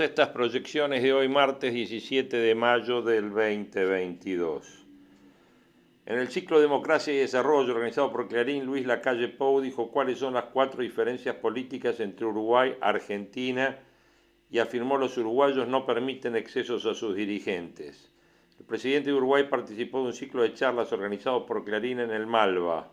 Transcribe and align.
Estas 0.00 0.28
proyecciones 0.28 1.02
de 1.02 1.14
hoy 1.14 1.26
martes 1.26 1.72
17 1.72 2.36
de 2.36 2.54
mayo 2.54 3.00
del 3.00 3.30
2022. 3.30 4.84
En 6.04 6.18
el 6.18 6.28
ciclo 6.28 6.60
Democracia 6.60 7.14
y 7.14 7.16
Desarrollo 7.16 7.72
organizado 7.72 8.12
por 8.12 8.28
Clarín, 8.28 8.66
Luis 8.66 8.84
Lacalle 8.84 9.28
Pou 9.28 9.62
dijo 9.62 9.90
cuáles 9.90 10.18
son 10.18 10.34
las 10.34 10.44
cuatro 10.46 10.82
diferencias 10.82 11.36
políticas 11.36 11.98
entre 12.00 12.26
Uruguay, 12.26 12.76
Argentina 12.82 13.78
y 14.50 14.58
afirmó 14.58 14.98
los 14.98 15.16
uruguayos 15.16 15.66
no 15.66 15.86
permiten 15.86 16.36
excesos 16.36 16.84
a 16.84 16.92
sus 16.92 17.16
dirigentes. 17.16 18.12
El 18.58 18.66
presidente 18.66 19.10
de 19.10 19.16
Uruguay 19.16 19.44
participó 19.48 20.00
de 20.00 20.08
un 20.08 20.12
ciclo 20.12 20.42
de 20.42 20.52
charlas 20.52 20.92
organizado 20.92 21.46
por 21.46 21.64
Clarín 21.64 22.00
en 22.00 22.10
el 22.10 22.26
Malva. 22.26 22.92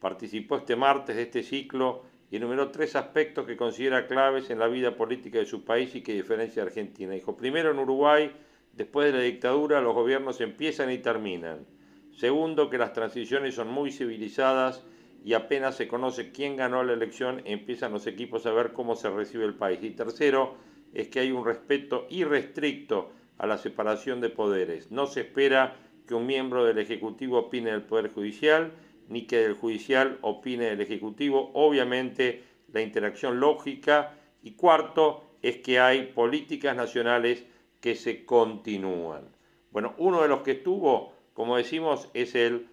Participó 0.00 0.56
este 0.56 0.74
martes 0.74 1.14
de 1.14 1.22
este 1.22 1.44
ciclo 1.44 2.02
y 2.30 2.36
enumeró 2.36 2.70
tres 2.70 2.94
aspectos 2.96 3.46
que 3.46 3.56
considera 3.56 4.06
claves 4.06 4.50
en 4.50 4.58
la 4.58 4.68
vida 4.68 4.96
política 4.96 5.38
de 5.38 5.46
su 5.46 5.64
país 5.64 5.94
y 5.94 6.02
que 6.02 6.12
diferencia 6.12 6.62
a 6.62 6.66
Argentina. 6.66 7.14
Dijo, 7.14 7.36
primero 7.36 7.70
en 7.70 7.78
Uruguay, 7.78 8.30
después 8.74 9.10
de 9.12 9.18
la 9.18 9.24
dictadura, 9.24 9.80
los 9.80 9.94
gobiernos 9.94 10.40
empiezan 10.40 10.90
y 10.90 10.98
terminan. 10.98 11.66
Segundo, 12.12 12.68
que 12.68 12.78
las 12.78 12.92
transiciones 12.92 13.54
son 13.54 13.68
muy 13.68 13.92
civilizadas 13.92 14.84
y 15.24 15.34
apenas 15.34 15.76
se 15.76 15.88
conoce 15.88 16.32
quién 16.32 16.56
ganó 16.56 16.82
la 16.84 16.92
elección, 16.92 17.42
empiezan 17.44 17.92
los 17.92 18.06
equipos 18.06 18.44
a 18.46 18.52
ver 18.52 18.72
cómo 18.72 18.94
se 18.94 19.10
recibe 19.10 19.44
el 19.44 19.54
país. 19.54 19.78
Y 19.82 19.90
tercero, 19.90 20.56
es 20.94 21.08
que 21.08 21.20
hay 21.20 21.32
un 21.32 21.44
respeto 21.44 22.06
irrestricto 22.10 23.12
a 23.38 23.46
la 23.46 23.58
separación 23.58 24.20
de 24.20 24.30
poderes. 24.30 24.90
No 24.90 25.06
se 25.06 25.20
espera 25.20 25.76
que 26.06 26.14
un 26.14 26.26
miembro 26.26 26.64
del 26.64 26.78
Ejecutivo 26.78 27.38
opine 27.38 27.70
del 27.70 27.82
Poder 27.82 28.10
Judicial, 28.12 28.72
ni 29.08 29.26
que 29.26 29.38
del 29.38 29.54
judicial 29.54 30.18
opine 30.22 30.68
el 30.68 30.80
Ejecutivo. 30.80 31.50
Obviamente 31.54 32.44
la 32.72 32.82
interacción 32.82 33.40
lógica. 33.40 34.14
Y 34.42 34.52
cuarto 34.52 35.24
es 35.42 35.58
que 35.58 35.80
hay 35.80 36.06
políticas 36.06 36.76
nacionales 36.76 37.44
que 37.80 37.94
se 37.94 38.24
continúan. 38.24 39.28
Bueno, 39.70 39.94
uno 39.98 40.22
de 40.22 40.28
los 40.28 40.42
que 40.42 40.52
estuvo, 40.52 41.12
como 41.34 41.56
decimos, 41.56 42.08
es 42.14 42.34
el 42.34 42.68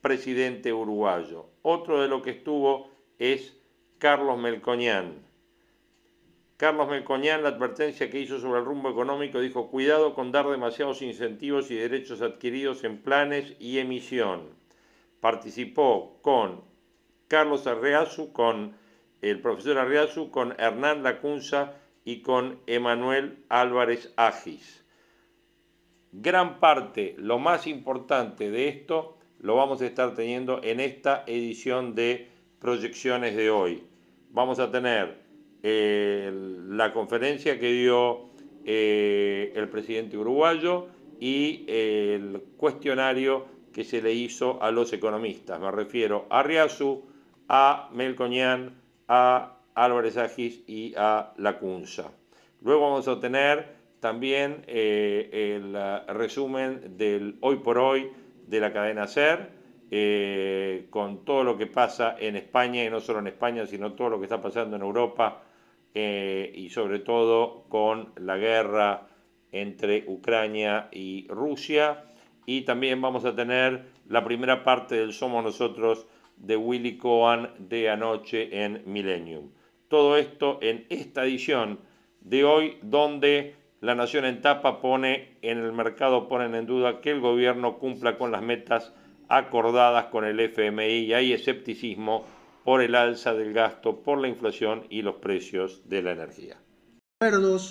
presidente 0.00 0.72
uruguayo. 0.72 1.46
Otro 1.62 2.02
de 2.02 2.08
los 2.08 2.22
que 2.22 2.30
estuvo 2.30 2.90
es 3.18 3.56
Carlos 3.98 4.38
Melcoñán. 4.38 5.24
Carlos 6.56 6.88
Melcoñán, 6.88 7.42
la 7.42 7.48
advertencia 7.48 8.10
que 8.10 8.20
hizo 8.20 8.38
sobre 8.38 8.60
el 8.60 8.64
rumbo 8.64 8.90
económico, 8.90 9.40
dijo, 9.40 9.70
cuidado 9.70 10.14
con 10.14 10.30
dar 10.30 10.48
demasiados 10.48 11.02
incentivos 11.02 11.70
y 11.70 11.74
derechos 11.74 12.22
adquiridos 12.22 12.84
en 12.84 12.98
planes 12.98 13.54
y 13.58 13.78
emisión 13.78 14.63
participó 15.24 16.18
con 16.20 16.60
Carlos 17.28 17.66
Arreazu, 17.66 18.30
con 18.34 18.76
el 19.22 19.40
profesor 19.40 19.78
Arreazu, 19.78 20.30
con 20.30 20.54
Hernán 20.58 21.02
Lacunza 21.02 21.78
y 22.04 22.20
con 22.20 22.58
Emanuel 22.66 23.38
Álvarez 23.48 24.12
Agis. 24.16 24.84
Gran 26.12 26.60
parte, 26.60 27.14
lo 27.16 27.38
más 27.38 27.66
importante 27.66 28.50
de 28.50 28.68
esto, 28.68 29.16
lo 29.40 29.56
vamos 29.56 29.80
a 29.80 29.86
estar 29.86 30.12
teniendo 30.12 30.60
en 30.62 30.78
esta 30.78 31.24
edición 31.26 31.94
de 31.94 32.28
proyecciones 32.58 33.34
de 33.34 33.48
hoy. 33.48 33.82
Vamos 34.28 34.58
a 34.58 34.70
tener 34.70 35.22
eh, 35.62 36.30
la 36.68 36.92
conferencia 36.92 37.58
que 37.58 37.72
dio 37.72 38.28
eh, 38.66 39.54
el 39.56 39.70
presidente 39.70 40.18
uruguayo 40.18 40.88
y 41.18 41.64
el 41.66 42.42
cuestionario 42.58 43.53
que 43.74 43.84
se 43.84 44.00
le 44.00 44.12
hizo 44.12 44.62
a 44.62 44.70
los 44.70 44.92
economistas. 44.92 45.60
Me 45.60 45.70
refiero 45.70 46.26
a 46.30 46.42
Riazu, 46.42 47.02
a 47.48 47.90
Melcoñán, 47.92 48.80
a 49.08 49.58
Álvarez 49.74 50.16
Agis 50.16 50.62
y 50.66 50.94
a 50.96 51.34
Lacunza. 51.36 52.12
Luego 52.62 52.82
vamos 52.82 53.08
a 53.08 53.20
tener 53.20 53.74
también 53.98 54.62
eh, 54.68 55.56
el 55.56 55.74
eh, 55.76 56.12
resumen 56.12 56.96
del 56.96 57.36
hoy 57.40 57.56
por 57.56 57.78
hoy 57.78 58.10
de 58.46 58.60
la 58.60 58.72
cadena 58.72 59.08
SER, 59.08 59.50
eh, 59.90 60.86
con 60.90 61.24
todo 61.24 61.42
lo 61.42 61.58
que 61.58 61.66
pasa 61.66 62.16
en 62.18 62.36
España, 62.36 62.84
y 62.84 62.90
no 62.90 63.00
solo 63.00 63.18
en 63.18 63.26
España, 63.26 63.66
sino 63.66 63.92
todo 63.94 64.10
lo 64.10 64.18
que 64.18 64.24
está 64.24 64.40
pasando 64.40 64.76
en 64.76 64.82
Europa, 64.82 65.42
y 65.96 66.70
sobre 66.70 66.98
todo 66.98 67.66
con 67.68 68.10
la 68.16 68.36
guerra 68.36 69.06
entre 69.52 70.02
Ucrania 70.08 70.88
y 70.90 71.24
Rusia 71.28 72.02
y 72.46 72.62
también 72.62 73.00
vamos 73.00 73.24
a 73.24 73.34
tener 73.34 73.86
la 74.08 74.24
primera 74.24 74.64
parte 74.64 74.96
del 74.96 75.12
Somos 75.12 75.44
Nosotros 75.44 76.06
de 76.36 76.56
Willy 76.56 76.98
Cohen 76.98 77.48
de 77.58 77.90
anoche 77.90 78.64
en 78.64 78.82
Millennium. 78.86 79.50
Todo 79.88 80.16
esto 80.16 80.58
en 80.62 80.86
esta 80.88 81.24
edición 81.24 81.78
de 82.20 82.44
hoy 82.44 82.78
donde 82.82 83.54
la 83.80 83.94
Nación 83.94 84.24
en 84.24 84.40
tapa 84.40 84.80
pone 84.80 85.36
en 85.42 85.58
el 85.58 85.72
mercado 85.72 86.28
ponen 86.28 86.54
en 86.54 86.66
duda 86.66 87.00
que 87.00 87.10
el 87.10 87.20
gobierno 87.20 87.78
cumpla 87.78 88.16
con 88.16 88.32
las 88.32 88.42
metas 88.42 88.92
acordadas 89.28 90.06
con 90.06 90.24
el 90.24 90.40
FMI 90.40 91.04
y 91.04 91.12
hay 91.12 91.32
escepticismo 91.32 92.24
por 92.64 92.80
el 92.80 92.94
alza 92.94 93.34
del 93.34 93.52
gasto, 93.52 94.02
por 94.02 94.18
la 94.18 94.28
inflación 94.28 94.86
y 94.88 95.02
los 95.02 95.16
precios 95.16 95.82
de 95.88 96.02
la 96.02 96.12
energía. 96.12 96.56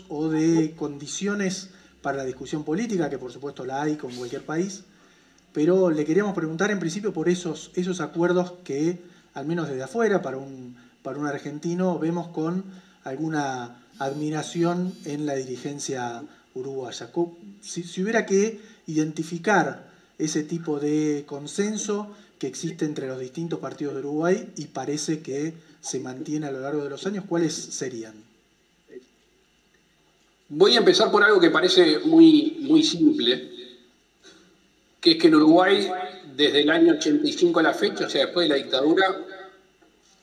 o 0.09 0.29
de 0.29 0.73
condiciones 0.75 1.73
para 2.03 2.17
la 2.17 2.25
discusión 2.25 2.63
política, 2.63 3.09
que 3.09 3.17
por 3.17 3.31
supuesto 3.31 3.65
la 3.65 3.81
hay 3.81 3.95
con 3.95 4.13
cualquier 4.13 4.45
país, 4.45 4.83
pero 5.53 5.89
le 5.89 6.05
queríamos 6.05 6.35
preguntar 6.35 6.69
en 6.69 6.79
principio 6.79 7.13
por 7.13 7.29
esos, 7.29 7.71
esos 7.73 8.01
acuerdos 8.01 8.53
que, 8.63 9.01
al 9.33 9.45
menos 9.45 9.69
desde 9.69 9.83
afuera, 9.83 10.21
para 10.21 10.37
un, 10.37 10.75
para 11.01 11.17
un 11.17 11.25
argentino, 11.25 11.97
vemos 11.97 12.27
con 12.27 12.65
alguna 13.03 13.79
admiración 13.99 14.93
en 15.05 15.25
la 15.25 15.35
dirigencia 15.35 16.23
uruguaya. 16.53 17.09
Si, 17.61 17.83
si 17.83 18.03
hubiera 18.03 18.25
que 18.25 18.59
identificar 18.85 19.89
ese 20.17 20.43
tipo 20.43 20.79
de 20.79 21.23
consenso 21.25 22.11
que 22.37 22.47
existe 22.47 22.85
entre 22.85 23.07
los 23.07 23.19
distintos 23.19 23.59
partidos 23.59 23.93
de 23.93 24.01
Uruguay 24.01 24.51
y 24.57 24.65
parece 24.65 25.21
que 25.21 25.53
se 25.79 25.99
mantiene 25.99 26.47
a 26.47 26.51
lo 26.51 26.59
largo 26.59 26.83
de 26.83 26.89
los 26.89 27.05
años, 27.07 27.23
¿cuáles 27.27 27.53
serían? 27.53 28.13
Voy 30.55 30.75
a 30.75 30.79
empezar 30.79 31.09
por 31.09 31.23
algo 31.23 31.39
que 31.39 31.49
parece 31.49 31.97
muy, 31.97 32.57
muy 32.59 32.83
simple, 32.83 33.49
que 35.01 35.11
es 35.13 35.17
que 35.17 35.25
en 35.25 35.33
Uruguay, 35.33 35.91
desde 36.35 36.61
el 36.61 36.69
año 36.69 36.93
85 36.93 37.59
a 37.59 37.63
la 37.63 37.73
fecha, 37.73 38.05
o 38.05 38.09
sea, 38.09 38.25
después 38.25 38.47
de 38.47 38.49
la 38.49 38.63
dictadura, 38.63 39.25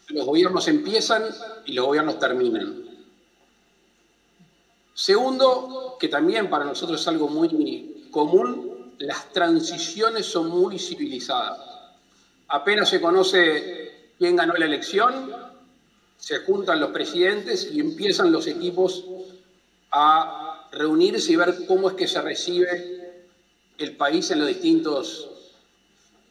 los 0.07 0.25
gobiernos 0.25 0.69
empiezan 0.69 1.25
y 1.67 1.73
los 1.73 1.85
gobiernos 1.85 2.21
terminan. 2.21 2.81
Segundo, 4.95 5.97
que 5.99 6.07
también 6.07 6.49
para 6.49 6.65
nosotros 6.65 7.01
es 7.01 7.09
algo 7.09 7.27
muy 7.27 8.07
común, 8.13 8.95
las 8.99 9.33
transiciones 9.33 10.27
son 10.27 10.49
muy 10.49 10.79
civilizadas. 10.79 11.59
Apenas 12.47 12.89
se 12.89 13.01
conoce 13.01 14.13
quién 14.17 14.37
ganó 14.37 14.55
la 14.55 14.67
elección, 14.67 15.35
se 16.19 16.39
juntan 16.45 16.79
los 16.79 16.91
presidentes 16.91 17.69
y 17.73 17.81
empiezan 17.81 18.31
los 18.31 18.47
equipos 18.47 19.05
a 19.91 20.69
reunirse 20.73 21.33
y 21.33 21.37
ver 21.37 21.67
cómo 21.67 21.89
es 21.91 21.97
que 21.97 22.07
se 22.07 22.21
recibe 22.21 23.27
el 23.79 23.97
país 23.97 24.31
en 24.31 24.39
los 24.41 24.49
distintos 24.49 25.29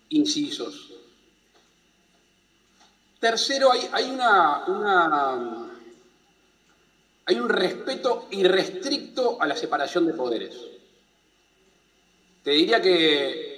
incisos. 0.09 0.93
Tercero, 3.19 3.71
hay, 3.71 4.11
una, 4.11 4.63
hay 7.25 7.39
un 7.39 7.49
respeto 7.49 8.27
irrestricto 8.31 9.41
a 9.41 9.47
la 9.47 9.57
separación 9.57 10.07
de 10.07 10.13
poderes. 10.13 10.55
Te 12.43 12.51
diría 12.51 12.81
que 12.81 13.49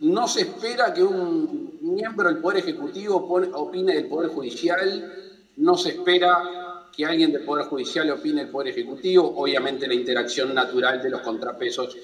no 0.00 0.26
se 0.26 0.40
espera 0.40 0.92
que 0.92 1.04
un 1.04 1.78
miembro 1.80 2.28
del 2.28 2.38
Poder 2.38 2.58
Ejecutivo 2.58 3.16
opine 3.54 3.94
del 3.94 4.08
Poder 4.08 4.30
Judicial, 4.30 5.30
no 5.58 5.76
se 5.76 5.90
espera 5.90 6.61
que 6.94 7.06
alguien 7.06 7.32
del 7.32 7.44
Poder 7.44 7.66
Judicial 7.66 8.10
opine 8.10 8.42
el 8.42 8.48
Poder 8.48 8.68
Ejecutivo, 8.68 9.34
obviamente 9.36 9.86
la 9.86 9.94
interacción 9.94 10.54
natural 10.54 11.02
de 11.02 11.10
los 11.10 11.22
contrapesos 11.22 11.96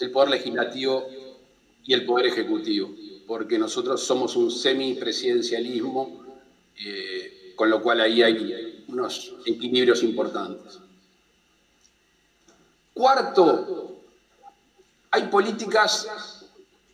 el 0.00 0.10
Poder 0.10 0.30
Legislativo 0.30 1.06
y 1.84 1.92
el 1.92 2.04
Poder 2.04 2.26
Ejecutivo, 2.26 2.90
porque 3.26 3.58
nosotros 3.58 4.02
somos 4.02 4.36
un 4.36 4.50
semipresidencialismo, 4.50 6.24
eh, 6.76 7.52
con 7.54 7.70
lo 7.70 7.82
cual 7.82 8.00
ahí 8.00 8.22
hay 8.22 8.84
unos 8.88 9.34
equilibrios 9.44 10.02
importantes. 10.02 10.78
Cuarto, 12.94 14.00
hay 15.10 15.22
políticas 15.24 16.46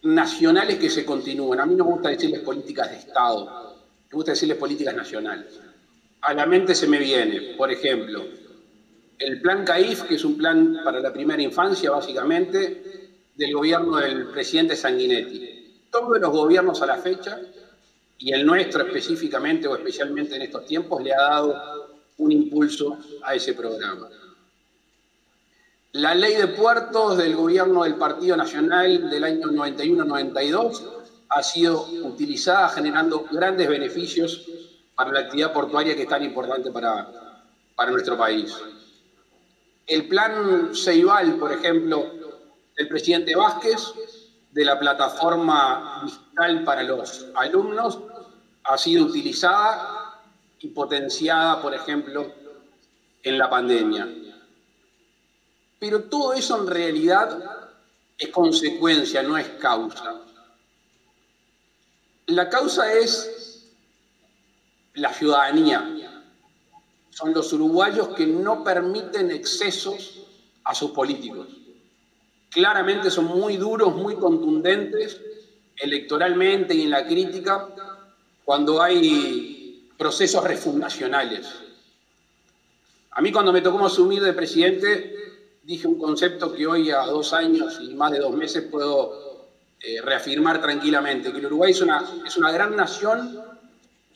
nacionales 0.02 0.78
que 0.78 0.90
se 0.90 1.04
continúan. 1.04 1.60
A 1.60 1.66
mí 1.66 1.74
no 1.74 1.84
me 1.84 1.92
gusta 1.92 2.10
decirles 2.10 2.40
políticas 2.40 2.90
de 2.90 2.96
Estado, 2.98 3.76
me 4.10 4.14
gusta 4.14 4.32
decirles 4.32 4.58
políticas 4.58 4.94
nacionales. 4.94 5.60
A 6.26 6.34
la 6.34 6.44
mente 6.44 6.74
se 6.74 6.88
me 6.88 6.98
viene, 6.98 7.54
por 7.56 7.70
ejemplo, 7.70 8.26
el 9.16 9.40
plan 9.40 9.64
CAIF, 9.64 10.02
que 10.02 10.16
es 10.16 10.24
un 10.24 10.36
plan 10.36 10.80
para 10.82 10.98
la 10.98 11.12
primera 11.12 11.40
infancia, 11.40 11.92
básicamente, 11.92 13.12
del 13.36 13.54
gobierno 13.54 13.98
del 13.98 14.26
presidente 14.30 14.74
Sanguinetti. 14.74 15.86
Todos 15.88 16.18
los 16.18 16.30
gobiernos 16.32 16.82
a 16.82 16.86
la 16.86 16.96
fecha, 16.96 17.40
y 18.18 18.32
el 18.32 18.44
nuestro 18.44 18.84
específicamente 18.84 19.68
o 19.68 19.76
especialmente 19.76 20.34
en 20.34 20.42
estos 20.42 20.66
tiempos, 20.66 21.00
le 21.00 21.14
ha 21.14 21.20
dado 21.20 22.02
un 22.16 22.32
impulso 22.32 22.98
a 23.22 23.36
ese 23.36 23.54
programa. 23.54 24.08
La 25.92 26.12
ley 26.12 26.34
de 26.34 26.48
puertos 26.48 27.18
del 27.18 27.36
gobierno 27.36 27.84
del 27.84 27.94
Partido 27.94 28.36
Nacional 28.36 29.08
del 29.10 29.22
año 29.22 29.46
91-92 29.46 30.82
ha 31.28 31.42
sido 31.44 31.86
utilizada 32.02 32.68
generando 32.70 33.24
grandes 33.30 33.68
beneficios 33.68 34.44
para 34.96 35.12
la 35.12 35.20
actividad 35.20 35.52
portuaria 35.52 35.94
que 35.94 36.02
es 36.02 36.08
tan 36.08 36.22
importante 36.24 36.70
para, 36.72 37.42
para 37.74 37.90
nuestro 37.90 38.16
país. 38.16 38.56
El 39.86 40.08
plan 40.08 40.74
Ceibal, 40.74 41.36
por 41.36 41.52
ejemplo, 41.52 42.10
del 42.76 42.88
presidente 42.88 43.36
Vázquez, 43.36 43.78
de 44.50 44.64
la 44.64 44.78
plataforma 44.78 46.00
digital 46.04 46.64
para 46.64 46.82
los 46.82 47.26
alumnos, 47.34 47.98
ha 48.64 48.78
sido 48.78 49.04
utilizada 49.04 50.22
y 50.58 50.68
potenciada, 50.68 51.60
por 51.60 51.74
ejemplo, 51.74 52.32
en 53.22 53.38
la 53.38 53.50
pandemia. 53.50 54.08
Pero 55.78 56.04
todo 56.04 56.32
eso 56.32 56.58
en 56.58 56.66
realidad 56.66 57.68
es 58.18 58.28
consecuencia, 58.30 59.22
no 59.22 59.36
es 59.36 59.46
causa. 59.60 60.22
La 62.26 62.48
causa 62.48 62.92
es 62.92 63.45
la 64.96 65.12
ciudadanía. 65.12 66.22
Son 67.10 67.32
los 67.32 67.52
uruguayos 67.52 68.08
que 68.08 68.26
no 68.26 68.62
permiten 68.64 69.30
excesos 69.30 70.20
a 70.64 70.74
sus 70.74 70.90
políticos. 70.90 71.48
Claramente 72.50 73.10
son 73.10 73.26
muy 73.26 73.56
duros, 73.56 73.94
muy 73.94 74.16
contundentes 74.16 75.20
electoralmente 75.76 76.74
y 76.74 76.82
en 76.82 76.90
la 76.90 77.06
crítica 77.06 77.68
cuando 78.44 78.82
hay 78.82 79.90
procesos 79.98 80.42
refundacionales. 80.44 81.46
A 83.10 83.20
mí 83.20 83.32
cuando 83.32 83.52
me 83.52 83.60
tocó 83.60 83.84
asumir 83.84 84.22
de 84.22 84.32
presidente 84.32 85.14
dije 85.62 85.86
un 85.86 85.98
concepto 85.98 86.54
que 86.54 86.66
hoy 86.66 86.90
a 86.90 87.00
dos 87.06 87.32
años 87.32 87.78
y 87.82 87.94
más 87.94 88.12
de 88.12 88.20
dos 88.20 88.34
meses 88.34 88.64
puedo 88.70 89.48
eh, 89.80 90.00
reafirmar 90.00 90.60
tranquilamente, 90.60 91.32
que 91.32 91.38
el 91.38 91.46
Uruguay 91.46 91.72
es 91.72 91.80
una, 91.80 92.04
es 92.24 92.36
una 92.36 92.52
gran 92.52 92.76
nación 92.76 93.45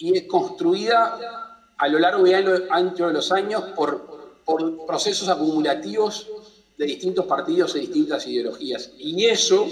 y 0.00 0.16
es 0.16 0.24
construida 0.24 1.54
a 1.76 1.88
lo 1.88 1.98
largo 1.98 2.26
y 2.26 2.32
ancho 2.32 3.06
de 3.06 3.12
los 3.12 3.30
años 3.30 3.62
por, 3.76 4.40
por 4.44 4.86
procesos 4.86 5.28
acumulativos 5.28 6.26
de 6.76 6.86
distintos 6.86 7.26
partidos 7.26 7.76
y 7.76 7.80
distintas 7.80 8.26
ideologías. 8.26 8.92
Y 8.98 9.26
eso, 9.26 9.66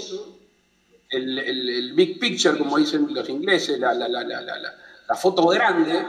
el, 1.09 1.39
el, 1.39 1.93
big 1.93 2.19
picture, 2.19 2.57
como 2.57 2.77
dicen 2.77 3.07
los 3.11 3.27
ingleses, 3.27 3.79
la, 3.79 3.93
la, 3.93 4.07
la, 4.07 4.23
la 4.23 5.15
foto 5.15 5.47
grande, 5.47 6.05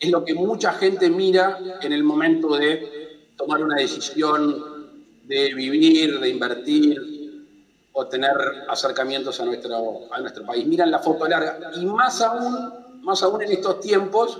es 0.00 0.10
lo 0.10 0.24
que 0.24 0.32
mucha 0.32 0.72
gente 0.72 1.10
mira 1.10 1.78
en 1.82 1.92
el 1.92 2.02
momento 2.02 2.56
de 2.56 3.28
tomar 3.36 3.62
una 3.62 3.76
decisión 3.76 4.88
de 5.24 5.52
vivir, 5.52 6.18
de 6.18 6.28
invertir 6.30 7.46
o 7.92 8.06
tener 8.06 8.32
acercamientos 8.68 9.38
a 9.40 9.44
nuestro, 9.44 10.12
a 10.12 10.20
nuestro 10.20 10.46
país. 10.46 10.66
Miran 10.66 10.90
la 10.90 11.00
foto 11.00 11.28
larga 11.28 11.70
y 11.76 11.84
más 11.84 12.22
aún, 12.22 12.87
más 13.08 13.22
aún 13.22 13.42
en 13.42 13.52
estos 13.52 13.80
tiempos 13.80 14.38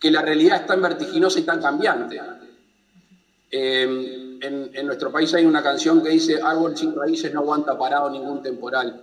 que 0.00 0.10
la 0.10 0.22
realidad 0.22 0.62
es 0.62 0.66
tan 0.66 0.80
vertiginosa 0.80 1.38
y 1.38 1.42
tan 1.42 1.60
cambiante. 1.60 2.20
Em, 3.50 4.38
en, 4.40 4.86
nuestro 4.86 5.12
país 5.12 5.32
hay 5.34 5.44
una 5.44 5.62
canción 5.62 6.02
que 6.02 6.10
dice 6.10 6.40
árbol 6.42 6.76
sin 6.76 6.94
raíces 6.94 7.32
no 7.32 7.40
aguanta 7.40 7.78
parado 7.78 8.08
ningún 8.08 8.42
temporal. 8.42 9.00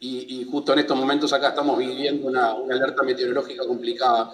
Y, 0.00 0.46
justo 0.50 0.74
en 0.74 0.80
estos 0.80 0.96
momentos 0.98 1.32
acá 1.32 1.48
estamos 1.48 1.78
viviendo 1.78 2.28
una, 2.28 2.50
alerta 2.50 3.02
meteorológica 3.02 3.66
complicada 3.66 4.30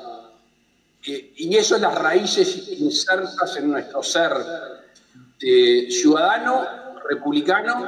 y 1.03 1.57
eso 1.57 1.77
es 1.77 1.81
las 1.81 1.95
raíces 1.95 2.69
insertas 2.79 3.57
en 3.57 3.71
nuestro 3.71 4.03
ser 4.03 4.33
ciudadano, 5.39 6.67
republicano 7.09 7.87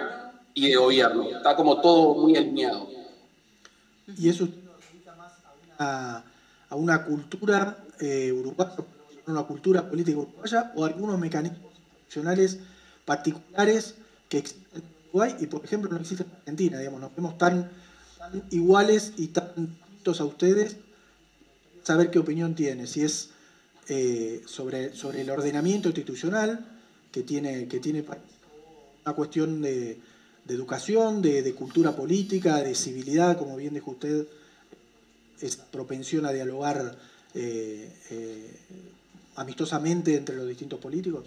y 0.55 0.69
de 0.69 0.77
gobierno. 0.77 1.25
Está 1.25 1.57
como 1.57 1.81
todo 1.81 2.15
muy 2.15 2.37
alineado. 2.37 2.89
Y 4.17 4.29
eso 4.29 4.49
una, 5.79 6.25
a 6.69 6.77
una 6.77 7.05
cultura 7.05 7.85
eh, 8.01 8.33
uruguaya, 8.33 8.75
una 9.27 9.43
cultura 9.45 9.89
política 9.89 10.19
uruguaya 10.19 10.73
o 10.75 10.85
algunos 10.85 11.19
mecanismos 11.19 11.73
institucionales 11.91 12.59
particulares 13.05 13.95
que 14.29 14.39
existen 14.39 14.83
en 14.83 14.83
Uruguay 15.11 15.37
y, 15.41 15.47
por 15.47 15.65
ejemplo, 15.65 15.91
no 15.91 15.99
existen 15.99 16.27
en 16.27 16.37
Argentina. 16.37 16.79
Digamos, 16.79 17.01
nos 17.01 17.15
vemos 17.15 17.39
tan, 17.39 17.71
tan 18.19 18.43
iguales 18.51 19.13
y 19.17 19.29
tan 19.29 19.53
distintos 19.57 20.21
a 20.21 20.25
ustedes 20.25 20.77
saber 21.83 22.11
qué 22.11 22.19
opinión 22.19 22.55
tiene, 22.55 22.87
si 22.87 23.03
es 23.03 23.31
eh, 23.89 24.43
sobre, 24.47 24.95
sobre 24.95 25.23
el 25.23 25.31
ordenamiento 25.31 25.89
institucional 25.89 26.65
que 27.11 27.23
tiene, 27.23 27.67
que 27.67 27.81
tiene 27.81 28.05
una 29.05 29.15
cuestión 29.15 29.61
de, 29.61 30.01
educación, 30.49 31.21
de, 31.21 31.55
cultura 31.55 31.95
política, 31.95 32.63
de 32.63 32.75
civilidad, 32.75 33.37
como 33.37 33.57
bien 33.57 33.75
dijo 33.75 33.91
usted, 33.91 34.27
es 35.43 35.57
propensión 35.57 36.25
a 36.27 36.33
dialogar 36.33 36.97
eh, 37.35 37.93
eh, 38.11 38.57
amistosamente 39.37 40.17
entre 40.17 40.37
los 40.37 40.49
distintos 40.49 40.79
políticos. 40.79 41.27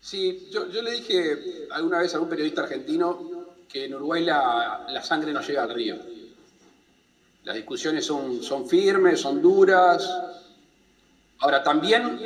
Sí, 0.00 0.48
yo, 0.50 0.66
le 0.66 0.92
dije 0.92 1.68
alguna 1.70 1.98
vez 1.98 2.14
a 2.14 2.20
un 2.20 2.28
periodista 2.28 2.62
argentino 2.62 3.46
que 3.68 3.84
en 3.84 3.94
Uruguay 3.94 4.24
la, 4.24 4.86
la 4.88 5.02
sangre 5.02 5.32
no 5.32 5.42
llega 5.42 5.62
al 5.62 5.74
río 5.74 5.96
las 7.44 7.56
discusiones 7.56 8.04
son, 8.04 8.42
son 8.42 8.68
firmes, 8.68 9.20
son 9.20 9.40
duras. 9.40 10.08
Ahora, 11.38 11.62
también 11.62 12.20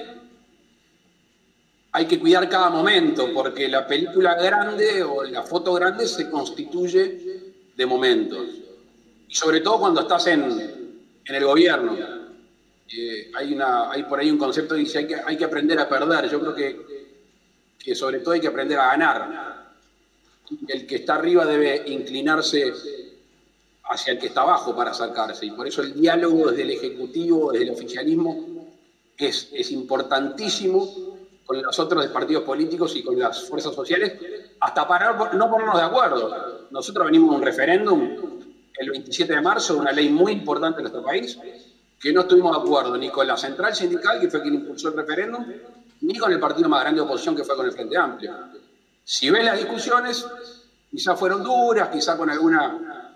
hay 1.93 2.07
que 2.07 2.19
cuidar 2.19 2.49
cada 2.49 2.69
momento, 2.71 3.33
porque 3.33 3.69
la 3.69 3.87
película 3.87 4.35
grande 4.35 5.03
o 5.05 5.23
la 5.25 5.43
foto 5.43 5.73
grande 5.75 6.09
se 6.09 6.29
constituye 6.29 7.55
de 7.77 7.87
momentos. 7.87 8.47
Sobre 9.35 9.63
todo 9.63 9.81
cuando 9.81 10.03
estás 10.03 10.29
en, 10.29 10.43
en 11.25 11.35
el 11.35 11.45
gobierno. 11.45 11.97
Eh, 12.89 13.33
hay, 13.35 13.53
una, 13.53 13.91
hay 13.91 14.05
por 14.05 14.21
ahí 14.21 14.31
un 14.31 14.39
concepto 14.39 14.77
que 14.77 14.83
dice 14.83 14.99
hay 14.99 15.09
que, 15.09 15.17
hay 15.17 15.37
que 15.37 15.45
aprender 15.45 15.77
a 15.81 15.89
perder. 15.89 16.31
Yo 16.31 16.39
creo 16.39 16.55
que, 16.55 16.87
que 17.77 17.97
sobre 17.97 18.21
todo 18.21 18.35
hay 18.35 18.41
que 18.41 18.47
aprender 18.47 18.79
a 18.79 18.87
ganar. 18.87 19.75
El 20.69 20.87
que 20.87 20.95
está 20.95 21.17
arriba 21.17 21.45
debe 21.47 21.83
inclinarse 21.87 22.73
hacia 23.91 24.13
el 24.13 24.21
que 24.21 24.29
está 24.29 24.43
abajo 24.43 24.77
para 24.77 24.93
acercarse. 24.93 25.47
Y 25.47 25.51
por 25.51 25.67
eso 25.67 25.83
el 25.83 26.01
diálogo 26.01 26.53
desde 26.53 26.63
el 26.63 26.71
Ejecutivo, 26.71 27.51
desde 27.51 27.65
el 27.65 27.73
oficialismo, 27.73 28.69
es, 29.19 29.51
es 29.53 29.73
importantísimo 29.73 31.19
con 31.45 31.61
los 31.61 31.77
otros 31.81 32.07
partidos 32.07 32.45
políticos 32.45 32.95
y 32.95 33.03
con 33.03 33.19
las 33.19 33.49
fuerzas 33.49 33.75
sociales, 33.75 34.13
hasta 34.61 34.87
para 34.87 35.13
no 35.33 35.51
ponernos 35.51 35.77
de 35.77 35.83
acuerdo. 35.83 36.69
Nosotros 36.71 37.07
venimos 37.07 37.35
a 37.35 37.39
un 37.39 37.43
referéndum 37.43 38.44
el 38.77 38.91
27 38.91 39.35
de 39.35 39.41
marzo, 39.41 39.77
una 39.77 39.93
ley 39.93 40.09
muy 40.09 40.33
importante 40.33 40.79
en 40.79 40.85
nuestro 40.85 41.03
país, 41.03 41.39
que 42.01 42.13
no 42.13 42.23
estuvimos 42.23 42.57
de 42.57 42.63
acuerdo 42.63 42.97
ni 42.97 43.09
con 43.09 43.27
la 43.27 43.37
central 43.37 43.75
sindical, 43.75 44.21
que 44.21 44.29
fue 44.29 44.43
quien 44.43 44.55
impulsó 44.55 44.89
el 44.89 44.95
referéndum, 44.95 45.45
ni 46.01 46.19
con 46.19 46.33
el 46.33 46.41
partido 46.41 46.69
más 46.69 46.81
grande 46.83 47.01
de 47.01 47.07
oposición, 47.07 47.37
que 47.37 47.45
fue 47.45 47.57
con 47.57 47.67
el 47.67 47.73
Frente 47.73 47.97
Amplio. 47.97 48.35
Si 49.05 49.31
ven 49.31 49.45
las 49.45 49.59
discusiones, 49.59 50.27
quizás 50.91 51.19
fueron 51.19 51.43
duras, 51.43 51.89
quizás 51.89 52.17
con 52.17 52.29
alguna 52.31 53.15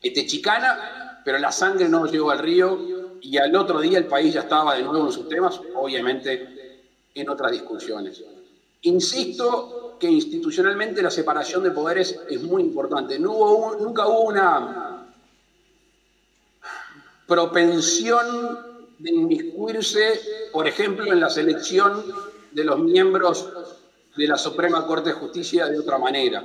este, 0.00 0.26
chicana, 0.26 1.20
pero 1.24 1.38
la 1.38 1.52
sangre 1.52 1.88
no 1.88 2.06
llegó 2.06 2.30
al 2.30 2.38
río 2.38 3.18
y 3.20 3.36
al 3.36 3.54
otro 3.56 3.80
día 3.80 3.98
el 3.98 4.06
país 4.06 4.32
ya 4.32 4.40
estaba 4.40 4.74
de 4.76 4.82
nuevo 4.82 5.06
en 5.06 5.12
sus 5.12 5.28
temas, 5.28 5.60
obviamente 5.74 6.80
en 7.14 7.28
otras 7.28 7.52
discusiones. 7.52 8.22
Insisto 8.82 9.96
que 9.98 10.08
institucionalmente 10.08 11.02
la 11.02 11.10
separación 11.10 11.62
de 11.62 11.72
poderes 11.72 12.20
es 12.28 12.42
muy 12.42 12.62
importante. 12.62 13.18
Nunca 13.18 14.06
hubo 14.06 14.22
una 14.22 15.06
propensión 17.26 18.58
de 18.98 19.10
inmiscuirse, 19.10 20.20
por 20.52 20.66
ejemplo, 20.66 21.12
en 21.12 21.20
la 21.20 21.30
selección 21.30 22.04
de 22.52 22.64
los 22.64 22.78
miembros 22.78 23.48
de 24.16 24.26
la 24.26 24.38
Suprema 24.38 24.86
Corte 24.86 25.10
de 25.10 25.14
Justicia 25.16 25.66
de 25.66 25.78
otra 25.78 25.98
manera. 25.98 26.44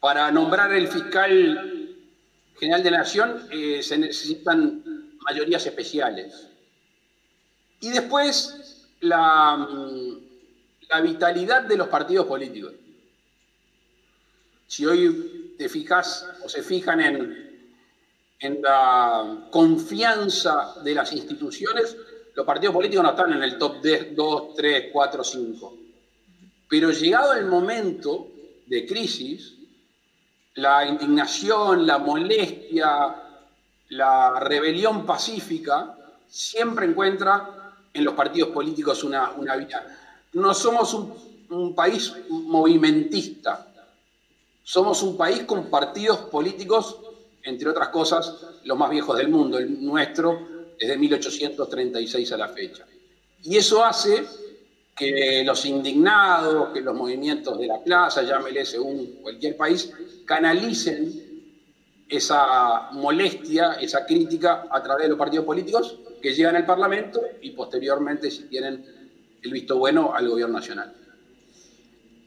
Para 0.00 0.30
nombrar 0.30 0.72
el 0.72 0.88
fiscal 0.88 1.96
general 2.58 2.82
de 2.82 2.90
la 2.90 2.98
Nación 2.98 3.48
eh, 3.50 3.82
se 3.82 3.98
necesitan 3.98 4.82
mayorías 5.20 5.64
especiales. 5.66 6.48
Y 7.80 7.90
después 7.90 8.88
la, 9.00 9.56
mm, 9.56 10.11
la 10.92 11.00
vitalidad 11.00 11.62
de 11.62 11.76
los 11.76 11.88
partidos 11.88 12.26
políticos. 12.26 12.74
Si 14.66 14.84
hoy 14.84 15.54
te 15.56 15.68
fijas 15.68 16.26
o 16.44 16.48
se 16.50 16.62
fijan 16.62 17.00
en, 17.00 17.76
en 18.38 18.60
la 18.60 19.48
confianza 19.50 20.74
de 20.84 20.94
las 20.94 21.12
instituciones, 21.14 21.96
los 22.34 22.44
partidos 22.44 22.74
políticos 22.74 23.04
no 23.04 23.10
están 23.10 23.32
en 23.32 23.42
el 23.42 23.56
top 23.56 23.76
2, 23.82 24.54
3, 24.54 24.90
4, 24.92 25.24
5. 25.24 25.76
Pero 26.68 26.90
llegado 26.90 27.32
el 27.34 27.46
momento 27.46 28.28
de 28.66 28.86
crisis, 28.86 29.54
la 30.56 30.86
indignación, 30.86 31.86
la 31.86 31.96
molestia, 31.96 33.16
la 33.88 34.40
rebelión 34.40 35.06
pacífica 35.06 35.96
siempre 36.28 36.84
encuentra 36.84 37.76
en 37.94 38.04
los 38.04 38.12
partidos 38.12 38.50
políticos 38.50 39.04
una, 39.04 39.30
una 39.32 39.56
vía. 39.56 40.01
No 40.34 40.54
somos 40.54 40.94
un, 40.94 41.74
país 41.74 42.14
movimentista, 42.28 43.70
somos 44.62 45.02
un 45.02 45.16
país 45.16 45.42
con 45.42 45.68
partidos 45.68 46.18
políticos, 46.20 46.96
entre 47.42 47.68
otras 47.68 47.88
cosas, 47.88 48.34
los 48.64 48.78
más 48.78 48.88
viejos 48.88 49.18
del 49.18 49.28
mundo, 49.28 49.58
el 49.58 49.84
nuestro 49.84 50.48
desde 50.80 50.96
1836 50.96 52.32
a 52.32 52.36
la 52.38 52.48
fecha. 52.48 52.86
Y 53.42 53.56
eso 53.56 53.84
hace 53.84 54.24
que 54.96 55.42
los 55.44 55.64
indignados, 55.66 56.70
que 56.72 56.80
los 56.80 56.94
movimientos 56.94 57.58
de 57.58 57.66
la 57.66 57.82
plaza, 57.82 58.22
llámele 58.22 58.64
según 58.64 59.18
cualquier 59.20 59.56
país, 59.56 59.92
canalicen 60.24 61.32
esa 62.08 62.90
molestia, 62.92 63.74
esa 63.74 64.06
crítica 64.06 64.66
a 64.70 64.82
través 64.82 65.04
de 65.04 65.08
los 65.10 65.18
partidos 65.18 65.44
políticos 65.44 65.98
que 66.20 66.34
llegan 66.34 66.56
al 66.56 66.66
Parlamento 66.66 67.20
y 67.40 67.50
posteriormente, 67.50 68.30
si 68.30 68.44
tienen 68.44 69.01
el 69.42 69.52
visto 69.52 69.78
bueno, 69.78 70.14
al 70.14 70.28
Gobierno 70.28 70.58
Nacional. 70.58 70.94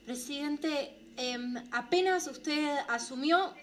Presidente, 0.05 0.95
em, 1.17 1.55
apenas 1.71 2.27
usted 2.27 2.77
asumió, 2.89 3.53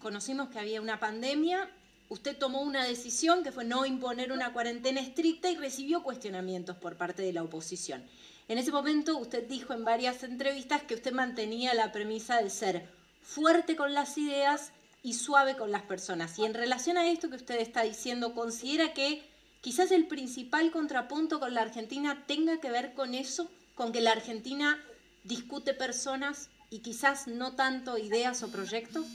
conocimos 0.00 0.48
que 0.48 0.58
había 0.58 0.80
una 0.80 1.00
pandemia, 1.00 1.68
usted 2.08 2.36
tomó 2.38 2.62
una 2.62 2.84
decisión 2.84 3.42
que 3.42 3.52
fue 3.52 3.64
no 3.64 3.84
imponer 3.84 4.32
una 4.32 4.52
cuarentena 4.52 5.00
estricta 5.00 5.50
y 5.50 5.56
recibió 5.56 6.02
cuestionamientos 6.02 6.76
por 6.76 6.96
parte 6.96 7.22
de 7.22 7.32
la 7.32 7.42
oposición. 7.42 8.04
En 8.48 8.58
ese 8.58 8.70
momento 8.70 9.18
usted 9.18 9.48
dijo 9.48 9.74
en 9.74 9.84
varias 9.84 10.22
entrevistas 10.22 10.82
que 10.82 10.94
usted 10.94 11.12
mantenía 11.12 11.74
la 11.74 11.90
premisa 11.90 12.40
de 12.40 12.48
ser 12.48 12.88
fuerte 13.20 13.74
con 13.74 13.92
las 13.92 14.16
ideas 14.16 14.70
y 15.02 15.14
suave 15.14 15.56
con 15.56 15.72
las 15.72 15.82
personas. 15.82 16.38
Y 16.38 16.44
en 16.44 16.54
relación 16.54 16.96
a 16.96 17.10
esto 17.10 17.28
que 17.28 17.36
usted 17.36 17.58
está 17.58 17.82
diciendo, 17.82 18.34
¿considera 18.34 18.94
que 18.94 19.22
quizás 19.60 19.90
el 19.90 20.06
principal 20.06 20.70
contrapunto 20.70 21.40
con 21.40 21.54
la 21.54 21.62
Argentina 21.62 22.24
tenga 22.26 22.60
que 22.60 22.70
ver 22.70 22.94
con 22.94 23.14
eso? 23.14 23.50
¿Con 23.74 23.92
que 23.92 24.00
la 24.00 24.12
Argentina 24.12 24.82
discute 25.24 25.74
personas 25.74 26.50
y 26.70 26.80
quizás 26.80 27.26
no 27.26 27.54
tanto 27.54 27.98
ideas 27.98 28.42
o 28.42 28.50
proyectos? 28.50 29.06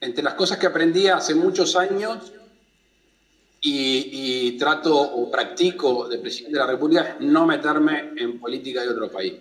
Entre 0.00 0.22
las 0.22 0.34
cosas 0.34 0.58
que 0.58 0.66
aprendí 0.66 1.08
hace 1.08 1.34
muchos 1.34 1.76
años 1.76 2.32
y, 3.66 4.58
trato 4.58 4.94
o 4.94 5.30
practico 5.30 6.08
de 6.08 6.18
presidente 6.18 6.58
de 6.58 6.64
la 6.64 6.70
República 6.70 7.16
no 7.20 7.46
meterme 7.46 8.12
en 8.16 8.38
política 8.38 8.82
de 8.82 8.90
otro 8.90 9.10
país. 9.10 9.34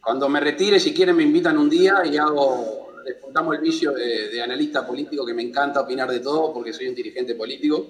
Cuando 0.00 0.28
me 0.28 0.40
retire, 0.40 0.80
si 0.80 0.94
quieren, 0.94 1.16
me 1.16 1.22
invitan 1.22 1.58
un 1.58 1.68
día 1.68 2.02
y 2.06 2.16
hago, 2.16 2.85
despuntamos 3.06 3.54
el 3.54 3.62
vicio 3.62 3.92
de, 3.92 4.42
analista 4.42 4.86
político, 4.86 5.24
que 5.24 5.32
me 5.32 5.42
encanta 5.42 5.80
opinar 5.80 6.10
de 6.10 6.20
todo 6.20 6.52
porque 6.52 6.72
soy 6.72 6.88
un 6.88 6.94
dirigente 6.94 7.34
político. 7.34 7.86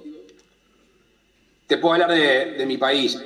Te 1.67 1.79
puedo 1.79 1.95
hablar 1.95 2.11
de, 2.11 2.65
mi 2.67 2.77
país. 2.77 3.19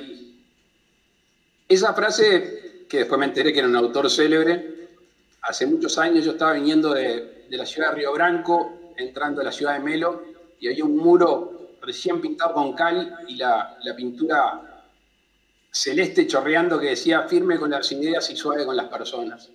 Esa 1.67 1.93
frase, 1.93 2.85
que 2.89 2.99
después 2.99 3.19
me 3.19 3.25
enteré 3.25 3.53
que 3.53 3.59
era 3.59 3.67
un 3.67 3.75
autor 3.75 4.09
célebre, 4.09 4.87
hace 5.41 5.65
muchos 5.67 5.97
años 5.97 6.25
yo 6.25 6.31
estaba 6.31 6.53
viniendo 6.53 6.93
de 6.93 7.45
la 7.49 7.65
ciudad 7.65 7.89
de 7.89 7.97
Río 7.97 8.13
Branco, 8.13 8.93
entrando 8.97 9.41
a 9.41 9.43
la 9.43 9.51
ciudad 9.51 9.73
de 9.73 9.79
Melo, 9.79 10.23
y 10.59 10.67
había 10.67 10.85
un 10.85 10.97
muro 10.97 11.77
recién 11.81 12.21
pintado 12.21 12.53
con 12.53 12.73
cal 12.73 13.25
y 13.27 13.35
la, 13.35 13.77
pintura 13.95 14.85
celeste 15.71 16.27
chorreando 16.27 16.79
que 16.79 16.87
decía 16.87 17.23
firme 17.23 17.57
con 17.57 17.71
las 17.71 17.91
ideas 17.91 18.29
y 18.29 18.35
suave 18.35 18.65
con 18.65 18.75
las 18.75 18.87
personas. 18.87 19.49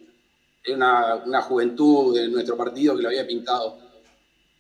Era 0.67 1.23
una, 1.25 1.43
juventud 1.43 2.15
de 2.15 2.29
nuestro 2.29 2.57
partido 2.57 2.97
que 2.97 3.03
lo 3.03 3.09
había 3.09 3.27
pintado. 3.27 3.79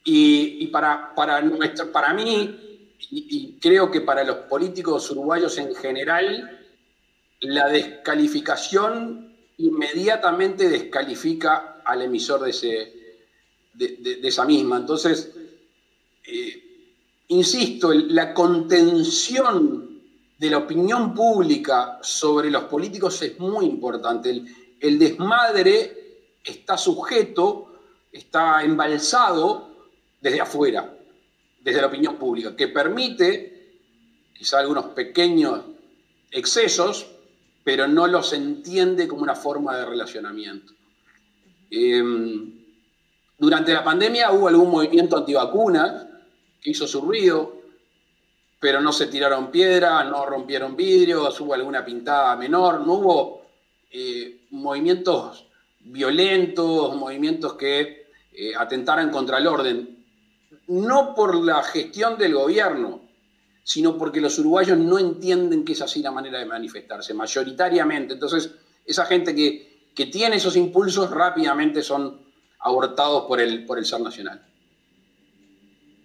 Y, 0.04 0.66
para, 0.68 1.14
para, 1.14 1.40
nuestro, 1.42 1.90
para 1.90 2.14
mí, 2.14 2.94
y, 3.10 3.58
creo 3.60 3.90
que 3.90 4.00
para 4.00 4.22
los 4.22 4.36
políticos 4.48 5.10
uruguayos 5.10 5.58
en 5.58 5.74
general, 5.74 6.60
la 7.40 7.68
descalificación 7.68 9.34
inmediatamente 9.58 10.68
descalifica 10.68 11.82
al 11.84 12.02
emisor 12.02 12.42
de, 12.42 12.50
ese, 12.50 12.92
de, 13.74 14.20
esa 14.22 14.44
misma. 14.44 14.76
Entonces, 14.76 15.32
eh, 16.24 16.62
insisto, 17.28 17.92
la 17.92 18.32
contención 18.32 19.86
de 20.38 20.50
la 20.50 20.58
opinión 20.58 21.14
pública 21.14 21.98
sobre 22.02 22.50
los 22.50 22.64
políticos 22.64 23.20
es 23.22 23.38
muy 23.38 23.66
importante. 23.66 24.30
El, 24.30 24.65
desmadre 24.80 25.96
está 26.44 26.76
sujeto, 26.76 27.72
está 28.12 28.62
embalsado 28.62 29.70
desde 30.20 30.40
afuera, 30.40 30.96
desde 31.60 31.80
la 31.80 31.88
opinión 31.88 32.16
pública, 32.16 32.54
que 32.56 32.68
permite 32.68 33.56
quizá 34.34 34.60
algunos 34.60 34.86
pequeños 34.86 35.62
excesos, 36.30 37.06
pero 37.64 37.88
no 37.88 38.06
los 38.06 38.32
entiende 38.32 39.08
como 39.08 39.22
una 39.22 39.34
forma 39.34 39.76
de 39.76 39.86
relacionamiento. 39.86 40.72
Em, 41.70 42.52
durante 43.38 43.72
la 43.72 43.82
pandemia 43.82 44.30
hubo 44.32 44.48
algún 44.48 44.70
movimiento 44.70 45.16
antivacunas, 45.16 46.06
hizo 46.64 46.86
su 46.86 47.00
ruido, 47.00 47.56
pero 48.58 48.80
no 48.80 48.92
se 48.92 49.06
tiraron 49.06 49.50
piedra, 49.50 50.02
no 50.04 50.26
rompieron 50.26 50.76
vidrios, 50.76 51.40
hubo 51.40 51.54
alguna 51.54 51.84
pintada 51.84 52.36
menor, 52.36 52.86
no 52.86 52.94
hubo 52.94 53.35
eh, 53.98 54.46
movimientos 54.50 55.46
violentos, 55.86 56.94
movimientos 56.96 57.54
que 57.54 58.08
eh, 58.32 58.52
atentaran 58.54 59.10
contra 59.10 59.38
el 59.38 59.46
orden, 59.46 60.04
no 60.68 61.14
por 61.14 61.34
la 61.34 61.62
gestión 61.62 62.18
del 62.18 62.34
gobierno, 62.34 63.00
sino 63.62 63.96
porque 63.96 64.20
los 64.20 64.38
uruguayos 64.38 64.78
no 64.78 64.98
entienden 64.98 65.64
que 65.64 65.72
es 65.72 65.82
así 65.82 66.02
la 66.02 66.10
manera 66.10 66.38
de 66.38 66.44
manifestarse, 66.44 67.14
mayoritariamente. 67.14 68.14
Entonces, 68.14 68.50
esa 68.84 69.06
gente 69.06 69.34
que, 69.34 69.90
que 69.94 70.06
tiene 70.06 70.36
esos 70.36 70.56
impulsos 70.56 71.10
rápidamente 71.10 71.82
son 71.82 72.20
abortados 72.60 73.24
por 73.26 73.40
el, 73.40 73.64
por 73.64 73.78
el 73.78 73.86
ser 73.86 74.00
nacional. 74.00 74.44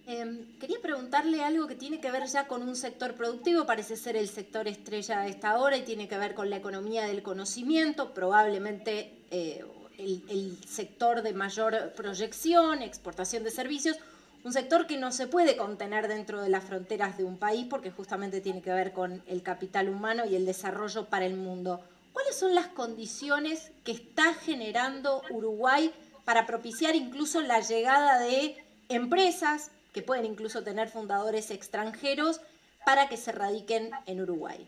Em, 0.04 0.58
quería 0.58 0.80
preguntarle 0.80 1.44
algo 1.44 1.68
que 1.68 1.76
tiene 1.76 2.00
que 2.00 2.10
ver 2.10 2.26
ya 2.26 2.48
con 2.48 2.62
un 2.62 2.74
sector 2.74 3.14
productivo, 3.14 3.66
parece 3.66 3.96
ser 3.96 4.16
el 4.16 4.28
sector 4.28 4.66
estrella 4.66 5.20
de 5.20 5.30
esta 5.30 5.56
hora 5.58 5.76
y 5.76 5.82
tiene 5.82 6.08
que 6.08 6.18
ver 6.18 6.34
con 6.34 6.50
la 6.50 6.56
economía 6.56 7.06
del 7.06 7.22
conocimiento, 7.22 8.12
probablemente 8.12 9.12
eh, 9.30 9.64
el, 9.98 10.58
sector 10.66 11.22
de 11.22 11.32
mayor 11.32 11.92
proyección, 11.94 12.82
exportación 12.82 13.44
de 13.44 13.52
servicios, 13.52 13.96
un 14.42 14.52
sector 14.52 14.88
que 14.88 14.96
no 14.96 15.12
se 15.12 15.28
puede 15.28 15.56
contener 15.56 16.08
dentro 16.08 16.42
de 16.42 16.48
las 16.48 16.64
fronteras 16.64 17.16
de 17.16 17.22
un 17.22 17.38
país 17.38 17.66
porque 17.70 17.92
justamente 17.92 18.40
tiene 18.40 18.60
que 18.60 18.72
ver 18.72 18.92
con 18.92 19.22
el 19.28 19.42
capital 19.44 19.88
humano 19.88 20.24
y 20.24 20.34
el 20.34 20.46
desarrollo 20.46 21.04
para 21.04 21.26
el 21.26 21.36
mundo. 21.36 21.80
¿Cuáles 22.12 22.36
son 22.36 22.56
las 22.56 22.66
condiciones 22.66 23.70
que 23.84 23.92
está 23.92 24.34
generando 24.34 25.22
Uruguay 25.30 25.92
para 26.24 26.44
propiciar 26.44 26.96
incluso 26.96 27.40
la 27.40 27.60
llegada 27.60 28.18
de 28.18 28.56
empresas, 28.88 29.70
que 29.92 30.02
pueden 30.02 30.24
incluso 30.24 30.62
tener 30.62 30.88
fundadores 30.88 31.50
extranjeros 31.50 32.40
para 32.84 33.08
que 33.08 33.16
se 33.16 33.32
radiquen 33.32 33.90
en 34.06 34.20
Uruguay? 34.20 34.66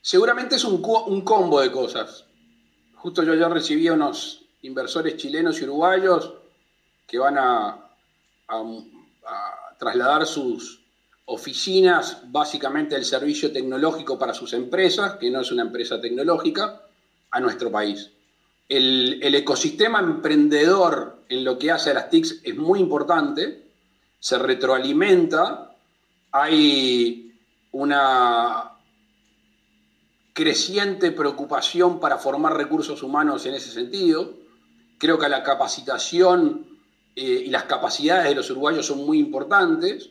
Seguramente 0.00 0.56
es 0.56 0.64
un, 0.64 0.80
combo 0.80 1.60
de 1.60 1.70
cosas. 1.70 2.24
Justo 2.94 3.22
yo 3.22 3.34
ya 3.34 3.48
recibí 3.48 3.90
unos 3.90 4.42
inversores 4.62 5.16
chilenos 5.16 5.60
y 5.60 5.64
uruguayos 5.64 6.32
que 7.06 7.18
van 7.18 7.36
a, 7.38 7.84
trasladar 9.78 10.26
sus 10.26 10.80
oficinas, 11.26 12.22
básicamente 12.32 12.96
el 12.96 13.04
servicio 13.04 13.52
tecnológico 13.52 14.18
para 14.18 14.32
sus 14.32 14.54
empresas, 14.54 15.16
que 15.16 15.30
no 15.30 15.42
es 15.42 15.52
una 15.52 15.62
empresa 15.62 16.00
tecnológica, 16.00 16.82
a 17.30 17.40
nuestro 17.40 17.70
país. 17.70 18.10
El, 18.68 19.20
el, 19.22 19.34
ecosistema 19.34 20.00
emprendedor 20.00 21.17
en 21.28 21.44
lo 21.44 21.58
que 21.58 21.70
hace 21.70 21.90
a 21.90 21.94
las 21.94 22.10
TICs 22.10 22.40
es 22.42 22.56
muy 22.56 22.80
importante, 22.80 23.68
se 24.18 24.38
retroalimenta, 24.38 25.76
hay 26.32 27.34
una 27.72 28.72
creciente 30.32 31.10
preocupación 31.12 32.00
para 32.00 32.18
formar 32.18 32.56
recursos 32.56 33.02
humanos 33.02 33.44
en 33.46 33.54
ese 33.54 33.70
sentido. 33.70 34.34
Creo 34.98 35.18
que 35.18 35.28
la 35.28 35.42
capacitación 35.42 36.66
eh, 37.14 37.42
y 37.46 37.50
las 37.50 37.64
capacidades 37.64 38.28
de 38.28 38.34
los 38.34 38.50
uruguayos 38.50 38.86
son 38.86 39.04
muy 39.04 39.18
importantes. 39.18 40.10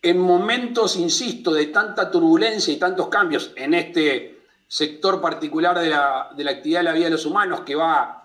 En 0.00 0.18
momentos, 0.18 0.96
insisto, 0.96 1.52
de 1.52 1.66
tanta 1.66 2.10
turbulencia 2.10 2.72
y 2.72 2.78
tantos 2.78 3.08
cambios 3.08 3.52
en 3.54 3.74
este 3.74 4.40
sector 4.66 5.20
particular 5.20 5.78
de 5.78 5.90
la, 5.90 6.30
de 6.34 6.44
la 6.44 6.50
actividad 6.52 6.80
de 6.80 6.84
la 6.84 6.92
vida 6.92 7.04
de 7.04 7.10
los 7.10 7.26
humanos 7.26 7.60
que 7.60 7.74
va 7.74 8.21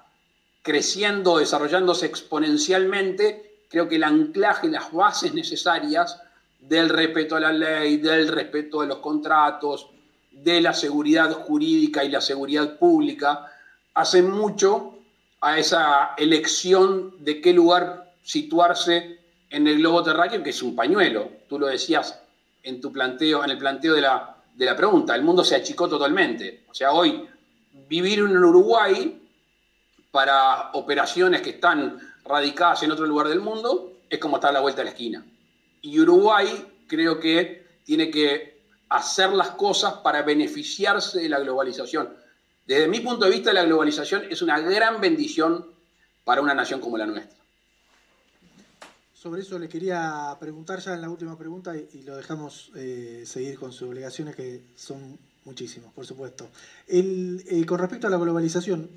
creciendo, 0.68 1.38
desarrollándose 1.38 2.08
exponencialmente, 2.08 3.62
creo 3.70 3.88
que 3.88 3.96
el 3.96 4.04
anclaje, 4.04 4.68
las 4.68 4.92
bases 4.92 5.34
necesarias 5.34 6.22
del 6.60 6.90
respeto 6.90 7.38
a 7.38 7.40
la 7.40 7.54
ley, 7.54 7.96
del 7.96 8.28
respeto 8.28 8.82
de 8.82 8.88
los 8.88 8.98
contratos, 8.98 9.88
de 10.30 10.60
la 10.60 10.74
seguridad 10.74 11.32
jurídica 11.32 12.04
y 12.04 12.10
la 12.10 12.20
seguridad 12.20 12.78
pública, 12.78 13.50
hacen 13.94 14.30
mucho 14.30 15.00
a 15.40 15.58
esa 15.58 16.12
elección 16.18 17.14
de 17.20 17.40
qué 17.40 17.54
lugar 17.54 18.12
situarse 18.22 19.20
en 19.50 19.68
el 19.68 19.78
globo 19.78 20.04
terráqueo, 20.04 20.44
que 20.44 20.50
es 20.50 20.62
un 20.62 20.76
pañuelo. 20.76 21.30
Tú 21.48 21.60
lo 21.60 21.68
decías 21.68 22.20
en 22.64 22.82
tu 22.82 22.92
planteo, 22.92 23.42
en 23.42 23.52
el 23.52 23.58
planteo 23.58 23.94
de 23.94 24.02
la, 24.02 24.36
de 24.54 24.66
la 24.66 24.76
pregunta. 24.76 25.16
El 25.16 25.22
mundo 25.22 25.46
se 25.46 25.56
achicó 25.56 25.88
totalmente. 25.88 26.66
O 26.70 26.74
sea, 26.74 26.92
hoy 26.92 27.26
vivir 27.88 28.20
en 28.20 28.36
Uruguay 28.36 29.27
para 30.12 30.72
operaciones 30.74 31.42
que 31.42 31.52
están 31.52 32.00
radicadas 32.26 32.84
en 32.84 32.92
otro 32.92 33.06
lugar 33.06 33.28
del 33.28 33.40
mundo 33.40 33.94
es 34.10 34.20
como 34.20 34.38
estar 34.38 34.50
a 34.50 34.54
la 34.54 34.60
vuelta 34.62 34.82
de 34.82 34.86
la 34.86 34.92
esquina. 34.92 35.26
Y 35.82 36.00
Uruguay 36.00 36.66
creo 36.88 37.20
que 37.20 37.66
tiene 37.84 38.10
que 38.10 38.58
hacer 38.90 39.34
las 39.34 39.52
cosas 39.52 39.96
para 39.96 40.22
beneficiarse 40.22 41.20
de 41.20 41.30
la 41.30 41.40
globalización. 41.40 42.14
Desde 42.66 42.88
mi 42.88 43.00
punto 43.00 43.26
de 43.26 43.32
vista, 43.32 43.54
la 43.54 43.64
globalización 43.64 44.24
es 44.30 44.42
una 44.42 44.60
gran 44.60 45.00
bendición 45.00 45.66
para 46.24 46.42
una 46.42 46.54
nación 46.54 46.82
como 46.82 46.98
la 46.98 47.06
nuestra. 47.06 47.38
Sobre 49.14 49.42
eso 49.42 49.58
le 49.58 49.68
quería 49.68 50.36
preguntar 50.40 50.80
ya 50.80 50.94
en 50.94 51.02
la 51.02 51.10
última 51.10 51.38
pregunta 51.38 51.76
y, 51.76 52.04
lo 52.04 52.16
dejamos 52.16 52.72
eh, 52.76 53.24
seguir 53.26 53.58
con 53.58 53.72
sus 53.72 53.90
obligaciones 53.90 54.36
que 54.36 54.62
son 54.76 55.18
muchísimos, 55.46 55.92
por 55.94 56.06
supuesto. 56.06 56.50
Eh, 56.88 57.66
con 57.66 57.80
respecto 57.80 58.08
a 58.08 58.10
la 58.10 58.18
globalización, 58.18 58.90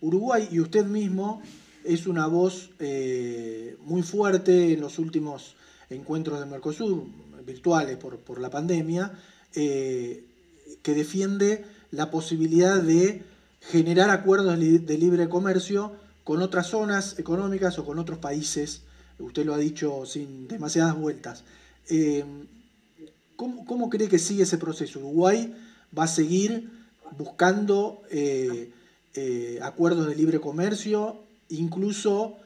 Uruguay 0.00 0.48
y 0.50 0.60
usted 0.60 0.84
mismo 0.84 1.42
es 1.84 2.06
una 2.06 2.26
voz 2.26 2.70
eh, 2.78 3.76
muy 3.84 4.02
fuerte 4.02 4.72
en 4.72 4.80
los 4.80 4.98
últimos 4.98 5.54
encuentros 5.88 6.40
de 6.40 6.46
Mercosur, 6.46 7.04
virtuales 7.46 7.96
por, 7.96 8.40
la 8.40 8.50
pandemia, 8.50 9.12
eh, 9.54 10.24
que 10.82 10.94
defiende 10.94 11.64
la 11.92 12.10
posibilidad 12.10 12.82
de 12.82 13.22
generar 13.60 14.10
acuerdos 14.10 14.58
de 14.58 14.98
libre 14.98 15.28
comercio 15.28 15.92
con 16.24 16.42
otras 16.42 16.66
zonas 16.66 17.18
económicas 17.20 17.78
o 17.78 17.84
con 17.84 18.00
otros 18.00 18.18
países, 18.18 18.82
usted 19.20 19.46
lo 19.46 19.54
ha 19.54 19.58
dicho 19.58 20.04
sin 20.06 20.48
demasiadas 20.48 20.98
vueltas. 20.98 21.44
Eh, 21.88 22.24
¿cómo, 23.36 23.88
cree 23.88 24.08
que 24.08 24.18
sigue 24.18 24.42
ese 24.42 24.58
proceso? 24.58 24.98
¿Uruguay 24.98 25.54
va 25.96 26.04
a 26.04 26.08
seguir 26.08 26.68
buscando 27.16 28.02
acuerdos 29.62 30.06
de 30.08 30.16
libre 30.16 30.40
comercio, 30.40 31.16
incluso 31.48 32.38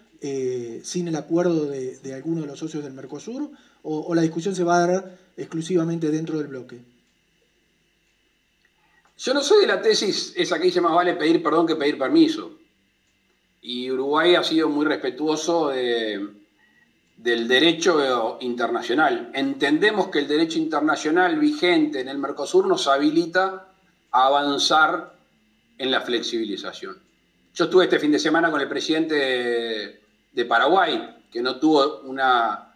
sin 0.82 1.08
el 1.08 1.16
acuerdo 1.16 1.66
de, 1.66 1.98
de 1.98 2.14
alguno 2.14 2.42
de 2.42 2.46
los 2.46 2.58
socios 2.58 2.84
del 2.84 2.92
Mercosur? 2.92 3.50
o, 3.82 4.14
la 4.14 4.22
discusión 4.22 4.54
se 4.54 4.64
va 4.64 4.76
a 4.76 4.86
dar 4.86 5.18
exclusivamente 5.36 6.10
dentro 6.10 6.38
del 6.38 6.49
bloque? 6.49 6.80
Yo 9.18 9.34
no 9.34 9.42
soy 9.42 9.60
de 9.62 9.66
la 9.66 9.82
tesis 9.82 10.32
esa 10.36 10.58
que 10.58 10.64
dice 10.64 10.80
más 10.80 10.95
vale 10.95 11.14
pedir 11.14 11.42
perdón 11.42 11.66
que 11.66 11.76
pedir 11.76 11.99
permiso. 11.99 12.52
Y 13.60 13.90
Uruguay 13.90 14.34
ha 14.34 14.42
sido 14.42 14.71
muy 14.71 14.86
respetuoso 14.86 15.68
del 15.68 17.49
derecho 17.49 18.38
internacional. 18.40 19.30
Entendemos 19.34 20.08
que 20.08 20.21
el 20.21 20.28
derecho 20.28 20.58
internacional 20.58 21.38
vigente 21.38 22.00
en 22.00 22.08
el 22.08 22.16
Mercosur 22.16 22.66
nos 22.66 22.88
habilita 22.88 23.68
a 24.10 24.26
avanzar 24.26 25.20
en 25.80 25.90
la 25.90 26.02
flexibilización. 26.02 26.99
Yo 27.54 27.64
estuve 27.64 27.84
este 27.84 27.99
fin 27.99 28.12
de 28.12 28.19
semana 28.19 28.50
con 28.50 28.60
el 28.60 28.69
presidente 28.69 30.02
de 30.30 30.45
Paraguay, 30.45 31.25
que 31.32 31.40
no 31.40 31.58
tuvo 31.58 32.02
una 32.02 32.75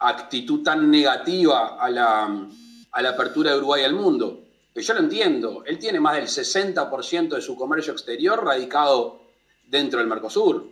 actitud 0.00 0.62
tan 0.64 0.90
negativa 0.90 1.76
a 1.80 1.88
la, 1.88 2.48
apertura 2.90 3.52
de 3.52 3.58
Uruguay 3.58 3.84
al 3.84 3.94
mundo. 3.94 4.42
Pero 4.72 4.84
yo 4.84 4.94
lo 4.94 5.00
entiendo, 5.00 5.62
él 5.64 5.78
tiene 5.78 6.00
más 6.00 6.16
del 6.16 6.26
60% 6.26 7.36
de 7.36 7.40
su 7.40 7.54
comercio 7.54 7.92
exterior 7.92 8.44
radicado 8.44 9.20
dentro 9.68 10.00
del 10.00 10.08
Mercosur. 10.08 10.68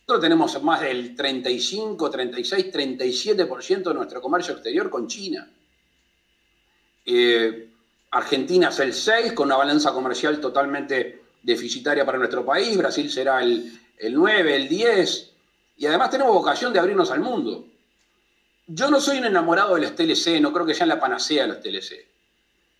Nosotros 0.00 0.20
tenemos 0.22 0.62
más 0.62 0.80
del 0.80 1.14
35, 1.14 2.10
36, 2.10 2.72
37% 2.72 3.82
de 3.82 3.94
nuestro 3.94 4.22
comercio 4.22 4.54
exterior 4.54 4.88
con 4.88 5.06
China. 5.06 5.48
Eh, 7.04 7.71
Argentina 8.12 8.68
es 8.68 8.78
el 8.78 8.92
6, 8.92 9.32
con 9.32 9.46
una 9.46 9.56
balanza 9.56 9.92
comercial 9.92 10.38
totalmente 10.40 11.22
deficitaria 11.42 12.04
para 12.04 12.18
nuestro 12.18 12.44
país. 12.44 12.76
Brasil 12.76 13.10
será 13.10 13.42
el, 13.42 13.72
el 13.98 14.14
9, 14.14 14.54
el 14.54 14.68
10. 14.68 15.30
Y 15.78 15.86
además 15.86 16.10
tenemos 16.10 16.34
vocación 16.34 16.72
de 16.72 16.78
abrirnos 16.78 17.10
al 17.10 17.20
mundo. 17.20 17.64
Yo 18.66 18.90
no 18.90 19.00
soy 19.00 19.18
un 19.18 19.24
enamorado 19.24 19.74
de 19.74 19.80
los 19.80 19.94
TLC, 19.94 20.40
no 20.40 20.52
creo 20.52 20.66
que 20.66 20.74
sean 20.74 20.90
la 20.90 21.00
panacea 21.00 21.46
los 21.46 21.60
TLC. 21.60 21.92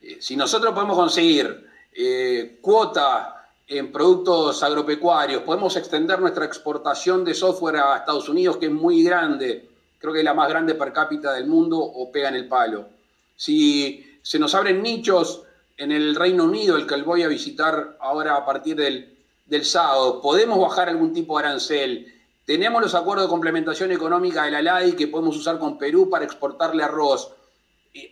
Eh, 0.03 0.19
si 0.21 0.37
nosotros 0.37 0.75
podemos 0.75 0.97
conseguir 0.97 1.67
eh, 1.95 2.59
cuota 2.61 3.49
en 3.67 3.91
productos 3.91 4.63
agropecuarios, 4.63 5.43
podemos 5.43 5.75
extender 5.77 6.21
nuestra 6.21 6.45
exportación 6.45 7.25
de 7.25 7.35
software 7.35 7.77
a 7.77 7.97
Estados 7.97 8.29
Unidos, 8.29 8.59
que 8.59 8.67
es 8.67 8.73
muy 8.73 9.03
grande, 9.03 9.69
creo 9.99 10.13
que 10.13 10.19
es 10.19 10.25
la 10.25 10.35
más 10.35 10.49
grande 10.51 10.75
per 10.75 10.93
cápita 10.93 11.33
del 11.33 11.47
mundo, 11.47 11.79
o 11.79 12.13
pega 12.13 12.29
en 12.29 12.35
el 12.37 12.49
palo. 12.49 12.87
Si 13.35 14.12
se 14.23 14.39
nos 14.39 14.55
abren 14.55 14.83
nichos 14.83 15.43
en 15.77 15.93
el 15.93 16.15
Reino 16.15 16.45
Unido, 16.45 16.77
el 16.77 16.87
que 16.87 17.03
voy 17.03 17.23
a 17.23 17.29
visitar 17.29 17.97
ahora 18.01 18.37
a 18.37 18.47
partir 18.47 18.77
del, 18.77 19.19
del 19.47 19.65
sábado, 19.65 20.21
podemos 20.21 20.59
bajar 20.61 20.89
algún 20.89 21.13
tipo 21.13 21.39
de 21.39 21.47
arancel, 21.47 22.13
tenemos 22.45 22.83
los 22.83 22.95
acuerdos 22.95 23.27
de 23.27 23.31
complementación 23.31 23.93
económica 23.93 24.45
de 24.45 24.51
la 24.51 24.63
LADI 24.63 24.93
que 24.93 25.07
podemos 25.07 25.37
usar 25.37 25.59
con 25.59 25.79
Perú 25.79 26.11
para 26.11 26.25
exportarle 26.25 26.83
arroz. 26.83 27.31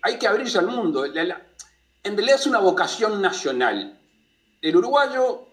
Hay 0.03 0.19
que 0.19 0.29
abrirse 0.29 0.59
al 0.59 0.69
mundo. 0.69 1.05
En 1.05 1.15
realidad 1.15 1.41
es 2.05 2.47
una 2.47 2.61
vocación 2.61 3.21
nacional. 3.21 3.99
El 4.63 4.77
uruguayo, 4.77 5.47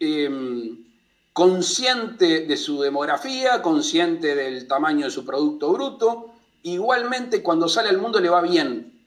em, 0.00 0.84
consciente 1.32 2.46
de 2.46 2.56
su 2.56 2.80
demografía, 2.80 3.60
consciente 3.60 4.34
del 4.34 4.66
tamaño 4.66 5.04
de 5.04 5.10
su 5.10 5.24
Producto 5.24 5.72
Bruto, 5.72 6.32
igualmente 6.62 7.42
cuando 7.42 7.68
sale 7.68 7.90
al 7.90 7.98
mundo 7.98 8.20
le 8.20 8.30
va 8.30 8.40
bien. 8.40 8.97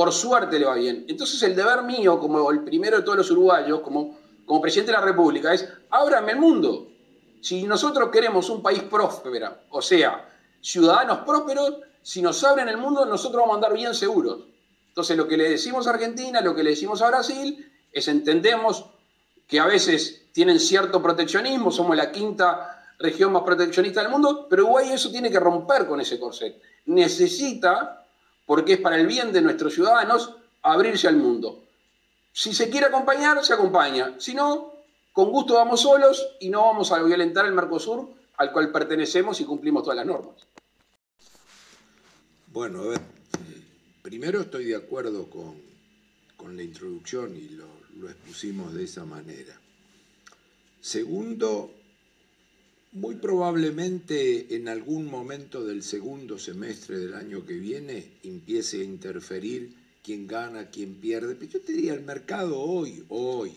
Por 0.00 0.14
suerte 0.14 0.58
le 0.58 0.64
va 0.64 0.76
bien. 0.76 1.04
Entonces 1.08 1.42
el 1.42 1.54
deber 1.54 1.82
mío, 1.82 2.18
como 2.18 2.50
el 2.50 2.64
primero 2.64 2.96
de 2.96 3.02
todos 3.02 3.18
los 3.18 3.30
uruguayos, 3.32 3.80
como, 3.80 4.16
como 4.46 4.58
presidente 4.58 4.92
de 4.92 4.96
la 4.96 5.04
República, 5.04 5.52
es 5.52 5.68
ábrame 5.90 6.32
el 6.32 6.38
mundo. 6.38 6.88
Si 7.42 7.64
nosotros 7.64 8.08
queremos 8.08 8.48
un 8.48 8.62
país 8.62 8.82
próspero, 8.84 9.58
o 9.68 9.82
sea, 9.82 10.26
ciudadanos 10.62 11.18
prósperos, 11.18 11.80
si 12.00 12.22
nos 12.22 12.42
abren 12.44 12.70
el 12.70 12.78
mundo, 12.78 13.04
nosotros 13.04 13.42
vamos 13.42 13.52
a 13.52 13.56
andar 13.56 13.74
bien 13.74 13.92
seguros. 13.92 14.38
Entonces, 14.88 15.18
lo 15.18 15.28
que 15.28 15.36
le 15.36 15.50
decimos 15.50 15.86
a 15.86 15.90
Argentina, 15.90 16.40
lo 16.40 16.54
que 16.54 16.62
le 16.62 16.70
decimos 16.70 17.02
a 17.02 17.08
Brasil, 17.08 17.70
es 17.92 18.08
entendemos 18.08 18.86
que 19.46 19.60
a 19.60 19.66
veces 19.66 20.28
tienen 20.32 20.60
cierto 20.60 21.02
proteccionismo, 21.02 21.70
somos 21.70 21.94
la 21.94 22.10
quinta 22.10 22.86
región 22.98 23.34
más 23.34 23.42
proteccionista 23.42 24.00
del 24.00 24.10
mundo, 24.10 24.46
pero 24.48 24.62
Uruguay 24.62 24.92
eso 24.92 25.10
tiene 25.10 25.30
que 25.30 25.38
romper 25.38 25.86
con 25.86 26.00
ese 26.00 26.18
corset. 26.18 26.58
Necesita, 26.86 27.99
porque 28.50 28.72
es 28.72 28.80
para 28.80 28.96
el 28.96 29.06
bien 29.06 29.30
de 29.30 29.42
nuestros 29.42 29.74
ciudadanos, 29.74 30.34
abrirse 30.62 31.06
al 31.06 31.14
mundo. 31.16 31.62
Si 32.32 32.52
se 32.52 32.68
quiere 32.68 32.86
acompañar, 32.86 33.44
se 33.44 33.54
acompaña. 33.54 34.16
Si 34.18 34.34
no, 34.34 34.72
con 35.12 35.30
gusto 35.30 35.54
vamos 35.54 35.82
solos 35.82 36.26
y 36.40 36.48
no 36.48 36.62
vamos 36.62 36.90
a 36.90 37.00
violentar 37.00 37.46
el 37.46 37.52
Mercosur 37.52 38.08
al 38.38 38.50
cual 38.50 38.72
pertenecemos 38.72 39.40
y 39.40 39.44
cumplimos 39.44 39.84
todas 39.84 39.98
las 39.98 40.06
normas. 40.06 40.34
Bueno, 42.48 42.82
a 42.82 42.86
ver, 42.88 43.00
primero 44.02 44.40
estoy 44.40 44.64
de 44.64 44.74
acuerdo 44.74 45.30
con, 45.30 46.56
la 46.56 46.62
introducción 46.64 47.36
y 47.36 47.50
lo, 47.50 47.68
lo 48.00 48.10
expusimos 48.10 48.74
de 48.74 48.82
esa 48.82 49.04
manera. 49.04 49.60
Segundo, 50.80 51.70
muy 52.92 53.16
probablemente 53.16 54.54
en 54.56 54.68
algún 54.68 55.06
momento 55.06 55.64
del 55.64 55.82
segundo 55.82 56.38
semestre 56.38 56.98
del 56.98 57.14
año 57.14 57.46
que 57.46 57.54
viene 57.54 58.18
empiece 58.22 58.80
a 58.80 58.84
interferir 58.84 59.74
quién 60.02 60.26
gana, 60.26 60.70
quién 60.70 60.94
pierde. 60.94 61.34
Pero 61.34 61.52
yo 61.52 61.60
te 61.60 61.72
diría, 61.72 61.94
el 61.94 62.02
mercado 62.02 62.58
hoy, 62.60 63.04
hoy, 63.08 63.52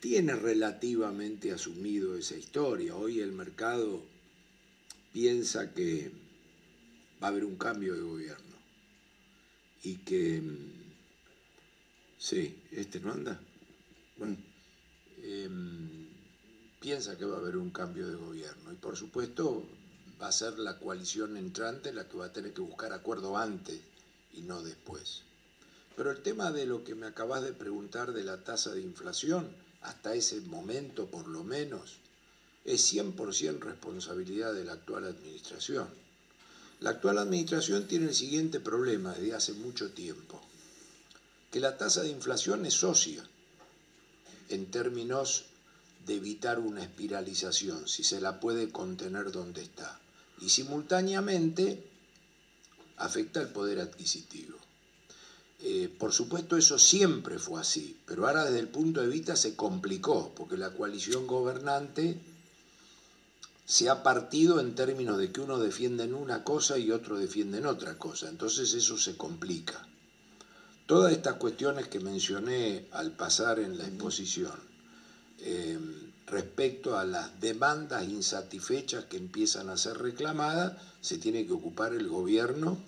tiene 0.00 0.34
relativamente 0.34 1.52
asumido 1.52 2.16
esa 2.16 2.36
historia. 2.36 2.96
Hoy 2.96 3.20
el 3.20 3.32
mercado 3.32 4.04
piensa 5.12 5.72
que 5.74 6.10
va 7.22 7.28
a 7.28 7.30
haber 7.30 7.44
un 7.44 7.56
cambio 7.56 7.94
de 7.94 8.00
gobierno 8.00 8.56
y 9.82 9.96
que 9.96 10.40
mm, 10.40 10.78
Sí, 12.18 12.62
¿este 12.72 12.98
no 12.98 13.12
anda? 13.12 13.40
Bueno, 14.16 14.36
em, 15.22 15.97
piensa 16.80 17.16
que 17.16 17.24
va 17.24 17.36
a 17.36 17.40
haber 17.40 17.56
un 17.56 17.70
cambio 17.70 18.08
de 18.08 18.16
gobierno 18.16 18.72
y 18.72 18.76
por 18.76 18.96
supuesto 18.96 19.64
va 20.20 20.28
a 20.28 20.32
ser 20.32 20.58
la 20.58 20.78
coalición 20.78 21.36
entrante 21.36 21.92
la 21.92 22.08
que 22.08 22.16
va 22.16 22.26
a 22.26 22.32
tener 22.32 22.52
que 22.52 22.60
buscar 22.60 22.92
acuerdo 22.92 23.36
antes 23.36 23.80
y 24.32 24.42
no 24.42 24.62
después. 24.62 25.22
Pero 25.96 26.10
el 26.10 26.22
tema 26.22 26.52
de 26.52 26.66
lo 26.66 26.84
que 26.84 26.94
me 26.94 27.06
acabas 27.06 27.42
de 27.42 27.52
preguntar 27.52 28.12
de 28.12 28.24
la 28.24 28.44
tasa 28.44 28.72
de 28.72 28.80
inflación, 28.80 29.48
hasta 29.82 30.14
ese 30.14 30.40
momento 30.42 31.06
por 31.06 31.26
lo 31.28 31.44
menos, 31.44 31.98
es 32.64 32.92
100% 32.92 33.60
responsabilidad 33.60 34.52
de 34.52 34.64
la 34.64 34.74
actual 34.74 35.04
administración. 35.04 35.88
La 36.80 36.90
actual 36.90 37.18
administración 37.18 37.88
tiene 37.88 38.06
el 38.06 38.14
siguiente 38.14 38.60
problema 38.60 39.12
desde 39.14 39.34
hace 39.34 39.52
mucho 39.54 39.90
tiempo, 39.90 40.40
que 41.50 41.60
la 41.60 41.76
tasa 41.76 42.02
de 42.02 42.10
inflación 42.10 42.66
es 42.66 42.74
socia 42.74 43.24
en 44.48 44.70
términos 44.70 45.46
de 46.08 46.16
evitar 46.16 46.58
una 46.58 46.82
espiralización, 46.82 47.86
si 47.86 48.02
se 48.02 48.18
la 48.20 48.40
puede 48.40 48.70
contener 48.70 49.30
donde 49.30 49.62
está. 49.62 50.00
Y 50.40 50.48
simultáneamente 50.48 51.84
afecta 52.96 53.42
el 53.42 53.48
poder 53.48 53.78
adquisitivo. 53.78 54.56
Eh, 55.60 55.94
por 55.98 56.12
supuesto 56.12 56.56
eso 56.56 56.78
siempre 56.78 57.38
fue 57.38 57.60
así, 57.60 57.98
pero 58.06 58.26
ahora 58.26 58.44
desde 58.44 58.60
el 58.60 58.68
punto 58.68 59.02
de 59.02 59.08
vista 59.08 59.36
se 59.36 59.54
complicó, 59.54 60.32
porque 60.34 60.56
la 60.56 60.70
coalición 60.70 61.26
gobernante 61.26 62.18
se 63.66 63.90
ha 63.90 64.02
partido 64.02 64.60
en 64.60 64.74
términos 64.74 65.18
de 65.18 65.30
que 65.30 65.42
uno 65.42 65.58
defiende 65.58 66.04
en 66.04 66.14
una 66.14 66.42
cosa 66.42 66.78
y 66.78 66.90
otro 66.90 67.18
defiende 67.18 67.58
en 67.58 67.66
otra 67.66 67.98
cosa, 67.98 68.30
entonces 68.30 68.72
eso 68.72 68.96
se 68.96 69.16
complica. 69.16 69.86
Todas 70.86 71.12
estas 71.12 71.34
cuestiones 71.34 71.88
que 71.88 72.00
mencioné 72.00 72.86
al 72.92 73.12
pasar 73.12 73.58
en 73.58 73.76
la 73.76 73.86
exposición, 73.86 74.67
eh, 75.40 75.78
respecto 76.26 76.98
a 76.98 77.04
las 77.04 77.40
demandas 77.40 78.08
insatisfechas 78.08 79.04
que 79.06 79.16
empiezan 79.16 79.68
a 79.68 79.76
ser 79.76 79.98
reclamadas, 79.98 80.80
se 81.00 81.18
tiene 81.18 81.46
que 81.46 81.52
ocupar 81.52 81.94
el 81.94 82.08
gobierno 82.08 82.78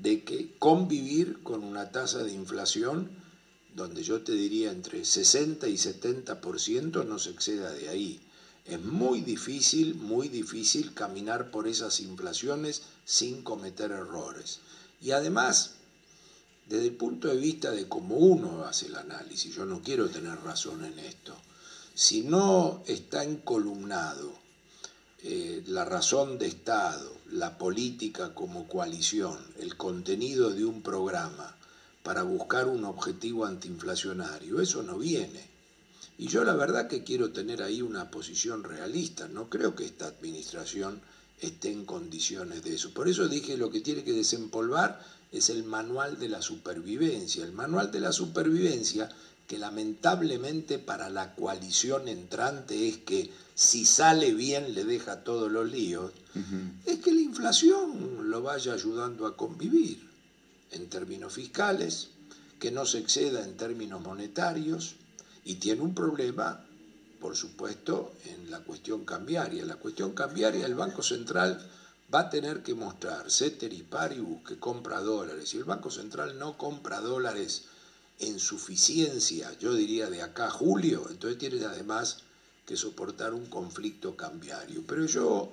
de 0.00 0.24
que 0.24 0.56
convivir 0.58 1.42
con 1.42 1.62
una 1.62 1.90
tasa 1.92 2.22
de 2.24 2.32
inflación 2.32 3.10
donde 3.74 4.02
yo 4.02 4.22
te 4.22 4.32
diría 4.32 4.70
entre 4.70 5.04
60 5.04 5.68
y 5.68 5.74
70% 5.74 7.06
no 7.06 7.18
se 7.18 7.30
exceda 7.30 7.72
de 7.72 7.88
ahí. 7.88 8.20
Es 8.64 8.80
muy 8.80 9.22
difícil, 9.22 9.94
muy 9.94 10.28
difícil 10.28 10.94
caminar 10.94 11.50
por 11.50 11.66
esas 11.66 12.00
inflaciones 12.00 12.82
sin 13.04 13.42
cometer 13.42 13.90
errores. 13.90 14.60
Y 15.00 15.10
además, 15.10 15.74
desde 16.68 16.86
el 16.86 16.94
punto 16.94 17.28
de 17.28 17.36
vista 17.36 17.72
de 17.72 17.88
cómo 17.88 18.16
uno 18.16 18.64
hace 18.64 18.86
el 18.86 18.96
análisis, 18.96 19.54
yo 19.54 19.64
no 19.64 19.82
quiero 19.82 20.08
tener 20.08 20.38
razón 20.40 20.84
en 20.84 20.98
esto, 21.00 21.36
si 21.94 22.22
no 22.22 22.82
está 22.86 23.24
encolumnado 23.24 24.32
eh, 25.22 25.62
la 25.66 25.84
razón 25.84 26.38
de 26.38 26.46
Estado, 26.46 27.12
la 27.30 27.58
política 27.58 28.34
como 28.34 28.66
coalición, 28.66 29.38
el 29.60 29.76
contenido 29.76 30.50
de 30.50 30.64
un 30.64 30.82
programa 30.82 31.56
para 32.02 32.22
buscar 32.22 32.66
un 32.66 32.84
objetivo 32.84 33.44
antiinflacionario, 33.44 34.60
eso 34.60 34.82
no 34.82 34.98
viene. 34.98 35.50
Y 36.18 36.26
yo 36.26 36.44
la 36.44 36.54
verdad 36.54 36.88
que 36.88 37.04
quiero 37.04 37.32
tener 37.32 37.62
ahí 37.62 37.82
una 37.82 38.10
posición 38.10 38.64
realista, 38.64 39.28
no 39.28 39.48
creo 39.48 39.74
que 39.76 39.84
esta 39.84 40.06
administración 40.06 41.00
esté 41.40 41.70
en 41.70 41.84
condiciones 41.84 42.62
de 42.64 42.74
eso. 42.74 42.92
Por 42.92 43.08
eso 43.08 43.28
dije 43.28 43.56
lo 43.56 43.70
que 43.70 43.80
tiene 43.80 44.04
que 44.04 44.12
desempolvar 44.12 45.04
es 45.32 45.48
el 45.50 45.64
manual 45.64 46.18
de 46.18 46.28
la 46.28 46.42
supervivencia. 46.42 47.44
El 47.44 47.52
manual 47.52 47.90
de 47.90 48.00
la 48.00 48.12
supervivencia 48.12 49.08
que 49.52 49.58
lamentablemente 49.58 50.78
para 50.78 51.10
la 51.10 51.34
coalición 51.34 52.08
entrante 52.08 52.88
es 52.88 52.96
que 52.96 53.30
si 53.54 53.84
sale 53.84 54.32
bien 54.32 54.72
le 54.72 54.84
deja 54.84 55.24
todos 55.24 55.52
los 55.52 55.70
líos, 55.70 56.10
es 56.86 57.00
que 57.00 57.12
la 57.12 57.20
inflación 57.20 58.30
lo 58.30 58.40
vaya 58.40 58.72
ayudando 58.72 59.26
a 59.26 59.36
convivir 59.36 60.08
en 60.70 60.88
términos 60.88 61.34
fiscales, 61.34 62.08
que 62.58 62.70
no 62.70 62.86
se 62.86 63.00
exceda 63.00 63.44
en 63.44 63.58
términos 63.58 64.00
monetarios 64.00 64.94
y 65.44 65.56
tiene 65.56 65.82
un 65.82 65.94
problema, 65.94 66.64
por 67.20 67.36
supuesto, 67.36 68.14
en 68.24 68.50
la 68.50 68.60
cuestión 68.60 69.04
cambiaria. 69.04 69.66
La 69.66 69.76
cuestión 69.76 70.14
cambiaria, 70.14 70.64
el 70.64 70.76
Banco 70.76 71.02
Central 71.02 71.60
va 72.08 72.20
a 72.20 72.30
tener 72.30 72.62
que 72.62 72.74
mostrar, 72.74 73.30
ceteris 73.30 73.82
paribus, 73.82 74.48
que 74.48 74.58
compra 74.58 75.02
dólares. 75.02 75.50
Si 75.50 75.58
el 75.58 75.64
Banco 75.64 75.90
Central 75.90 76.38
no 76.38 76.56
compra 76.56 77.02
dólares 77.02 77.66
en 78.22 78.38
suficiencia, 78.38 79.56
yo 79.58 79.74
diría 79.74 80.08
de 80.08 80.22
acá 80.22 80.46
a 80.46 80.50
julio, 80.50 81.06
entonces 81.10 81.38
tiene 81.38 81.64
además 81.64 82.18
que 82.64 82.76
soportar 82.76 83.34
un 83.34 83.46
conflicto 83.46 84.16
cambiario. 84.16 84.84
Pero 84.86 85.06
yo, 85.06 85.52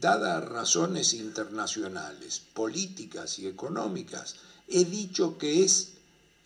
dadas 0.00 0.44
razones 0.44 1.14
internacionales, 1.14 2.42
políticas 2.52 3.38
y 3.38 3.46
económicas, 3.46 4.34
he 4.66 4.84
dicho 4.84 5.38
que 5.38 5.64
es 5.64 5.92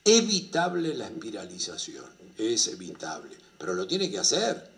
evitable 0.04 0.94
la 0.94 1.06
espiralización, 1.06 2.04
es 2.37 2.68
evitable, 2.68 3.37
pero 3.58 3.74
lo 3.74 3.87
tiene 3.87 4.11
que 4.11 4.18
hacer. 4.18 4.70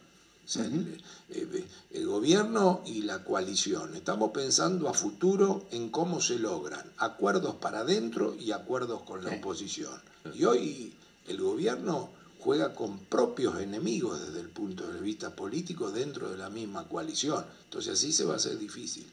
Eh, 1.31 1.65
el, 1.91 2.07
gobierno 2.07 2.83
y 2.85 3.03
la 3.03 3.25
coalición. 3.25 3.97
Estamos 3.97 4.31
pensando 4.33 4.91
a 4.91 4.93
futuro 4.93 5.67
en 5.71 5.89
cómo 5.89 6.21
se 6.21 6.39
logran 6.39 6.85
acuerdos 6.99 7.55
para 7.55 7.81
adentro 7.81 8.37
y 8.39 8.53
acuerdos 8.53 9.03
con 9.05 9.25
la 9.25 9.31
oposición. 9.31 9.99
Y 10.33 10.45
hoy 10.45 10.93
el 11.29 11.41
gobierno 11.41 12.11
juega 12.39 12.75
con 12.75 12.99
propios 12.99 13.61
enemigos 13.61 14.27
desde 14.27 14.41
el 14.41 14.49
punto 14.49 14.91
de 14.91 15.01
vista 15.01 15.35
político 15.35 15.91
dentro 15.91 16.31
de 16.31 16.39
la 16.39 16.49
misma 16.49 16.89
coalición. 16.89 17.45
Entonces 17.65 17.93
así 17.93 18.13
se 18.13 18.25
va 18.25 18.35
a 18.35 18.37
hacer 18.37 18.59
difícil. 18.59 19.05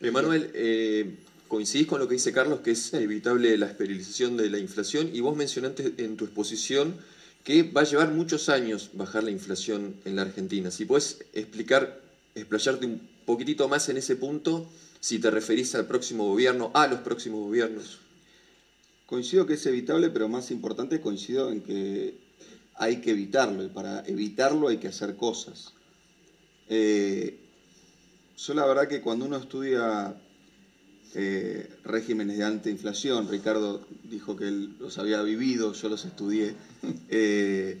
Emanuel, 0.00 0.50
eh, 0.54 1.16
coincidís 1.46 1.86
con 1.86 2.00
lo 2.00 2.08
que 2.08 2.14
dice 2.14 2.32
Carlos, 2.32 2.60
que 2.60 2.72
es 2.72 2.92
evitable 2.94 3.56
la 3.56 3.66
esterilización 3.66 4.36
de 4.36 4.50
la 4.50 4.58
inflación, 4.58 5.10
y 5.12 5.20
vos 5.20 5.36
mencionaste 5.36 5.94
en 5.98 6.16
tu 6.16 6.24
exposición 6.24 6.96
que 7.44 7.62
va 7.62 7.82
a 7.82 7.84
llevar 7.84 8.10
muchos 8.12 8.48
años 8.48 8.90
bajar 8.92 9.24
la 9.24 9.30
inflación 9.30 9.94
en 10.04 10.16
la 10.16 10.22
Argentina. 10.22 10.70
Si 10.70 10.84
puedes 10.84 11.24
explicar, 11.32 12.00
explayarte 12.34 12.86
un 12.86 13.00
poquitito 13.24 13.68
más 13.68 13.88
en 13.88 13.96
ese 13.96 14.16
punto, 14.16 14.68
si 15.00 15.18
te 15.18 15.30
referís 15.30 15.74
al 15.74 15.86
próximo 15.86 16.26
gobierno, 16.26 16.70
a 16.74 16.86
los 16.86 17.00
próximos 17.00 17.40
gobiernos. 17.40 18.00
Coincido 19.08 19.46
que 19.46 19.54
es 19.54 19.64
evitable, 19.64 20.10
pero 20.10 20.28
más 20.28 20.50
importante 20.50 21.00
coincido 21.00 21.50
en 21.50 21.62
que 21.62 22.18
hay 22.74 23.00
que 23.00 23.12
evitarlo 23.12 23.64
y 23.64 23.68
para 23.68 24.00
evitarlo 24.00 24.68
hay 24.68 24.76
que 24.76 24.88
hacer 24.88 25.16
cosas. 25.16 25.72
Eh, 26.68 27.38
yo 28.36 28.52
la 28.52 28.66
verdad 28.66 28.86
que 28.86 29.00
cuando 29.00 29.24
uno 29.24 29.38
estudia 29.38 30.14
eh, 31.14 31.70
regímenes 31.84 32.36
de 32.36 32.44
antiinflación, 32.44 33.30
Ricardo 33.30 33.82
dijo 34.04 34.36
que 34.36 34.48
él 34.48 34.76
los 34.78 34.98
había 34.98 35.22
vivido, 35.22 35.72
yo 35.72 35.88
los 35.88 36.04
estudié, 36.04 36.54
eh, 37.08 37.78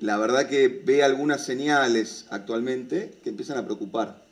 la 0.00 0.18
verdad 0.18 0.48
que 0.48 0.66
ve 0.66 1.04
algunas 1.04 1.46
señales 1.46 2.26
actualmente 2.30 3.20
que 3.22 3.30
empiezan 3.30 3.58
a 3.58 3.64
preocupar. 3.64 4.26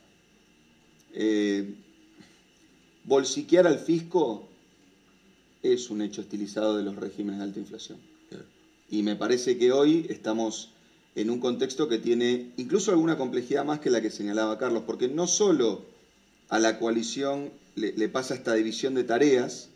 bolsiquear 3.05 3.67
al 3.67 3.79
fisco 3.79 4.49
es 5.73 5.89
un 5.89 6.01
hecho 6.01 6.21
estilizado 6.21 6.77
de 6.77 6.83
los 6.83 6.95
regímenes 6.95 7.39
de 7.39 7.45
alta 7.45 7.59
inflación. 7.59 7.97
Y 8.89 9.03
me 9.03 9.15
parece 9.15 9.57
que 9.57 9.71
hoy 9.71 10.05
estamos 10.09 10.69
en 11.15 11.29
un 11.29 11.39
contexto 11.39 11.87
que 11.87 11.97
tiene 11.97 12.51
incluso 12.57 12.91
alguna 12.91 13.17
complejidad 13.17 13.65
más 13.65 13.79
que 13.79 13.89
la 13.89 14.01
que 14.01 14.11
señalaba 14.11 14.57
Carlos, 14.57 14.83
porque 14.85 15.07
no 15.07 15.27
solo 15.27 15.85
a 16.49 16.59
la 16.59 16.77
coalición 16.77 17.51
le, 17.75 18.09
pasa 18.09 18.35
esta 18.35 18.53
división 18.53 18.93
de 18.93 19.03
tareas, 19.03 19.69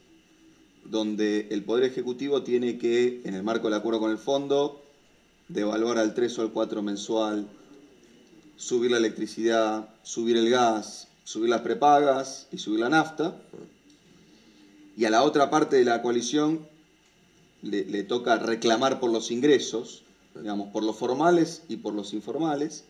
donde 0.86 1.47
el 1.52 1.63
Poder 1.63 1.86
Ejecutivo 1.86 2.43
tiene 2.43 2.78
que, 2.78 3.21
en 3.23 3.34
el 3.34 3.43
marco 3.43 3.67
del 3.67 3.80
acuerdo 3.80 3.99
con 3.99 4.12
el 4.12 4.17
fondo, 4.17 4.82
devaluar 5.47 5.97
al 5.97 6.13
3 6.13 6.39
o 6.39 6.41
al 6.43 6.52
4 6.52 6.82
mensual, 6.82 7.47
subir 8.56 8.91
la 8.91 8.97
electricidad, 8.97 9.89
subir 10.04 10.38
el 10.38 10.49
gas, 10.49 11.08
subir 11.23 11.49
las 11.49 11.62
prepagas 11.62 12.47
y 12.52 12.58
subir 12.58 12.80
la 12.80 12.89
nafta 12.89 13.36
y 14.99 15.05
a 15.05 15.09
la 15.09 15.23
otra 15.23 15.49
parte 15.49 15.77
de 15.77 15.85
la 15.85 16.01
coalición 16.01 16.67
le, 17.62 18.03
toca 18.03 18.38
reclamar 18.38 18.99
por 18.99 19.09
los 19.09 19.31
ingresos, 19.31 20.03
digamos, 20.35 20.73
por 20.73 20.83
los 20.83 20.97
formales 20.97 21.63
y 21.69 21.77
por 21.77 21.93
los 21.93 22.13
informales, 22.13 22.83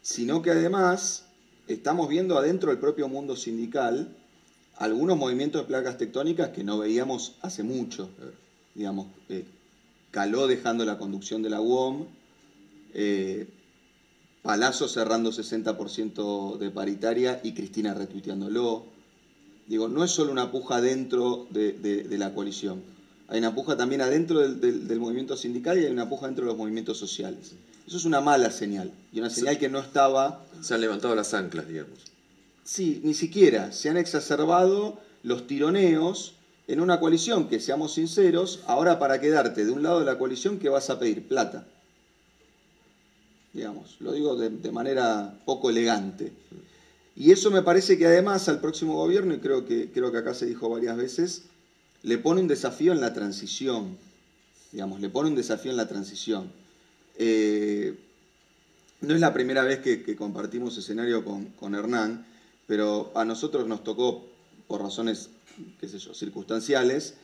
sino 0.00 0.42
que 0.42 0.52
además 0.52 1.24
estamos 1.66 2.08
viendo 2.08 2.38
adentro 2.38 2.70
del 2.70 2.78
propio 2.78 3.08
mundo 3.08 3.34
sindical 3.34 4.16
algunos 4.76 5.16
movimientos 5.18 5.62
de 5.62 5.66
placas 5.66 5.98
tectónicas 5.98 6.50
que 6.50 6.62
no 6.62 6.78
veíamos 6.78 7.34
hace 7.42 7.64
mucho. 7.64 8.08
Digamos, 8.76 9.08
eh, 9.28 9.44
Caló 10.12 10.46
dejando 10.46 10.84
la 10.84 10.98
conducción 10.98 11.42
de 11.42 11.50
la 11.50 11.60
UOM, 11.60 12.06
eh, 12.92 13.48
Palazzo 14.42 14.86
cerrando 14.86 15.32
60% 15.32 16.58
de 16.58 16.70
paritaria 16.70 17.40
y 17.42 17.54
Cristina 17.54 17.92
retuiteándolo. 17.92 18.93
Digo, 19.66 19.88
no 19.88 20.04
es 20.04 20.10
solo 20.10 20.30
una 20.30 20.50
puja 20.50 20.80
dentro 20.80 21.46
de, 21.50 22.06
la 22.18 22.34
coalición. 22.34 22.82
Hay 23.28 23.38
una 23.38 23.54
puja 23.54 23.76
también 23.76 24.02
adentro 24.02 24.40
del, 24.40 25.00
movimiento 25.00 25.36
sindical 25.36 25.78
y 25.78 25.86
hay 25.86 25.92
una 25.92 26.08
puja 26.08 26.26
dentro 26.26 26.44
de 26.44 26.50
los 26.50 26.58
movimientos 26.58 26.98
sociales. 26.98 27.52
Eso 27.86 27.96
es 27.96 28.04
una 28.04 28.20
mala 28.20 28.50
señal 28.50 28.92
y 29.12 29.20
una 29.20 29.30
señal 29.30 29.58
que 29.58 29.68
no 29.68 29.78
estaba... 29.78 30.44
Se 30.60 30.74
han 30.74 30.80
levantado 30.80 31.14
las 31.14 31.32
anclas, 31.34 31.66
digamos. 31.66 31.98
Sí, 32.62 33.00
ni 33.04 33.14
siquiera. 33.14 33.72
Se 33.72 33.88
han 33.88 33.96
exacerbado 33.96 34.98
los 35.22 35.46
tironeos 35.46 36.34
en 36.66 36.80
una 36.80 37.00
coalición 37.00 37.48
que, 37.48 37.60
seamos 37.60 37.94
sinceros, 37.94 38.60
ahora 38.66 38.98
para 38.98 39.20
quedarte 39.20 39.64
de 39.64 39.72
un 39.72 39.82
lado 39.82 40.00
de 40.00 40.06
la 40.06 40.18
coalición, 40.18 40.58
¿qué 40.58 40.68
vas 40.68 40.88
a 40.88 40.98
pedir? 40.98 41.28
Plata. 41.28 41.66
Digamos, 43.52 43.96
lo 44.00 44.12
digo 44.12 44.34
de, 44.36 44.50
de 44.50 44.72
manera 44.72 45.38
poco 45.44 45.70
elegante. 45.70 46.32
Y 47.16 47.30
eso 47.30 47.50
me 47.50 47.62
parece 47.62 47.96
que 47.96 48.06
además 48.06 48.48
al 48.48 48.60
próximo 48.60 48.94
gobierno, 48.94 49.34
y 49.34 49.38
creo 49.38 49.64
que, 49.64 49.90
creo 49.92 50.10
que 50.10 50.18
acá 50.18 50.34
se 50.34 50.46
dijo 50.46 50.68
varias 50.68 50.96
veces, 50.96 51.42
le 52.02 52.18
pone 52.18 52.40
un 52.40 52.48
desafío 52.48 52.92
en 52.92 53.00
la 53.00 53.14
transición. 53.14 53.96
Digamos, 54.72 55.00
le 55.00 55.08
pone 55.08 55.30
un 55.30 55.36
desafío 55.36 55.70
en 55.70 55.76
la 55.76 55.88
transición. 55.88 56.50
Eh, 57.16 57.96
no 59.00 59.14
es 59.14 59.20
la 59.20 59.32
primera 59.32 59.62
vez 59.62 59.80
que, 59.80 60.16
compartimos 60.16 60.76
escenario 60.76 61.24
con, 61.24 61.74
Hernán, 61.74 62.26
pero 62.66 63.12
a 63.14 63.24
nosotros 63.24 63.66
nos 63.68 63.84
tocó, 63.84 64.26
por 64.66 64.82
razones, 64.82 65.28
qué 65.80 65.88
sé 65.88 65.98
yo, 65.98 66.14
circunstanciales, 66.14 67.14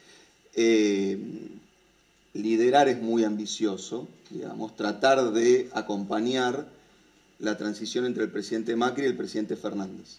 eh, 0.55 1.19
liderar 2.35 2.89
es 2.89 3.01
muy 3.01 3.25
ambicioso, 3.25 4.09
digamos, 4.31 4.77
tratar 4.77 5.33
de 5.33 5.69
acompañar 5.73 6.69
la 7.41 7.57
transición 7.57 8.07
entre 8.07 8.25
el 8.25 8.31
presidente 8.31 8.77
Macri 8.77 9.05
y 9.05 9.07
el 9.07 9.17
presidente 9.17 9.57
Fernández. 9.57 10.19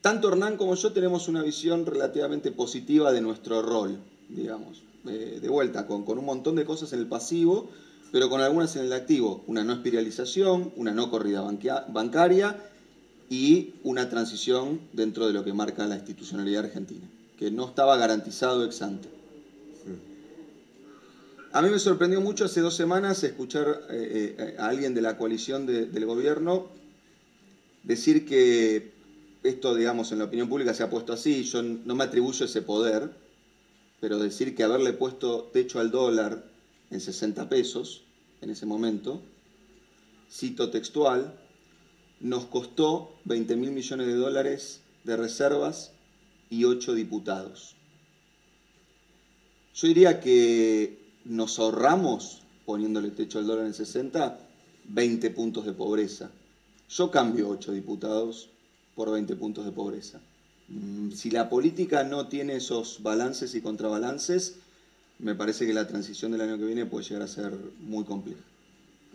Tanto 0.00 0.28
Hernán 0.28 0.56
como 0.56 0.74
yo 0.74 0.92
tenemos 0.92 1.28
una 1.28 1.42
visión 1.42 1.84
relativamente 1.84 2.52
positiva 2.52 3.12
de 3.12 3.20
nuestro 3.20 3.62
rol, 3.62 3.98
digamos, 4.28 4.82
de 5.04 5.48
vuelta, 5.48 5.86
con, 5.86 6.04
con 6.04 6.18
un 6.18 6.24
montón 6.24 6.54
de 6.54 6.64
cosas 6.64 6.92
en 6.92 7.00
el 7.00 7.06
pasivo, 7.06 7.70
pero 8.12 8.30
con 8.30 8.40
algunas 8.40 8.76
en 8.76 8.84
el 8.84 8.92
activo. 8.92 9.42
Una 9.46 9.64
no 9.64 9.72
espiralización, 9.72 10.72
una 10.76 10.92
no 10.92 11.10
corrida 11.10 11.42
bancaria 11.88 12.56
y 13.28 13.74
una 13.82 14.08
transición 14.08 14.80
dentro 14.92 15.26
de 15.26 15.32
lo 15.32 15.44
que 15.44 15.52
marca 15.52 15.86
la 15.86 15.96
institucionalidad 15.96 16.64
argentina, 16.64 17.06
que 17.36 17.50
no 17.50 17.66
estaba 17.66 17.96
garantizado 17.96 18.64
ex 18.64 18.82
ante. 18.82 19.17
A 21.50 21.62
mí 21.62 21.70
me 21.70 21.78
sorprendió 21.78 22.20
mucho 22.20 22.44
hace 22.44 22.60
dos 22.60 22.76
semanas 22.76 23.24
escuchar 23.24 23.86
eh, 23.88 24.36
eh, 24.38 24.56
a 24.58 24.68
alguien 24.68 24.92
de 24.92 25.00
la 25.00 25.16
coalición 25.16 25.64
del 25.66 26.04
gobierno 26.04 26.68
decir 27.82 28.26
que 28.26 28.92
esto, 29.42 29.74
digamos, 29.74 30.12
en 30.12 30.18
la 30.18 30.26
opinión 30.26 30.50
pública 30.50 30.74
se 30.74 30.82
ha 30.82 30.90
puesto 30.90 31.14
así, 31.14 31.44
yo 31.44 31.62
no 31.62 31.94
me 31.94 32.04
atribuyo 32.04 32.44
ese 32.44 32.60
poder, 32.60 33.10
pero 33.98 34.18
decir 34.18 34.54
que 34.54 34.62
haberle 34.62 34.92
puesto 34.92 35.44
techo 35.50 35.80
al 35.80 35.90
dólar 35.90 36.44
en 36.90 37.00
60 37.00 37.48
pesos 37.48 38.04
en 38.42 38.50
ese 38.50 38.66
momento, 38.66 39.22
cito 40.30 40.70
textual, 40.70 41.40
nos 42.20 42.44
costó 42.44 43.14
20 43.24 43.56
mil 43.56 43.70
millones 43.70 44.06
de 44.06 44.16
dólares 44.16 44.82
de 45.04 45.16
reservas 45.16 45.92
y 46.50 46.64
8 46.64 46.92
diputados. 46.92 47.74
Yo 49.74 49.88
diría 49.88 50.20
que 50.20 50.97
nos 51.24 51.58
ahorramos, 51.58 52.42
poniéndole 52.66 53.10
techo 53.10 53.38
al 53.38 53.46
dólar 53.46 53.66
en 53.66 53.74
60, 53.74 54.38
20 54.88 55.30
puntos 55.30 55.66
de 55.66 55.72
pobreza. 55.72 56.30
Yo 56.88 57.10
cambio 57.10 57.48
8 57.48 57.72
diputados 57.72 58.48
por 58.94 59.10
20 59.10 59.36
puntos 59.36 59.64
de 59.64 59.72
pobreza. 59.72 60.20
Mm, 60.68 61.12
si 61.12 61.30
la 61.30 61.48
política 61.48 62.04
no 62.04 62.28
tiene 62.28 62.56
esos 62.56 63.02
balances 63.02 63.54
y 63.54 63.60
contrabalances, 63.60 64.56
me 65.18 65.34
parece 65.34 65.66
que 65.66 65.72
la 65.72 65.86
transición 65.86 66.32
del 66.32 66.42
año 66.42 66.58
que 66.58 66.64
viene 66.64 66.86
puede 66.86 67.04
llegar 67.04 67.22
a 67.22 67.28
ser 67.28 67.52
muy 67.80 68.04
compleja. 68.04 68.40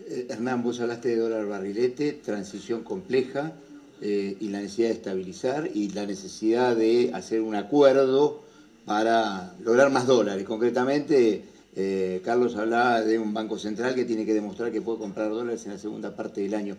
Eh, 0.08 0.28
Hernán, 0.30 0.64
vos 0.64 0.80
hablaste 0.80 1.10
de 1.10 1.18
dólar 1.18 1.46
barrilete, 1.46 2.14
transición 2.14 2.84
compleja 2.84 3.54
eh, 4.02 4.36
y 4.40 4.50
la 4.50 4.60
necesidad 4.60 4.90
de 4.90 4.94
estabilizar 4.96 5.70
y 5.74 5.90
la 5.90 6.06
necesidad 6.06 6.76
de 6.76 7.12
hacer 7.14 7.42
un 7.42 7.56
acuerdo 7.56 8.42
para 8.86 9.56
lograr 9.64 9.92
más 9.92 10.08
dólares. 10.08 10.46
Concretamente, 10.46 11.46
eh, 11.76 12.22
Carlos 12.24 12.56
hablaba 12.56 13.02
de 13.02 13.18
un 13.20 13.34
banco 13.34 13.58
central 13.58 13.96
que 13.96 14.06
tiene 14.06 14.26
que 14.26 14.34
demostrar 14.34 14.72
que 14.72 14.82
puede 14.82 15.00
comprar 15.00 15.30
dólares 15.30 15.66
en 15.66 15.74
la 15.74 15.78
segunda 15.78 16.16
parte 16.16 16.42
del 16.42 16.54
año. 16.54 16.78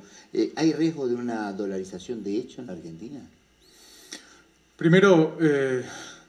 ¿Hay 0.57 0.72
riesgo 0.72 1.09
de 1.09 1.14
una 1.14 1.52
dolarización 1.52 2.22
de 2.22 2.37
hecho 2.37 2.61
en 2.61 2.66
la 2.68 2.74
Argentina? 2.74 3.20
Primero, 4.76 5.37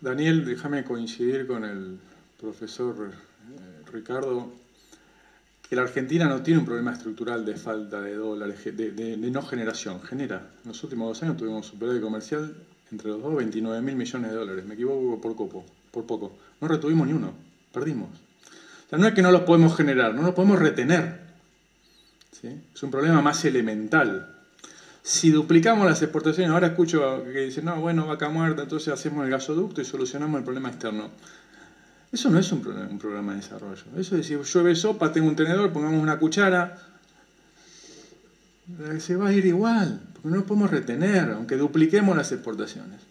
Daniel, 0.02 0.46
déjame 0.46 0.84
coincidir 0.84 1.48
con 1.48 1.64
el 1.64 1.98
profesor 2.40 3.12
eh, 3.12 3.92
Ricardo, 3.92 4.52
que 5.68 5.76
la 5.76 5.82
Argentina 5.84 6.26
no 6.26 6.44
tiene 6.44 6.60
un 6.60 6.66
problema 6.66 6.94
estructural 6.94 7.46
de 7.46 7.56
falta 7.56 8.02
de 8.02 8.14
dólares, 8.14 8.64
de, 8.66 9.18
no 9.18 9.42
generación, 9.42 10.02
genera. 10.02 10.52
En 10.64 10.70
los 10.70 10.84
últimos 10.84 11.08
dos 11.08 11.24
años 11.24 11.38
tuvimos 11.38 11.66
un 11.66 11.72
superávit 11.72 12.02
comercial 12.02 12.56
entre 12.92 13.10
los 13.10 13.22
dos 13.22 13.36
29 13.36 13.82
mil 13.82 13.96
millones 13.96 14.30
de 14.30 14.38
dólares, 14.38 14.66
me 14.66 14.76
equivoco 14.76 15.20
por 15.20 15.36
poco, 15.36 15.66
por 15.90 16.06
poco. 16.06 16.38
No 16.62 16.68
retuvimos 16.68 17.08
ni 17.08 17.14
uno, 17.14 17.34
perdimos. 17.74 18.10
O 18.86 18.90
sea, 18.90 19.00
no 19.00 19.08
es 19.08 19.14
que 19.14 19.22
no 19.22 19.32
los 19.32 19.42
podemos 19.42 19.76
generar, 19.76 20.14
no 20.14 20.22
los 20.22 20.34
podemos 20.34 20.60
retener. 20.60 21.26
Es 22.74 22.84
un 22.84 22.92
problema 22.92 23.22
más 23.22 23.44
elemental. 23.46 24.32
Si 25.02 25.30
duplicamos 25.30 25.86
las 25.86 26.02
exportaciones, 26.02 26.52
ahora 26.52 26.68
escucho 26.68 27.24
que 27.24 27.42
dicen, 27.42 27.66
no, 27.66 27.80
bueno, 27.80 28.08
vaca 28.08 28.30
muerta, 28.30 28.64
entonces 28.64 28.94
hacemos 28.94 29.24
el 29.26 29.32
gasoducto 29.32 29.82
y 29.82 29.86
solucionamos 29.86 30.40
el 30.40 30.44
problema 30.44 30.70
externo. 30.70 31.10
Eso 32.12 32.30
no 32.30 32.40
es 32.40 32.52
un 32.52 32.62
programa, 32.62 33.32
de 33.32 33.38
desarrollo. 33.38 33.84
Eso 33.98 34.16
es 34.16 34.28
decir, 34.28 34.42
llueve 34.42 34.76
sopa, 34.76 35.12
tengo 35.12 35.28
un 35.28 35.36
tenedor, 35.36 35.72
pongamos 35.72 36.02
una 36.02 36.18
cuchara. 36.18 36.78
Eh, 38.80 39.00
se 39.00 39.16
va 39.16 39.30
a 39.30 39.34
ir 39.34 39.46
igual, 39.46 40.02
porque 40.14 40.30
no 40.30 40.38
lo 40.38 40.46
podemos 40.46 40.72
retener, 40.72 41.32
aunque 41.32 41.56
dupliquemos 41.56 42.16
las 42.16 42.32
exportaciones. 42.32 43.02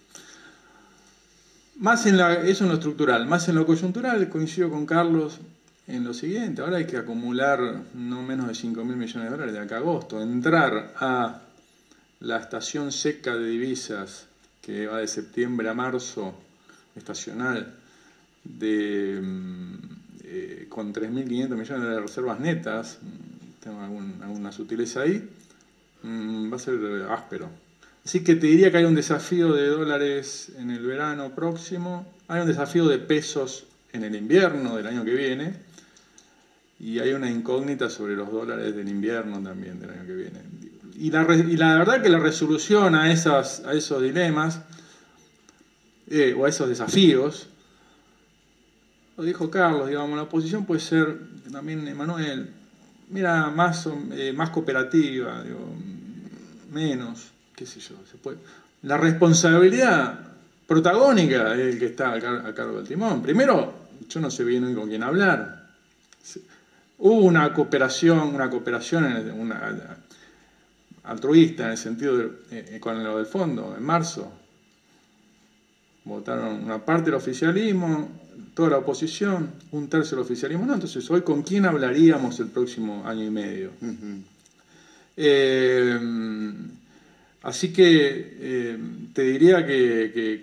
Más 1.76 2.06
en 2.06 2.16
la, 2.16 2.34
eso 2.34 2.64
en 2.64 2.70
lo 2.70 2.76
estructural, 2.76 3.26
más 3.26 3.48
en 3.48 3.56
lo 3.56 3.66
coyuntural, 3.66 4.28
coincido 4.28 4.70
con 4.70 4.86
Carlos 4.86 5.40
en 5.86 6.04
lo 6.04 6.14
siguiente. 6.14 6.62
Ahora 6.62 6.78
hay 6.78 6.86
que 6.86 6.96
acumular 6.96 7.60
no 7.94 8.22
menos 8.22 8.48
de 8.48 8.54
5 8.54 8.84
mil 8.84 8.96
millones 8.96 9.24
de 9.24 9.30
dólares 9.30 9.52
de 9.52 9.60
acá 9.60 9.76
a 9.76 9.78
agosto, 9.78 10.20
entrar 10.20 10.94
a 10.98 11.42
la 12.20 12.38
estación 12.38 12.92
seca 12.92 13.36
de 13.36 13.46
divisas 13.46 14.26
que 14.62 14.86
va 14.86 14.98
de 14.98 15.08
septiembre 15.08 15.68
a 15.68 15.74
marzo, 15.74 16.34
estacional, 16.96 17.74
de, 18.44 19.20
mm, 19.22 19.74
eh, 20.24 20.66
con 20.68 20.92
3.500 20.92 21.58
millones 21.58 21.88
de 21.88 22.00
reservas 22.00 22.40
netas, 22.40 22.98
mm, 23.02 23.62
tengo 23.62 23.80
alguna 23.80 24.52
sutileza 24.52 25.02
ahí, 25.02 25.28
mm, 26.02 26.50
va 26.50 26.56
a 26.56 26.58
ser 26.58 27.06
áspero. 27.10 27.50
Así 28.04 28.22
que 28.22 28.34
te 28.36 28.46
diría 28.46 28.70
que 28.70 28.78
hay 28.78 28.84
un 28.84 28.94
desafío 28.94 29.52
de 29.52 29.66
dólares 29.68 30.52
en 30.58 30.70
el 30.70 30.84
verano 30.84 31.34
próximo, 31.34 32.06
hay 32.28 32.40
un 32.42 32.46
desafío 32.46 32.86
de 32.86 32.98
pesos 32.98 33.66
en 33.94 34.04
el 34.04 34.14
invierno 34.14 34.76
del 34.76 34.86
año 34.86 35.04
que 35.04 35.14
viene, 35.14 35.54
y 36.80 36.98
hay 36.98 37.12
una 37.12 37.30
incógnita 37.30 37.88
sobre 37.88 38.16
los 38.16 38.30
dólares 38.30 38.74
del 38.74 38.88
invierno 38.88 39.40
también 39.40 39.80
del 39.80 39.90
año 39.90 40.04
que 40.04 40.14
viene. 40.14 40.40
Y 40.96 41.10
la, 41.10 41.24
verdad 41.24 42.02
que 42.02 42.08
la 42.08 42.18
resolución 42.18 42.94
a, 42.94 43.10
esas, 43.12 43.64
a 43.64 43.72
esos 43.72 44.02
dilemas, 44.02 44.60
eh, 46.08 46.34
o 46.36 46.44
a 46.44 46.48
esos 46.48 46.68
desafíos, 46.68 47.48
lo 49.16 49.24
dijo 49.24 49.50
Carlos, 49.50 49.88
digamos, 49.88 50.16
la 50.16 50.24
oposición 50.24 50.66
puede 50.66 50.80
ser, 50.80 51.18
también 51.50 51.86
Emanuel, 51.86 52.50
mira, 53.10 53.50
más, 53.50 53.88
eh, 54.12 54.32
más 54.32 54.50
cooperativa, 54.50 55.42
digo, 55.44 55.72
menos, 56.72 57.30
qué 57.54 57.64
sé 57.64 57.80
yo. 57.80 57.94
La 58.82 58.98
responsabilidad 58.98 60.18
protagónica 60.66 61.54
es 61.54 61.74
el 61.74 61.78
que 61.78 61.86
está 61.86 62.12
a, 62.12 62.54
cargo 62.54 62.78
del 62.78 62.88
timón. 62.88 63.22
Primero, 63.22 63.83
yo 64.08 64.20
no 64.20 64.30
sé 64.30 64.44
bien 64.44 64.74
con 64.74 64.88
quién 64.88 65.02
hablar. 65.02 65.64
Hubo 66.98 67.24
una 67.24 67.52
cooperación, 67.52 68.34
una 68.34 68.48
cooperación 68.48 69.04
una, 69.38 69.98
altruista 71.04 71.64
en 71.64 71.70
el 71.70 71.78
sentido 71.78 72.16
de, 72.16 72.30
eh, 72.50 72.80
con 72.80 73.02
lo 73.02 73.18
del 73.18 73.26
fondo, 73.26 73.74
en 73.76 73.82
marzo. 73.82 74.32
Votaron 76.04 76.64
una 76.64 76.84
parte 76.84 77.06
del 77.06 77.14
oficialismo, 77.14 78.10
toda 78.54 78.70
la 78.70 78.78
oposición, 78.78 79.50
un 79.72 79.88
tercio 79.88 80.16
del 80.16 80.24
oficialismo. 80.24 80.66
No, 80.66 80.74
entonces 80.74 81.08
hoy 81.10 81.22
con 81.22 81.42
quién 81.42 81.64
hablaríamos 81.66 82.38
el 82.40 82.48
próximo 82.48 83.06
año 83.06 83.24
y 83.24 83.30
medio. 83.30 83.70
Eh, 85.16 85.98
así 87.42 87.72
que 87.72 88.36
eh, 88.40 88.78
te 89.12 89.22
diría 89.22 89.66
que, 89.66 90.42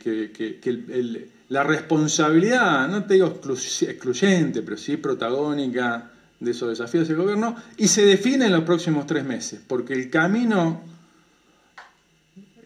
la 1.51 1.63
responsabilidad, 1.63 2.87
no 2.87 3.03
te 3.03 3.15
digo 3.15 3.41
excluyente, 3.81 4.61
pero 4.61 4.77
sí 4.77 4.95
protagónica 4.95 6.09
de 6.39 6.51
esos 6.51 6.69
desafíos 6.69 7.09
del 7.09 7.17
gobierno, 7.17 7.57
y 7.75 7.89
se 7.89 8.05
define 8.05 8.45
en 8.45 8.53
los 8.53 8.63
próximos 8.63 9.05
tres 9.05 9.25
meses, 9.25 9.59
porque 9.67 9.91
el 9.91 10.09
camino, 10.09 10.81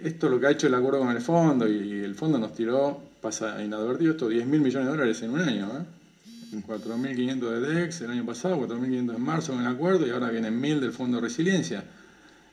esto 0.03 0.27
es 0.27 0.31
lo 0.31 0.39
que 0.39 0.45
ha 0.45 0.51
hecho 0.51 0.67
el 0.67 0.75
acuerdo 0.75 0.99
con 0.99 1.09
el 1.09 1.19
fondo, 1.19 1.67
y 1.67 2.03
el 2.03 2.13
fondo 2.13 2.37
nos 2.37 2.53
tiró 2.53 3.01
pasa 3.21 3.63
inadvertido 3.63 4.11
esto, 4.11 4.29
10 4.29 4.45
mil 4.45 4.61
millones 4.61 4.85
de 4.85 4.91
dólares 4.91 5.19
en 5.23 5.31
un 5.31 5.41
año. 5.41 5.67
¿eh? 5.79 6.61
4.500 6.67 7.59
de 7.59 7.73
DEX 7.73 8.01
el 8.01 8.11
año 8.11 8.23
pasado, 8.23 8.55
4.500 8.67 9.15
en 9.15 9.21
marzo 9.21 9.53
en 9.53 9.61
el 9.61 9.67
acuerdo 9.67 10.05
y 10.05 10.11
ahora 10.11 10.29
vienen 10.29 10.61
1.000 10.61 10.79
del 10.79 10.91
Fondo 10.91 11.17
de 11.17 11.23
Resiliencia. 11.23 11.83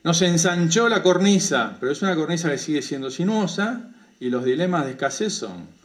No 0.02 0.14
se 0.14 0.28
ensanchó 0.28 0.88
la 0.88 1.02
cornisa, 1.02 1.76
pero 1.78 1.92
es 1.92 2.00
una 2.00 2.16
cornisa 2.16 2.50
que 2.50 2.56
sigue 2.56 2.80
siendo 2.80 3.10
sinuosa 3.10 3.90
y 4.18 4.30
los 4.30 4.46
dilemas 4.46 4.86
de 4.86 4.92
escasez 4.92 5.34
son 5.34 5.81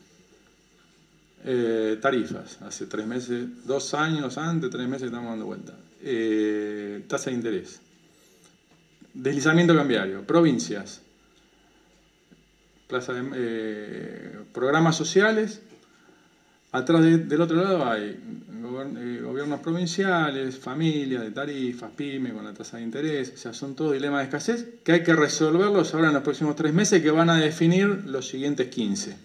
eh, 1.46 1.98
tarifas. 2.02 2.62
Hace 2.62 2.86
tres 2.86 3.06
meses, 3.06 3.66
dos 3.66 3.94
años 3.94 4.38
antes, 4.38 4.70
tres 4.70 4.88
meses 4.88 5.08
estamos 5.08 5.30
dando 5.30 5.46
vuelta. 5.46 5.74
Eh, 6.02 7.04
tasa 7.08 7.30
de 7.30 7.36
interés. 7.36 7.80
Deslizamiento 9.14 9.76
cambiario. 9.76 10.22
Provincias. 10.24 11.02
Eh, 12.90 14.40
programas 14.54 14.96
sociales 14.96 15.62
Atrás 16.72 17.02
del 17.02 17.42
otro 17.42 17.64
lado 17.64 17.90
hay 17.90 18.20
gobiernos 19.24 19.62
provinciales, 19.62 20.60
familias 20.60 21.24
de 21.24 21.32
tarifas, 21.32 21.92
pymes 21.96 22.34
con 22.34 22.44
la 22.44 22.54
tasa 22.54 22.78
de 22.78 22.84
interés, 22.84 23.32
o 23.34 23.38
sea, 23.38 23.54
son 23.54 23.74
todos 23.74 23.94
dilemas 23.94 24.20
de 24.20 24.26
escasez 24.26 24.68
que 24.84 24.92
hay 24.92 25.04
que 25.04 25.16
resolverlos 25.16 25.94
ahora 25.94 26.10
en 26.10 26.16
los 26.16 26.24
próximos 26.24 26.58
tres 26.58 26.74
meses 26.74 27.02
que 27.02 27.10
van 27.10 27.30
a 27.30 27.38
definir 27.38 27.88
los 28.06 28.28
siguientes 28.28 28.68
15. 28.68 29.16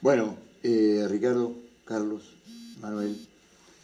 Bueno, 0.00 0.38
eh, 0.62 1.06
Ricardo, 1.08 1.54
Carlos, 1.84 2.36
Manuel, 2.80 3.16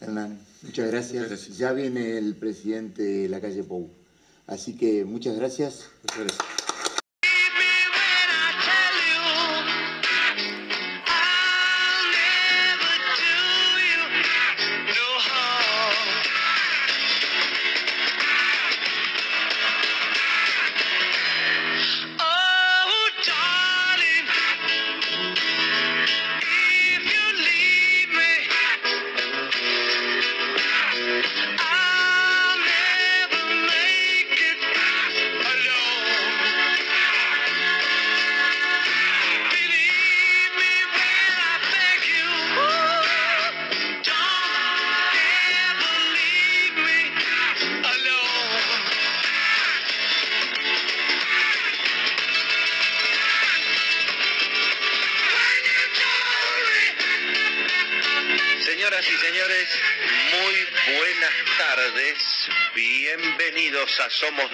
Hernán, 0.00 0.38
muchas 0.62 0.90
gracias. 0.90 1.28
gracias. 1.28 1.58
Ya 1.58 1.72
viene 1.72 2.18
el 2.18 2.34
presidente 2.36 3.02
de 3.02 3.28
la 3.28 3.40
calle 3.40 3.62
Pou. 3.62 3.90
Así 4.46 4.76
que 4.76 5.04
muchas 5.04 5.36
gracias. 5.36 5.88
Muchas 6.02 6.18
gracias. 6.18 6.51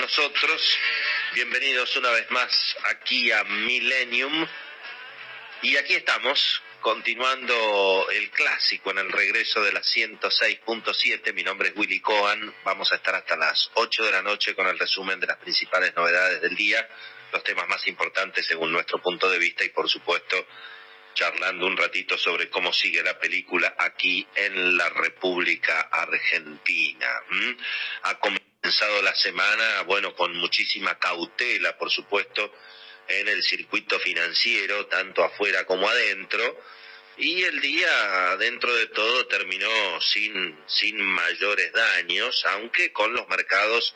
Nosotros. 0.08 0.78
Bienvenidos 1.34 1.94
una 1.98 2.08
vez 2.08 2.30
más 2.30 2.76
aquí 2.84 3.30
a 3.30 3.44
Millennium. 3.44 4.46
Y 5.60 5.76
aquí 5.76 5.96
estamos, 5.96 6.62
continuando 6.80 8.08
el 8.10 8.30
clásico 8.30 8.90
en 8.90 9.00
el 9.00 9.12
regreso 9.12 9.62
de 9.62 9.70
la 9.70 9.82
106.7. 9.82 11.34
Mi 11.34 11.42
nombre 11.42 11.68
es 11.68 11.76
Willy 11.76 12.00
Cohen. 12.00 12.54
Vamos 12.64 12.90
a 12.90 12.96
estar 12.96 13.16
hasta 13.16 13.36
las 13.36 13.70
8 13.74 14.06
de 14.06 14.12
la 14.12 14.22
noche 14.22 14.54
con 14.54 14.66
el 14.66 14.78
resumen 14.78 15.20
de 15.20 15.26
las 15.26 15.36
principales 15.36 15.94
novedades 15.94 16.40
del 16.40 16.56
día, 16.56 16.88
los 17.30 17.44
temas 17.44 17.68
más 17.68 17.86
importantes 17.86 18.46
según 18.46 18.72
nuestro 18.72 19.02
punto 19.02 19.28
de 19.28 19.38
vista 19.38 19.62
y 19.62 19.68
por 19.68 19.90
supuesto 19.90 20.46
charlando 21.12 21.66
un 21.66 21.76
ratito 21.76 22.16
sobre 22.16 22.48
cómo 22.48 22.72
sigue 22.72 23.02
la 23.02 23.18
película 23.18 23.74
aquí 23.78 24.26
en 24.34 24.74
la 24.74 24.88
República 24.88 25.82
Argentina. 25.92 27.22
Ha 28.04 28.18
comenzado 28.60 29.02
la 29.02 29.14
semana, 29.14 29.82
bueno, 29.82 30.14
con 30.14 30.36
muchísima 30.36 30.98
cautela, 30.98 31.78
por 31.78 31.90
supuesto, 31.90 32.52
en 33.06 33.28
el 33.28 33.42
circuito 33.42 33.98
financiero, 34.00 34.86
tanto 34.86 35.22
afuera 35.24 35.64
como 35.64 35.88
adentro. 35.88 36.60
Y 37.16 37.42
el 37.44 37.60
día, 37.60 38.36
dentro 38.36 38.74
de 38.74 38.86
todo, 38.88 39.26
terminó 39.26 40.00
sin, 40.00 40.58
sin 40.66 41.00
mayores 41.00 41.72
daños, 41.72 42.44
aunque 42.46 42.92
con 42.92 43.12
los 43.12 43.28
mercados 43.28 43.94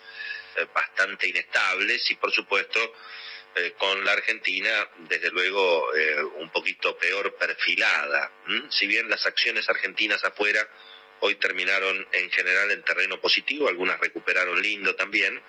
eh, 0.56 0.66
bastante 0.72 1.28
inestables 1.28 2.10
y, 2.10 2.14
por 2.14 2.32
supuesto, 2.32 2.94
eh, 3.54 3.74
con 3.76 4.04
la 4.04 4.12
Argentina, 4.12 4.88
desde 5.08 5.30
luego, 5.30 5.94
eh, 5.94 6.22
un 6.36 6.50
poquito 6.50 6.96
peor 6.96 7.34
perfilada. 7.36 8.32
Si 8.70 8.86
bien 8.86 9.08
las 9.08 9.26
acciones 9.26 9.68
argentinas 9.68 10.24
afuera 10.24 10.66
hoy 11.24 11.36
terminaron 11.36 12.06
en 12.12 12.30
general 12.30 12.70
en 12.72 12.82
terreno 12.82 13.20
positivo, 13.20 13.68
algunas 13.68 13.98
recuperaron 14.00 14.60
lindo 14.60 14.94
también, 14.96 15.40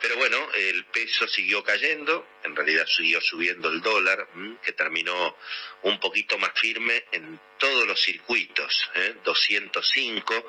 pero 0.00 0.16
bueno, 0.16 0.36
el 0.54 0.84
peso 0.86 1.28
siguió 1.28 1.62
cayendo, 1.62 2.26
en 2.42 2.56
realidad 2.56 2.86
siguió 2.86 3.20
subiendo 3.20 3.68
el 3.68 3.82
dólar, 3.82 4.28
que 4.64 4.72
terminó 4.72 5.36
un 5.82 6.00
poquito 6.00 6.38
más 6.38 6.52
firme 6.54 7.04
en 7.12 7.38
todos 7.58 7.86
los 7.86 8.00
circuitos, 8.00 8.90
205 9.22 10.34
¿eh? 10.34 10.44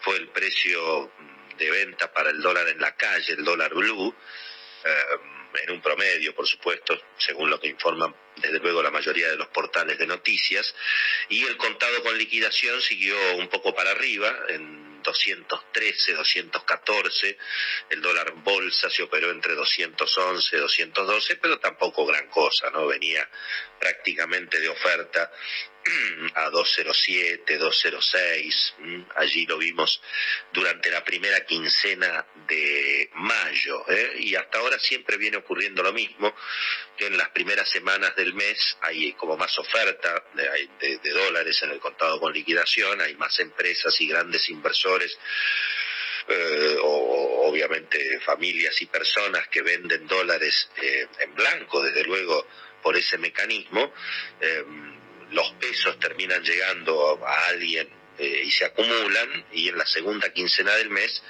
fue 0.00 0.16
el 0.16 0.28
precio 0.28 1.10
de 1.56 1.70
venta 1.70 2.12
para 2.12 2.30
el 2.30 2.42
dólar 2.42 2.68
en 2.68 2.80
la 2.80 2.94
calle, 2.96 3.32
el 3.32 3.44
dólar 3.44 3.72
blue 3.72 4.14
en 5.54 5.70
un 5.70 5.80
promedio, 5.80 6.34
por 6.34 6.46
supuesto, 6.46 7.00
según 7.18 7.50
lo 7.50 7.58
que 7.60 7.68
informan 7.68 8.14
desde 8.36 8.58
luego 8.58 8.82
la 8.82 8.90
mayoría 8.90 9.28
de 9.28 9.36
los 9.36 9.48
portales 9.48 9.98
de 9.98 10.06
noticias, 10.06 10.74
y 11.28 11.44
el 11.44 11.56
contado 11.56 12.02
con 12.02 12.16
liquidación 12.16 12.80
siguió 12.80 13.16
un 13.36 13.48
poco 13.48 13.74
para 13.74 13.90
arriba, 13.90 14.34
en 14.48 14.90
213, 15.02 16.14
214, 16.14 17.38
el 17.90 18.00
dólar 18.00 18.32
bolsa 18.36 18.90
se 18.90 19.02
operó 19.02 19.30
entre 19.30 19.54
211, 19.54 20.56
212, 20.56 21.36
pero 21.36 21.58
tampoco 21.58 22.06
gran 22.06 22.28
cosa, 22.28 22.70
¿no? 22.70 22.86
Venía 22.86 23.28
prácticamente 23.78 24.60
de 24.60 24.68
oferta 24.68 25.32
a 26.34 26.50
207, 26.50 27.58
206, 27.58 28.74
allí 29.16 29.46
lo 29.46 29.58
vimos 29.58 30.00
durante 30.52 30.90
la 30.90 31.04
primera 31.04 31.44
quincena 31.44 32.26
de 32.46 33.10
mayo, 33.14 33.84
¿eh? 33.88 34.16
y 34.20 34.34
hasta 34.34 34.58
ahora 34.58 34.78
siempre 34.78 35.16
viene 35.16 35.38
ocurriendo 35.38 35.82
lo 35.82 35.92
mismo, 35.92 36.34
que 36.96 37.06
en 37.06 37.16
las 37.16 37.30
primeras 37.30 37.68
semanas 37.68 38.14
del 38.16 38.34
mes 38.34 38.76
hay 38.82 39.12
como 39.14 39.36
más 39.36 39.58
oferta 39.58 40.22
de, 40.34 41.10
dólares 41.10 41.62
en 41.62 41.70
el 41.70 41.80
contado 41.80 42.20
con 42.20 42.32
liquidación, 42.32 43.00
hay 43.00 43.14
más 43.16 43.38
empresas 43.40 43.98
y 44.00 44.08
grandes 44.08 44.48
inversores 44.48 45.18
eh, 46.28 46.76
o 46.82 47.48
obviamente 47.48 48.20
familias 48.20 48.80
y 48.82 48.86
personas 48.86 49.48
que 49.48 49.62
venden 49.62 50.06
dólares 50.06 50.70
eh, 50.80 51.06
en 51.18 51.34
blanco, 51.34 51.82
desde 51.82 52.04
luego 52.04 52.46
por 52.82 52.96
ese 52.96 53.18
mecanismo, 53.18 53.92
eh, 54.40 54.64
los 55.30 55.52
pesos 55.52 55.98
terminan 55.98 56.42
llegando 56.42 57.24
a 57.24 57.46
alguien 57.46 57.88
y 58.18 58.50
se 58.50 58.66
acumulan 58.66 59.46
y 59.52 59.68
en 59.68 59.78
la 59.78 59.86
segunda 59.86 60.30
quincena 60.32 60.74
del 60.74 60.90
mes 60.90 61.22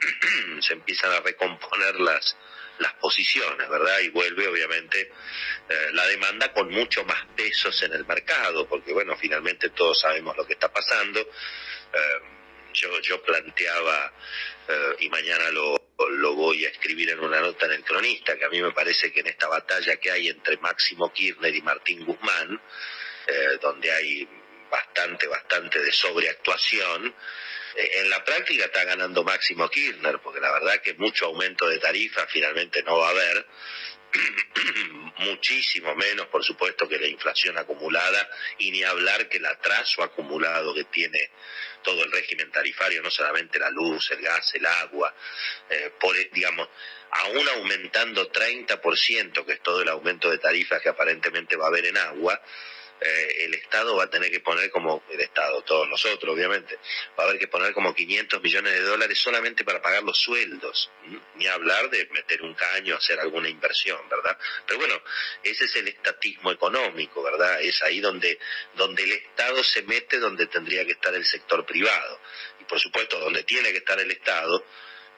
se 0.60 0.72
empiezan 0.72 1.12
a 1.12 1.20
recomponer 1.20 2.00
las, 2.00 2.36
las 2.78 2.94
posiciones, 2.94 3.68
¿verdad? 3.68 4.00
Y 4.00 4.08
vuelve 4.08 4.48
obviamente 4.48 5.12
la 5.92 6.06
demanda 6.06 6.52
con 6.52 6.68
mucho 6.70 7.04
más 7.04 7.24
pesos 7.36 7.80
en 7.82 7.92
el 7.92 8.04
mercado, 8.04 8.68
porque 8.68 8.92
bueno, 8.92 9.16
finalmente 9.16 9.70
todos 9.70 10.00
sabemos 10.00 10.36
lo 10.36 10.44
que 10.44 10.54
está 10.54 10.72
pasando 10.72 11.24
yo, 12.72 13.00
yo 13.00 13.22
planteaba, 13.22 14.12
eh, 14.68 14.96
y 15.00 15.08
mañana 15.08 15.50
lo, 15.50 15.90
lo 16.10 16.34
voy 16.34 16.64
a 16.64 16.70
escribir 16.70 17.10
en 17.10 17.20
una 17.20 17.40
nota 17.40 17.66
en 17.66 17.72
el 17.72 17.84
cronista, 17.84 18.36
que 18.38 18.44
a 18.44 18.48
mí 18.48 18.60
me 18.60 18.72
parece 18.72 19.12
que 19.12 19.20
en 19.20 19.28
esta 19.28 19.48
batalla 19.48 19.96
que 19.96 20.10
hay 20.10 20.28
entre 20.28 20.56
Máximo 20.58 21.12
Kirchner 21.12 21.54
y 21.54 21.62
Martín 21.62 22.04
Guzmán, 22.04 22.60
eh, 23.26 23.58
donde 23.60 23.90
hay 23.90 24.28
bastante, 24.70 25.26
bastante 25.26 25.80
de 25.80 25.92
sobreactuación, 25.92 27.14
eh, 27.76 27.90
en 28.00 28.10
la 28.10 28.24
práctica 28.24 28.66
está 28.66 28.84
ganando 28.84 29.24
Máximo 29.24 29.68
Kirchner, 29.68 30.18
porque 30.20 30.40
la 30.40 30.52
verdad 30.52 30.80
que 30.80 30.94
mucho 30.94 31.26
aumento 31.26 31.68
de 31.68 31.78
tarifa 31.78 32.26
finalmente 32.26 32.82
no 32.82 32.98
va 32.98 33.08
a 33.08 33.10
haber, 33.10 33.46
muchísimo 35.18 35.94
menos, 35.94 36.26
por 36.26 36.44
supuesto, 36.44 36.88
que 36.88 36.98
la 36.98 37.06
inflación 37.06 37.56
acumulada 37.56 38.28
y 38.58 38.70
ni 38.70 38.82
hablar 38.82 39.28
que 39.28 39.38
el 39.38 39.46
atraso 39.46 40.02
acumulado 40.02 40.74
que 40.74 40.84
tiene 40.84 41.30
todo 41.82 42.04
el 42.04 42.12
régimen 42.12 42.50
tarifario, 42.50 43.02
no 43.02 43.10
solamente 43.10 43.58
la 43.58 43.70
luz, 43.70 44.10
el 44.10 44.20
gas, 44.20 44.54
el 44.54 44.66
agua, 44.66 45.14
eh, 45.70 45.92
por, 45.98 46.14
digamos, 46.30 46.68
aún 47.10 47.48
aumentando 47.48 48.30
30%, 48.30 49.44
que 49.44 49.52
es 49.52 49.62
todo 49.62 49.82
el 49.82 49.88
aumento 49.88 50.30
de 50.30 50.38
tarifas 50.38 50.80
que 50.80 50.88
aparentemente 50.88 51.56
va 51.56 51.66
a 51.66 51.68
haber 51.68 51.86
en 51.86 51.96
agua, 51.96 52.40
eh, 53.00 53.44
el 53.44 53.54
Estado 53.54 53.96
va 53.96 54.04
a 54.04 54.10
tener 54.10 54.30
que 54.30 54.40
poner 54.40 54.70
como, 54.70 55.02
el 55.10 55.20
Estado, 55.20 55.62
todos 55.62 55.88
nosotros 55.88 56.34
obviamente, 56.34 56.78
va 57.18 57.24
a 57.24 57.26
haber 57.28 57.38
que 57.38 57.48
poner 57.48 57.72
como 57.72 57.94
500 57.94 58.42
millones 58.42 58.72
de 58.72 58.80
dólares 58.82 59.18
solamente 59.18 59.64
para 59.64 59.82
pagar 59.82 60.02
los 60.02 60.18
sueldos, 60.18 60.90
ni 61.34 61.46
hablar 61.46 61.90
de 61.90 62.06
meter 62.12 62.42
un 62.42 62.54
caño, 62.54 62.96
hacer 62.96 63.18
alguna 63.18 63.48
inversión, 63.48 64.00
¿verdad? 64.08 64.38
Pero 64.66 64.78
bueno, 64.78 65.00
ese 65.42 65.64
es 65.64 65.76
el 65.76 65.88
estatismo 65.88 66.52
económico, 66.52 67.22
¿verdad? 67.22 67.60
Es 67.60 67.82
ahí 67.82 68.00
donde, 68.00 68.38
donde 68.74 69.02
el 69.02 69.12
Estado 69.12 69.64
se 69.64 69.82
mete, 69.82 70.18
donde 70.18 70.46
tendría 70.46 70.84
que 70.84 70.92
estar 70.92 71.14
el 71.14 71.24
sector 71.24 71.66
privado. 71.66 72.20
Y 72.60 72.64
por 72.64 72.78
supuesto, 72.78 73.18
donde 73.18 73.42
tiene 73.42 73.72
que 73.72 73.78
estar 73.78 73.98
el 73.98 74.10
Estado, 74.10 74.64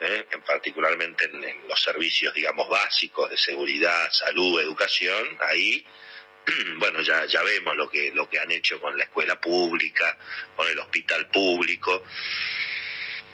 ¿eh? 0.00 0.26
en 0.30 0.42
particularmente 0.42 1.24
en, 1.24 1.68
los 1.68 1.82
servicios, 1.82 2.34
digamos, 2.34 2.68
básicos 2.68 3.30
de 3.30 3.36
seguridad, 3.36 4.10
salud, 4.12 4.60
educación, 4.60 5.38
ahí 5.40 5.86
bueno, 6.78 7.00
ya, 7.02 7.24
ya 7.26 7.42
vemos 7.42 7.76
lo 7.76 7.88
que, 7.88 8.12
lo 8.12 8.28
que 8.28 8.38
han 8.38 8.50
hecho 8.50 8.80
con 8.80 8.96
la 8.96 9.04
escuela 9.04 9.40
pública, 9.40 10.16
con 10.56 10.68
el 10.68 10.78
hospital 10.78 11.28
público 11.28 12.04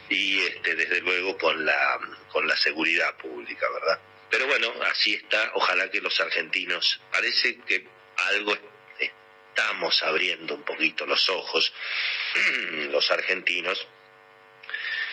y 0.08 0.40
este, 0.40 0.74
desde 0.74 1.00
luego 1.00 1.38
con 1.38 1.64
la, 1.64 1.98
con 2.28 2.46
la 2.46 2.56
seguridad 2.56 3.16
pública, 3.16 3.66
¿verdad? 3.72 4.00
Pero 4.30 4.46
bueno, 4.46 4.72
así 4.90 5.14
está. 5.14 5.52
Ojalá 5.54 5.90
que 5.90 6.00
los 6.00 6.20
argentinos, 6.20 7.00
parece 7.10 7.58
que 7.60 7.86
algo 8.16 8.56
estamos 8.98 10.02
abriendo 10.02 10.54
un 10.54 10.62
poquito 10.62 11.06
los 11.06 11.28
ojos, 11.28 11.72
los 12.90 13.10
argentinos, 13.10 13.86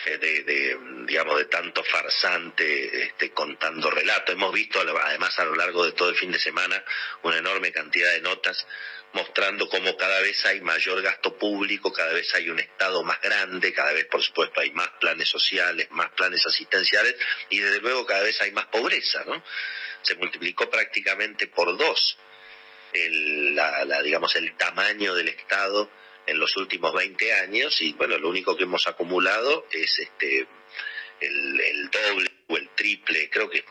eh, 0.08 0.18
de, 0.18 0.78
digamos 1.06 1.38
de 1.38 1.44
tanto 1.46 1.82
farsante 1.84 3.04
este, 3.04 3.30
contando 3.30 3.90
relatos. 3.90 4.34
Hemos 4.34 4.52
visto 4.52 4.80
además 4.80 5.38
a 5.38 5.44
lo 5.44 5.54
largo 5.54 5.84
de 5.84 5.92
todo 5.92 6.10
el 6.10 6.16
fin 6.16 6.32
de 6.32 6.38
semana 6.38 6.82
una 7.22 7.38
enorme 7.38 7.72
cantidad 7.72 8.12
de 8.12 8.20
notas 8.20 8.66
mostrando 9.12 9.68
cómo 9.68 9.96
cada 9.96 10.20
vez 10.20 10.44
hay 10.46 10.60
mayor 10.60 11.00
gasto 11.02 11.36
público, 11.38 11.92
cada 11.92 12.12
vez 12.12 12.34
hay 12.34 12.50
un 12.50 12.58
Estado 12.58 13.02
más 13.02 13.20
grande, 13.20 13.72
cada 13.72 13.92
vez 13.92 14.06
por 14.06 14.22
supuesto 14.22 14.60
hay 14.60 14.70
más 14.72 14.88
planes 15.00 15.28
sociales, 15.28 15.88
más 15.90 16.10
planes 16.10 16.44
asistenciales 16.46 17.14
y 17.48 17.58
desde 17.58 17.80
luego 17.80 18.04
cada 18.06 18.22
vez 18.22 18.40
hay 18.42 18.52
más 18.52 18.66
pobreza, 18.66 19.24
¿no? 19.26 19.42
Se 20.02 20.14
multiplicó 20.16 20.68
prácticamente 20.70 21.48
por 21.48 21.76
dos 21.76 22.18
el, 22.92 23.54
la, 23.54 24.02
digamos, 24.02 24.34
el 24.36 24.56
tamaño 24.56 25.14
del 25.14 25.28
Estado 25.28 25.90
en 26.28 26.38
los 26.38 26.56
últimos 26.56 26.92
20 26.92 27.32
años 27.32 27.80
y 27.80 27.94
bueno, 27.94 28.18
lo 28.18 28.28
único 28.28 28.56
que 28.56 28.64
hemos 28.64 28.86
acumulado 28.86 29.66
es 29.72 29.98
este 29.98 30.46
el, 31.20 31.90
doble 31.90 32.30
o 32.48 32.56
el 32.56 32.68
triple, 32.70 33.28
creo 33.30 33.50
que, 33.50 33.64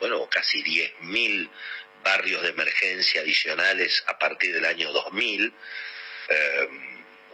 bueno, 0.00 0.28
casi 0.28 0.62
10.000 0.62 1.48
barrios 2.02 2.42
de 2.42 2.48
emergencia 2.48 3.22
adicionales 3.22 4.04
a 4.06 4.18
partir 4.18 4.52
del 4.52 4.64
año 4.64 4.92
2000, 4.92 5.54
eh, 6.28 6.68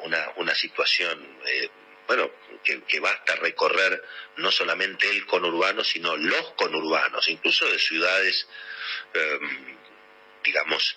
una, 0.02 0.32
una 0.36 0.54
situación, 0.54 1.38
eh, 1.46 1.70
bueno, 2.06 2.30
que, 2.62 3.00
basta 3.00 3.34
recorrer 3.36 4.02
no 4.36 4.50
solamente 4.50 5.08
el 5.08 5.26
conurbano, 5.26 5.82
sino 5.84 6.16
los 6.16 6.52
conurbanos, 6.52 7.28
incluso 7.28 7.66
de 7.66 7.78
ciudades, 7.78 8.46
eh, 9.14 9.38
digamos, 10.44 10.96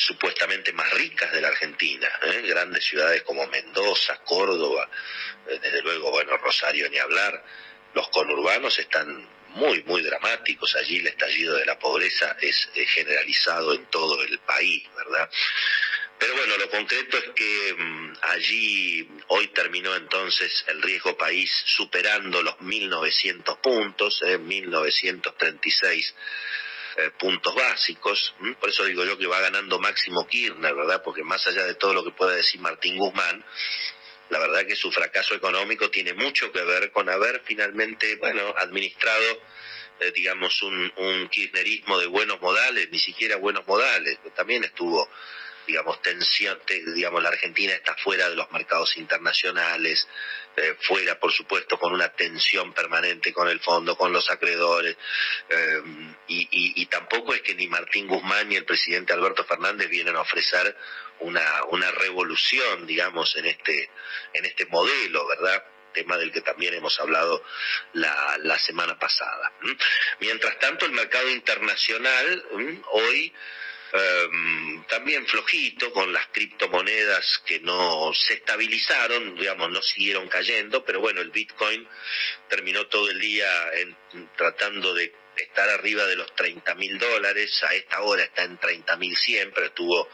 supuestamente 0.00 0.72
más 0.72 0.90
ricas 0.94 1.30
de 1.30 1.42
la 1.42 1.48
Argentina, 1.48 2.08
¿eh? 2.22 2.42
grandes 2.46 2.84
ciudades 2.84 3.22
como 3.22 3.46
Mendoza, 3.48 4.16
Córdoba, 4.24 4.88
eh, 5.46 5.58
desde 5.60 5.82
luego, 5.82 6.10
bueno, 6.10 6.38
Rosario 6.38 6.88
ni 6.88 6.96
hablar, 6.96 7.44
los 7.92 8.08
conurbanos 8.08 8.78
están 8.78 9.28
muy, 9.48 9.82
muy 9.82 10.00
dramáticos, 10.02 10.74
allí 10.76 11.00
el 11.00 11.08
estallido 11.08 11.54
de 11.56 11.66
la 11.66 11.78
pobreza 11.78 12.34
es, 12.40 12.70
generalizado 12.72 13.74
en 13.74 13.84
todo 13.86 14.22
el 14.22 14.38
país, 14.38 14.84
¿verdad? 14.96 15.28
Pero 16.18 16.34
bueno, 16.34 16.56
lo 16.56 16.70
concreto 16.70 17.18
es 17.18 17.30
que 17.34 17.74
mm, 17.76 18.12
allí 18.22 19.08
hoy 19.28 19.48
terminó 19.48 19.94
entonces 19.96 20.64
el 20.68 20.80
riesgo 20.80 21.16
país 21.18 21.50
superando 21.66 22.42
los 22.42 22.54
1.900 22.56 23.60
puntos, 23.60 24.22
¿eh? 24.22 24.38
1.936 24.38 26.14
eh, 27.02 27.10
puntos 27.18 27.54
básicos. 27.54 28.34
Por 28.58 28.68
eso 28.68 28.84
digo 28.84 29.04
yo 29.04 29.16
que 29.16 29.26
va 29.26 29.40
ganando 29.40 29.78
Máximo 29.78 30.26
Kirchner, 30.26 30.74
¿verdad? 30.74 31.02
Porque 31.02 31.22
más 31.22 31.46
allá 31.46 31.64
de 31.64 31.74
todo 31.74 31.94
lo 31.94 32.04
que 32.04 32.10
pueda 32.10 32.34
decir 32.34 32.60
Martín 32.60 32.98
Guzmán, 32.98 33.44
la 34.28 34.38
verdad 34.38 34.66
que 34.66 34.76
su 34.76 34.92
fracaso 34.92 35.34
económico 35.34 35.90
tiene 35.90 36.14
mucho 36.14 36.52
que 36.52 36.62
ver 36.62 36.92
con 36.92 37.08
haber 37.08 37.42
finalmente, 37.44 38.16
bueno, 38.16 38.54
administrado, 38.56 39.42
eh, 40.00 40.12
digamos, 40.14 40.62
un, 40.62 40.92
un 40.96 41.28
kirchnerismo 41.28 41.98
de 41.98 42.06
buenos 42.06 42.40
modales, 42.40 42.88
ni 42.90 42.98
siquiera 42.98 43.36
buenos 43.36 43.66
modales, 43.66 44.18
también 44.34 44.64
estuvo 44.64 45.08
digamos, 45.66 46.02
tensión, 46.02 46.58
digamos, 46.94 47.22
la 47.22 47.28
Argentina 47.28 47.72
está 47.72 47.94
fuera 47.96 48.28
de 48.28 48.34
los 48.34 48.50
mercados 48.50 48.96
internacionales, 48.96 50.08
eh, 50.56 50.76
fuera, 50.80 51.18
por 51.18 51.32
supuesto, 51.32 51.78
con 51.78 51.92
una 51.92 52.08
tensión 52.08 52.72
permanente 52.72 53.32
con 53.32 53.48
el 53.48 53.60
fondo, 53.60 53.96
con 53.96 54.12
los 54.12 54.28
acreedores, 54.30 54.96
eh, 55.48 55.82
y, 56.28 56.86
tampoco 56.86 57.34
es 57.34 57.42
que 57.42 57.54
ni 57.54 57.68
Martín 57.68 58.08
Guzmán 58.08 58.48
ni 58.48 58.56
el 58.56 58.64
presidente 58.64 59.12
Alberto 59.12 59.44
Fernández 59.44 59.88
vienen 59.88 60.16
a 60.16 60.22
ofrecer 60.22 60.76
una, 61.20 61.64
una 61.70 61.90
revolución, 61.92 62.86
digamos, 62.86 63.36
en 63.36 63.46
este, 63.46 63.90
en 64.32 64.44
este 64.44 64.66
modelo, 64.66 65.26
¿verdad? 65.26 65.64
tema 65.92 66.16
del 66.16 66.32
que 66.32 66.40
también 66.40 66.74
hemos 66.74 66.98
hablado 67.00 67.42
la, 67.94 68.36
la 68.38 68.58
semana 68.58 68.98
pasada. 68.98 69.52
Mientras 70.20 70.58
tanto, 70.58 70.86
el 70.86 70.92
mercado 70.92 71.28
internacional 71.30 72.44
hoy 72.92 73.32
Em, 73.92 74.84
también 74.84 75.26
flojito 75.26 75.92
con 75.92 76.12
las 76.12 76.26
criptomonedas 76.28 77.42
que 77.44 77.58
no 77.60 78.12
se 78.14 78.34
estabilizaron, 78.34 79.34
digamos, 79.34 79.70
no 79.70 79.82
siguieron 79.82 80.28
cayendo, 80.28 80.84
pero 80.84 81.00
bueno, 81.00 81.20
el 81.20 81.30
Bitcoin 81.30 81.86
terminó 82.48 82.86
todo 82.86 83.10
el 83.10 83.18
día 83.18 83.48
tratando 84.36 84.94
de 84.94 85.12
estar 85.42 85.68
arriba 85.68 86.06
de 86.06 86.16
los 86.16 86.34
30 86.34 86.74
mil 86.74 86.98
dólares, 86.98 87.62
a 87.64 87.74
esta 87.74 88.00
hora 88.02 88.22
está 88.22 88.44
en 88.44 88.58
30 88.58 88.96
mil 88.96 89.16
100, 89.16 89.52
pero 89.52 89.66
estuvo 89.66 90.08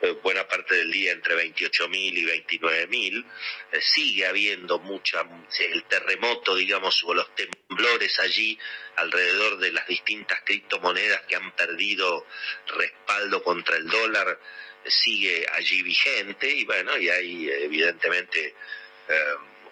eh, 0.00 0.16
buena 0.22 0.46
parte 0.46 0.74
del 0.74 0.90
día 0.90 1.12
entre 1.12 1.34
28 1.34 1.88
mil 1.88 2.16
y 2.16 2.24
29 2.24 2.86
mil. 2.86 3.26
Eh, 3.72 3.80
sigue 3.80 4.26
habiendo 4.26 4.78
mucha, 4.78 5.24
el 5.58 5.84
terremoto, 5.84 6.54
digamos, 6.54 7.02
o 7.04 7.14
los 7.14 7.34
temblores 7.34 8.18
allí 8.20 8.58
alrededor 8.96 9.58
de 9.58 9.72
las 9.72 9.86
distintas 9.86 10.40
criptomonedas 10.44 11.22
que 11.22 11.36
han 11.36 11.52
perdido 11.52 12.26
respaldo 12.66 13.42
contra 13.42 13.76
el 13.76 13.88
dólar, 13.88 14.38
eh, 14.84 14.90
sigue 14.90 15.46
allí 15.52 15.82
vigente 15.82 16.48
y 16.48 16.64
bueno, 16.64 16.96
y 16.98 17.08
hay 17.08 17.50
evidentemente 17.50 18.54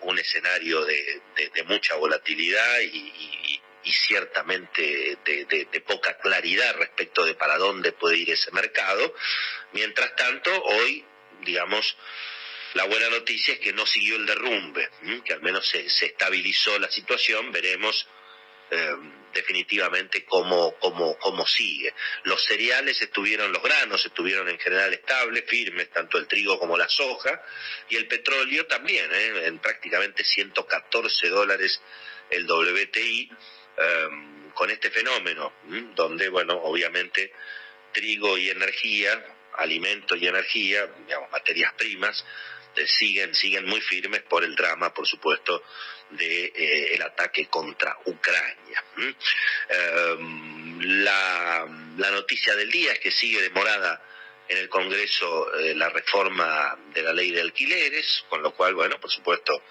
un 0.00 0.18
escenario 0.18 0.84
de, 0.84 1.22
mucha 1.64 1.94
volatilidad 1.94 2.80
y 2.80 3.12
y 3.48 3.60
ciertamente 3.92 5.18
de, 5.24 5.82
poca 5.86 6.18
claridad 6.18 6.76
respecto 6.76 7.24
de 7.24 7.34
para 7.34 7.56
dónde 7.56 7.92
puede 7.92 8.18
ir 8.18 8.30
ese 8.30 8.50
mercado. 8.52 9.14
Mientras 9.72 10.14
tanto, 10.16 10.50
hoy, 10.64 11.04
digamos, 11.42 11.96
la 12.74 12.84
buena 12.84 13.08
noticia 13.08 13.54
es 13.54 13.60
que 13.60 13.72
no 13.72 13.86
siguió 13.86 14.16
el 14.16 14.26
derrumbe, 14.26 14.90
que 15.24 15.32
al 15.32 15.40
menos 15.40 15.66
se, 15.66 15.86
estabilizó 15.86 16.78
la 16.78 16.90
situación, 16.90 17.50
veremos 17.50 18.06
eh, 18.70 18.96
definitivamente 19.32 20.24
cómo, 20.24 20.74
cómo, 20.78 21.16
cómo 21.18 21.46
sigue. 21.46 21.94
Los 22.24 22.44
cereales 22.44 23.00
estuvieron, 23.00 23.52
los 23.52 23.62
granos 23.62 24.04
estuvieron 24.04 24.48
en 24.48 24.58
general 24.58 24.92
estables, 24.92 25.44
firmes, 25.46 25.90
tanto 25.90 26.18
el 26.18 26.26
trigo 26.26 26.58
como 26.58 26.76
la 26.76 26.88
soja, 26.88 27.42
y 27.88 27.96
el 27.96 28.06
petróleo 28.06 28.66
también, 28.66 29.10
¿eh? 29.12 29.46
en 29.46 29.58
prácticamente 29.58 30.24
114 30.24 31.28
dólares 31.28 31.80
el 32.30 32.46
WTI, 32.46 33.30
Em, 33.78 34.50
con 34.54 34.70
este 34.70 34.90
fenómeno, 34.90 35.52
donde, 35.94 36.28
bueno, 36.28 36.54
obviamente 36.54 37.32
trigo 37.92 38.36
y 38.36 38.50
energía, 38.50 39.24
alimento 39.56 40.16
y 40.16 40.26
energía, 40.26 40.84
digamos, 41.06 41.30
materias 41.30 41.72
primas, 41.74 42.24
eh, 42.74 42.86
siguen, 42.88 43.36
siguen 43.36 43.66
muy 43.66 43.80
firmes 43.80 44.22
por 44.22 44.42
el 44.42 44.56
drama, 44.56 44.92
por 44.92 45.06
supuesto, 45.06 45.62
de 46.10 46.52
eh, 46.56 47.02
ataque 47.02 47.46
contra 47.46 47.96
Ucrania. 48.06 48.84
Em, 49.68 50.80
la, 51.04 51.66
la 51.96 52.10
noticia 52.10 52.56
del 52.56 52.70
día 52.70 52.92
es 52.94 52.98
que 52.98 53.12
sigue 53.12 53.40
demorada 53.42 54.02
en 54.48 54.56
el 54.56 54.68
Congreso 54.68 55.54
eh, 55.58 55.74
la 55.74 55.90
reforma 55.90 56.76
de 56.94 57.02
la 57.02 57.12
ley 57.12 57.30
de 57.30 57.42
alquileres, 57.42 58.24
con 58.28 58.42
lo 58.42 58.54
cual, 58.54 58.74
bueno, 58.74 58.98
por 58.98 59.10
supuesto, 59.10 59.62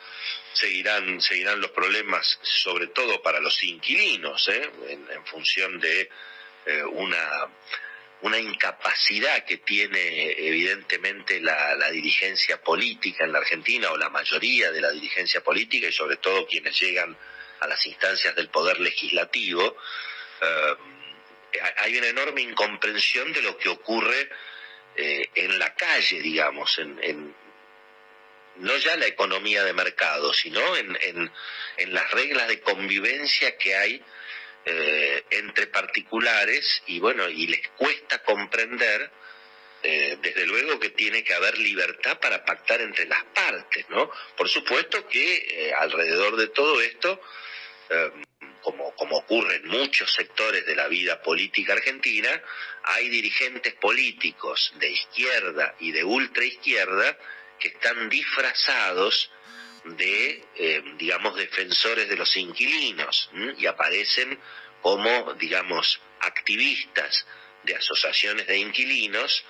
seguirán, 0.54 1.20
seguirán 1.20 1.60
los 1.60 1.72
problemas, 1.72 2.40
sobre 2.44 2.88
todo 2.88 3.22
para 3.22 3.40
los 3.40 3.64
inquilinos, 3.64 4.48
¿eh? 4.50 4.70
en, 4.90 5.26
función 5.26 5.80
de 5.80 6.10
eh, 6.68 6.84
una, 6.84 7.48
una 8.22 8.38
incapacidad 8.38 9.44
que 9.46 9.58
tiene 9.58 10.32
evidentemente 10.48 11.42
la, 11.42 11.76
la, 11.76 11.90
dirigencia 11.90 12.62
política 12.62 13.26
en 13.26 13.32
la 13.32 13.40
Argentina, 13.40 13.92
o 13.92 13.98
la 13.98 14.10
mayoría 14.10 14.72
de 14.72 14.82
la 14.82 14.92
dirigencia 14.92 15.42
política, 15.42 15.88
y 15.88 15.92
sobre 15.92 16.18
todo 16.18 16.46
quienes 16.46 16.80
llegan 16.80 17.18
a 17.60 17.68
las 17.68 17.84
instancias 17.88 18.36
del 18.36 18.50
poder 18.50 18.80
legislativo. 18.80 19.76
hay 21.78 21.98
una 21.98 22.08
enorme 22.08 22.42
incomprensión 22.42 23.34
de 23.34 23.42
lo 23.42 23.58
que 23.58 23.70
ocurre 23.70 24.30
eh, 24.98 25.30
en 25.36 25.60
la 25.60 25.76
calle, 25.76 26.20
digamos, 26.22 26.80
en, 26.80 27.36
no 28.56 28.78
ya 28.78 28.98
la 28.98 29.06
economía 29.06 29.64
de 29.64 29.74
mercado, 29.74 30.34
sino 30.34 30.60
en, 30.76 31.32
las 31.88 32.12
reglas 32.12 32.48
de 32.48 32.60
convivencia 32.62 33.56
que 33.58 33.76
hay 33.76 34.04
eh, 34.66 35.24
entre 35.30 35.68
particulares 35.68 36.82
y 36.88 37.00
bueno, 37.00 37.30
y 37.30 37.46
les 37.46 37.68
cuesta 37.78 38.24
comprender 38.24 39.12
eh, 39.84 40.18
desde 40.20 40.48
luego 40.48 40.80
que 40.80 40.90
tiene 40.90 41.24
que 41.24 41.36
haber 41.36 41.60
libertad 41.60 42.20
para 42.20 42.44
pactar 42.44 42.82
entre 42.82 43.06
las 43.06 43.24
partes, 43.26 43.88
¿no? 43.90 44.10
Por 44.36 44.50
supuesto 44.50 45.08
que 45.08 45.74
alrededor 45.78 46.38
de 46.38 46.48
todo 46.48 46.82
esto, 46.82 47.22
como, 48.96 49.18
ocurre 49.18 49.56
en 49.58 49.68
muchos 49.68 50.14
sectores 50.14 50.66
de 50.66 50.76
la 50.76 50.88
vida 50.88 51.22
política 51.22 51.74
argentina, 51.74 52.30
hay 52.84 53.08
dirigentes 53.10 53.74
políticos 53.76 54.74
de 54.80 54.90
izquierda 54.90 55.76
y 55.80 55.92
de 55.92 56.04
ultraizquierda 56.04 57.18
que 57.60 57.70
están 57.70 58.10
disfrazados 58.10 59.32
de, 59.86 60.44
digamos, 60.98 61.36
defensores 61.36 62.10
de 62.10 62.18
los 62.18 62.36
inquilinos 62.36 63.30
y 63.58 63.66
aparecen 63.66 64.38
como, 64.82 65.34
digamos, 65.36 66.02
activistas 66.20 67.26
de 67.64 67.76
asociaciones 67.76 68.48
de 68.48 68.58
inquilinos 68.58 69.46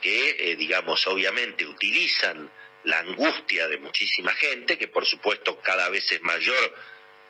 que, 0.00 0.30
eh, 0.38 0.56
digamos, 0.56 1.06
obviamente 1.06 1.66
utilizan 1.66 2.50
la 2.84 2.98
angustia 2.98 3.66
de 3.68 3.78
muchísima 3.78 4.32
gente, 4.32 4.78
que 4.78 4.88
por 4.88 5.04
supuesto 5.06 5.60
cada 5.60 5.88
vez 5.88 6.10
es 6.12 6.22
mayor 6.22 6.74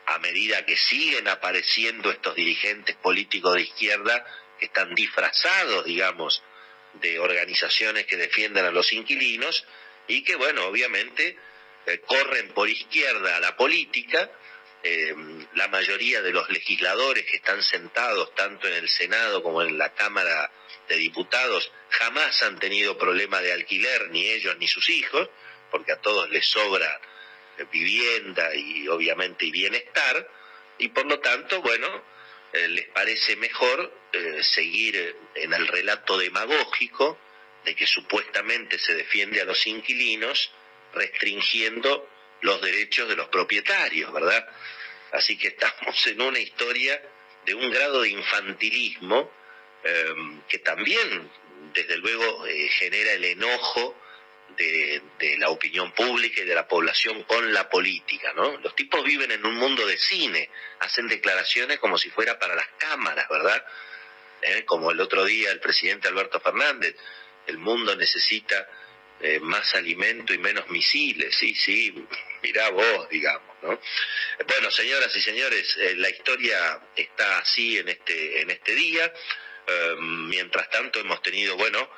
a 0.07 0.19
medida 0.19 0.65
que 0.65 0.77
siguen 0.77 1.27
apareciendo 1.27 2.09
estos 2.09 2.33
dirigentes 2.33 2.95
políticos 2.95 3.55
de 3.55 3.63
izquierda 3.63 4.25
que 4.57 4.67
están 4.67 4.95
disfrazados, 4.95 5.83
digamos, 5.85 6.41
de 6.93 7.19
organizaciones 7.19 8.05
que 8.05 8.15
defienden 8.15 8.65
a 8.65 8.71
los 8.71 8.93
inquilinos 8.93 9.65
y 10.07 10.23
que, 10.23 10.35
bueno, 10.35 10.65
obviamente 10.65 11.37
eh, 11.85 11.99
corren 12.07 12.49
por 12.53 12.69
izquierda 12.69 13.35
a 13.35 13.39
la 13.41 13.57
política. 13.57 14.31
Eh, 14.81 15.13
la 15.55 15.67
mayoría 15.67 16.21
de 16.21 16.31
los 16.31 16.49
legisladores 16.49 17.25
que 17.25 17.37
están 17.37 17.61
sentados 17.61 18.33
tanto 18.33 18.67
en 18.67 18.75
el 18.75 18.87
Senado 18.87 19.43
como 19.43 19.61
en 19.61 19.77
la 19.77 19.93
Cámara 19.93 20.49
de 20.87 20.95
Diputados 20.95 21.69
jamás 21.89 22.41
han 22.43 22.57
tenido 22.59 22.97
problema 22.97 23.41
de 23.41 23.51
alquiler, 23.51 24.09
ni 24.11 24.25
ellos 24.25 24.55
ni 24.57 24.67
sus 24.67 24.89
hijos, 24.89 25.29
porque 25.69 25.91
a 25.91 25.99
todos 25.99 26.29
les 26.29 26.45
sobra 26.45 27.01
vivienda 27.65 28.53
y 28.55 28.87
obviamente 28.87 29.45
y 29.45 29.51
bienestar, 29.51 30.29
y 30.77 30.89
por 30.89 31.05
lo 31.05 31.19
tanto, 31.19 31.61
bueno, 31.61 31.87
eh, 32.53 32.67
les 32.69 32.87
parece 32.89 33.35
mejor 33.35 33.91
eh, 34.13 34.43
seguir 34.43 35.15
en 35.35 35.53
el 35.53 35.67
relato 35.67 36.17
demagógico 36.17 37.19
de 37.65 37.75
que 37.75 37.87
supuestamente 37.87 38.79
se 38.79 38.95
defiende 38.95 39.41
a 39.41 39.45
los 39.45 39.65
inquilinos, 39.67 40.51
restringiendo 40.93 42.09
los 42.41 42.61
derechos 42.61 43.09
de 43.09 43.15
los 43.15 43.27
propietarios, 43.29 44.13
¿verdad? 44.13 44.47
Así 45.11 45.37
que 45.37 45.49
estamos 45.49 46.07
en 46.07 46.21
una 46.21 46.39
historia 46.39 47.01
de 47.45 47.55
un 47.55 47.69
grado 47.71 48.01
de 48.01 48.09
infantilismo 48.09 49.31
Em, 49.83 50.41
que 50.49 50.59
también, 50.59 51.29
desde 51.73 51.97
luego, 51.97 52.45
eh, 52.45 52.67
genera 52.69 53.13
el 53.13 53.23
enojo 53.23 53.95
de, 54.55 55.37
la 55.37 55.49
opinión 55.49 55.91
pública 55.91 56.41
y 56.41 56.45
de 56.45 56.55
la 56.55 56.67
población 56.67 57.23
con 57.23 57.53
la 57.53 57.69
política, 57.69 58.33
¿no? 58.33 58.57
Los 58.57 58.75
tipos 58.75 59.03
viven 59.03 59.31
en 59.31 59.45
un 59.45 59.55
mundo 59.55 59.85
de 59.85 59.97
cine, 59.97 60.49
hacen 60.79 61.07
declaraciones 61.07 61.79
como 61.79 61.97
si 61.97 62.09
fuera 62.09 62.39
para 62.39 62.55
las 62.55 62.67
cámaras, 62.77 63.27
¿verdad? 63.29 63.63
¿Eh? 64.41 64.65
Como 64.65 64.91
el 64.91 64.99
otro 64.99 65.25
día 65.25 65.51
el 65.51 65.59
presidente 65.59 66.07
Alberto 66.07 66.39
Fernández, 66.39 66.95
el 67.45 67.57
mundo 67.57 67.95
necesita 67.95 68.67
eh, 69.19 69.39
más 69.39 69.75
alimento 69.75 70.33
y 70.33 70.37
menos 70.37 70.67
misiles, 70.69 71.35
sí, 71.35 71.53
sí, 71.53 72.07
mirá 72.41 72.69
vos, 72.69 73.09
digamos, 73.09 73.55
¿no? 73.61 73.79
Bueno, 74.47 74.71
señoras 74.71 75.15
y 75.15 75.21
señores, 75.21 75.77
la 75.95 76.09
historia 76.09 76.79
está 76.95 77.39
así 77.39 77.77
en 77.77 77.89
este, 77.89 78.41
en 78.41 78.49
este 78.51 78.73
día. 78.73 79.11
Mientras 79.99 80.69
tanto 80.69 80.99
hemos 80.99 81.21
tenido, 81.21 81.57
bueno, 81.57 81.89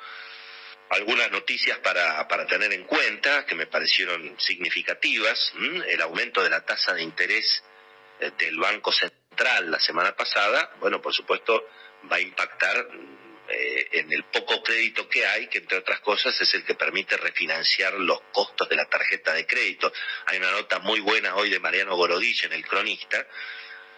algunas 0.90 1.30
noticias 1.30 1.78
para, 1.78 2.26
para 2.26 2.46
tener 2.46 2.72
en 2.72 2.84
cuenta 2.84 3.46
que 3.46 3.54
me 3.54 3.66
parecieron 3.66 4.34
significativas. 4.38 5.52
El 5.86 6.00
aumento 6.02 6.42
de 6.42 6.50
la 6.50 6.64
tasa 6.64 6.94
de 6.94 7.02
interés 7.02 7.62
eh, 8.18 8.32
del 8.38 8.58
Banco 8.58 8.92
Central 8.92 9.70
la 9.70 9.80
semana 9.80 10.14
pasada, 10.14 10.74
bueno, 10.80 11.00
por 11.00 11.14
supuesto, 11.14 11.64
va 12.10 12.16
a 12.16 12.20
impactar 12.20 12.88
eh, 13.48 13.88
en 13.92 14.12
el 14.12 14.24
poco 14.24 14.62
crédito 14.62 15.08
que 15.08 15.24
hay, 15.26 15.46
que 15.46 15.58
entre 15.58 15.78
otras 15.78 16.00
cosas 16.00 16.38
es 16.40 16.54
el 16.54 16.64
que 16.64 16.74
permite 16.74 17.16
refinanciar 17.16 17.94
los 17.94 18.20
costos 18.32 18.68
de 18.68 18.76
la 18.76 18.86
tarjeta 18.86 19.32
de 19.32 19.46
crédito. 19.46 19.92
Hay 20.26 20.38
una 20.38 20.50
nota 20.50 20.80
muy 20.80 21.00
buena 21.00 21.36
hoy 21.36 21.50
de 21.50 21.60
Mariano 21.60 21.96
Gorodich 21.96 22.44
en 22.44 22.52
El 22.52 22.66
Cronista, 22.66 23.24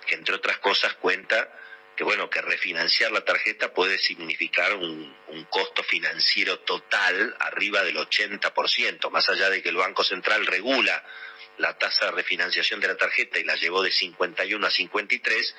que 0.07 0.15
entre 0.15 0.35
otras 0.35 0.59
cosas 0.59 0.95
cuenta 0.97 1.51
que 1.97 2.05
bueno, 2.05 2.31
que 2.31 2.41
refinanciar 2.41 3.13
la 3.13 3.25
tarjeta 3.25 3.73
puede 3.73 3.99
significar 3.99 4.75
un, 4.75 5.21
costo 5.51 5.83
financiero 5.83 6.61
total 6.61 7.37
arriba 7.39 7.83
del 7.83 7.97
80%, 7.97 9.11
más 9.11 9.29
allá 9.29 9.51
de 9.51 9.63
que 9.63 9.69
el 9.69 9.77
Banco 9.77 10.03
Central 10.03 10.47
regula 10.47 11.05
la 11.59 11.77
tasa 11.77 12.07
de 12.07 12.13
refinanciación 12.13 12.81
de 12.81 12.89
la 12.89 12.97
tarjeta 12.97 13.39
y 13.39 13.45
la 13.45 13.57
llevó 13.57 13.83
de 13.83 13.91
51 13.91 14.67
a 14.67 14.71
53, 14.71 15.55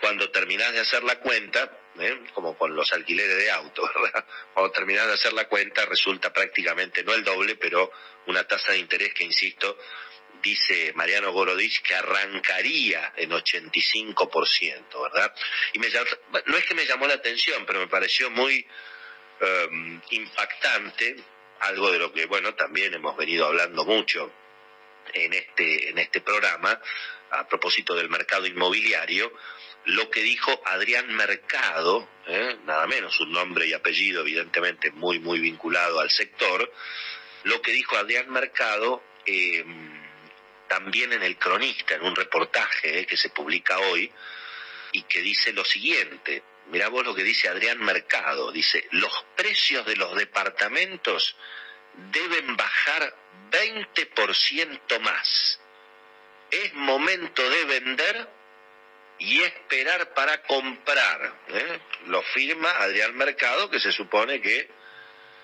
cuando 0.00 0.30
terminás 0.30 0.72
de 0.72 0.80
hacer 0.80 1.02
la 1.02 1.18
cuenta, 1.18 1.76
¿eh? 1.98 2.20
como 2.34 2.56
con 2.56 2.76
los 2.76 2.92
alquileres 2.92 3.36
de 3.36 3.50
auto, 3.50 3.82
¿verdad? 4.02 4.24
Cuando 4.54 4.72
terminás 4.72 5.08
de 5.08 5.14
hacer 5.14 5.32
la 5.32 5.48
cuenta 5.48 5.84
resulta 5.86 6.32
prácticamente 6.32 7.02
no 7.02 7.14
el 7.14 7.24
doble, 7.24 7.56
pero 7.56 7.90
una 8.26 8.44
tasa 8.44 8.72
de 8.72 8.78
interés 8.78 9.12
que, 9.14 9.24
insisto, 9.24 9.76
dice 10.42 10.92
Mariano 10.94 11.32
Gorodich 11.32 11.82
que 11.82 11.94
arrancaría 11.94 13.12
en 13.16 13.30
85%, 13.30 15.02
¿verdad? 15.02 15.34
Y 15.72 15.78
me, 15.78 15.88
no 16.46 16.56
es 16.56 16.64
que 16.64 16.74
me 16.74 16.86
llamó 16.86 17.06
la 17.06 17.14
atención, 17.14 17.64
pero 17.66 17.80
me 17.80 17.88
pareció 17.88 18.30
muy 18.30 18.66
em, 19.40 20.00
impactante, 20.10 21.16
algo 21.60 21.90
de 21.90 21.98
lo 21.98 22.12
que, 22.12 22.26
bueno, 22.26 22.54
también 22.54 22.94
hemos 22.94 23.16
venido 23.16 23.46
hablando 23.46 23.84
mucho 23.84 24.32
en 25.12 25.32
este, 25.32 25.90
en 25.90 25.98
este 25.98 26.20
programa, 26.20 26.80
a 27.30 27.46
propósito 27.46 27.94
del 27.94 28.08
mercado 28.08 28.46
inmobiliario, 28.46 29.32
lo 29.84 30.10
que 30.10 30.22
dijo 30.22 30.60
Adrián 30.66 31.14
Mercado, 31.14 32.08
¿eh? 32.26 32.58
nada 32.64 32.86
menos 32.86 33.18
un 33.20 33.32
nombre 33.32 33.66
y 33.66 33.72
apellido 33.72 34.22
evidentemente 34.22 34.90
muy, 34.90 35.18
muy 35.18 35.40
vinculado 35.40 36.00
al 36.00 36.10
sector, 36.10 36.70
lo 37.44 37.62
que 37.62 37.72
dijo 37.72 37.96
Adrián 37.96 38.30
Mercado, 38.30 39.02
eh, 39.24 39.64
también 40.70 41.12
en 41.12 41.24
el 41.24 41.36
cronista, 41.36 41.96
en 41.96 42.02
un 42.02 42.14
reportaje 42.14 43.00
eh, 43.00 43.06
que 43.06 43.16
se 43.16 43.30
publica 43.30 43.76
hoy, 43.80 44.08
y 44.92 45.02
que 45.02 45.20
dice 45.20 45.52
lo 45.52 45.64
siguiente, 45.64 46.44
mirá 46.68 46.86
vos 46.88 47.04
lo 47.04 47.12
que 47.12 47.24
dice 47.24 47.48
Adrián 47.48 47.80
Mercado, 47.80 48.52
dice, 48.52 48.86
los 48.92 49.12
precios 49.34 49.84
de 49.84 49.96
los 49.96 50.14
departamentos 50.14 51.36
deben 52.12 52.56
bajar 52.56 53.12
20% 53.50 55.00
más. 55.00 55.60
Es 56.52 56.72
momento 56.74 57.50
de 57.50 57.64
vender 57.64 58.28
y 59.18 59.42
esperar 59.42 60.14
para 60.14 60.40
comprar. 60.42 61.34
¿eh? 61.48 61.80
Lo 62.06 62.22
firma 62.22 62.70
Adrián 62.78 63.16
Mercado, 63.16 63.68
que 63.70 63.80
se 63.80 63.90
supone 63.90 64.40
que 64.40 64.70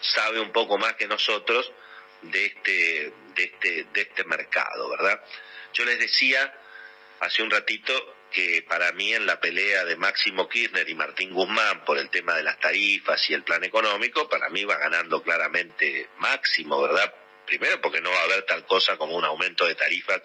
sabe 0.00 0.38
un 0.38 0.52
poco 0.52 0.78
más 0.78 0.94
que 0.94 1.08
nosotros 1.08 1.72
de 2.30 2.46
este, 2.46 3.12
de 3.34 3.44
este, 3.44 3.86
de 3.92 4.00
este 4.00 4.24
mercado, 4.24 4.90
¿verdad? 4.90 5.22
Yo 5.72 5.84
les 5.84 5.98
decía 5.98 6.52
hace 7.20 7.42
un 7.42 7.50
ratito 7.50 8.16
que 8.30 8.64
para 8.68 8.92
mí 8.92 9.14
en 9.14 9.26
la 9.26 9.40
pelea 9.40 9.84
de 9.84 9.96
Máximo 9.96 10.48
Kirchner 10.48 10.88
y 10.88 10.94
Martín 10.94 11.32
Guzmán 11.32 11.84
por 11.84 11.98
el 11.98 12.10
tema 12.10 12.34
de 12.34 12.42
las 12.42 12.58
tarifas 12.60 13.30
y 13.30 13.34
el 13.34 13.44
plan 13.44 13.64
económico, 13.64 14.28
para 14.28 14.48
mí 14.50 14.64
va 14.64 14.76
ganando 14.76 15.22
claramente 15.22 16.08
Máximo, 16.18 16.82
¿verdad? 16.82 17.14
Primero 17.46 17.80
porque 17.80 18.00
no 18.00 18.10
va 18.10 18.20
a 18.20 18.24
haber 18.24 18.42
tal 18.42 18.66
cosa 18.66 18.96
como 18.96 19.16
un 19.16 19.24
aumento 19.24 19.66
de 19.66 19.74
tarifas 19.74 20.20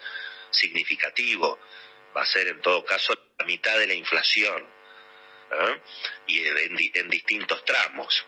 significativo, 0.50 1.58
va 2.16 2.22
a 2.22 2.26
ser 2.26 2.48
en 2.48 2.60
todo 2.60 2.84
caso 2.84 3.14
la 3.38 3.44
mitad 3.46 3.78
de 3.78 3.86
la 3.86 3.94
inflación 3.94 4.66
¿eh? 5.52 5.80
y 6.26 6.44
en, 6.98 7.08
distintos 7.08 7.64
tramos. 7.64 8.26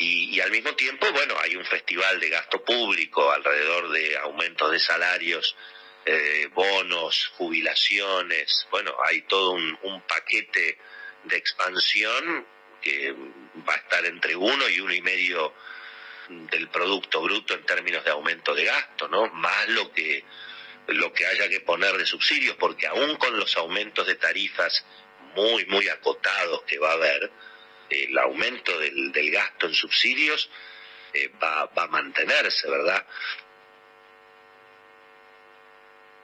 Y, 0.00 0.40
al 0.40 0.50
mismo 0.50 0.74
tiempo, 0.74 1.10
bueno, 1.12 1.34
hay 1.40 1.56
un 1.56 1.64
festival 1.64 2.20
de 2.20 2.28
gasto 2.28 2.62
público 2.62 3.32
alrededor 3.32 3.90
de 3.90 4.16
aumentos 4.18 4.70
de 4.70 4.78
salarios, 4.78 5.56
eh, 6.04 6.48
bonos, 6.54 7.32
jubilaciones, 7.36 8.66
bueno, 8.70 8.94
hay 9.04 9.22
todo 9.22 9.52
un, 9.52 10.02
paquete 10.06 10.78
de 11.24 11.36
expansión 11.36 12.46
que 12.80 13.12
va 13.68 13.74
a 13.74 13.76
estar 13.76 14.04
entre 14.06 14.36
uno 14.36 14.68
y 14.68 14.80
uno 14.80 14.94
y 14.94 15.00
medio 15.00 15.52
del 16.28 16.68
producto 16.68 17.20
bruto 17.20 17.54
en 17.54 17.64
términos 17.64 18.04
de 18.04 18.10
aumento 18.10 18.54
de 18.54 18.64
gasto, 18.64 19.08
¿no? 19.08 19.28
Más 19.28 19.68
lo 19.68 19.90
que 19.92 20.24
lo 20.86 21.12
que 21.12 21.26
haya 21.26 21.48
que 21.48 21.60
poner 21.60 21.98
de 21.98 22.06
subsidios, 22.06 22.56
porque 22.56 22.86
aún 22.86 23.16
con 23.16 23.38
los 23.38 23.56
aumentos 23.56 24.06
de 24.06 24.14
tarifas 24.14 24.84
muy 25.34 25.66
muy 25.66 25.88
acotados 25.88 26.62
que 26.62 26.78
va 26.78 26.90
a 26.90 26.94
haber, 26.94 27.30
el 27.90 28.18
aumento 28.18 28.78
del, 28.78 29.30
gasto 29.30 29.66
en 29.66 29.74
subsidios 29.74 30.50
eh, 31.12 31.30
va, 31.42 31.70
a 31.74 31.86
mantenerse, 31.88 32.68
¿verdad? 32.68 33.06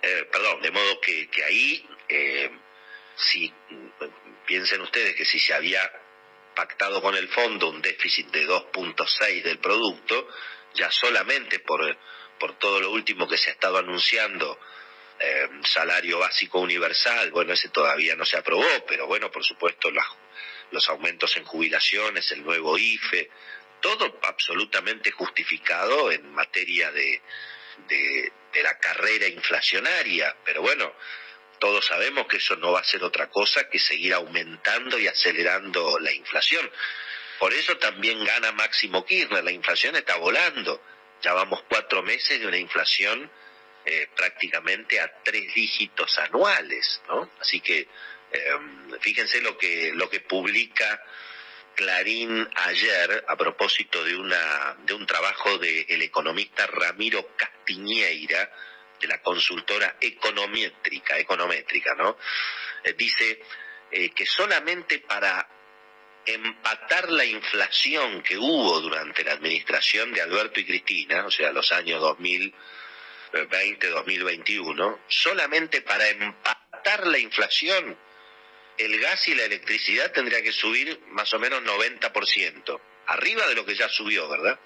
Eh, 0.02 0.28
perdón, 0.30 0.60
de 0.60 0.70
modo 0.70 1.00
que, 1.00 1.28
que 1.28 1.44
ahí, 1.44 1.88
si 3.16 3.52
piensen 4.46 4.80
ustedes 4.82 5.14
que 5.14 5.24
si 5.24 5.38
se 5.38 5.54
había 5.54 5.80
pactado 6.54 7.02
con 7.02 7.14
el 7.16 7.28
fondo 7.28 7.68
un 7.68 7.82
déficit 7.82 8.28
de 8.28 8.46
2.6 8.46 9.42
del 9.42 9.58
producto, 9.58 10.28
ya 10.74 10.90
solamente 10.90 11.60
por, 11.60 11.96
por 12.38 12.58
todo 12.58 12.80
lo 12.80 12.90
último 12.90 13.28
que 13.28 13.36
se 13.36 13.50
ha 13.50 13.52
estado 13.54 13.78
anunciando, 13.78 14.58
eh, 15.18 15.48
salario 15.64 16.18
básico 16.18 16.60
universal, 16.60 17.30
bueno, 17.30 17.52
ese 17.52 17.68
todavía 17.68 18.16
no 18.16 18.24
se 18.24 18.36
aprobó, 18.36 18.66
pero 18.86 19.06
bueno, 19.06 19.30
por 19.30 19.44
supuesto, 19.44 19.90
los 20.74 20.88
aumentos 20.90 21.36
en 21.36 21.44
jubilaciones, 21.44 22.30
el 22.32 22.44
nuevo 22.44 22.76
IFE, 22.76 23.30
todo 23.80 24.18
absolutamente 24.22 25.10
justificado 25.10 26.10
en 26.10 26.32
materia 26.32 26.90
de, 26.90 27.22
de, 27.88 28.32
la 28.62 28.78
carrera 28.78 29.26
inflacionaria, 29.26 30.34
pero 30.44 30.62
bueno, 30.62 30.92
todos 31.58 31.86
sabemos 31.86 32.26
que 32.26 32.38
eso 32.38 32.56
no 32.56 32.72
va 32.72 32.80
a 32.80 32.84
ser 32.84 33.02
otra 33.02 33.28
cosa 33.28 33.68
que 33.68 33.78
seguir 33.78 34.14
aumentando 34.14 34.98
y 34.98 35.06
acelerando 35.06 35.98
la 35.98 36.12
inflación. 36.12 36.70
Por 37.38 37.52
eso 37.52 37.76
también 37.78 38.24
gana 38.24 38.52
Máximo 38.52 39.04
Kirchner, 39.04 39.44
la 39.44 39.52
inflación 39.52 39.96
está 39.96 40.16
volando. 40.16 40.80
Ya 41.22 41.32
vamos 41.32 41.64
cuatro 41.68 42.02
meses 42.02 42.40
de 42.40 42.46
una 42.46 42.58
inflación 42.58 43.30
eh, 43.86 44.08
prácticamente 44.16 45.00
a 45.00 45.12
tres 45.22 45.52
dígitos 45.54 46.18
anuales, 46.18 47.02
¿no? 47.08 47.30
Así 47.40 47.60
que 47.60 47.86
em, 48.34 49.00
fíjense 49.00 49.40
lo 49.40 49.56
que 49.56 49.92
lo 49.94 50.10
que 50.10 50.20
publica 50.20 51.02
Clarín 51.74 52.48
ayer 52.54 53.24
a 53.26 53.36
propósito 53.36 54.04
de 54.04 54.16
una 54.16 54.76
de 54.84 54.94
un 54.94 55.06
trabajo 55.06 55.58
del 55.58 56.02
economista 56.02 56.66
Ramiro 56.66 57.34
Castiñeira 57.36 58.50
de 59.00 59.08
la 59.08 59.20
consultora 59.22 59.96
econométrica, 60.00 61.18
econométrica, 61.18 61.94
¿no? 61.94 62.16
Eh, 62.84 62.94
dice 62.94 63.42
eh, 63.90 64.10
que 64.10 64.26
solamente 64.26 65.00
para 65.00 65.48
empatar 66.26 67.10
la 67.10 67.24
inflación 67.24 68.22
que 68.22 68.38
hubo 68.38 68.80
durante 68.80 69.24
la 69.24 69.32
administración 69.32 70.12
de 70.12 70.22
Alberto 70.22 70.60
y 70.60 70.64
Cristina, 70.64 71.26
o 71.26 71.30
sea, 71.30 71.52
los 71.52 71.70
años 71.72 72.00
2020-2021, 73.32 75.00
solamente 75.06 75.82
para 75.82 76.08
empatar 76.08 77.06
la 77.06 77.18
inflación, 77.18 77.98
el 78.78 79.00
gas 79.00 79.28
y 79.28 79.34
la 79.34 79.44
electricidad 79.44 80.12
tendría 80.12 80.42
que 80.42 80.52
subir 80.52 81.00
más 81.08 81.32
o 81.34 81.38
menos 81.38 81.62
90%, 81.62 82.80
arriba 83.06 83.46
de 83.46 83.54
lo 83.54 83.64
que 83.64 83.74
ya 83.76 83.88
subió, 83.88 84.28
¿verdad? 84.28 84.58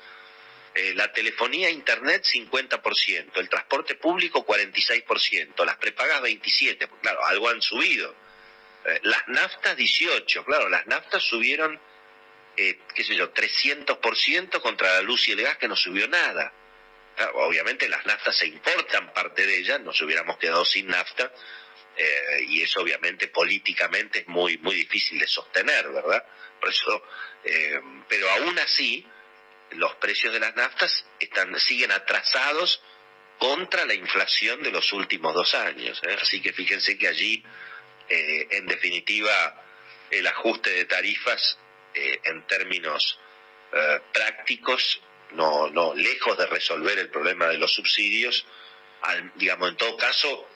Eh, 0.74 0.94
la 0.94 1.12
telefonía 1.12 1.70
internet 1.70 2.24
50%, 2.24 3.36
el 3.36 3.48
transporte 3.48 3.96
público 3.96 4.46
46%, 4.46 5.64
las 5.64 5.76
prepagas 5.76 6.22
27%, 6.22 6.88
claro, 7.00 7.24
algo 7.26 7.48
han 7.48 7.60
subido. 7.60 8.14
Eh, 8.84 9.00
las 9.02 9.26
naftas 9.28 9.76
18%, 9.76 10.44
claro, 10.44 10.68
las 10.68 10.86
naftas 10.86 11.22
subieron, 11.24 11.80
eh, 12.56 12.78
qué 12.94 13.02
sé 13.02 13.16
yo, 13.16 13.32
300% 13.32 14.60
contra 14.60 14.92
la 14.94 15.00
luz 15.02 15.28
y 15.28 15.32
el 15.32 15.42
gas 15.42 15.58
que 15.58 15.68
no 15.68 15.76
subió 15.76 16.06
nada. 16.06 16.52
obviamente 17.34 17.88
las 17.88 18.06
naftas 18.06 18.36
se 18.36 18.46
importan 18.46 19.12
parte 19.12 19.44
de 19.44 19.58
ellas, 19.58 19.80
nos 19.80 20.00
hubiéramos 20.00 20.38
quedado 20.38 20.64
sin 20.64 20.86
nafta, 20.86 21.32
y 22.48 22.62
eso 22.62 22.80
obviamente 22.80 23.28
políticamente 23.28 24.20
es 24.20 24.28
muy, 24.28 24.58
muy 24.58 24.74
difícil 24.76 25.18
de 25.18 25.26
sostener, 25.26 25.88
¿verdad? 25.88 26.24
Por 26.60 26.70
eso, 26.70 27.02
pero 28.08 28.30
aún 28.30 28.58
así, 28.58 29.04
los 29.72 29.94
precios 29.96 30.32
de 30.32 30.40
las 30.40 30.54
naftas 30.56 31.04
están, 31.20 31.58
siguen 31.60 31.92
atrasados 31.92 32.80
contra 33.38 33.84
la 33.84 33.94
inflación 33.94 34.62
de 34.62 34.70
los 34.70 34.92
últimos 34.92 35.34
dos 35.34 35.54
años. 35.54 36.00
¿eh? 36.04 36.16
Así 36.20 36.40
que 36.40 36.52
fíjense 36.52 36.98
que 36.98 37.08
allí, 37.08 37.42
eh, 38.08 38.48
en 38.50 38.66
definitiva, 38.66 39.64
el 40.10 40.26
ajuste 40.26 40.70
de 40.70 40.84
tarifas 40.86 41.58
eh, 41.94 42.20
en 42.24 42.46
términos 42.46 43.18
prácticos, 44.14 45.02
no, 45.32 45.68
no, 45.68 45.94
lejos 45.94 46.38
de 46.38 46.46
resolver 46.46 46.98
el 46.98 47.10
problema 47.10 47.48
de 47.48 47.58
los 47.58 47.74
subsidios, 47.74 48.46
digamos, 49.34 49.68
en 49.68 49.76
todo 49.76 49.94
caso, 49.98 50.48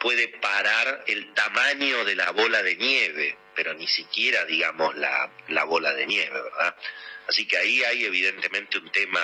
puede 0.00 0.28
parar 0.28 1.04
el 1.06 1.32
tamaño 1.34 2.04
de 2.04 2.16
la 2.16 2.30
bola 2.32 2.62
de 2.62 2.74
nieve, 2.74 3.36
pero 3.54 3.74
ni 3.74 3.86
siquiera, 3.86 4.44
digamos, 4.46 4.96
la, 4.96 5.30
la 5.48 5.64
bola 5.64 5.92
de 5.92 6.06
nieve, 6.06 6.42
¿verdad? 6.42 6.74
Así 7.28 7.46
que 7.46 7.58
ahí 7.58 7.84
hay 7.84 8.06
evidentemente 8.06 8.78
un 8.78 8.90
tema 8.90 9.20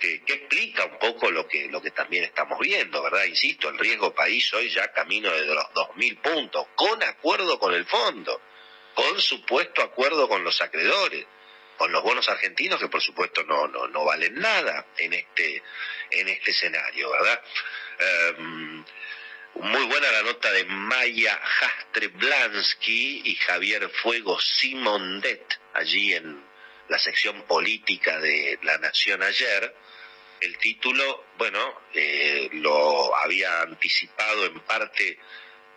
que, 0.00 0.14
explica 0.26 0.84
un 0.84 0.98
poco 0.98 1.30
lo 1.30 1.46
que, 1.46 1.68
lo 1.68 1.80
que 1.80 1.92
también 1.92 2.24
estamos 2.24 2.58
viendo, 2.58 3.02
¿verdad? 3.02 3.24
Insisto, 3.24 3.68
el 3.68 3.78
riesgo 3.78 4.12
país 4.12 4.52
hoy 4.52 4.68
ya 4.68 4.92
camino 4.92 5.30
de 5.30 5.46
los 5.46 5.64
2.000 5.66 6.20
puntos, 6.20 6.66
con 6.74 7.02
acuerdo 7.02 7.58
con 7.58 7.72
el 7.72 7.86
fondo, 7.86 8.40
con 8.94 9.20
supuesto 9.20 9.80
acuerdo 9.80 10.28
con 10.28 10.42
los 10.42 10.60
acreedores, 10.60 11.24
con 11.78 11.92
los 11.92 12.02
bonos 12.02 12.28
argentinos 12.28 12.80
que 12.80 12.88
por 12.88 13.00
supuesto 13.00 13.44
no, 13.44 13.68
no, 13.68 13.88
no 13.88 14.04
valen 14.04 14.34
nada 14.34 14.86
en 14.98 15.12
este, 15.12 15.62
en 16.10 16.28
este 16.28 16.50
escenario, 16.50 17.10
¿verdad? 17.10 17.42
Em, 17.98 18.84
muy 19.54 19.84
buena 19.86 20.10
la 20.10 20.22
nota 20.22 20.52
de 20.52 20.64
Maya 20.64 21.40
Jastre 21.42 22.08
Blansky 22.08 23.22
y 23.24 23.34
Javier 23.36 23.88
Fuego 23.88 24.40
Simondet 24.40 25.60
allí 25.74 26.12
en 26.12 26.44
la 26.88 26.98
sección 26.98 27.42
política 27.42 28.18
de 28.20 28.58
La 28.62 28.78
Nación 28.78 29.22
ayer, 29.22 29.74
el 30.40 30.58
título, 30.58 31.24
bueno, 31.38 31.82
eh, 31.94 32.50
lo 32.52 33.16
había 33.16 33.62
anticipado 33.62 34.44
en 34.44 34.60
parte 34.60 35.18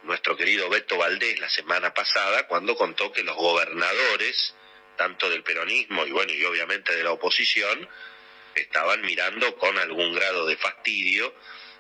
nuestro 0.04 0.36
querido 0.36 0.70
Beto 0.70 0.98
Valdés 0.98 1.40
la 1.40 1.50
semana 1.50 1.94
pasada, 1.94 2.48
cuando 2.48 2.76
contó 2.76 3.12
que 3.12 3.24
los 3.24 3.36
gobernadores, 3.36 4.56
tanto 4.98 5.30
del 5.30 5.44
peronismo 5.44 6.06
y 6.06 6.12
bueno, 6.12 6.34
y 6.34 6.44
obviamente 6.44 6.96
de 6.96 7.04
la 7.04 7.12
oposición, 7.12 7.88
estaban 8.56 9.02
mirando 9.02 9.56
con 9.56 9.78
algún 9.78 10.14
grado 10.14 10.46
de 10.46 10.58
fastidio 10.58 11.34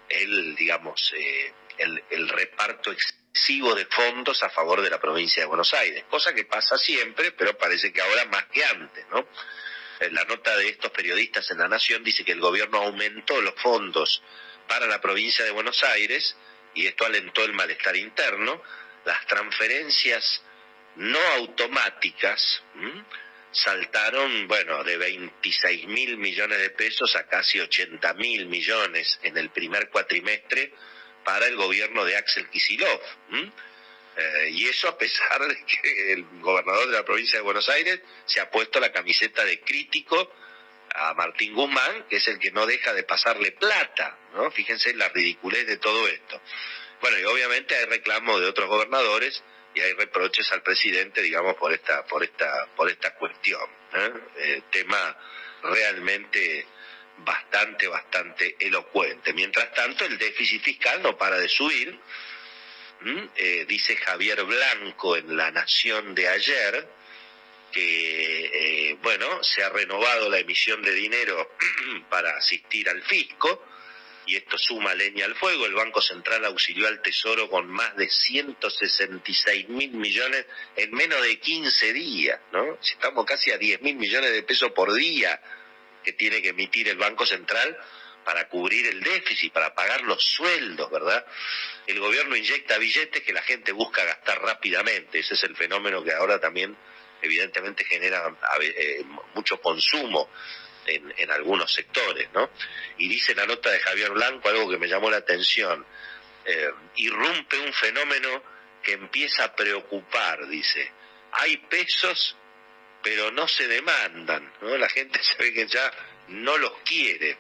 el, 0.10 0.56
digamos, 0.56 1.14
eh, 1.18 1.54
el, 1.78 2.30
reparto 2.30 2.94
de 2.96 3.86
fondos 3.86 4.42
a 4.44 4.50
favor 4.50 4.82
de 4.82 4.90
la 4.90 5.00
provincia 5.00 5.44
de 5.44 5.48
Buenos 5.48 5.74
Aires, 5.74 6.04
cosa 6.10 6.34
que 6.34 6.46
pasa 6.46 6.78
siempre, 6.78 7.32
pero 7.32 7.58
parece 7.58 7.94
que 7.94 8.02
ahora 8.02 8.26
más 8.26 8.46
que 8.46 8.66
antes, 8.66 9.06
¿no? 9.10 9.28
La 10.12 10.24
nota 10.26 10.56
de 10.58 10.70
estos 10.70 10.92
periodistas 10.92 11.50
en 11.52 11.60
La 11.60 11.68
Nación 11.68 12.04
dice 12.04 12.24
que 12.24 12.34
el 12.34 12.42
gobierno 12.42 12.80
aumentó 12.80 13.40
los 13.42 13.56
fondos 13.56 14.22
para 14.68 14.86
la 14.86 15.02
provincia 15.02 15.46
de 15.46 15.52
Buenos 15.52 15.84
Aires 15.84 16.36
y 16.74 16.86
esto 16.86 17.06
alentó 17.06 17.44
el 17.44 17.54
malestar 17.54 17.96
interno. 17.96 18.62
Las 19.06 19.26
transferencias 19.26 20.44
no 20.98 21.20
automáticas 21.38 22.64
saltaron, 23.52 24.48
bueno, 24.48 24.84
de 24.84 24.98
26 24.98 25.88
mil 25.88 26.18
millones 26.18 26.60
de 26.60 26.70
pesos 26.72 27.16
a 27.16 27.28
casi 27.28 27.60
80 27.60 28.14
mil 28.16 28.46
millones 28.48 29.20
en 29.24 29.38
el 29.38 29.50
primer 29.50 29.90
cuatrimestre 29.90 30.74
para 31.28 31.46
el 31.46 31.58
gobierno 31.58 32.06
de 32.06 32.16
Axel 32.16 32.50
Kisilov. 32.50 33.02
Eh, 33.34 34.50
y 34.52 34.66
eso 34.66 34.88
a 34.88 34.98
pesar 34.98 35.46
de 35.46 35.58
que 35.66 36.14
el 36.14 36.26
gobernador 36.40 36.88
de 36.88 36.94
la 36.94 37.04
provincia 37.04 37.38
de 37.38 37.44
Buenos 37.44 37.68
Aires 37.68 38.00
se 38.26 38.40
ha 38.40 38.50
puesto 38.50 38.80
la 38.80 38.94
camiseta 38.94 39.44
de 39.44 39.60
crítico 39.60 40.32
a 40.96 41.14
Martín 41.16 41.54
Guzmán, 41.54 42.06
que 42.10 42.16
es 42.16 42.28
el 42.30 42.40
que 42.40 42.52
no 42.52 42.66
deja 42.66 42.94
de 42.94 43.04
pasarle 43.04 43.52
plata, 43.52 44.18
¿no? 44.36 44.50
Fíjense 44.52 44.94
la 44.94 45.10
ridiculez 45.10 45.68
de 45.68 45.76
todo 45.76 46.08
esto. 46.08 46.42
Bueno, 47.02 47.20
y 47.20 47.26
obviamente 47.26 47.76
hay 47.76 47.84
reclamos 47.84 48.40
de 48.40 48.48
otros 48.48 48.70
gobernadores 48.70 49.44
y 49.76 49.82
hay 49.82 49.92
reproches 49.96 50.50
al 50.54 50.64
presidente, 50.64 51.22
digamos, 51.22 51.56
por 51.56 51.74
esta, 51.74 52.06
por 52.06 52.24
esta, 52.24 52.68
por 52.74 52.90
esta 52.90 53.16
cuestión. 53.16 53.70
¿eh? 53.94 54.14
Eh, 54.38 54.62
tema 54.72 55.18
realmente 55.62 56.66
bastante, 57.20 57.88
bastante 57.88 58.56
elocuente. 58.60 59.34
Mientras 59.34 59.74
tanto, 59.74 60.06
el 60.06 60.18
déficit 60.18 60.62
fiscal 60.62 61.02
no 61.02 61.18
para 61.18 61.38
de 61.38 61.50
subir. 61.50 61.98
Eh, 63.36 63.66
dice 63.68 63.96
Javier 63.98 64.44
Blanco 64.44 65.16
en 65.16 65.38
La 65.38 65.52
Nación 65.52 66.16
de 66.16 66.28
ayer 66.28 66.90
que, 67.72 68.90
eh, 68.92 68.98
bueno, 69.02 69.44
se 69.44 69.64
ha 69.64 69.70
renovado 69.70 70.30
la 70.30 70.40
emisión 70.40 70.82
de 70.82 70.94
dinero 70.94 71.52
para 72.10 72.32
asistir 72.38 72.90
al 72.90 73.04
fisco 73.04 73.64
y 74.26 74.36
esto 74.36 74.58
suma 74.58 74.94
leña 74.94 75.26
al 75.26 75.36
fuego. 75.36 75.66
El 75.66 75.74
Banco 75.74 76.02
Central 76.02 76.44
auxilió 76.46 76.88
al 76.88 77.02
Tesoro 77.02 77.50
con 77.50 77.68
más 77.68 77.96
de 77.96 78.10
166 78.10 79.70
mil 79.70 79.92
millones 79.92 80.46
en 80.76 80.92
menos 80.92 81.22
de 81.22 81.40
15 81.40 81.94
días, 81.94 82.40
¿no? 82.52 82.78
Estamos 82.84 83.26
casi 83.26 83.52
a 83.52 83.58
10 83.58 83.82
mil 83.82 83.96
millones 83.96 84.32
de 84.32 84.44
pesos 84.44 84.72
por 84.72 84.94
día 84.94 85.40
que 86.08 86.14
tiene 86.14 86.42
que 86.42 86.50
emitir 86.50 86.88
el 86.88 86.98
Banco 86.98 87.26
Central 87.26 87.78
para 88.24 88.48
cubrir 88.48 88.88
el 88.88 89.02
déficit, 89.02 89.52
para 89.52 89.76
pagar 89.76 90.04
los 90.04 90.24
sueldos, 90.24 90.90
¿verdad? 90.90 91.26
El 91.86 92.00
gobierno 92.00 92.34
inyecta 92.34 92.78
billetes 92.78 93.24
que 93.24 93.34
la 93.34 93.42
gente 93.42 93.74
busca 93.74 94.06
gastar 94.06 94.42
rápidamente. 94.42 95.20
Ese 95.20 95.34
es 95.34 95.44
el 95.44 95.58
fenómeno 95.58 96.02
que 96.06 96.14
ahora 96.14 96.40
también 96.40 96.78
evidentemente 97.22 97.84
genera 97.84 98.34
eh, 98.62 99.04
mucho 99.34 99.60
consumo 99.60 100.30
en, 100.86 101.30
algunos 101.30 101.74
sectores, 101.74 102.30
¿no? 102.34 102.50
Y 102.98 103.10
dice 103.10 103.36
la 103.36 103.46
nota 103.46 103.70
de 103.70 103.82
Javier 103.82 104.12
Blanco 104.12 104.48
algo 104.48 104.70
que 104.70 104.78
me 104.78 104.88
llamó 104.88 105.12
la 105.12 105.18
atención, 105.18 105.86
eh, 106.46 106.72
irrumpe 106.96 107.60
un 107.60 107.74
fenómeno 107.74 108.42
que 108.82 108.94
empieza 108.94 109.44
a 109.44 109.54
preocupar, 109.54 110.48
dice, 110.48 110.90
hay 111.34 111.58
pesos 111.58 112.38
pero 113.04 113.32
no 113.32 113.48
se 113.48 113.68
demandan, 113.68 114.52
¿no? 114.62 114.78
La 114.78 114.90
gente 114.90 115.20
se 115.24 115.36
ve 115.42 115.54
que 115.54 115.68
ya 115.68 115.92
no 116.30 116.58
los 116.58 116.74
quiere. 116.80 117.38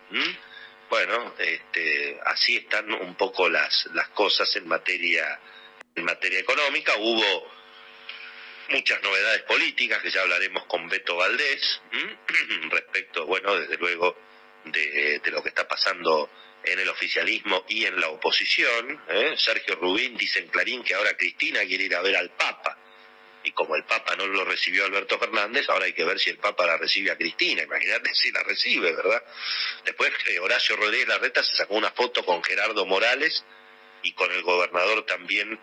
Bueno, 0.89 1.36
este, 1.38 2.20
así 2.26 2.58
están 2.58 2.91
un 2.93 3.16
poco 3.16 3.49
las, 3.49 3.88
las 3.93 4.10
cosas 4.10 4.55
en 4.55 4.68
materia, 4.68 5.39
en 5.95 6.05
materia 6.05 6.39
económica. 6.39 6.93
Hubo 6.97 7.51
muchas 8.70 9.01
novedades 9.01 9.43
políticas 9.43 10.01
que 10.01 10.12
ya 10.12 10.22
hablaremos 10.22 10.66
con 10.66 10.88
Beto 10.88 11.18
Valdés 11.18 11.82
respecto, 12.70 13.26
bueno, 13.26 13.55
desde 13.55 13.78
luego 13.78 14.18
de, 14.66 15.22
lo 15.26 15.43
que 15.43 15.49
está 15.49 15.68
pasando 15.68 16.30
en 16.64 16.80
el 16.80 16.89
oficialismo 16.89 17.66
y 17.68 17.86
en 17.86 17.99
la 17.99 18.10
oposición. 18.10 19.01
¿eh? 19.10 19.36
Sergio 19.38 19.76
Rubín 19.76 20.18
dice 20.18 20.39
en 20.39 20.47
Clarín 20.47 20.84
que 20.84 20.95
ahora 20.95 21.16
Cristina 21.16 21.62
quiere 21.66 21.86
ir 21.86 21.95
a 21.95 22.01
ver 22.01 22.16
al 22.16 22.30
Papa 22.32 22.76
y 23.48 23.52
como 23.52 23.78
el 23.78 23.86
Papa 23.86 24.14
no 24.18 24.28
lo 24.28 24.43
recibió 24.43 24.84
Alberto 24.84 25.18
Fernández, 25.18 25.70
ahora 25.70 25.86
hay 25.86 25.93
que 25.93 26.04
ver 26.04 26.20
si 26.20 26.30
el 26.30 26.38
Papa 26.38 26.66
la 26.66 26.76
recibe 26.76 27.12
a 27.12 27.18
Cristina, 27.18 27.64
imagínate 27.64 28.14
si 28.14 28.30
la 28.30 28.43
recibe, 28.43 28.91
¿verdad? 28.93 29.24
Después 29.86 30.12
eh, 30.28 30.39
Horacio 30.39 30.76
Rodríguez 30.76 31.08
Larreta 31.08 31.41
se 31.41 31.56
sacó 31.56 31.76
una 31.76 31.91
foto 31.91 32.26
con 32.26 32.43
Gerardo 32.43 32.86
Morales 32.86 33.45
y 34.04 34.12
con 34.12 34.30
el 34.34 34.41
gobernador 34.41 35.06
también 35.06 35.58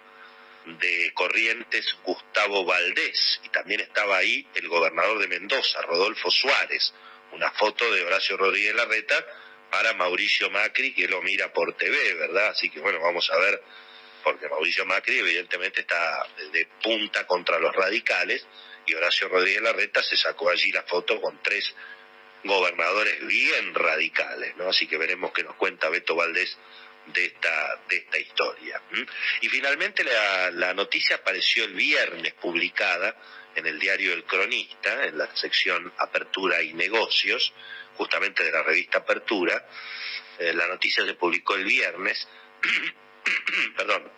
de 0.64 1.12
Corrientes, 1.12 1.95
Gustavo 2.05 2.64
Valdés, 2.64 3.41
y 3.45 3.51
también 3.51 3.80
estaba 3.80 4.16
ahí 4.16 4.49
el 4.55 4.66
gobernador 4.68 5.18
de 5.18 5.28
Mendoza, 5.28 5.82
Rodolfo 5.82 6.30
Suárez, 6.30 6.95
una 7.32 7.51
foto 7.51 7.93
de 7.93 8.03
Horacio 8.03 8.39
Rodríguez 8.39 8.74
Larreta 8.74 9.26
para 9.70 9.93
Mauricio 9.93 10.49
Macri, 10.49 10.95
que 10.95 11.07
lo 11.07 11.20
mira 11.20 11.53
por 11.53 11.76
TV, 11.76 12.14
¿verdad? 12.14 12.49
Así 12.49 12.70
que 12.70 12.80
bueno, 12.80 12.99
vamos 13.01 13.30
a 13.30 13.37
ver 13.37 13.62
porque 14.24 14.48
Mauricio 14.48 14.86
Macri 14.86 15.18
evidentemente 15.18 15.82
está 15.82 16.26
de 16.50 16.66
punta 16.82 17.26
contra 17.26 17.58
los 17.58 17.74
radicales 17.76 18.46
y 18.86 18.94
Horacio 18.94 19.28
Rodríguez 19.28 19.62
Larreta 19.62 20.02
se 20.02 20.16
sacó 20.16 20.50
allí 20.50 20.72
la 20.72 20.82
foto 20.82 21.20
con 21.20 21.40
tres 21.42 21.74
gobernadores 22.42 23.26
bien 23.26 23.74
radicales, 23.74 24.56
¿no? 24.56 24.68
Así 24.68 24.86
que 24.86 24.98
veremos 24.98 25.32
qué 25.32 25.42
nos 25.42 25.56
cuenta 25.56 25.88
Beto 25.88 26.14
Valdés 26.14 26.56
de 27.06 27.26
esta, 27.26 27.80
de 27.88 27.96
esta 27.96 28.18
historia. 28.18 28.82
Y 29.40 29.48
finalmente 29.48 30.04
la, 30.04 30.50
la 30.50 30.74
noticia 30.74 31.16
apareció 31.16 31.64
el 31.64 31.74
viernes 31.74 32.34
publicada 32.34 33.16
en 33.54 33.66
el 33.66 33.78
diario 33.78 34.12
El 34.12 34.24
Cronista, 34.24 35.04
en 35.04 35.18
la 35.18 35.34
sección 35.36 35.92
Apertura 35.98 36.62
y 36.62 36.72
Negocios, 36.72 37.52
justamente 37.96 38.42
de 38.42 38.52
la 38.52 38.62
revista 38.62 38.98
Apertura. 38.98 39.66
Eh, 40.38 40.52
la 40.52 40.66
noticia 40.66 41.04
se 41.04 41.14
publicó 41.14 41.54
el 41.54 41.64
viernes 41.64 42.26
perdón, 43.76 44.10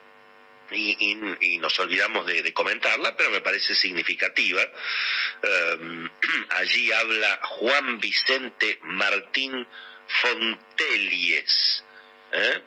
y, 0.73 1.59
nos 1.59 1.79
olvidamos 1.79 2.27
de, 2.27 2.53
comentarla, 2.53 3.17
pero 3.17 3.31
me 3.31 3.41
parece 3.41 3.75
significativa. 3.75 4.63
Em, 5.43 6.11
allí 6.51 6.93
habla 6.93 7.41
Juan 7.43 7.99
Vicente 8.01 8.79
Martín 8.83 9.67
Fontelies. 10.09 11.85
¿eh? 12.33 12.63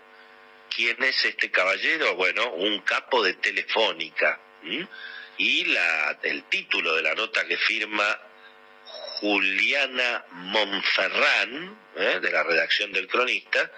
¿Quién 0.74 1.04
es 1.04 1.26
este 1.26 1.52
caballero? 1.52 2.16
Bueno, 2.16 2.52
un 2.54 2.80
capo 2.82 3.24
de 3.24 3.34
Telefónica. 3.34 4.40
Y 5.38 5.66
la, 5.66 6.20
el 6.24 6.44
título 6.46 6.96
de 6.96 7.02
la 7.02 7.16
nota 7.16 7.46
que 7.46 7.58
firma 7.58 8.20
Juliana 9.20 10.26
Monferrán, 10.32 11.80
¿eh? 11.96 12.20
de 12.22 12.32
la 12.32 12.44
redacción 12.44 12.92
del 12.92 13.08
cronista, 13.08 13.72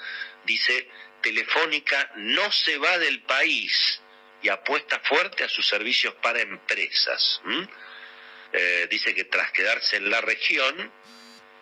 dice 0.45 0.87
Telefónica 1.21 2.11
no 2.15 2.51
se 2.51 2.77
va 2.77 2.97
del 2.97 3.21
país 3.23 4.01
y 4.41 4.49
apuesta 4.49 4.99
fuerte 4.99 5.43
a 5.43 5.49
sus 5.49 5.67
servicios 5.67 6.15
para 6.15 6.41
empresas. 6.41 7.41
Eh, 8.53 8.87
dice 8.89 9.13
que 9.13 9.25
tras 9.25 9.51
quedarse 9.51 9.97
en 9.97 10.09
la 10.09 10.21
región, 10.21 10.91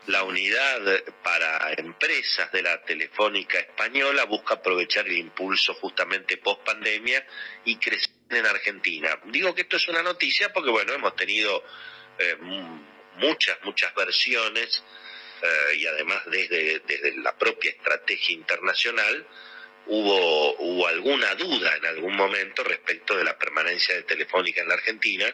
la 0.08 0.24
unidad 0.24 1.04
para 1.24 1.74
empresas 1.74 2.52
de 2.52 2.64
la 2.64 2.82
Telefónica 2.84 3.60
Española 3.60 4.24
busca 4.26 4.56
aprovechar 4.56 5.06
el 5.08 5.18
impulso 5.18 5.74
justamente 5.76 6.38
post 6.38 6.64
pandemia 6.64 7.26
y 7.66 7.76
crecer 7.76 8.10
en 8.30 8.46
Argentina. 8.46 9.20
Digo 9.26 9.54
que 9.54 9.62
esto 9.62 9.78
es 9.78 9.88
una 9.88 10.02
noticia 10.02 10.52
porque, 10.54 10.70
bueno, 10.72 10.94
hemos 10.94 11.16
tenido 11.16 11.64
eh, 12.18 12.36
muchas, 13.18 13.58
muchas 13.64 13.94
versiones 13.94 14.84
eh, 15.42 15.76
y 15.78 15.86
además 15.86 16.24
desde, 16.26 16.80
desde 16.80 17.18
la 17.18 17.38
propia 17.38 17.72
estrategia 17.72 18.36
internacional 18.36 19.28
hubo, 19.90 20.56
hubo 20.58 20.88
alguna 20.88 21.36
duda 21.36 21.76
en 21.76 21.86
algún 21.86 22.16
momento 22.16 22.64
respecto 22.64 23.18
de 23.18 23.24
la 23.24 23.38
permanencia 23.38 23.96
de 23.96 24.04
Telefónica 24.04 24.62
en 24.62 24.70
la 24.70 24.76
Argentina. 24.76 25.26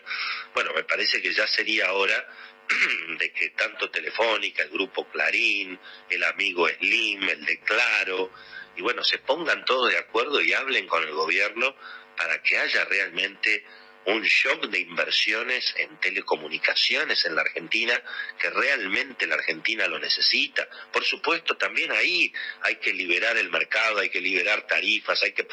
Bueno, 0.54 0.72
me 0.74 0.84
parece 0.84 1.22
que 1.22 1.34
ya 1.34 1.46
sería 1.46 1.94
hora 1.94 2.28
de 3.20 3.32
que 3.32 3.50
tanto 3.50 3.90
Telefónica, 3.90 4.64
el 4.64 4.70
grupo 4.70 5.08
Clarín, 5.10 5.78
el 6.10 6.24
amigo 6.24 6.68
Slim, 6.68 7.30
el 7.30 7.46
de 7.46 7.60
Claro, 7.60 8.32
y 8.78 8.82
bueno, 8.82 9.04
se 9.04 9.20
pongan 9.20 9.64
todos 9.66 9.92
de 9.92 9.98
acuerdo 9.98 10.42
y 10.42 10.54
hablen 10.54 10.88
con 10.88 11.04
el 11.04 11.12
gobierno 11.12 11.76
para 12.18 12.42
que 12.42 12.58
haya 12.58 12.86
realmente 12.86 13.66
un 14.06 14.22
shock 14.24 14.68
de 14.68 14.80
inversiones 14.80 15.74
en 15.78 15.98
telecomunicaciones 15.98 17.26
en 17.26 17.36
la 17.36 17.42
Argentina, 17.42 18.00
que 18.40 18.50
realmente 18.50 19.26
la 19.26 19.36
Argentina 19.36 19.88
lo 19.88 20.00
necesita. 20.00 20.68
Por 20.92 21.04
supuesto, 21.04 21.58
también 21.58 21.92
ahí 21.92 22.32
hay 22.62 22.76
que 22.76 22.94
liberar 22.94 23.38
el 23.38 23.50
mercado, 23.50 24.00
hay 24.00 24.10
que 24.10 24.22
liberar 24.22 24.68
tarifas, 24.68 25.24
hay 25.24 25.32
que, 25.32 25.48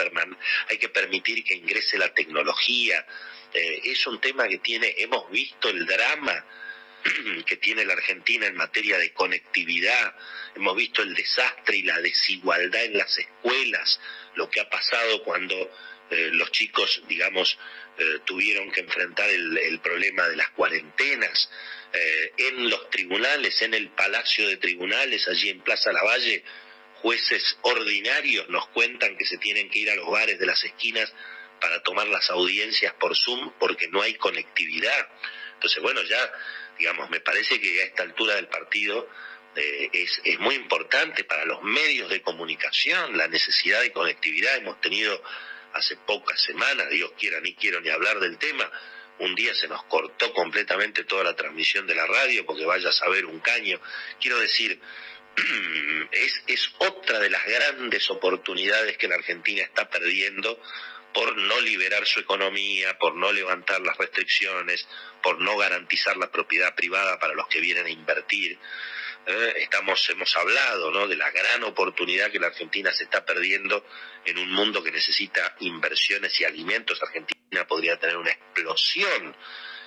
hay 0.69 0.79
que 0.79 0.89
permitir 0.91 1.45
que 1.45 1.55
ingrese 1.55 1.97
la 1.97 2.13
tecnología. 2.13 3.07
Eh, 3.55 3.81
es 3.85 4.07
un 4.07 4.21
tema 4.21 4.47
que 4.49 4.59
tiene, 4.59 4.95
hemos 4.99 5.31
visto 5.31 5.69
el 5.71 5.87
drama 5.87 6.45
que 7.47 7.57
tiene 7.57 7.85
la 7.85 7.95
Argentina 7.95 8.47
en 8.47 8.57
materia 8.57 8.99
de 8.99 9.13
conectividad, 9.13 10.15
hemos 10.55 10.77
visto 10.77 11.03
el 11.03 11.15
desastre 11.15 11.77
y 11.77 11.83
la 11.83 12.01
desigualdad 12.01 12.85
en 12.85 12.99
las 12.99 13.17
escuelas, 13.19 14.01
lo 14.35 14.49
que 14.51 14.61
ha 14.61 14.69
pasado 14.69 15.23
cuando 15.23 15.71
eh, 16.11 16.31
los 16.33 16.53
chicos, 16.53 17.03
digamos, 17.09 17.59
eh, 18.03 18.21
tuvieron 18.25 18.71
que 18.71 18.81
enfrentar 18.81 19.29
el, 19.31 19.81
problema 19.81 20.29
de 20.29 20.37
las 20.37 20.51
cuarentenas. 20.51 21.51
Eh, 21.93 22.33
en 22.39 22.71
los 22.71 22.91
tribunales, 22.91 23.61
en 23.63 23.75
el 23.75 23.91
Palacio 23.91 24.49
de 24.49 24.57
Tribunales, 24.57 25.29
allí 25.29 25.51
en 25.51 25.61
Plaza 25.61 25.93
Lavalle, 25.93 26.43
jueces 26.97 27.59
ordinarios 27.63 28.49
nos 28.49 28.69
cuentan 28.69 29.17
que 29.17 29.27
se 29.27 29.37
tienen 29.39 29.69
que 29.69 29.81
ir 29.81 29.91
a 29.91 29.97
los 29.97 30.09
bares 30.09 30.39
de 30.39 30.47
las 30.47 30.63
esquinas 30.65 31.13
para 31.61 31.83
tomar 31.83 32.09
las 32.09 32.31
audiencias 32.31 32.95
por 32.95 33.17
Zoom 33.17 33.53
porque 33.59 33.89
no 33.89 34.03
hay 34.03 34.15
conectividad. 34.15 35.09
Entonces, 35.55 35.83
bueno, 35.83 36.03
ya, 36.03 36.33
digamos, 36.79 37.11
me 37.11 37.21
parece 37.21 37.61
que 37.61 37.83
a 37.83 37.85
esta 37.85 38.03
altura 38.03 38.37
del 38.37 38.49
partido 38.49 39.09
eh, 39.55 39.91
es, 39.93 40.21
es 40.25 40.41
muy 40.41 40.55
importante 40.55 41.25
para 41.25 41.45
los 41.45 41.63
medios 41.63 42.09
de 42.09 42.23
comunicación 42.23 43.17
la 43.17 43.29
necesidad 43.29 43.81
de 43.81 43.93
conectividad. 43.93 44.57
Hemos 44.57 44.81
tenido 44.81 45.23
hace 45.75 45.97
pocas 45.97 46.41
semanas, 46.43 46.89
Dios 46.91 47.13
quiera, 47.19 47.41
ni 47.41 47.55
quiero 47.55 47.81
ni 47.81 47.89
hablar 47.89 48.21
del 48.21 48.39
tema, 48.39 48.71
un 49.19 49.35
día 49.35 49.55
se 49.55 49.69
nos 49.69 49.85
cortó 49.85 50.33
completamente 50.33 51.05
toda 51.05 51.25
la 51.25 51.37
transmisión 51.37 51.87
de 51.87 51.95
la 51.95 52.07
radio 52.07 52.45
porque 52.47 52.65
vaya 52.65 52.89
a 52.89 52.93
saber 52.93 53.27
un 53.27 53.41
caño. 53.41 53.81
Quiero 54.21 54.39
decir, 54.39 54.81
es, 56.11 56.43
es 56.47 56.71
otra 56.79 57.19
de 57.21 57.31
las 57.31 57.45
grandes 57.47 58.11
oportunidades 58.11 58.97
que 58.97 59.09
la 59.09 59.17
Argentina 59.17 59.63
está 59.63 59.89
perdiendo 59.89 60.61
por 61.13 61.37
no 61.37 61.61
liberar 61.61 62.07
su 62.07 62.21
economía, 62.21 62.97
por 62.99 63.15
no 63.15 63.33
levantar 63.33 63.81
las 63.83 63.97
restricciones, 63.99 64.87
por 65.23 65.41
no 65.41 65.57
garantizar 65.57 66.17
la 66.17 66.31
propiedad 66.31 66.75
privada 66.75 67.19
para 67.19 67.35
los 67.35 67.47
que 67.49 67.61
vienen 67.61 67.87
a 67.87 67.91
invertir. 67.91 68.59
¿Eh? 69.27 69.55
estamos, 69.57 70.09
hemos 70.11 70.37
hablado 70.37 70.91
¿no? 70.91 71.07
de 71.07 71.17
la 71.17 71.31
gran 71.31 71.65
oportunidad 71.65 72.31
que 72.31 72.39
la 72.39 72.49
Argentina 72.49 72.93
se 72.93 73.05
está 73.05 73.25
perdiendo 73.25 73.85
en 74.25 74.39
un 74.39 74.53
mundo 74.53 74.83
que 74.83 74.93
necesita 74.93 75.57
inversiones 75.61 76.41
y 76.41 76.45
alimentos. 76.45 77.03
Argentina 77.03 77.67
podría 77.67 77.99
tener 77.99 78.17
una 78.17 78.31
explosión 78.31 79.35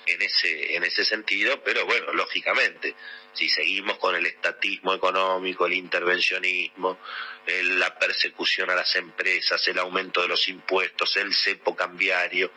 en 0.06 0.22
ese, 0.22 0.76
en 0.76 0.84
ese 0.84 1.04
sentido, 1.04 1.62
pero 1.64 1.84
bueno, 1.84 2.12
lógicamente, 2.12 2.94
si 3.32 3.48
seguimos 3.48 3.98
con 3.98 4.14
el 4.14 4.24
estatismo 4.26 4.94
económico, 4.94 5.66
el 5.66 5.72
intervencionismo, 5.72 6.98
la 7.46 7.98
persecución 7.98 8.70
a 8.70 8.76
las 8.76 8.94
empresas, 8.96 9.66
el 9.68 9.78
aumento 9.78 10.22
de 10.22 10.28
los 10.28 10.48
impuestos, 10.48 11.16
el 11.16 11.34
cepo 11.34 11.74
cambiario, 11.74 12.52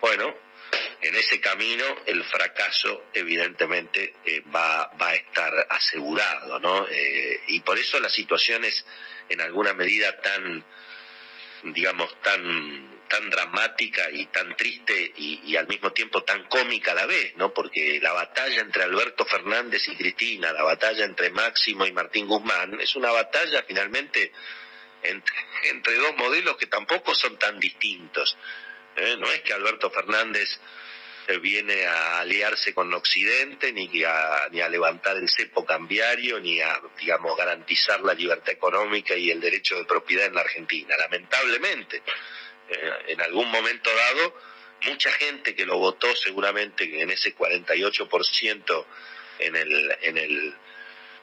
bueno, 0.00 0.34
en 1.00 1.14
ese 1.16 1.40
camino 1.40 1.84
el 2.06 2.22
fracaso 2.24 3.06
evidentemente 3.12 4.14
eh, 4.24 4.42
va, 4.54 4.90
va, 5.00 5.08
a 5.08 5.14
estar 5.14 5.66
asegurado, 5.70 6.60
¿no? 6.60 6.86
Eh, 6.88 7.40
y 7.48 7.60
por 7.60 7.78
eso 7.78 7.98
la 8.00 8.08
situación 8.08 8.64
es 8.64 8.84
en 9.28 9.40
alguna 9.40 9.72
medida 9.74 10.20
tan, 10.20 10.64
digamos, 11.64 12.20
tan 12.22 12.92
tan 13.12 13.28
dramática 13.28 14.10
y 14.10 14.24
tan 14.26 14.56
triste 14.56 15.12
y, 15.18 15.54
al 15.56 15.68
mismo 15.68 15.92
tiempo 15.92 16.22
tan 16.22 16.44
cómica 16.44 16.92
a 16.92 16.94
la 16.94 17.04
vez, 17.04 17.36
¿no? 17.36 17.52
Porque 17.52 18.00
la 18.00 18.12
batalla 18.14 18.62
entre 18.62 18.84
Alberto 18.84 19.26
Fernández 19.26 19.86
y 19.88 19.96
Cristina, 19.96 20.50
la 20.50 20.62
batalla 20.62 21.04
entre 21.04 21.28
Máximo 21.28 21.84
y 21.84 21.92
Martín 21.92 22.26
Guzmán, 22.26 22.80
es 22.80 22.96
una 22.96 23.10
batalla 23.10 23.64
finalmente 23.68 24.32
entre, 25.02 25.94
dos 25.96 26.16
modelos 26.16 26.56
que 26.56 26.68
tampoco 26.68 27.14
son 27.14 27.36
tan 27.36 27.60
distintos. 27.60 28.34
¿Eh? 28.96 29.16
No 29.18 29.26
es 29.30 29.40
que 29.42 29.52
Alberto 29.52 29.90
Fernández 29.90 30.48
viene 31.40 31.86
a 31.86 32.18
aliarse 32.20 32.74
con 32.74 32.92
Occidente, 32.92 33.72
ni 33.72 33.88
a, 34.04 34.48
ni 34.50 34.60
a 34.60 34.68
levantar 34.68 35.16
el 35.16 35.28
cepo 35.28 35.64
cambiario, 35.64 36.40
ni 36.40 36.60
a, 36.60 36.80
digamos, 36.98 37.36
garantizar 37.36 38.00
la 38.00 38.12
libertad 38.12 38.50
económica 38.50 39.14
y 39.14 39.30
el 39.30 39.40
derecho 39.40 39.76
de 39.76 39.84
propiedad 39.84 40.26
en 40.26 40.34
la 40.34 40.40
Argentina. 40.40 40.96
Lamentablemente, 40.98 42.02
eh, 42.68 42.92
en 43.08 43.20
algún 43.20 43.50
momento 43.50 43.94
dado, 43.94 44.34
mucha 44.82 45.12
gente 45.12 45.54
que 45.54 45.66
lo 45.66 45.78
votó 45.78 46.14
seguramente 46.16 46.84
en 47.00 47.10
ese 47.10 47.36
48% 47.36 48.86
en 49.38 49.56
el, 49.56 49.96
en 50.02 50.18
el, 50.18 50.54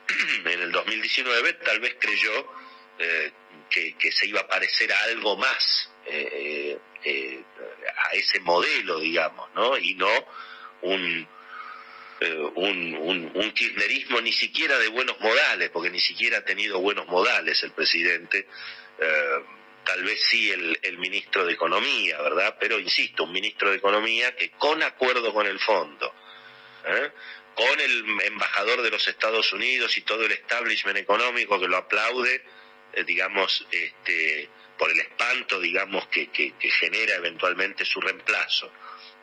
en 0.45 0.61
el 0.61 0.71
2019, 0.71 1.53
tal 1.53 1.79
vez 1.79 1.95
creyó 1.99 2.51
eh, 2.99 3.31
que, 3.69 4.11
se 4.11 4.27
iba 4.27 4.41
a 4.41 4.47
parecer 4.47 4.91
a 4.91 5.03
algo 5.05 5.37
más 5.37 5.89
eh, 6.09 6.77
eh, 7.03 7.43
a 8.09 8.15
ese 8.15 8.39
modelo, 8.41 8.99
digamos, 8.99 9.49
¿no? 9.55 9.77
Y 9.77 9.95
no 9.95 10.09
un, 10.81 11.27
un, 12.55 13.31
un, 13.33 13.51
kirchnerismo 13.51 14.19
ni 14.21 14.31
siquiera 14.31 14.77
de 14.77 14.89
buenos 14.89 15.19
modales, 15.19 15.69
porque 15.69 15.89
ni 15.89 15.99
siquiera 15.99 16.39
ha 16.39 16.45
tenido 16.45 16.79
buenos 16.79 17.07
modales 17.07 17.61
el 17.63 17.71
presidente. 17.71 18.47
tal 19.85 20.03
vez 20.03 20.21
sí 20.29 20.51
el, 20.51 20.77
el 20.81 20.97
ministro 20.97 21.45
de 21.45 21.53
Economía, 21.53 22.21
¿verdad? 22.21 22.57
Pero 22.59 22.79
insisto, 22.79 23.23
un 23.23 23.31
ministro 23.31 23.69
de 23.69 23.77
Economía 23.77 24.35
que 24.35 24.51
con 24.51 24.83
acuerdo 24.83 25.33
con 25.33 25.47
el 25.47 25.59
fondo, 25.59 26.13
con 27.59 27.79
el 27.79 28.05
embajador 28.23 28.81
de 28.81 28.89
los 28.89 29.05
Estados 29.07 29.51
Unidos 29.51 29.97
y 29.97 30.01
todo 30.01 30.25
el 30.25 30.31
establishment 30.31 30.97
económico 30.97 31.59
que 31.59 31.67
lo 31.67 31.75
aplaude, 31.75 32.41
eh, 32.93 33.03
digamos, 33.03 33.65
este, 33.69 34.49
por 34.79 34.89
el 34.89 34.99
espanto, 35.01 35.59
digamos, 35.59 36.07
que, 36.07 36.31
que, 36.31 36.53
genera 36.71 37.15
eventualmente 37.15 37.83
su 37.83 37.99
reemplazo. 37.99 38.71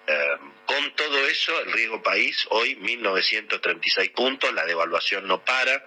Eh, 0.06 0.36
con 0.66 0.94
todo 0.94 1.26
eso, 1.26 1.58
el 1.62 1.72
riesgo 1.72 2.02
país, 2.02 2.46
hoy 2.50 2.76
1936 2.76 4.10
puntos, 4.10 4.52
la 4.52 4.66
devaluación 4.66 5.26
no 5.26 5.42
para, 5.42 5.82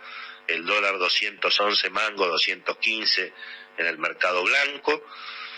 el 0.47 0.65
dólar 0.65 0.97
211 0.97 1.89
mango, 1.91 2.25
215 2.25 3.31
en 3.77 3.85
el 3.85 3.99
mercado 3.99 4.43
blanco, 4.43 5.05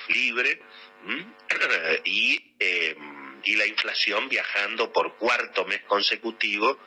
libre, 0.10 0.62
y, 2.04 2.54
eh, 2.60 2.96
y 3.46 3.56
la 3.56 3.66
inflación 3.66 4.28
viajando 4.28 4.92
por 4.92 5.16
cuarto 5.16 5.66
mes 5.66 5.84
consecutivo 5.84 6.78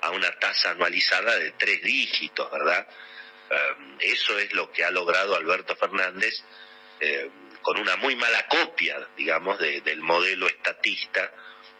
a 0.00 0.10
una 0.12 0.30
tasa 0.38 0.70
anualizada 0.70 1.36
de 1.36 1.52
tres 1.52 1.82
dígitos, 1.82 2.50
¿verdad? 2.50 2.88
Eh, 3.50 3.56
eso 4.00 4.38
es 4.38 4.54
lo 4.54 4.72
que 4.72 4.82
ha 4.82 4.90
logrado 4.90 5.36
Alberto 5.36 5.76
Fernández 5.76 6.42
eh, 7.00 7.30
con 7.62 7.78
una 7.78 7.96
muy 7.96 8.16
mala 8.16 8.46
copia, 8.46 9.08
digamos, 9.16 9.58
del 9.58 10.00
modelo 10.00 10.46
estatista, 10.46 11.32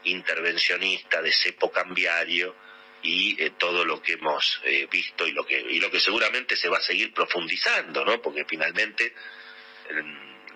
intervencionista, 0.05 1.23
de 1.23 1.33
cepo 1.33 1.71
cambiario 1.71 2.55
y 3.03 3.43
eh, 3.43 3.53
todo 3.57 3.85
lo 3.85 4.03
que 4.03 4.14
hemos 4.14 4.61
visto 4.91 5.27
y 5.27 5.33
lo 5.33 5.47
que, 5.47 5.59
y 5.59 5.81
lo 5.81 5.91
que 5.91 6.01
seguramente 6.01 6.57
se 6.57 6.68
va 6.68 6.79
a 6.79 6.83
seguir 6.83 7.14
profundizando, 7.14 8.05
¿no? 8.05 8.21
Porque 8.21 8.45
finalmente 8.45 9.14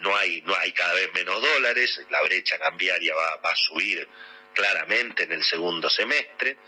no 0.00 0.14
hay, 0.16 0.42
no 0.42 0.54
hay 0.56 0.72
cada 0.72 0.92
vez 0.94 1.10
menos 1.14 1.40
dólares, 1.40 2.02
la 2.10 2.22
brecha 2.22 2.58
cambiaria 2.58 3.14
va, 3.14 3.36
va 3.36 3.50
a 3.50 3.56
subir 3.56 4.06
claramente 4.52 5.24
en 5.24 5.32
el 5.32 5.42
segundo 5.42 5.88
semestre 5.88 6.58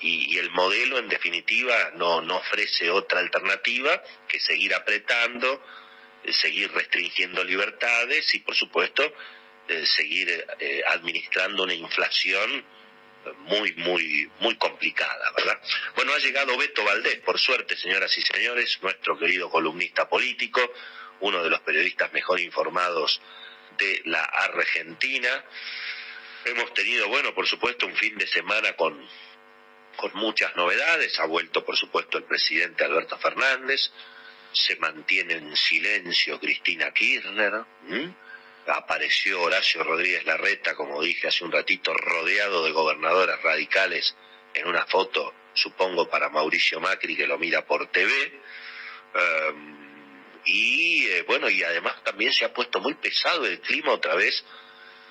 y, 0.00 0.38
el 0.38 0.50
modelo 0.50 0.98
en 0.98 1.08
definitiva 1.08 1.92
no, 1.94 2.20
no 2.20 2.36
ofrece 2.36 2.90
otra 2.90 3.20
alternativa 3.20 4.02
que 4.28 4.40
seguir 4.40 4.74
apretando, 4.74 5.54
eh, 5.54 5.60
seguir 6.32 6.70
restringiendo 6.72 7.44
libertades 7.44 8.34
y 8.34 8.40
por 8.40 8.54
supuesto 8.54 9.12
eh, 9.68 9.84
seguir 9.86 10.46
eh, 10.58 10.82
administrando 10.88 11.64
una 11.64 11.74
inflación 11.74 12.64
muy, 13.38 13.72
muy, 13.74 14.30
muy 14.38 14.54
complicada, 14.56 15.32
¿verdad? 15.36 15.60
Bueno, 15.96 16.12
ha 16.12 16.18
llegado 16.18 16.56
Beto 16.56 16.84
Valdés, 16.84 17.16
por 17.20 17.38
suerte, 17.40 17.76
señoras 17.76 18.16
y 18.16 18.22
señores, 18.22 18.78
nuestro 18.82 19.18
querido 19.18 19.50
columnista 19.50 20.08
político, 20.08 20.60
uno 21.20 21.42
de 21.42 21.50
los 21.50 21.60
periodistas 21.60 22.12
mejor 22.12 22.38
informados 22.38 23.20
de 23.78 24.02
la 24.04 24.22
Argentina. 24.22 25.44
Hemos 26.44 26.72
tenido, 26.72 27.08
bueno, 27.08 27.34
por 27.34 27.48
supuesto, 27.48 27.86
un 27.86 27.96
fin 27.96 28.16
de 28.16 28.28
semana 28.28 28.74
con 28.74 29.04
con 29.96 30.12
muchas 30.14 30.54
novedades. 30.54 31.18
Ha 31.18 31.26
vuelto, 31.26 31.64
por 31.64 31.76
supuesto, 31.76 32.18
el 32.18 32.24
presidente 32.24 32.84
Alberto 32.84 33.18
Fernández. 33.18 33.90
Se 34.56 34.76
mantiene 34.76 35.34
en 35.34 35.54
silencio 35.54 36.40
Cristina 36.40 36.90
Kirchner. 36.90 37.64
Apareció 38.66 39.42
Horacio 39.42 39.84
Rodríguez 39.84 40.24
Larreta, 40.24 40.74
como 40.74 41.02
dije 41.02 41.28
hace 41.28 41.44
un 41.44 41.52
ratito, 41.52 41.92
rodeado 41.92 42.64
de 42.64 42.72
gobernadoras 42.72 43.40
radicales 43.42 44.16
en 44.54 44.66
una 44.66 44.86
foto, 44.86 45.34
supongo, 45.52 46.08
para 46.08 46.30
Mauricio 46.30 46.80
Macri, 46.80 47.16
que 47.16 47.26
lo 47.26 47.38
mira 47.38 47.66
por 47.66 47.86
TV. 47.88 48.10
Em, 49.14 49.76
y 50.46 51.06
eh, 51.06 51.22
bueno, 51.28 51.50
y 51.50 51.62
además 51.62 52.02
también 52.02 52.32
se 52.32 52.46
ha 52.46 52.54
puesto 52.54 52.80
muy 52.80 52.94
pesado 52.94 53.44
el 53.44 53.60
clima 53.60 53.92
otra 53.92 54.14
vez 54.14 54.42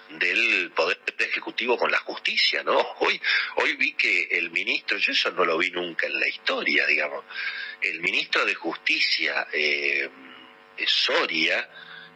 del 0.10 0.72
Poder 0.72 0.99
Ejecutivo 1.18 1.78
con 1.78 1.91
la 1.91 1.99
justicia, 1.99 2.64
¿no? 2.64 2.78
Hoy, 2.99 3.20
hoy 3.56 3.76
vi 3.76 3.93
que 3.93 4.28
el 4.32 4.51
ministro, 4.51 4.97
yo 4.97 5.12
eso 5.12 5.32
no 5.32 5.45
lo 5.45 5.58
vi 5.58 5.72
nunca 5.72 6.08
en 6.08 6.20
la 6.20 6.28
historia, 6.28 6.86
digamos, 6.86 7.26
el 7.82 8.01
ministro 8.01 8.45
de 8.45 8.53
Justicia, 8.53 9.47
eh, 9.51 10.10
Soria, 10.86 11.70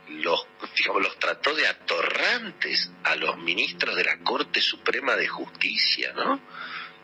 los, 0.09 0.47
digamos, 0.75 1.01
los 1.01 1.19
trató 1.19 1.53
de 1.53 1.67
atorrantes 1.67 2.91
a 3.03 3.15
los 3.15 3.37
ministros 3.37 3.95
de 3.95 4.03
la 4.03 4.19
Corte 4.19 4.61
Suprema 4.61 5.15
de 5.15 5.27
Justicia, 5.27 6.13
¿no? 6.13 6.41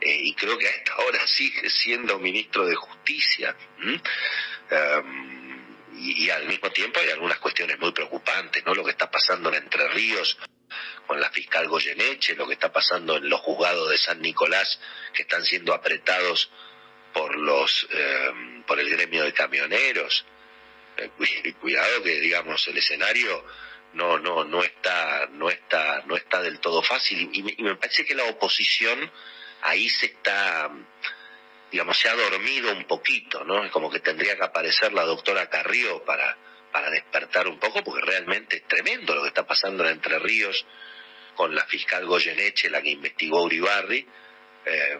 Eh, 0.01 0.19
y 0.23 0.33
creo 0.33 0.57
que 0.57 0.67
a 0.67 0.71
esta 0.71 0.97
hora 0.97 1.25
sigue 1.25 1.69
siendo 1.69 2.19
ministro 2.19 2.65
de 2.65 2.75
Justicia. 2.75 3.55
y, 5.97 6.25
y, 6.25 6.29
al 6.29 6.45
mismo 6.47 6.69
tiempo 6.71 6.99
hay 6.99 7.09
algunas 7.09 7.39
cuestiones 7.39 7.79
muy 7.79 7.91
preocupantes, 7.91 8.65
¿no? 8.65 8.73
Lo 8.75 8.83
que 8.83 8.91
está 8.91 9.09
pasando 9.09 9.49
en 9.49 9.63
Entre 9.63 9.87
Ríos 9.89 10.37
con 11.05 11.19
la 11.19 11.29
fiscal 11.29 11.67
Goyeneche, 11.67 12.35
lo 12.35 12.47
que 12.47 12.53
está 12.53 12.71
pasando 12.71 13.17
en 13.17 13.29
los 13.29 13.39
juzgados 13.41 13.89
de 13.89 13.97
San 13.97 14.21
Nicolás, 14.21 14.79
que 15.13 15.23
están 15.23 15.43
siendo 15.43 15.73
apretados 15.73 16.49
por 17.13 17.37
los 17.37 17.87
eh, 17.91 18.63
por 18.67 18.79
el 18.79 18.89
gremio 18.89 19.23
de 19.23 19.33
camioneros. 19.33 20.25
Eh, 20.97 21.09
cuidado 21.61 22.03
que 22.03 22.19
digamos 22.19 22.67
el 22.67 22.77
escenario 22.77 23.45
no 23.93 24.19
no 24.19 24.43
no 24.43 24.63
está 24.63 25.27
no 25.31 25.49
está 25.49 26.03
no 26.05 26.17
está 26.17 26.41
del 26.41 26.59
todo 26.59 26.81
fácil 26.81 27.29
y 27.31 27.43
me, 27.43 27.75
parece 27.75 28.05
que 28.05 28.15
la 28.15 28.25
oposición 28.25 29.09
ahí 29.61 29.89
se 29.89 30.07
está 30.07 30.69
digamos 31.71 31.97
se 31.97 32.09
ha 32.09 32.15
dormido 32.15 32.71
un 32.71 32.85
poquito, 32.85 33.43
¿no? 33.43 33.63
Es 33.63 33.71
como 33.71 33.89
que 33.89 33.99
tendría 33.99 34.35
que 34.35 34.43
aparecer 34.43 34.93
la 34.93 35.03
doctora 35.03 35.49
Carrió 35.49 36.03
para 36.03 36.37
para 36.75 36.89
despertar 36.89 37.47
un 37.47 37.57
poco, 37.57 37.81
porque 37.85 38.01
realmente 38.01 38.57
es 38.57 38.67
tremendo 38.67 39.15
lo 39.15 39.21
que 39.21 39.29
está 39.29 39.47
pasando 39.47 39.85
en 39.85 39.91
Entre 39.91 40.19
Ríos 40.19 40.65
con 41.35 41.53
la 41.53 41.65
fiscal 41.65 42.05
Goyeneche, 42.05 42.69
la 42.69 42.81
que 42.81 42.89
investigó 42.89 43.43
Uribarri, 43.43 44.07
eh, 44.65 44.99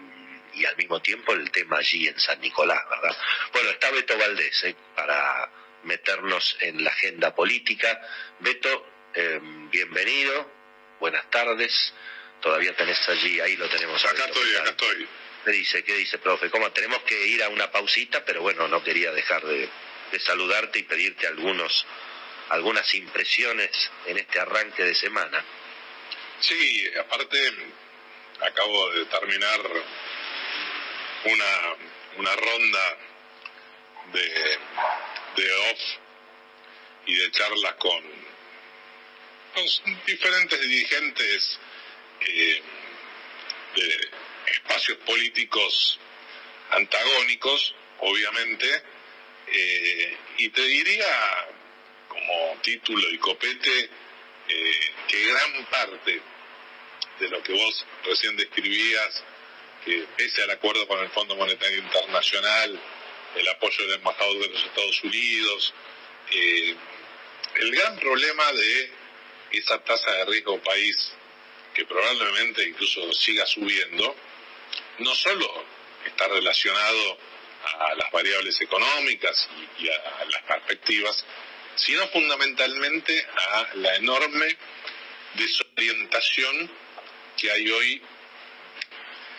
y 0.53 0.65
al 0.65 0.77
mismo 0.77 1.01
tiempo 1.01 1.33
el 1.33 1.51
tema 1.51 1.77
allí 1.77 2.07
en 2.07 2.19
San 2.19 2.39
Nicolás, 2.39 2.81
¿verdad? 2.89 3.17
Bueno, 3.51 3.69
está 3.71 3.91
Beto 3.91 4.17
Valdés, 4.17 4.63
eh, 4.63 4.75
para 4.95 5.49
meternos 5.83 6.57
en 6.61 6.83
la 6.83 6.91
agenda 6.91 7.33
política. 7.36 8.01
Beto, 8.39 8.88
eh, 9.13 9.39
bienvenido, 9.71 10.51
buenas 10.99 11.29
tardes. 11.29 11.93
Todavía 12.41 12.75
tenés 12.75 13.07
allí, 13.09 13.39
ahí 13.39 13.55
lo 13.55 13.67
tenemos. 13.69 14.03
Acá 14.05 14.25
estoy, 14.25 14.55
acá 14.55 14.69
estoy. 14.71 15.07
¿Qué 15.43 15.51
dice? 15.51 15.83
¿Qué 15.83 15.93
dice, 15.95 16.17
profe? 16.19 16.49
¿Cómo? 16.49 16.71
Tenemos 16.71 17.01
que 17.03 17.27
ir 17.27 17.43
a 17.43 17.49
una 17.49 17.71
pausita, 17.71 18.23
pero 18.25 18.41
bueno, 18.41 18.67
no 18.67 18.83
quería 18.83 19.11
dejar 19.11 19.43
de, 19.43 19.69
de 20.11 20.19
saludarte 20.19 20.79
y 20.79 20.83
pedirte 20.83 21.27
algunos, 21.27 21.86
algunas 22.49 22.93
impresiones 22.95 23.91
en 24.07 24.17
este 24.17 24.39
arranque 24.39 24.83
de 24.83 24.95
semana. 24.95 25.43
Sí, 26.39 26.88
aparte 26.99 27.38
acabo 28.41 28.91
de 28.91 29.05
terminar 29.05 29.59
una, 31.25 31.75
una 32.17 32.36
ronda 32.36 32.97
de, 34.13 34.57
de 35.36 35.53
off 35.71 35.79
y 37.07 37.15
de 37.15 37.31
charlas 37.31 37.73
con, 37.75 38.03
con 39.53 40.05
diferentes 40.05 40.61
dirigentes 40.61 41.59
eh, 42.21 42.61
de 43.75 44.09
espacios 44.47 44.97
políticos 44.99 45.99
antagónicos, 46.71 47.75
obviamente, 47.99 48.83
eh, 49.47 50.17
y 50.38 50.49
te 50.49 50.61
diría, 50.61 51.47
como 52.07 52.57
título 52.61 53.09
y 53.11 53.17
copete, 53.17 53.89
eh, 54.47 54.93
que 55.07 55.25
gran 55.27 55.65
parte 55.65 56.21
de 57.19 57.29
lo 57.29 57.41
que 57.41 57.53
vos 57.53 57.85
recién 58.03 58.35
describías, 58.37 59.23
que 59.83 60.05
pese 60.17 60.43
al 60.43 60.51
acuerdo 60.51 60.87
con 60.87 60.99
el 60.99 61.09
Fondo 61.09 61.35
Monetario 61.35 61.79
Internacional, 61.79 62.79
el 63.35 63.47
apoyo 63.49 63.85
del 63.85 63.95
embajador 63.95 64.39
de 64.39 64.49
los 64.49 64.63
Estados 64.63 65.03
Unidos, 65.03 65.73
eh, 66.31 66.75
el 67.55 67.71
gran 67.71 67.97
problema 67.99 68.51
de 68.53 68.91
esa 69.51 69.81
tasa 69.83 70.11
de 70.11 70.25
riesgo 70.25 70.61
país, 70.61 71.13
que 71.73 71.85
probablemente 71.85 72.63
incluso 72.63 73.11
siga 73.13 73.45
subiendo, 73.45 74.15
no 74.99 75.15
solo 75.15 75.65
está 76.05 76.27
relacionado 76.27 77.17
a 77.79 77.95
las 77.95 78.11
variables 78.11 78.59
económicas 78.61 79.49
y, 79.79 79.89
a 79.89 80.25
las 80.25 80.43
perspectivas, 80.43 81.25
sino 81.76 82.07
fundamentalmente 82.09 83.26
a 83.38 83.67
la 83.76 83.95
enorme 83.95 84.57
desorientación 85.36 86.71
que 87.38 87.51
hay 87.51 87.69
hoy 87.69 88.01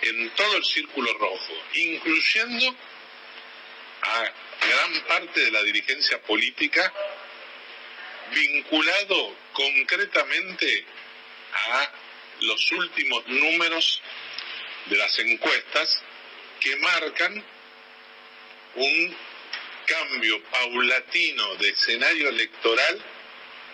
en 0.02 0.30
todo 0.30 0.56
el 0.56 0.64
círculo 0.64 1.12
rojo, 1.14 1.52
incluyendo 1.74 2.76
a 4.02 4.32
gran 4.66 5.00
parte 5.08 5.40
de 5.40 5.50
la 5.50 5.62
dirigencia 5.62 6.20
política 6.22 6.92
vinculado 8.34 9.36
concretamente 9.52 10.84
a 11.52 11.90
los 12.40 12.72
últimos 12.72 13.26
números 13.28 14.02
de 14.86 14.96
las 14.96 15.18
encuestas 15.18 16.02
que 16.60 16.76
marcan 16.76 17.44
un 18.74 19.16
cambio 19.86 20.42
paulatino 20.44 21.56
de 21.56 21.68
escenario 21.70 22.28
electoral 22.28 23.02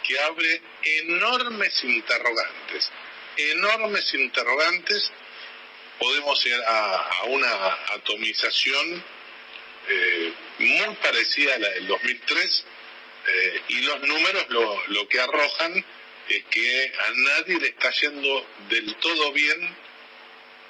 que 0.06 0.18
abre 0.20 0.60
enormes 0.82 1.84
interrogantes, 1.84 2.90
enormes 3.36 4.14
interrogantes, 4.14 5.12
podemos 5.98 6.44
ir 6.46 6.60
a, 6.66 7.24
una 7.26 7.78
atomización 7.94 9.04
eh, 9.88 10.32
muy 10.58 10.94
parecida 10.96 11.54
a 11.54 11.58
la 11.58 11.68
del 11.70 11.86
2003 11.86 12.64
eh, 13.24 13.62
y 13.68 13.80
los 13.82 14.00
números 14.02 14.46
lo, 14.48 14.86
lo 14.88 15.08
que 15.08 15.20
arrojan 15.20 15.84
es 16.28 16.44
que 16.44 16.92
a 16.98 17.10
nadie 17.14 17.60
le 17.60 17.68
está 17.68 17.90
yendo 17.90 18.46
del 18.68 18.94
todo 18.96 19.32
bien, 19.32 19.76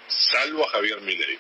salvo 0.09 0.67
a 0.67 0.71
Javier 0.73 1.01
Milei. 1.01 1.39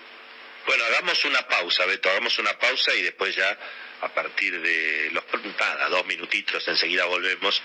Bueno, 0.66 0.84
hagamos 0.84 1.24
una 1.24 1.46
pausa, 1.48 1.84
Beto, 1.86 2.08
hagamos 2.08 2.38
una 2.38 2.56
pausa 2.58 2.94
y 2.94 3.02
después 3.02 3.34
ya 3.34 3.58
a 4.02 4.08
partir 4.08 4.60
de 4.60 5.10
los 5.12 5.24
nada, 5.58 5.88
dos 5.88 6.04
minutitos 6.06 6.66
enseguida 6.68 7.04
volvemos 7.04 7.62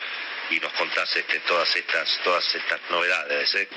y 0.52 0.60
nos 0.60 0.72
contás 0.74 1.16
este, 1.16 1.40
todas 1.42 1.76
estas 1.76 2.20
todas 2.24 2.56
estas 2.56 2.80
novedades. 2.90 3.56
¿eh? 3.56 3.68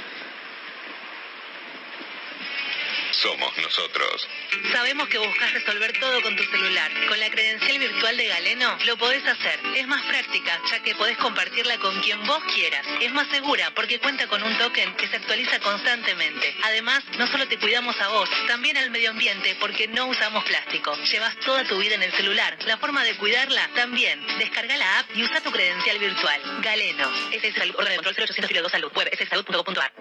Somos 3.21 3.57
nosotros. 3.59 4.29
Sabemos 4.73 5.09
que 5.09 5.19
buscas 5.19 5.53
resolver 5.53 5.93
todo 5.99 6.23
con 6.23 6.37
tu 6.37 6.43
celular. 6.45 6.91
Con 7.09 7.21
la 7.21 7.31
credencial 7.31 7.79
virtual 7.79 8.17
de 8.17 8.29
Galeno 8.29 8.79
lo 8.87 8.97
podés 8.97 9.27
hacer. 9.27 9.61
Es 9.77 9.87
más 9.87 10.03
práctica, 10.07 10.61
ya 10.71 10.83
que 10.83 10.95
podés 10.95 11.19
compartirla 11.19 11.79
con 11.79 12.01
quien 12.01 12.25
vos 12.27 12.43
quieras. 12.55 12.87
Es 13.01 13.13
más 13.13 13.29
segura 13.29 13.73
porque 13.75 13.99
cuenta 14.01 14.27
con 14.27 14.43
un 14.43 14.57
token 14.59 14.95
que 14.97 15.09
se 15.09 15.17
actualiza 15.17 15.61
constantemente. 15.61 16.55
Además, 16.63 17.05
no 17.19 17.27
solo 17.27 17.47
te 17.47 17.59
cuidamos 17.59 18.01
a 18.01 18.09
vos, 18.09 18.29
también 18.47 18.77
al 18.77 18.91
medio 18.91 19.11
ambiente 19.11 19.57
porque 19.61 19.89
no 19.89 20.07
usamos 20.07 20.45
plástico. 20.45 20.97
Llevas 21.05 21.37
toda 21.41 21.65
tu 21.65 21.79
vida 21.79 21.97
en 21.97 22.03
el 22.03 22.13
celular. 22.13 22.57
La 22.67 22.79
forma 22.79 23.05
de 23.05 23.17
cuidarla 23.17 23.69
también. 23.75 24.25
Descarga 24.39 24.77
la 24.77 25.01
app 25.01 25.11
y 25.15 25.23
usa 25.23 25.41
tu 25.43 25.51
credencial 25.51 25.99
virtual. 25.99 26.41
Galeno. 26.63 27.11
Este 27.33 27.49
es 27.49 27.57
el 27.59 27.75
orden 27.77 27.91
de 27.91 27.97
control 27.97 28.15
0800 28.17 28.73
Salud. 28.73 28.93
Web 28.95 29.11
salud.gov.ar. 29.29 29.93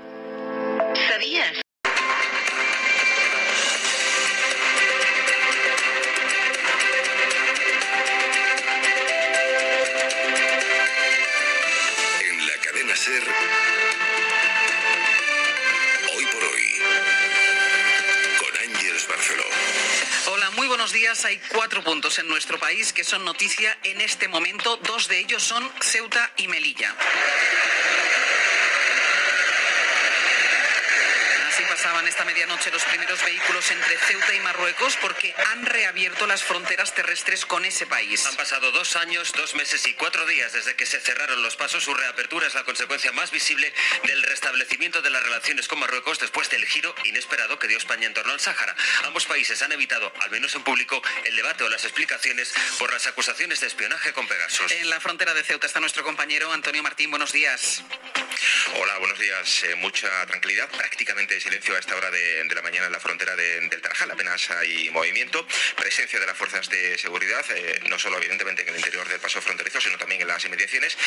¿Sabías? 1.09 1.68
Días. 20.93 21.25
Hay 21.25 21.39
cuatro 21.53 21.83
puntos 21.83 22.19
en 22.19 22.27
nuestro 22.27 22.59
país 22.59 22.93
que 22.93 23.03
son 23.03 23.23
noticia 23.23 23.77
en 23.83 24.01
este 24.01 24.27
momento. 24.27 24.77
Dos 24.77 25.07
de 25.07 25.19
ellos 25.19 25.43
son 25.43 25.69
Ceuta 25.81 26.31
y 26.37 26.47
Melilla. 26.47 26.95
Esta 32.09 32.25
medianoche 32.25 32.71
los 32.71 32.83
primeros 32.85 33.23
vehículos 33.23 33.69
entre 33.69 33.95
Ceuta 33.99 34.33
y 34.33 34.39
Marruecos 34.39 34.97
porque 34.99 35.31
han 35.51 35.63
reabierto 35.63 36.25
las 36.25 36.43
fronteras 36.43 36.95
terrestres 36.95 37.45
con 37.45 37.65
ese 37.65 37.85
país. 37.85 38.25
Han 38.25 38.35
pasado 38.35 38.71
dos 38.71 38.95
años, 38.95 39.31
dos 39.33 39.53
meses 39.53 39.85
y 39.85 39.93
cuatro 39.93 40.25
días 40.25 40.51
desde 40.51 40.75
que 40.75 40.87
se 40.87 40.99
cerraron 40.99 41.43
los 41.43 41.55
pasos. 41.55 41.83
Su 41.83 41.93
reapertura 41.93 42.47
es 42.47 42.55
la 42.55 42.63
consecuencia 42.63 43.11
más 43.11 43.29
visible 43.29 43.71
del 44.05 44.23
restablecimiento 44.23 45.03
de 45.03 45.11
las 45.11 45.21
relaciones 45.21 45.67
con 45.67 45.77
Marruecos 45.79 46.17
después 46.17 46.49
del 46.49 46.65
giro 46.65 46.95
inesperado 47.03 47.59
que 47.59 47.67
dio 47.67 47.77
España 47.77 48.07
en 48.07 48.13
torno 48.15 48.33
al 48.33 48.39
Sáhara. 48.39 48.75
Ambos 49.03 49.25
países 49.25 49.61
han 49.61 49.71
evitado, 49.71 50.11
al 50.21 50.31
menos 50.31 50.55
en 50.55 50.63
público, 50.63 51.01
el 51.25 51.35
debate 51.35 51.63
o 51.63 51.69
las 51.69 51.83
explicaciones 51.83 52.51
por 52.79 52.91
las 52.91 53.05
acusaciones 53.05 53.59
de 53.59 53.67
espionaje 53.67 54.13
con 54.13 54.27
Pegasus. 54.27 54.71
En 54.71 54.89
la 54.89 54.99
frontera 54.99 55.35
de 55.35 55.43
Ceuta 55.43 55.67
está 55.67 55.79
nuestro 55.79 56.03
compañero 56.03 56.51
Antonio 56.51 56.81
Martín. 56.81 57.11
Buenos 57.11 57.31
días. 57.31 57.83
Hola, 58.81 58.97
buenos 58.97 59.19
días. 59.19 59.63
Eh, 59.63 59.75
mucha 59.75 60.09
tranquilidad, 60.25 60.69
prácticamente 60.69 61.39
silencio 61.39 61.75
a 61.75 61.79
esta 61.79 61.98
hora 61.99 62.11
de, 62.11 62.55
la 62.55 62.61
mañana 62.61 62.87
en 62.87 62.91
la 62.93 62.99
frontera 62.99 63.35
del 63.35 63.69
Tarajal. 63.81 64.11
Apenas 64.11 64.49
hay 64.51 64.89
movimiento, 64.89 65.45
presencia 65.75 66.19
de 66.19 66.25
las 66.25 66.37
fuerzas 66.37 66.67
de 66.69 66.97
seguridad, 66.97 67.45
eh, 67.51 67.79
no 67.89 67.99
solo 67.99 68.17
evidentemente 68.17 68.63
en 68.63 68.69
el 68.69 68.75
interior 68.77 69.07
del 69.07 69.19
paso 69.19 69.41
fronterizo, 69.41 69.79
sino 69.81 69.97
también 69.97 70.21
en 70.21 70.27
las 70.27 70.43
inmediaciones. 70.45 70.97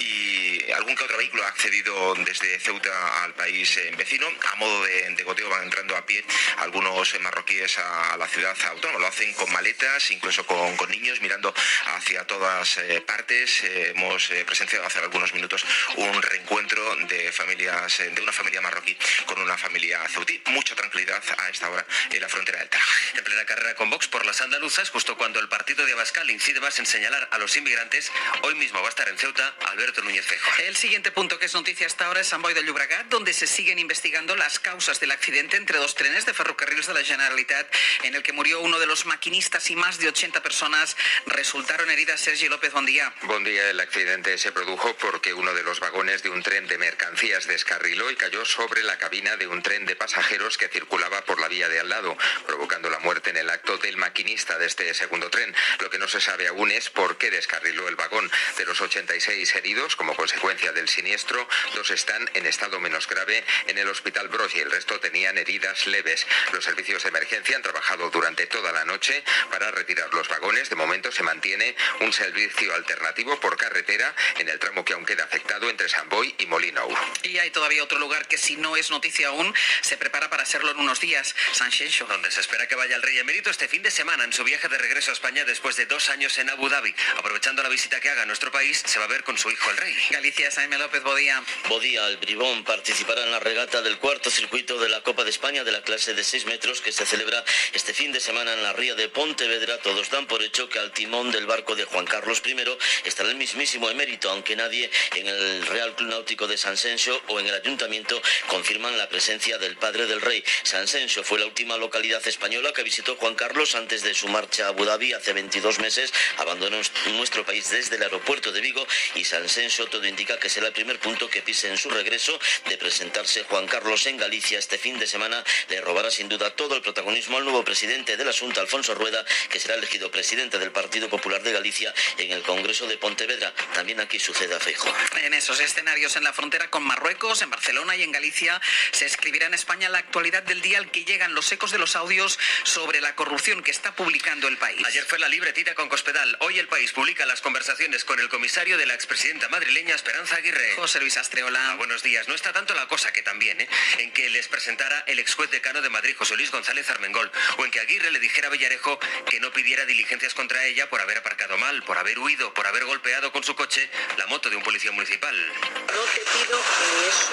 Y 0.00 0.70
algún 0.72 0.96
que 0.96 1.04
otro 1.04 1.18
vehículo 1.18 1.44
ha 1.44 1.48
accedido 1.48 2.14
desde 2.16 2.58
Ceuta 2.60 3.24
al 3.24 3.34
país 3.34 3.76
eh, 3.76 3.92
vecino. 3.96 4.26
A 4.52 4.56
modo 4.56 4.84
de, 4.84 5.22
goteo 5.22 5.48
van 5.50 5.64
entrando 5.64 5.94
a 5.96 6.06
pie 6.06 6.24
algunos 6.58 7.20
marroquíes 7.20 7.78
a, 7.78 8.16
la 8.16 8.26
ciudad 8.26 8.56
autónoma. 8.70 9.00
Lo 9.00 9.06
hacen 9.06 9.32
con 9.34 9.52
maletas, 9.52 10.10
incluso 10.10 10.46
con, 10.46 10.76
niños, 10.88 11.20
mirando 11.20 11.54
hacia 11.96 12.26
todas 12.26 12.78
eh, 12.78 13.02
partes. 13.02 13.62
hemos 13.64 14.28
presenciado 14.46 14.86
hace 14.86 15.00
algunos 15.00 15.34
minutos 15.34 15.64
un 15.96 16.22
reencuentro 16.22 16.96
de 17.06 17.30
familias, 17.32 17.98
de 17.98 18.20
una 18.22 18.32
familia 18.32 18.62
marroquí 18.62 18.96
con 19.26 19.38
una 19.40 19.58
familia 19.58 20.08
Mucha 20.46 20.74
tranquilidad 20.74 21.22
a 21.38 21.48
esta 21.50 21.68
hora 21.70 21.84
en 22.10 22.20
la 22.20 22.28
frontera 22.28 22.58
del 22.58 22.68
Tajo. 22.68 22.90
En 23.14 23.24
plena 23.24 23.44
carrera 23.44 23.74
con 23.74 23.90
Vox 23.90 24.08
por 24.08 24.24
las 24.24 24.40
andaluzas, 24.40 24.90
justo 24.90 25.16
cuando 25.16 25.40
el 25.40 25.48
partido 25.48 25.84
de 25.84 25.92
Abascal 25.92 26.30
incide 26.30 26.60
más 26.60 26.78
en 26.78 26.86
señalar 26.86 27.28
a 27.32 27.38
los 27.38 27.56
inmigrantes, 27.56 28.10
hoy 28.42 28.54
mismo 28.54 28.80
va 28.80 28.86
a 28.86 28.90
estar 28.90 29.08
en 29.08 29.18
Ceuta 29.18 29.54
Alberto 29.66 30.02
Núñez 30.02 30.26
Fejo. 30.26 30.50
El 30.66 30.76
siguiente 30.76 31.10
punto 31.10 31.38
que 31.38 31.46
es 31.46 31.54
noticia 31.54 31.86
hasta 31.86 32.06
ahora 32.06 32.20
es 32.20 32.28
San 32.28 32.42
Boy 32.42 32.54
de 32.54 32.62
Llobregat, 32.62 33.06
donde 33.08 33.32
se 33.32 33.46
siguen 33.46 33.78
investigando 33.78 34.36
las 34.36 34.58
causas 34.58 35.00
del 35.00 35.10
accidente 35.10 35.56
entre 35.56 35.78
dos 35.78 35.94
trenes 35.94 36.26
de 36.26 36.34
ferrocarriles 36.34 36.86
de 36.86 36.94
la 36.94 37.02
Generalitat, 37.02 37.72
en 38.02 38.14
el 38.14 38.22
que 38.22 38.32
murió 38.32 38.60
uno 38.60 38.78
de 38.78 38.86
los 38.86 39.06
maquinistas 39.06 39.70
y 39.70 39.76
más 39.76 39.98
de 39.98 40.08
80 40.08 40.42
personas 40.42 40.96
resultaron 41.26 41.90
heridas. 41.90 42.20
Sergio 42.20 42.50
López, 42.50 42.72
buen 42.72 42.86
día. 42.86 43.12
Buen 43.22 43.44
día. 43.44 43.70
El 43.70 43.80
accidente 43.80 44.36
se 44.38 44.52
produjo 44.52 44.96
porque 44.96 45.32
uno 45.34 45.54
de 45.54 45.62
los 45.62 45.80
vagones 45.80 46.22
de 46.22 46.30
un 46.30 46.42
tren 46.42 46.66
de 46.66 46.78
mercancías 46.78 47.46
descarriló 47.46 48.10
y 48.10 48.16
cayó 48.16 48.44
sobre 48.44 48.82
la 48.82 48.98
cabina 48.98 49.36
de 49.36 49.46
un 49.46 49.62
tren 49.62 49.86
de 49.86 49.96
pasajeros 49.96 50.17
que 50.58 50.68
circulaba 50.68 51.22
por 51.22 51.40
la 51.40 51.48
vía 51.48 51.68
de 51.68 51.78
al 51.78 51.88
lado, 51.88 52.16
provocando 52.46 52.90
la 52.90 52.98
muerte 52.98 53.30
en 53.30 53.36
el 53.36 53.48
acto 53.50 53.78
del 53.78 53.96
maquinista 53.96 54.58
de 54.58 54.66
este 54.66 54.92
segundo 54.92 55.30
tren. 55.30 55.54
Lo 55.78 55.90
que 55.90 55.98
no 55.98 56.08
se 56.08 56.20
sabe 56.20 56.48
aún 56.48 56.70
es 56.72 56.90
por 56.90 57.18
qué 57.18 57.30
descarriló 57.30 57.88
el 57.88 57.94
vagón. 57.94 58.30
De 58.56 58.66
los 58.66 58.80
86 58.80 59.54
heridos 59.54 59.94
como 59.94 60.16
consecuencia 60.16 60.72
del 60.72 60.88
siniestro, 60.88 61.48
dos 61.74 61.90
están 61.90 62.28
en 62.34 62.46
estado 62.46 62.80
menos 62.80 63.06
grave 63.06 63.44
en 63.68 63.78
el 63.78 63.88
hospital 63.88 64.28
Broch 64.28 64.54
y 64.56 64.60
el 64.60 64.70
resto 64.70 64.98
tenían 64.98 65.38
heridas 65.38 65.86
leves. 65.86 66.26
Los 66.52 66.64
servicios 66.64 67.04
de 67.04 67.10
emergencia 67.10 67.56
han 67.56 67.62
trabajado 67.62 68.10
durante 68.10 68.46
toda 68.46 68.72
la 68.72 68.84
noche 68.84 69.22
para 69.50 69.70
retirar 69.70 70.12
los 70.12 70.28
vagones. 70.28 70.68
De 70.68 70.76
momento 70.76 71.12
se 71.12 71.22
mantiene 71.22 71.76
un 72.00 72.12
servicio 72.12 72.74
alternativo 72.74 73.38
por 73.38 73.56
carretera 73.56 74.14
en 74.38 74.48
el 74.48 74.58
tramo 74.58 74.84
que 74.84 74.94
aún 74.94 75.06
queda 75.06 75.24
afectado 75.24 75.70
entre 75.70 75.88
San 75.88 76.08
Boy 76.08 76.34
y 76.38 76.46
Molinau. 76.46 76.92
Y 77.22 77.38
hay 77.38 77.50
todavía 77.50 77.84
otro 77.84 77.98
lugar 77.98 78.26
que 78.26 78.36
si 78.36 78.56
no 78.56 78.76
es 78.76 78.90
noticia 78.90 79.28
aún, 79.28 79.54
se 79.82 79.96
prepara 80.08 80.30
para 80.30 80.46
serlo 80.46 80.70
en 80.70 80.78
unos 80.78 81.00
días, 81.00 81.34
San 81.52 81.70
Xenxo. 81.70 82.06
Donde 82.06 82.30
se 82.30 82.40
espera 82.40 82.66
que 82.66 82.74
vaya 82.74 82.96
el 82.96 83.02
rey 83.02 83.18
emérito 83.18 83.50
este 83.50 83.68
fin 83.68 83.82
de 83.82 83.90
semana 83.90 84.24
en 84.24 84.32
su 84.32 84.42
viaje 84.42 84.66
de 84.66 84.78
regreso 84.78 85.10
a 85.10 85.12
España 85.12 85.44
después 85.44 85.76
de 85.76 85.84
dos 85.84 86.08
años 86.08 86.38
en 86.38 86.48
Abu 86.48 86.70
Dhabi. 86.70 86.94
Aprovechando 87.18 87.62
la 87.62 87.68
visita 87.68 88.00
que 88.00 88.08
haga 88.08 88.22
a 88.22 88.24
nuestro 88.24 88.50
país, 88.50 88.82
se 88.86 88.98
va 88.98 89.04
a 89.04 89.08
ver 89.08 89.22
con 89.22 89.36
su 89.36 89.50
hijo 89.50 89.70
el 89.70 89.76
rey. 89.76 89.94
Galicia, 90.08 90.50
Jaime 90.50 90.78
López 90.78 91.02
Bodía. 91.02 91.44
Bodía, 91.68 92.06
el 92.06 92.16
Bribón, 92.16 92.64
participará 92.64 93.22
en 93.22 93.32
la 93.32 93.38
regata 93.38 93.82
del 93.82 93.98
cuarto 93.98 94.30
circuito 94.30 94.78
de 94.78 94.88
la 94.88 95.02
Copa 95.02 95.24
de 95.24 95.30
España 95.30 95.62
de 95.62 95.72
la 95.72 95.82
clase 95.82 96.14
de 96.14 96.24
6 96.24 96.46
metros 96.46 96.80
que 96.80 96.90
se 96.90 97.04
celebra 97.04 97.44
este 97.74 97.92
fin 97.92 98.10
de 98.10 98.20
semana 98.20 98.54
en 98.54 98.62
la 98.62 98.72
ría 98.72 98.94
de 98.94 99.10
Pontevedra. 99.10 99.76
Todos 99.82 100.08
dan 100.08 100.26
por 100.26 100.42
hecho 100.42 100.70
que 100.70 100.78
al 100.78 100.92
timón 100.92 101.30
del 101.32 101.44
barco 101.44 101.76
de 101.76 101.84
Juan 101.84 102.06
Carlos 102.06 102.40
I 102.46 102.56
estará 103.04 103.28
el 103.28 103.36
mismísimo 103.36 103.90
emérito, 103.90 104.30
aunque 104.30 104.56
nadie 104.56 104.90
en 105.16 105.26
el 105.28 105.66
Real 105.66 105.94
Club 105.96 106.08
Náutico 106.08 106.46
de 106.46 106.56
San 106.56 106.78
Sensio 106.78 107.20
o 107.26 107.40
en 107.40 107.46
el 107.46 107.54
ayuntamiento 107.54 108.22
confirman 108.46 108.96
la 108.96 109.10
presencia 109.10 109.58
del 109.58 109.76
padre 109.76 109.97
del 110.06 110.20
rey. 110.20 110.44
San 110.62 110.86
Sensio 110.86 111.24
fue 111.24 111.38
la 111.38 111.46
última 111.46 111.76
localidad 111.76 112.26
española 112.26 112.72
que 112.72 112.82
visitó 112.82 113.16
Juan 113.16 113.34
Carlos 113.34 113.74
antes 113.74 114.02
de 114.02 114.14
su 114.14 114.28
marcha 114.28 114.66
a 114.66 114.68
Abu 114.68 114.84
Dhabi 114.84 115.12
hace 115.12 115.32
22 115.32 115.78
meses. 115.80 116.12
Abandonó 116.36 116.78
nuestro 117.14 117.44
país 117.44 117.70
desde 117.70 117.96
el 117.96 118.02
aeropuerto 118.02 118.52
de 118.52 118.60
Vigo 118.60 118.86
y 119.14 119.24
San 119.24 119.48
Sensio 119.48 119.86
todo 119.86 120.06
indica 120.06 120.38
que 120.38 120.48
será 120.48 120.68
el 120.68 120.72
primer 120.72 120.98
punto 120.98 121.28
que 121.28 121.42
pise 121.42 121.68
en 121.68 121.76
su 121.76 121.90
regreso 121.90 122.38
de 122.68 122.78
presentarse 122.78 123.44
Juan 123.44 123.66
Carlos 123.66 124.06
en 124.06 124.16
Galicia 124.16 124.58
este 124.58 124.78
fin 124.78 124.98
de 124.98 125.06
semana. 125.06 125.42
Le 125.68 125.80
robará 125.80 126.10
sin 126.10 126.28
duda 126.28 126.50
todo 126.50 126.76
el 126.76 126.82
protagonismo 126.82 127.38
al 127.38 127.44
nuevo 127.44 127.64
presidente 127.64 128.16
del 128.16 128.28
asunto, 128.28 128.60
Alfonso 128.60 128.94
Rueda, 128.94 129.24
que 129.50 129.58
será 129.58 129.74
elegido 129.74 130.10
presidente 130.10 130.58
del 130.58 130.70
Partido 130.70 131.08
Popular 131.08 131.42
de 131.42 131.52
Galicia 131.52 131.94
en 132.18 132.30
el 132.32 132.42
Congreso 132.42 132.86
de 132.86 132.98
Pontevedra. 132.98 133.52
También 133.74 134.00
aquí 134.00 134.18
sucede 134.18 134.54
a 134.54 134.60
Feijóo. 134.60 134.92
En 135.22 135.34
esos 135.34 135.60
escenarios 135.60 136.16
en 136.16 136.24
la 136.24 136.32
frontera 136.32 136.68
con 136.70 136.82
Marruecos, 136.82 137.42
en 137.42 137.50
Barcelona 137.50 137.96
y 137.96 138.02
en 138.02 138.12
Galicia, 138.12 138.60
se 138.92 139.06
escribirá 139.06 139.46
en 139.46 139.54
España 139.54 139.87
la 139.88 139.98
actualidad 139.98 140.42
del 140.42 140.60
día 140.60 140.78
al 140.78 140.90
que 140.90 141.04
llegan 141.04 141.34
los 141.34 141.50
ecos 141.52 141.70
de 141.70 141.78
los 141.78 141.96
audios 141.96 142.38
sobre 142.64 143.00
la 143.00 143.14
corrupción 143.14 143.62
que 143.62 143.70
está 143.70 143.94
publicando 143.94 144.48
el 144.48 144.56
país. 144.56 144.84
Ayer 144.86 145.04
fue 145.04 145.18
la 145.18 145.28
libretita 145.28 145.74
con 145.74 145.88
Cospedal. 145.88 146.36
Hoy 146.40 146.58
el 146.58 146.68
país 146.68 146.92
publica 146.92 147.26
las 147.26 147.40
conversaciones 147.40 148.04
con 148.04 148.20
el 148.20 148.28
comisario 148.28 148.78
de 148.78 148.86
la 148.86 148.94
expresidenta 148.94 149.48
madrileña 149.48 149.94
Esperanza 149.94 150.36
Aguirre. 150.36 150.74
José 150.76 151.00
Luis 151.00 151.16
Astreola. 151.16 151.72
Ah, 151.72 151.74
buenos 151.76 152.02
días. 152.02 152.28
No 152.28 152.34
está 152.34 152.52
tanto 152.52 152.74
la 152.74 152.86
cosa 152.88 153.12
que 153.12 153.22
también, 153.22 153.60
¿eh? 153.60 153.68
En 153.98 154.12
que 154.12 154.30
les 154.30 154.48
presentara 154.48 155.04
el 155.06 155.18
ex 155.18 155.34
juez 155.34 155.50
decano 155.50 155.82
de 155.82 155.90
Madrid, 155.90 156.14
José 156.16 156.36
Luis 156.36 156.50
González 156.50 156.88
Armengol, 156.90 157.30
o 157.56 157.64
en 157.64 157.70
que 157.70 157.80
Aguirre 157.80 158.10
le 158.10 158.20
dijera 158.20 158.48
a 158.48 158.50
Villarejo 158.50 158.98
que 159.28 159.40
no 159.40 159.52
pidiera 159.52 159.84
diligencias 159.86 160.34
contra 160.34 160.64
ella 160.64 160.88
por 160.88 161.00
haber 161.00 161.18
aparcado 161.18 161.58
mal, 161.58 161.82
por 161.82 161.98
haber 161.98 162.18
huido, 162.18 162.52
por 162.54 162.66
haber 162.66 162.84
golpeado 162.84 163.32
con 163.32 163.44
su 163.44 163.54
coche 163.54 163.88
la 164.16 164.26
moto 164.26 164.50
de 164.50 164.56
un 164.56 164.62
policía 164.62 164.92
municipal. 164.92 165.34
No 165.54 166.02
te 166.02 166.20
pido 166.20 166.58
ni 166.80 167.08
eso. 167.08 167.28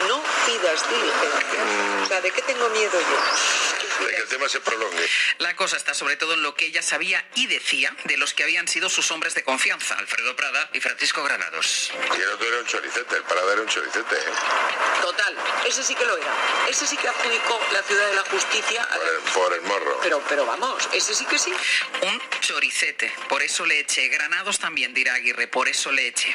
No, 0.00 0.08
no 0.08 0.24
pidas 0.46 0.88
diligencia. 0.88 1.55
¿De 2.22 2.30
qué 2.30 2.42
tengo 2.42 2.68
miedo 2.70 2.98
yo? 3.00 3.85
De 4.00 4.10
que 4.10 4.22
el 4.22 4.28
tema 4.28 4.48
se 4.48 4.60
prolongue. 4.60 5.08
La 5.38 5.56
cosa 5.56 5.76
está 5.76 5.94
sobre 5.94 6.16
todo 6.16 6.34
en 6.34 6.42
lo 6.42 6.54
que 6.54 6.66
ella 6.66 6.82
sabía 6.82 7.24
y 7.34 7.46
decía 7.46 7.94
de 8.04 8.16
los 8.16 8.34
que 8.34 8.42
habían 8.42 8.68
sido 8.68 8.88
sus 8.88 9.10
hombres 9.10 9.34
de 9.34 9.42
confianza. 9.42 9.94
Alfredo 9.98 10.36
Prada 10.36 10.70
y 10.72 10.80
Francisco 10.80 11.22
Granados. 11.22 11.92
Y 12.16 12.20
el 12.20 12.28
otro 12.30 12.48
era 12.48 12.58
un 12.58 12.66
choricete, 12.66 13.16
el 13.16 13.22
Prada 13.22 13.52
era 13.52 13.62
un 13.62 13.68
choricete. 13.68 14.16
¿eh? 14.16 15.00
Total, 15.02 15.36
ese 15.66 15.82
sí 15.82 15.94
que 15.94 16.04
lo 16.04 16.16
era. 16.16 16.32
Ese 16.68 16.86
sí 16.86 16.96
que 16.96 17.08
adjudicó 17.08 17.60
la 17.72 17.82
ciudad 17.82 18.08
de 18.08 18.14
la 18.14 18.24
justicia. 18.24 18.88
Por 18.88 19.06
el, 19.08 19.32
por 19.32 19.54
el 19.54 19.60
morro. 19.62 20.00
Pero, 20.02 20.22
pero 20.28 20.46
vamos, 20.46 20.88
ese 20.92 21.14
sí 21.14 21.24
que 21.26 21.38
sí. 21.38 21.52
Un 22.02 22.20
choricete. 22.40 23.12
Por 23.28 23.42
eso 23.42 23.64
le 23.64 23.80
eché. 23.80 24.08
Granados 24.08 24.58
también, 24.58 24.94
dirá 24.94 25.14
Aguirre. 25.14 25.48
Por 25.48 25.68
eso 25.68 25.90
le 25.92 26.08
eché. 26.08 26.34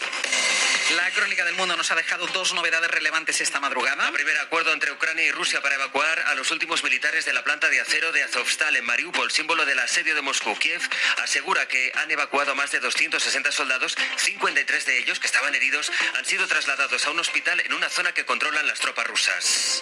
La 0.96 1.10
crónica 1.12 1.46
del 1.46 1.56
mundo 1.56 1.78
nos 1.78 1.90
ha 1.92 1.96
dejado 1.96 2.28
dos 2.28 2.54
novedades 2.54 2.92
relevantes 2.92 3.40
esta 3.40 3.60
madrugada. 3.60 4.08
El 4.08 4.14
primer 4.14 4.38
acuerdo 4.40 4.74
entre 4.74 4.92
Ucrania 4.92 5.26
y 5.26 5.32
Rusia 5.32 5.62
para 5.62 5.76
evacuar 5.76 6.20
a 6.20 6.36
los 6.36 6.52
últimos 6.52 6.84
militares 6.84 7.24
de 7.24 7.34
la 7.34 7.44
planta 7.52 7.70
de 7.70 7.82
acero 7.82 8.14
de 8.14 8.24
Azovstal 8.24 8.78
en 8.78 8.86
Mariupol, 8.86 9.30
símbolo 9.30 9.66
del 9.66 9.78
asedio 9.80 10.16
de 10.16 10.22
Moscú. 10.22 10.58
Kiev 10.58 10.82
asegura 11.18 11.68
que 11.68 11.92
han 11.96 12.10
evacuado 12.10 12.54
a 12.54 12.56
más 12.56 12.72
de 12.72 12.80
260 12.80 13.52
soldados, 13.52 13.98
53 14.20 14.86
de 14.86 15.00
ellos 15.00 15.20
que 15.20 15.28
estaban 15.28 15.54
heridos 15.54 15.92
han 16.16 16.24
sido 16.24 16.48
trasladados 16.48 17.06
a 17.06 17.12
un 17.12 17.20
hospital 17.20 17.60
en 17.60 17.74
una 17.74 17.90
zona 17.90 18.14
que 18.14 18.24
controlan 18.24 18.66
las 18.68 18.80
tropas 18.80 19.06
rusas. 19.06 19.82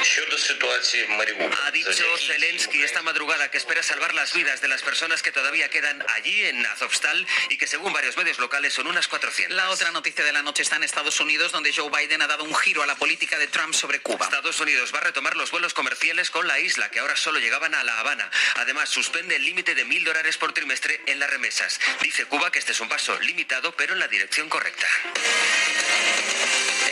Ha 1.63 1.70
dicho 1.70 2.17
Zelensky 2.17 2.82
esta 2.82 3.03
madrugada 3.03 3.51
que 3.51 3.59
espera 3.59 3.84
salvar 3.84 4.15
las 4.15 4.34
vidas 4.34 4.61
de 4.61 4.67
las 4.67 4.82
personas 4.82 5.22
que 5.22 5.32
todavía 5.32 5.70
quedan 5.70 6.03
allí 6.15 6.45
en 6.45 6.65
Azovstal 6.65 7.28
y 7.51 7.59
que 7.59 7.67
según 7.67 7.93
varios 7.93 8.17
medios 8.17 8.39
locales 8.39 8.74
son 8.74 8.88
unas 8.88 9.07
400. 9.07 9.55
La 9.55 9.70
otra 9.70 9.91
noticia 9.91 10.26
de 10.26 10.34
la 10.34 10.41
noche 10.41 10.63
está 10.63 10.78
en 10.78 10.86
Estados 10.86 11.20
Unidos, 11.20 11.51
donde 11.51 11.72
Joe 11.72 11.91
Biden 11.91 12.24
ha 12.24 12.28
dado 12.28 12.45
un 12.45 12.55
giro 12.55 12.82
a 12.82 12.88
la 12.88 12.95
política 12.95 13.38
de 13.38 13.45
Trump 13.45 13.76
sobre 13.76 13.99
Cuba. 13.99 14.26
Estados 14.26 14.59
Unidos 14.59 14.91
va 14.91 14.97
a 14.97 15.03
retomar 15.03 15.36
los 15.36 15.51
vuelos 15.51 15.76
comerciales 15.76 16.32
con 16.32 16.47
la 16.47 16.59
isla, 16.59 16.89
que 16.89 16.97
ahora 16.97 17.15
solo 17.15 17.38
a 17.66 17.84
La 17.84 17.99
Habana. 17.99 18.30
Además, 18.55 18.89
suspende 18.89 19.36
el 19.36 19.43
límite 19.43 19.76
de 19.76 19.84
mil 19.84 20.03
dólares 20.03 20.38
por 20.38 20.53
trimestre 20.53 21.01
en 21.07 21.20
las 21.20 21.30
remesas. 21.30 21.80
Dice 22.01 22.26
Cuba 22.26 22.51
que 22.51 22.60
este 22.60 22.72
es 22.72 22.80
un 22.80 22.88
paso 22.88 23.20
limitado, 23.20 23.76
pero 23.76 23.93
en 23.93 23.99
la 23.99 24.07
dirección 24.07 24.47
correcta. 24.47 24.88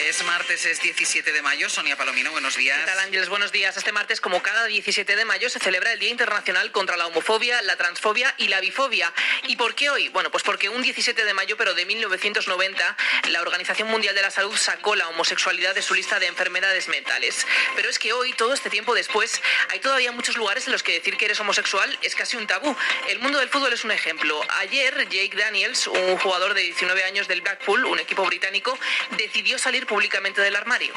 Es 0.08 0.24
martes, 0.24 0.66
es 0.66 0.80
17 0.80 1.34
de 1.34 1.42
mayo. 1.42 1.70
Sonia 1.70 1.98
Palomino, 1.98 2.32
buenos 2.32 2.56
días. 2.56 2.80
¿Qué 2.80 2.86
tal, 2.86 3.00
Ángeles? 3.00 3.28
Buenos 3.28 3.52
días. 3.52 3.76
Este 3.76 3.92
martes, 3.92 4.22
como 4.22 4.42
cada 4.42 4.64
17 4.64 5.18
de 5.18 5.26
mayo, 5.26 5.50
se 5.50 5.60
celebra 5.60 5.92
el 5.92 6.00
Día 6.00 6.10
Internacional 6.10 6.72
contra 6.72 6.96
la 6.96 7.08
Homofobia, 7.08 7.62
la 7.64 7.76
Transfobia 7.76 8.34
y 8.38 8.48
la 8.48 8.62
Bifobia. 8.62 9.14
¿Y 9.48 9.58
por 9.58 9.76
qué 9.76 9.90
hoy? 9.90 10.08
Bueno, 10.08 10.32
pues 10.32 10.46
porque 10.46 10.70
un 10.70 10.82
17 10.82 11.26
de 11.26 11.34
mayo, 11.34 11.58
pero 11.58 11.74
de 11.74 11.86
1990, 11.86 12.98
la 13.32 13.42
Organización 13.42 13.90
Mundial 13.90 14.16
de 14.16 14.22
la 14.22 14.32
Salud 14.32 14.56
sacó 14.56 14.96
la 14.96 15.10
homosexualidad 15.10 15.76
de 15.76 15.82
su 15.82 15.94
lista 15.94 16.20
de 16.20 16.28
enfermedades 16.28 16.88
mentales. 16.88 17.46
Pero 17.76 17.90
es 17.90 18.00
que 18.00 18.14
hoy, 18.14 18.32
todo 18.32 18.54
este 18.54 18.70
tiempo 18.70 18.96
después, 18.96 19.42
hay 19.72 19.80
todavía 19.80 20.14
muchos 20.14 20.38
lugares 20.38 20.68
en 20.68 20.72
los 20.72 20.84
que 20.84 20.94
decir 20.94 21.18
que 21.18 21.26
eres 21.26 21.42
homosexual 21.42 22.00
es 22.02 22.16
casi 22.16 22.38
un 22.38 22.48
tabú. 22.48 22.74
El 23.10 23.20
mundo 23.20 23.40
del 23.40 23.50
fútbol 23.50 23.74
es 23.74 23.84
un 23.84 23.92
ejemplo. 23.92 24.42
Ayer, 24.60 25.10
Jake 25.10 25.36
Daniels, 25.36 25.88
un 25.88 26.18
jugador 26.20 26.54
de 26.54 26.62
19 26.62 27.04
años 27.04 27.28
del 27.28 27.42
Blackpool, 27.42 27.84
un 27.84 28.00
equipo 28.00 28.24
británico, 28.24 28.80
decidió 29.18 29.60
salir 29.60 29.86
públicamente 29.86 29.97
del 29.98 30.56
armario. 30.56 30.94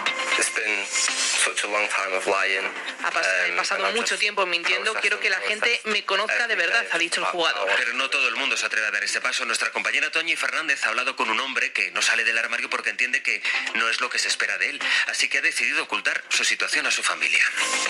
Ha 3.03 3.47
he 3.47 3.53
pasado 3.53 3.93
mucho 3.93 4.19
tiempo 4.19 4.45
mintiendo, 4.45 4.93
quiero 4.95 5.19
que 5.21 5.31
la 5.31 5.41
gente 5.41 5.81
me 5.85 6.05
conozca 6.05 6.47
de 6.47 6.55
verdad, 6.55 6.87
ha 6.91 6.99
dicho 6.99 7.21
el 7.21 7.27
jugador. 7.27 7.69
Pero 7.77 7.95
no 7.95 8.11
todo 8.11 8.29
el 8.29 8.37
mundo 8.37 8.57
se 8.59 8.67
atreve 8.67 8.87
a 8.87 8.91
dar 8.91 9.03
ese 9.03 9.21
paso. 9.21 9.45
Nuestra 9.47 9.71
compañera 9.71 10.11
Toñi 10.11 10.37
Fernández 10.37 10.85
ha 10.85 10.89
hablado 10.89 11.17
con 11.17 11.31
un 11.31 11.41
hombre 11.41 11.73
que 11.73 11.91
no 11.93 12.03
sale 12.03 12.25
del 12.25 12.37
armario 12.37 12.69
porque 12.69 12.91
entiende 12.91 13.23
que 13.23 13.43
no 13.75 13.89
es 13.89 14.01
lo 14.01 14.11
que 14.11 14.19
se 14.19 14.29
espera 14.29 14.59
de 14.59 14.71
él. 14.71 14.81
Así 15.07 15.29
que 15.29 15.39
ha 15.39 15.43
decidido 15.43 15.83
ocultar 15.85 16.23
su 16.29 16.45
situación 16.45 16.87
a 16.87 16.91
su 16.91 17.03
familia. 17.03 17.43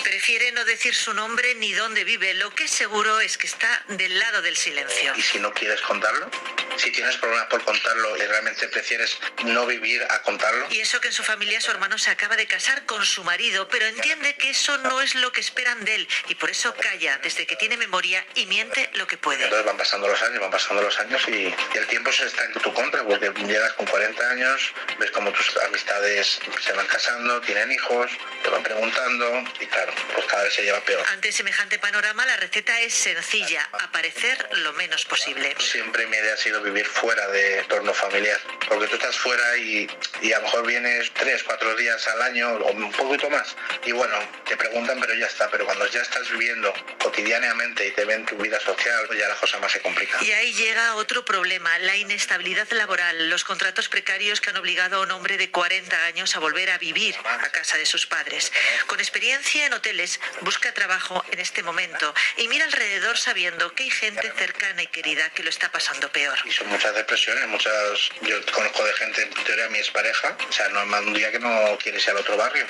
Prefiere 0.03 0.53
no 0.53 0.63
decir 0.63 0.95
su 0.95 1.13
nombre 1.13 1.55
ni 1.55 1.73
dónde 1.73 2.05
vive. 2.05 2.33
Lo 2.35 2.55
que 2.55 2.63
es 2.63 2.71
seguro 2.71 3.19
es 3.19 3.37
que 3.37 3.47
está 3.47 3.83
del 3.89 4.17
lado 4.17 4.41
del 4.41 4.55
silencio. 4.55 5.13
¿Y 5.17 5.21
si 5.21 5.39
no 5.39 5.53
quieres 5.53 5.81
contarlo? 5.81 6.31
Si 6.77 6.89
tienes 6.91 7.17
problemas 7.17 7.47
por 7.47 7.63
contarlo 7.63 8.15
y 8.15 8.21
realmente 8.21 8.67
prefieres 8.69 9.17
no 9.43 9.65
vivir 9.65 10.03
a 10.09 10.21
contarlo. 10.21 10.67
Y 10.69 10.79
eso 10.79 11.00
que 11.01 11.07
en 11.07 11.13
su 11.13 11.23
familia 11.23 11.59
su 11.59 11.71
hermano 11.71 11.97
se 11.97 12.11
acaba 12.11 12.35
de 12.35 12.47
casar 12.47 12.85
con 12.85 13.03
su 13.05 13.23
marido, 13.23 13.67
pero 13.67 13.85
entiende 13.85 14.35
que 14.35 14.51
eso 14.51 14.77
no 14.77 15.01
es 15.01 15.15
lo 15.15 15.31
que 15.31 15.41
esperan 15.41 15.83
de 15.83 15.95
él 15.95 16.07
y 16.29 16.35
por 16.35 16.49
eso 16.49 16.73
calla 16.75 17.19
desde 17.23 17.45
que 17.45 17.55
tiene 17.55 17.75
memoria 17.77 18.25
y 18.35 18.45
miente 18.45 18.89
lo 18.93 19.07
que 19.07 19.17
puede. 19.17 19.43
Entonces 19.43 19.65
van 19.65 19.77
pasando 19.77 20.07
los 20.07 20.21
años, 20.21 20.39
van 20.39 20.51
pasando 20.51 20.81
los 20.83 20.97
años 20.99 21.21
y, 21.27 21.53
y 21.73 21.77
el 21.77 21.87
tiempo 21.87 22.11
se 22.11 22.25
está 22.27 22.45
en 22.45 22.53
tu 22.53 22.73
contra 22.73 23.03
porque 23.03 23.31
llegas 23.45 23.73
con 23.73 23.85
40 23.87 24.29
años, 24.29 24.73
ves 24.99 25.11
como 25.11 25.31
tus 25.31 25.57
amistades 25.67 26.39
se 26.63 26.73
van 26.73 26.85
casando, 26.87 27.41
tienen 27.41 27.71
hijos, 27.71 28.11
te 28.43 28.49
van 28.49 28.63
preguntando 28.63 29.43
y 29.59 29.65
claro, 29.65 29.93
pues 30.13 30.25
cada 30.27 30.43
vez 30.43 30.53
se 30.53 30.63
lleva 30.63 30.79
peor. 30.81 31.03
Ante 31.09 31.31
semejante 31.31 31.79
panorama, 31.79 32.25
la 32.25 32.37
receta 32.37 32.79
es 32.81 32.93
sencilla, 32.93 33.67
aparecer 33.73 34.49
lo 34.59 34.73
menos 34.73 35.05
posible. 35.05 35.55
Siempre 35.59 36.05
mi 36.07 36.17
idea 36.17 36.33
ha 36.33 36.37
sido 36.37 36.61
vivir 36.61 36.85
fuera 36.85 37.27
de 37.29 37.59
entorno 37.59 37.93
familiar, 37.93 38.39
porque 38.67 38.87
tú 38.87 38.95
estás 38.95 39.17
fuera 39.17 39.57
y, 39.57 39.89
y 40.21 40.33
a 40.33 40.37
lo 40.37 40.43
mejor 40.43 40.67
vienes 40.91 41.11
tres, 41.13 41.43
cuatro 41.43 41.75
días 41.75 42.05
al 42.07 42.21
año 42.21 42.49
o 42.49 42.71
un 42.71 42.91
poquito 42.91 43.29
más 43.29 43.55
y 43.85 43.91
bueno, 43.91 44.15
te 44.45 44.57
preguntan 44.57 44.99
pero 44.99 45.13
ya 45.13 45.25
está, 45.25 45.49
pero 45.49 45.65
cuando 45.65 45.87
ya 45.87 46.01
estás 46.01 46.29
viviendo 46.31 46.73
cotidianamente 47.01 47.87
y 47.87 47.91
te 47.91 48.05
ven 48.05 48.25
tu 48.25 48.35
vida 48.35 48.59
social, 48.59 49.05
pues 49.07 49.19
ya 49.19 49.27
la 49.27 49.35
cosa 49.35 49.57
más 49.59 49.71
se 49.71 49.81
complica. 49.81 50.17
Y 50.21 50.31
ahí 50.31 50.53
llega 50.53 50.95
otro 50.95 51.23
problema, 51.25 51.77
la 51.79 51.95
inestabilidad 51.95 52.69
laboral, 52.71 53.29
los 53.29 53.43
contratos 53.43 53.89
precarios 53.89 54.41
que 54.41 54.49
han 54.49 54.57
obligado 54.57 54.97
a 54.97 54.99
un 55.01 55.11
hombre 55.11 55.37
de 55.37 55.49
40 55.49 56.05
años 56.05 56.35
a 56.35 56.39
volver 56.39 56.69
a 56.71 56.77
vivir 56.77 57.15
a 57.25 57.49
casa 57.49 57.77
de 57.77 57.85
sus 57.85 58.05
padres. 58.05 58.51
Con 58.87 58.99
experiencia 58.99 59.65
en 59.65 59.73
hoteles, 59.73 60.19
busca 60.41 60.73
trabajo 60.73 61.23
en 61.31 61.39
este 61.39 61.63
momento 61.63 62.13
y 62.37 62.47
mira 62.47 62.65
alrededor 62.65 63.17
sabiendo 63.17 63.73
que 63.73 63.83
hay 63.83 63.91
gente 63.91 64.31
cercana 64.37 64.83
y 64.83 64.87
querida 64.87 65.29
que 65.31 65.43
lo 65.43 65.49
está 65.49 65.71
pasando 65.71 66.11
peor. 66.11 66.37
Y 66.45 66.51
son 66.51 66.67
muchas 66.67 66.93
depresiones, 66.95 67.47
muchas. 67.47 68.09
Yo 68.21 68.45
conozco 68.51 68.83
de 68.83 68.93
gente, 68.93 69.21
en 69.23 69.29
teoría 69.29 69.69
mi 69.69 69.79
expareja, 69.79 70.37
o 70.47 70.51
sea, 70.51 70.69
no 70.69 70.80
un 70.83 71.13
día 71.13 71.31
que 71.31 71.39
no 71.39 71.77
quiere 71.81 71.97
irse 71.97 72.11
al 72.11 72.17
otro 72.17 72.37
barrio, 72.37 72.65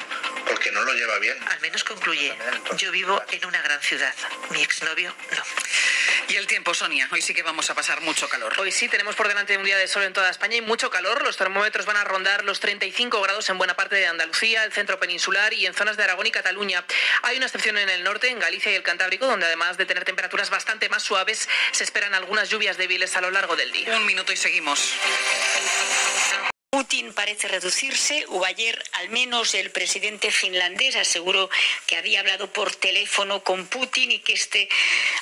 porque 0.45 0.71
no 0.71 0.83
lo 0.83 0.93
lleva 0.93 1.17
bien. 1.19 1.37
Al 1.49 1.59
menos 1.61 1.83
concluye, 1.83 2.33
yo 2.77 2.91
vivo 2.91 3.21
en 3.31 3.45
una 3.45 3.61
gran 3.61 3.81
ciudad, 3.81 4.13
mi 4.51 4.61
exnovio 4.61 5.13
no. 5.35 5.43
Y 6.27 6.37
el 6.37 6.47
tiempo, 6.47 6.73
Sonia. 6.73 7.09
Hoy 7.11 7.21
sí 7.21 7.33
que 7.33 7.43
vamos 7.43 7.69
a 7.69 7.75
pasar 7.75 7.99
mucho 8.01 8.29
calor. 8.29 8.53
Hoy 8.57 8.71
sí, 8.71 8.87
tenemos 8.87 9.15
por 9.15 9.27
delante 9.27 9.57
un 9.57 9.65
día 9.65 9.77
de 9.77 9.87
sol 9.87 10.03
en 10.03 10.13
toda 10.13 10.29
España 10.29 10.55
y 10.55 10.61
mucho 10.61 10.89
calor. 10.89 11.23
Los 11.23 11.35
termómetros 11.35 11.85
van 11.85 11.97
a 11.97 12.05
rondar 12.05 12.45
los 12.45 12.61
35 12.61 13.21
grados 13.21 13.49
en 13.49 13.57
buena 13.57 13.75
parte 13.75 13.95
de 13.95 14.07
Andalucía, 14.07 14.63
el 14.63 14.71
centro 14.71 14.97
peninsular 14.99 15.53
y 15.53 15.65
en 15.65 15.73
zonas 15.73 15.97
de 15.97 16.03
Aragón 16.03 16.27
y 16.27 16.31
Cataluña. 16.31 16.85
Hay 17.23 17.35
una 17.35 17.47
excepción 17.47 17.77
en 17.77 17.89
el 17.89 18.03
norte, 18.03 18.29
en 18.29 18.39
Galicia 18.39 18.71
y 18.71 18.75
el 18.75 18.83
Cantábrico, 18.83 19.25
donde 19.25 19.45
además 19.45 19.77
de 19.77 19.85
tener 19.85 20.05
temperaturas 20.05 20.49
bastante 20.49 20.87
más 20.87 21.03
suaves, 21.03 21.49
se 21.71 21.83
esperan 21.83 22.13
algunas 22.13 22.49
lluvias 22.49 22.77
débiles 22.77 23.15
a 23.17 23.21
lo 23.21 23.31
largo 23.31 23.57
del 23.57 23.71
día. 23.71 23.93
Un 23.97 24.05
minuto 24.05 24.31
y 24.31 24.37
seguimos. 24.37 24.93
Putin 26.73 27.11
parece 27.11 27.49
reducirse, 27.49 28.23
o 28.29 28.45
ayer 28.45 28.81
al 28.93 29.09
menos 29.09 29.55
el 29.55 29.71
presidente 29.71 30.31
finlandés 30.31 30.95
aseguró 30.95 31.49
que 31.85 31.97
había 31.97 32.21
hablado 32.21 32.47
por 32.53 32.73
teléfono 32.73 33.43
con 33.43 33.67
Putin 33.67 34.09
y 34.09 34.19
que 34.19 34.31
este, 34.31 34.69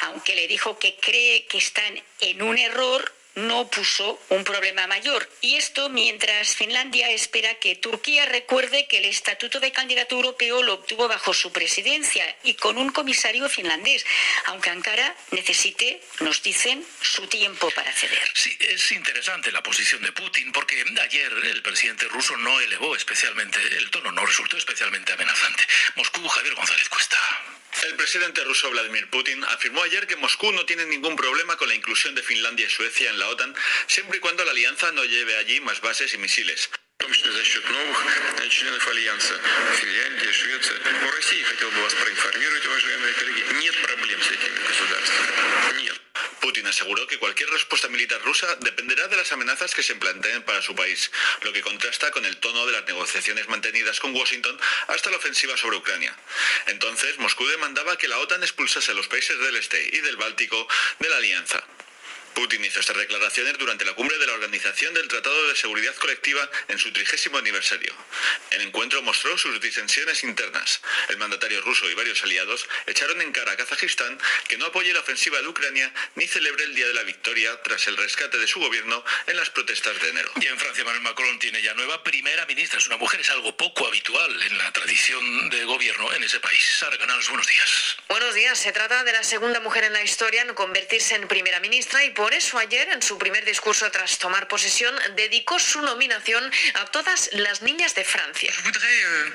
aunque 0.02 0.36
le 0.36 0.48
dijo 0.48 0.78
que 0.78 0.96
cree 0.98 1.48
que 1.48 1.58
están 1.58 2.04
en 2.20 2.44
un 2.44 2.60
error, 2.60 3.12
no 3.48 3.70
puso 3.70 4.22
un 4.30 4.44
problema 4.44 4.88
mayor. 4.88 5.30
Y 5.42 5.56
esto 5.56 5.90
mientras 5.90 6.56
Finlandia 6.56 7.10
espera 7.12 7.56
que 7.56 7.76
Turquía 7.76 8.26
recuerde 8.26 8.88
que 8.88 9.00
el 9.00 9.06
estatuto 9.06 9.60
de 9.60 9.72
candidato 9.72 10.16
europeo 10.16 10.64
lo 10.64 10.74
obtuvo 10.76 11.08
bajo 11.08 11.34
su 11.34 11.52
presidencia 11.52 12.24
y 12.44 12.56
con 12.56 12.78
un 12.78 12.92
comisario 12.92 13.48
finlandés, 13.50 14.06
aunque 14.46 14.70
Ankara 14.70 15.16
necesite, 15.32 16.02
nos 16.20 16.42
dicen, 16.44 16.86
su 17.02 17.28
tiempo 17.28 17.70
para 17.72 17.92
ceder. 17.94 18.32
Sí, 18.34 18.56
es 18.60 18.92
interesante 18.92 19.52
la 19.52 19.64
posición 19.64 20.02
de 20.02 20.12
Putin 20.12 20.52
porque 20.52 20.84
ayer 21.02 21.32
el 21.32 21.62
presidente 21.62 22.06
ruso 22.06 22.36
no 22.38 22.60
elevó 22.60 22.96
especialmente 22.96 23.60
el 23.78 23.90
tono, 23.90 24.12
no 24.12 24.26
resultó 24.26 24.58
especialmente 24.58 25.14
amenazante. 25.14 25.64
Moscú, 25.96 26.28
Javier 26.28 26.56
González 26.56 26.90
Cuesta. 26.90 27.18
El 27.84 27.96
presidente 27.96 28.44
ruso 28.44 28.70
Vladimir 28.72 29.10
Putin 29.10 29.42
afirmó 29.46 29.82
ayer 29.84 30.06
que 30.06 30.18
Moscú 30.18 30.52
no 30.52 30.66
tiene 30.66 30.86
ningún 30.86 31.16
problema 31.16 31.56
con 31.56 31.70
la 31.70 31.76
inclusión 31.76 32.14
de 32.14 32.22
Finlandia 32.22 32.66
y 32.66 32.70
Suecia 32.70 33.10
en 33.10 33.20
la 33.20 33.29
OTAN, 33.30 33.56
siempre 33.88 34.18
y 34.18 34.22
cuando 34.22 34.44
la 34.44 34.52
alianza 34.52 34.92
no 34.92 35.04
lleve 35.06 35.38
allí 35.38 35.60
más 35.62 35.82
bases 35.82 36.14
y 36.14 36.18
misiles. 36.18 36.70
Putin 46.42 46.68
aseguró 46.68 47.06
que 47.08 47.18
cualquier 47.18 47.50
respuesta 47.50 47.88
militar 47.90 48.22
rusa 48.24 48.56
dependerá 48.62 49.08
de 49.08 49.16
las 49.16 49.32
amenazas 49.32 49.74
que 49.74 49.84
se 49.84 49.96
planteen 49.96 50.44
para 50.44 50.62
su 50.62 50.76
país, 50.76 51.12
lo 51.44 51.54
que 51.54 51.62
contrasta 51.62 52.12
con 52.12 52.26
el 52.26 52.38
tono 52.38 52.66
de 52.66 52.74
las 52.74 52.86
negociaciones 52.86 53.48
mantenidas 53.48 54.00
con 54.00 54.16
Washington 54.16 54.60
hasta 54.88 55.10
la 55.10 55.18
ofensiva 55.18 55.56
sobre 55.58 55.78
Ucrania. 55.78 56.16
Entonces, 56.68 57.18
Moscú 57.20 57.46
demandaba 57.48 57.98
que 57.98 58.08
la 58.08 58.18
OTAN 58.18 58.42
expulsase 58.44 58.92
a 58.92 58.96
los 58.96 59.08
países 59.08 59.40
del 59.40 59.56
este 59.58 59.90
y 59.96 60.02
del 60.02 60.18
Báltico 60.18 60.68
de 61.00 61.10
la 61.10 61.18
alianza. 61.18 61.64
Putin 62.34 62.64
hizo 62.64 62.80
estas 62.80 62.98
declaraciones 62.98 63.58
durante 63.58 63.86
la 63.86 63.94
cumbre 63.94 64.18
de 64.18 64.28
la 64.28 64.34
Organización 64.34 64.94
del 64.94 65.08
Tratado 65.08 65.48
de 65.48 65.56
Seguridad 65.56 65.96
Colectiva 65.96 66.50
en 66.68 66.80
su 66.80 66.92
trigésimo 66.92 67.38
aniversario. 67.38 67.94
El 68.52 68.62
encuentro 68.62 69.02
mostró 69.02 69.38
sus 69.38 69.60
disensiones 69.62 70.24
internas. 70.24 70.82
El 71.10 71.18
mandatario 71.18 71.62
ruso 71.62 71.90
y 71.90 71.94
varios 71.94 72.24
aliados 72.24 72.68
echaron 72.88 73.22
en 73.22 73.32
cara 73.32 73.52
a 73.52 73.58
Kazajistán 73.58 74.18
que 74.48 74.58
no 74.58 74.68
apoye 74.68 74.94
la 74.94 75.00
ofensiva 75.00 75.42
de 75.42 75.48
Ucrania 75.48 75.94
ni 76.16 76.28
celebre 76.28 76.64
el 76.64 76.76
Día 76.76 76.88
de 76.88 76.94
la 76.94 77.04
Victoria 77.04 77.62
tras 77.64 77.88
el 77.88 77.98
rescate 77.98 78.38
de 78.38 78.48
su 78.48 78.60
gobierno 78.60 79.04
en 79.28 79.38
las 79.38 79.50
protestas 79.50 80.00
de 80.02 80.10
enero. 80.10 80.32
Y 80.42 80.48
en 80.48 80.60
Francia, 80.60 80.84
Manuel 80.84 81.04
Macron 81.04 81.40
tiene 81.40 81.62
ya 81.62 81.74
nueva 81.74 82.04
primera 82.04 82.46
ministra. 82.46 82.80
Es 82.80 82.88
una 82.88 82.98
mujer, 82.98 83.20
es 83.22 83.30
algo 83.32 83.56
poco 83.58 83.88
habitual 83.88 84.42
en 84.44 84.58
la 84.58 84.72
tradición 84.72 85.50
de 85.50 85.66
gobierno 85.66 86.14
en 86.14 86.24
ese 86.24 86.40
país. 86.40 86.64
Sara 86.80 86.98
Canals, 86.98 87.28
buenos 87.30 87.48
días. 87.48 87.98
Buenos 88.08 88.34
días. 88.34 88.60
Se 88.60 88.72
trata 88.72 89.04
de 89.04 89.14
la 89.14 89.24
segunda 89.24 89.60
mujer 89.60 89.84
en 89.84 89.94
la 89.94 90.04
historia 90.04 90.42
en 90.42 90.54
convertirse 90.54 91.16
en 91.16 91.28
primera 91.28 91.60
ministra 91.60 92.04
y 92.04 92.12
por 92.20 92.34
eso 92.34 92.60
ayer, 92.60 92.90
en 92.90 93.02
su 93.02 93.18
primer 93.18 93.46
discurso 93.46 93.90
tras 93.92 94.18
tomar 94.18 94.50
posesión, 94.50 94.94
dedicó 95.16 95.58
su 95.58 95.82
nominación 95.82 96.44
a 96.74 96.86
todas 96.88 97.30
las 97.32 97.62
niñas 97.62 97.96
de 97.96 98.04
Francia. 98.04 98.54
Euh, 98.66 99.32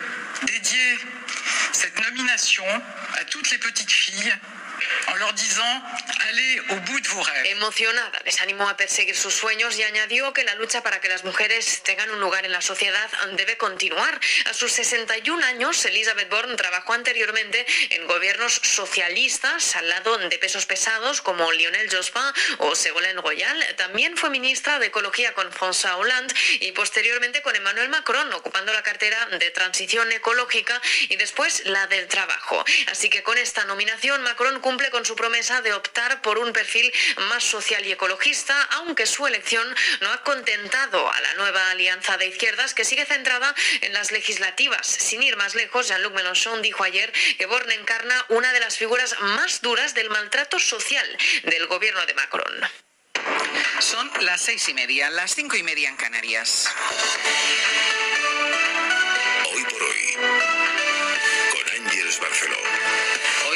en 5.09 5.17
leur 5.17 5.33
disant 5.33 5.83
allez 6.29 6.61
au 6.71 6.77
bout 6.87 7.01
de 7.01 7.09
vos 7.09 7.23
rêves. 7.23 7.47
Emocionada, 7.51 8.19
les 8.25 8.41
animó 8.41 8.69
a 8.69 8.77
perseguir 8.77 9.17
sus 9.17 9.35
sueños 9.35 9.77
y 9.79 9.83
añadió 9.83 10.33
que 10.33 10.45
la 10.45 10.55
lucha 10.55 10.83
para 10.83 11.01
que 11.01 11.09
las 11.09 11.25
mujeres 11.25 11.83
tengan 11.83 12.11
un 12.11 12.21
lugar 12.21 12.45
en 12.45 12.53
la 12.53 12.61
sociedad 12.61 13.11
debe 13.33 13.57
continuar. 13.57 14.21
A 14.47 14.55
sus 14.55 14.73
61 14.73 15.45
años, 15.45 15.85
Elizabeth 15.85 16.29
Borne 16.29 16.57
trabajó 16.57 16.93
anteriormente 16.93 17.67
en 17.91 18.07
gobiernos 18.07 18.61
socialistas 18.63 19.77
al 19.77 19.89
lado 19.89 20.19
de 20.19 20.39
pesos 20.39 20.67
pesados 20.67 21.21
como 21.23 21.51
Lionel 21.53 21.91
Jospin 21.91 22.23
o 22.59 22.75
Ségolène 22.75 23.21
Royal. 23.21 23.59
También 23.77 24.17
fue 24.17 24.31
ministra 24.31 24.79
de 24.79 24.87
Ecología 24.87 25.33
con 25.35 25.51
François 25.51 25.97
Hollande 25.97 26.35
y 26.61 26.73
posteriormente 26.73 27.43
con 27.43 27.57
Emmanuel 27.57 27.89
Macron, 27.89 28.33
ocupando 28.33 28.73
la 28.73 28.83
cartera 28.83 29.27
de 29.27 29.51
Transición 29.51 30.11
Ecológica 30.13 30.81
y 31.09 31.17
después 31.17 31.65
la 31.67 31.87
del 31.87 32.07
Trabajo. 32.09 32.65
Así 32.89 33.09
que 33.09 33.23
con 33.23 33.39
esta 33.39 33.65
nominación, 33.65 34.23
Macron 34.23 34.61
cumple 34.61 34.74
con 34.91 35.05
su 35.05 35.15
promesa 35.15 35.63
de 35.63 35.73
optar 35.73 36.21
por 36.21 36.39
un 36.39 36.53
perfil 36.53 36.93
más 37.29 37.45
social 37.45 37.87
y 37.87 37.93
ecologista, 37.93 38.61
aunque 38.73 39.07
su 39.07 39.27
elección 39.27 39.67
no 40.01 40.11
ha 40.11 40.23
contentado 40.23 41.11
a 41.11 41.21
la 41.21 41.35
nueva 41.35 41.71
alianza 41.71 42.17
de 42.17 42.27
izquierdas 42.27 42.75
que 42.75 42.85
sigue 42.85 43.07
centrada 43.07 43.55
en 43.83 43.93
las 43.93 44.11
legislativas. 44.11 44.87
Sin 44.87 45.23
ir 45.23 45.37
más 45.37 45.55
lejos, 45.55 45.89
Jean-Luc 45.89 46.15
Mélenchon 46.15 46.61
dijo 46.61 46.83
ayer 46.83 47.13
que 47.39 47.47
Borne 47.47 47.75
encarna 47.75 48.25
una 48.31 48.53
de 48.53 48.61
las 48.61 48.77
figuras 48.77 49.15
más 49.21 49.61
duras 49.63 49.95
del 49.95 50.11
maltrato 50.11 50.59
social 50.59 51.07
del 51.45 51.67
gobierno 51.67 52.05
de 52.07 52.15
Macron. 52.15 52.71
Son 53.79 54.11
las 54.21 54.41
seis 54.41 54.69
y 54.69 54.75
media, 54.75 55.09
las 55.11 55.35
cinco 55.35 55.57
y 55.57 55.63
media 55.63 55.89
en 55.89 55.97
Canarias. 55.97 56.69
Hoy 59.53 59.65
por 59.65 59.83
hoy, 59.83 60.17
con 61.53 61.87
Ángeles 61.87 62.19
Barceló. 62.19 63.14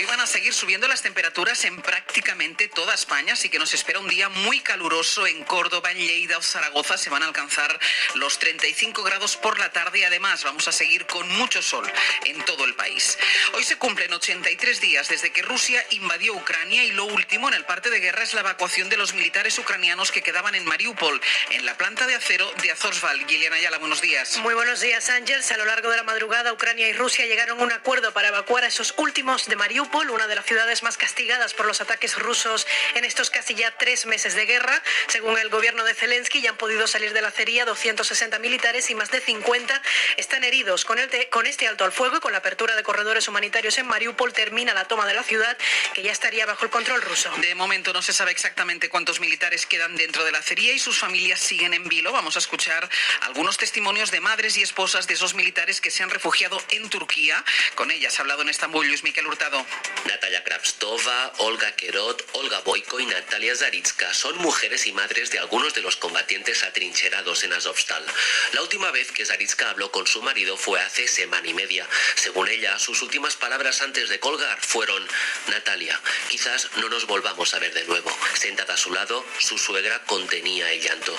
Van 0.09 0.21
a 0.21 0.27
seguir 0.27 0.55
subiendo 0.55 0.89
las 0.89 1.03
temperaturas 1.03 1.65
en 1.65 1.83
prácticamente 1.83 2.67
toda 2.69 2.95
España, 2.95 3.35
así 3.35 3.51
que 3.51 3.59
nos 3.59 3.75
espera 3.75 3.99
un 3.99 4.09
día 4.09 4.31
muy 4.31 4.61
caluroso 4.61 5.27
en 5.27 5.45
Córdoba, 5.45 5.93
en 5.93 5.99
Lleida 5.99 6.39
o 6.39 6.43
Zaragoza. 6.43 6.97
Se 6.97 7.11
van 7.11 7.23
a 7.23 7.27
alcanzar 7.27 7.79
los 8.15 8.39
35 8.39 9.03
grados 9.03 9.37
por 9.37 9.59
la 9.59 9.71
tarde 9.71 9.99
y 9.99 10.05
además 10.05 10.45
vamos 10.45 10.67
a 10.67 10.73
seguir 10.73 11.05
con 11.05 11.29
mucho 11.37 11.61
sol 11.61 11.87
en 12.25 12.43
todo 12.47 12.65
el 12.65 12.75
país. 12.75 13.19
Hoy 13.53 13.65
se 13.65 13.77
cumplen 13.77 14.11
83 14.11 14.81
días 14.81 15.09
desde 15.09 15.31
que 15.31 15.43
Rusia 15.43 15.85
invadió 15.91 16.33
Ucrania 16.35 16.85
y 16.85 16.93
lo 16.93 17.05
último 17.05 17.49
en 17.49 17.55
el 17.55 17.67
parte 17.67 17.91
de 17.91 18.01
guerra 18.01 18.23
es 18.23 18.33
la 18.33 18.41
evacuación 18.41 18.89
de 18.89 18.97
los 18.97 19.13
militares 19.13 19.59
ucranianos 19.59 20.11
que 20.11 20.23
quedaban 20.23 20.55
en 20.55 20.65
Mariupol, 20.65 21.21
en 21.51 21.67
la 21.67 21.77
planta 21.77 22.07
de 22.07 22.15
acero 22.15 22.51
de 22.63 22.71
Azorsval. 22.71 23.27
Giliana 23.27 23.57
Ayala, 23.57 23.77
buenos 23.77 24.01
días. 24.01 24.39
Muy 24.39 24.55
buenos 24.55 24.81
días, 24.81 25.11
Ángels. 25.11 25.53
A 25.53 25.59
lo 25.59 25.67
largo 25.67 25.91
de 25.91 25.99
la 25.99 26.03
madrugada, 26.03 26.51
Ucrania 26.51 26.89
y 26.89 26.95
Rusia 26.95 27.27
llegaron 27.27 27.61
a 27.61 27.63
un 27.63 27.73
acuerdo 27.73 28.15
para 28.15 28.29
evacuar 28.29 28.65
a 28.65 28.69
esos 28.69 28.95
últimos 28.97 29.47
de 29.47 29.57
Mariupol, 29.57 29.98
una 30.07 30.29
de 30.29 30.37
las 30.37 30.47
ciudades 30.47 30.85
más 30.85 30.97
castigadas 30.97 31.55
por 31.55 31.67
los 31.67 31.81
ataques 31.81 32.17
rusos 32.17 32.67
en 32.95 33.05
estos 33.05 33.31
casi 33.31 33.57
ya 33.57 33.77
tres 33.77 34.07
meses 34.07 34.35
de 34.35 34.47
guerra. 34.47 34.81
Según 35.09 35.37
el 35.39 35.49
gobierno 35.49 35.83
de 35.83 35.93
Zelensky, 35.93 36.41
ya 36.41 36.51
han 36.51 36.57
podido 36.57 36.87
salir 36.87 37.13
de 37.13 37.21
la 37.21 37.29
acería 37.29 37.65
260 37.65 38.39
militares 38.39 38.89
y 38.91 38.95
más 38.95 39.11
de 39.11 39.21
50 39.21 39.83
están 40.17 40.45
heridos. 40.45 40.85
Con, 40.85 40.99
el 40.99 41.29
con 41.31 41.47
este 41.47 41.67
alto 41.67 41.85
al 41.85 41.91
fuego 41.91 42.19
y 42.19 42.21
con 42.21 42.31
la 42.31 42.39
apertura 42.39 42.77
de 42.77 42.85
corredores 42.85 43.27
humanitarios 43.27 43.77
en 43.79 43.89
Mariupol 43.89 44.33
termina 44.33 44.73
la 44.73 44.85
toma 44.85 45.05
de 45.05 45.15
la 45.15 45.25
ciudad, 45.25 45.59
que 45.95 46.03
ya 46.03 46.13
estaría 46.13 46.47
bajo 46.47 46.65
el 46.65 46.71
control 46.71 47.03
ruso. 47.03 47.31
De 47.39 47.57
momento 47.57 47.93
no 47.93 48.01
se 48.01 48.13
sabe 48.13 48.31
exactamente 48.31 48.89
cuántos 48.89 49.19
militares 49.19 49.67
quedan 49.67 49.97
dentro 49.97 50.25
de 50.25 50.31
la 50.31 50.39
acería 50.39 50.73
y 50.73 50.79
sus 50.79 50.99
familias 50.99 51.41
siguen 51.41 51.75
en 51.75 51.89
vilo. 51.89 52.13
Vamos 52.13 52.37
a 52.37 52.39
escuchar 52.39 52.89
algunos 53.23 53.59
testimonios 53.59 54.13
de 54.13 54.21
madres 54.21 54.57
y 54.57 54.63
esposas 54.63 55.09
de 55.09 55.15
esos 55.15 55.35
militares 55.35 55.81
que 55.81 55.91
se 55.91 56.05
han 56.05 56.11
refugiado 56.11 56.63
en 56.71 56.89
Turquía. 56.89 57.45
Con 57.75 57.91
ellas 57.91 58.19
ha 58.19 58.23
hablado 58.23 58.43
en 58.43 58.49
Estambul 58.49 58.87
Luis 58.87 59.03
Miquel 59.03 59.27
Hurtado. 59.27 59.65
Natalia 60.05 60.43
Kravstova, 60.43 61.33
Olga 61.39 61.73
Kerot, 61.73 62.25
Olga 62.33 62.61
Boiko 62.61 62.99
y 62.99 63.07
Natalia 63.07 63.55
Zaritska 63.55 64.13
son 64.13 64.37
mujeres 64.39 64.87
y 64.87 64.93
madres 64.93 65.31
de 65.31 65.39
algunos 65.39 65.75
de 65.75 65.83
los 65.83 65.97
combatientes 65.97 66.65
atrincherados 66.65 67.45
en 67.45 67.53
Azovstal. 67.53 68.05
La 68.53 68.63
última 68.63 68.91
vez 68.91 69.13
que 69.13 69.25
Zaritska 69.25 69.71
habló 69.71 69.93
con 69.93 70.07
su 70.07 70.21
marido 70.23 70.57
fue 70.57 70.81
hace 70.81 71.07
semana 71.07 71.47
y 71.47 71.55
media. 71.55 71.87
Según 72.17 72.49
ella, 72.49 72.79
sus 72.79 73.03
últimas 73.03 73.37
palabras 73.37 73.81
antes 73.83 74.09
de 74.09 74.19
colgar 74.19 74.59
fueron, 74.61 75.07
Natalia, 75.47 76.01
quizás 76.29 76.69
no 76.77 76.89
nos 76.89 77.07
volvamos 77.07 77.55
a 77.55 77.59
ver 77.59 77.73
de 77.73 77.85
nuevo. 77.85 78.11
Sentada 78.35 78.75
a 78.75 78.77
su 78.77 78.93
lado, 78.93 79.25
su 79.39 79.59
suegra 79.59 80.03
contenía 80.05 80.71
el 80.73 80.81
llanto. 80.81 81.17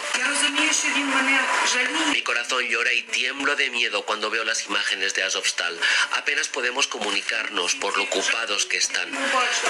Mi 2.11 2.21
corazón 2.23 2.67
llora 2.67 2.93
y 2.93 3.03
tiemblo 3.03 3.55
de 3.55 3.69
miedo 3.69 4.03
cuando 4.05 4.29
veo 4.29 4.43
las 4.43 4.65
imágenes 4.65 5.13
de 5.13 5.23
Azovstal. 5.23 5.79
Apenas 6.11 6.47
podemos 6.49 6.87
comunicarnos 6.87 7.75
por 7.75 7.97
lo 7.97 8.09
ocupados 8.09 8.58
que 8.65 8.77
están. 8.77 9.09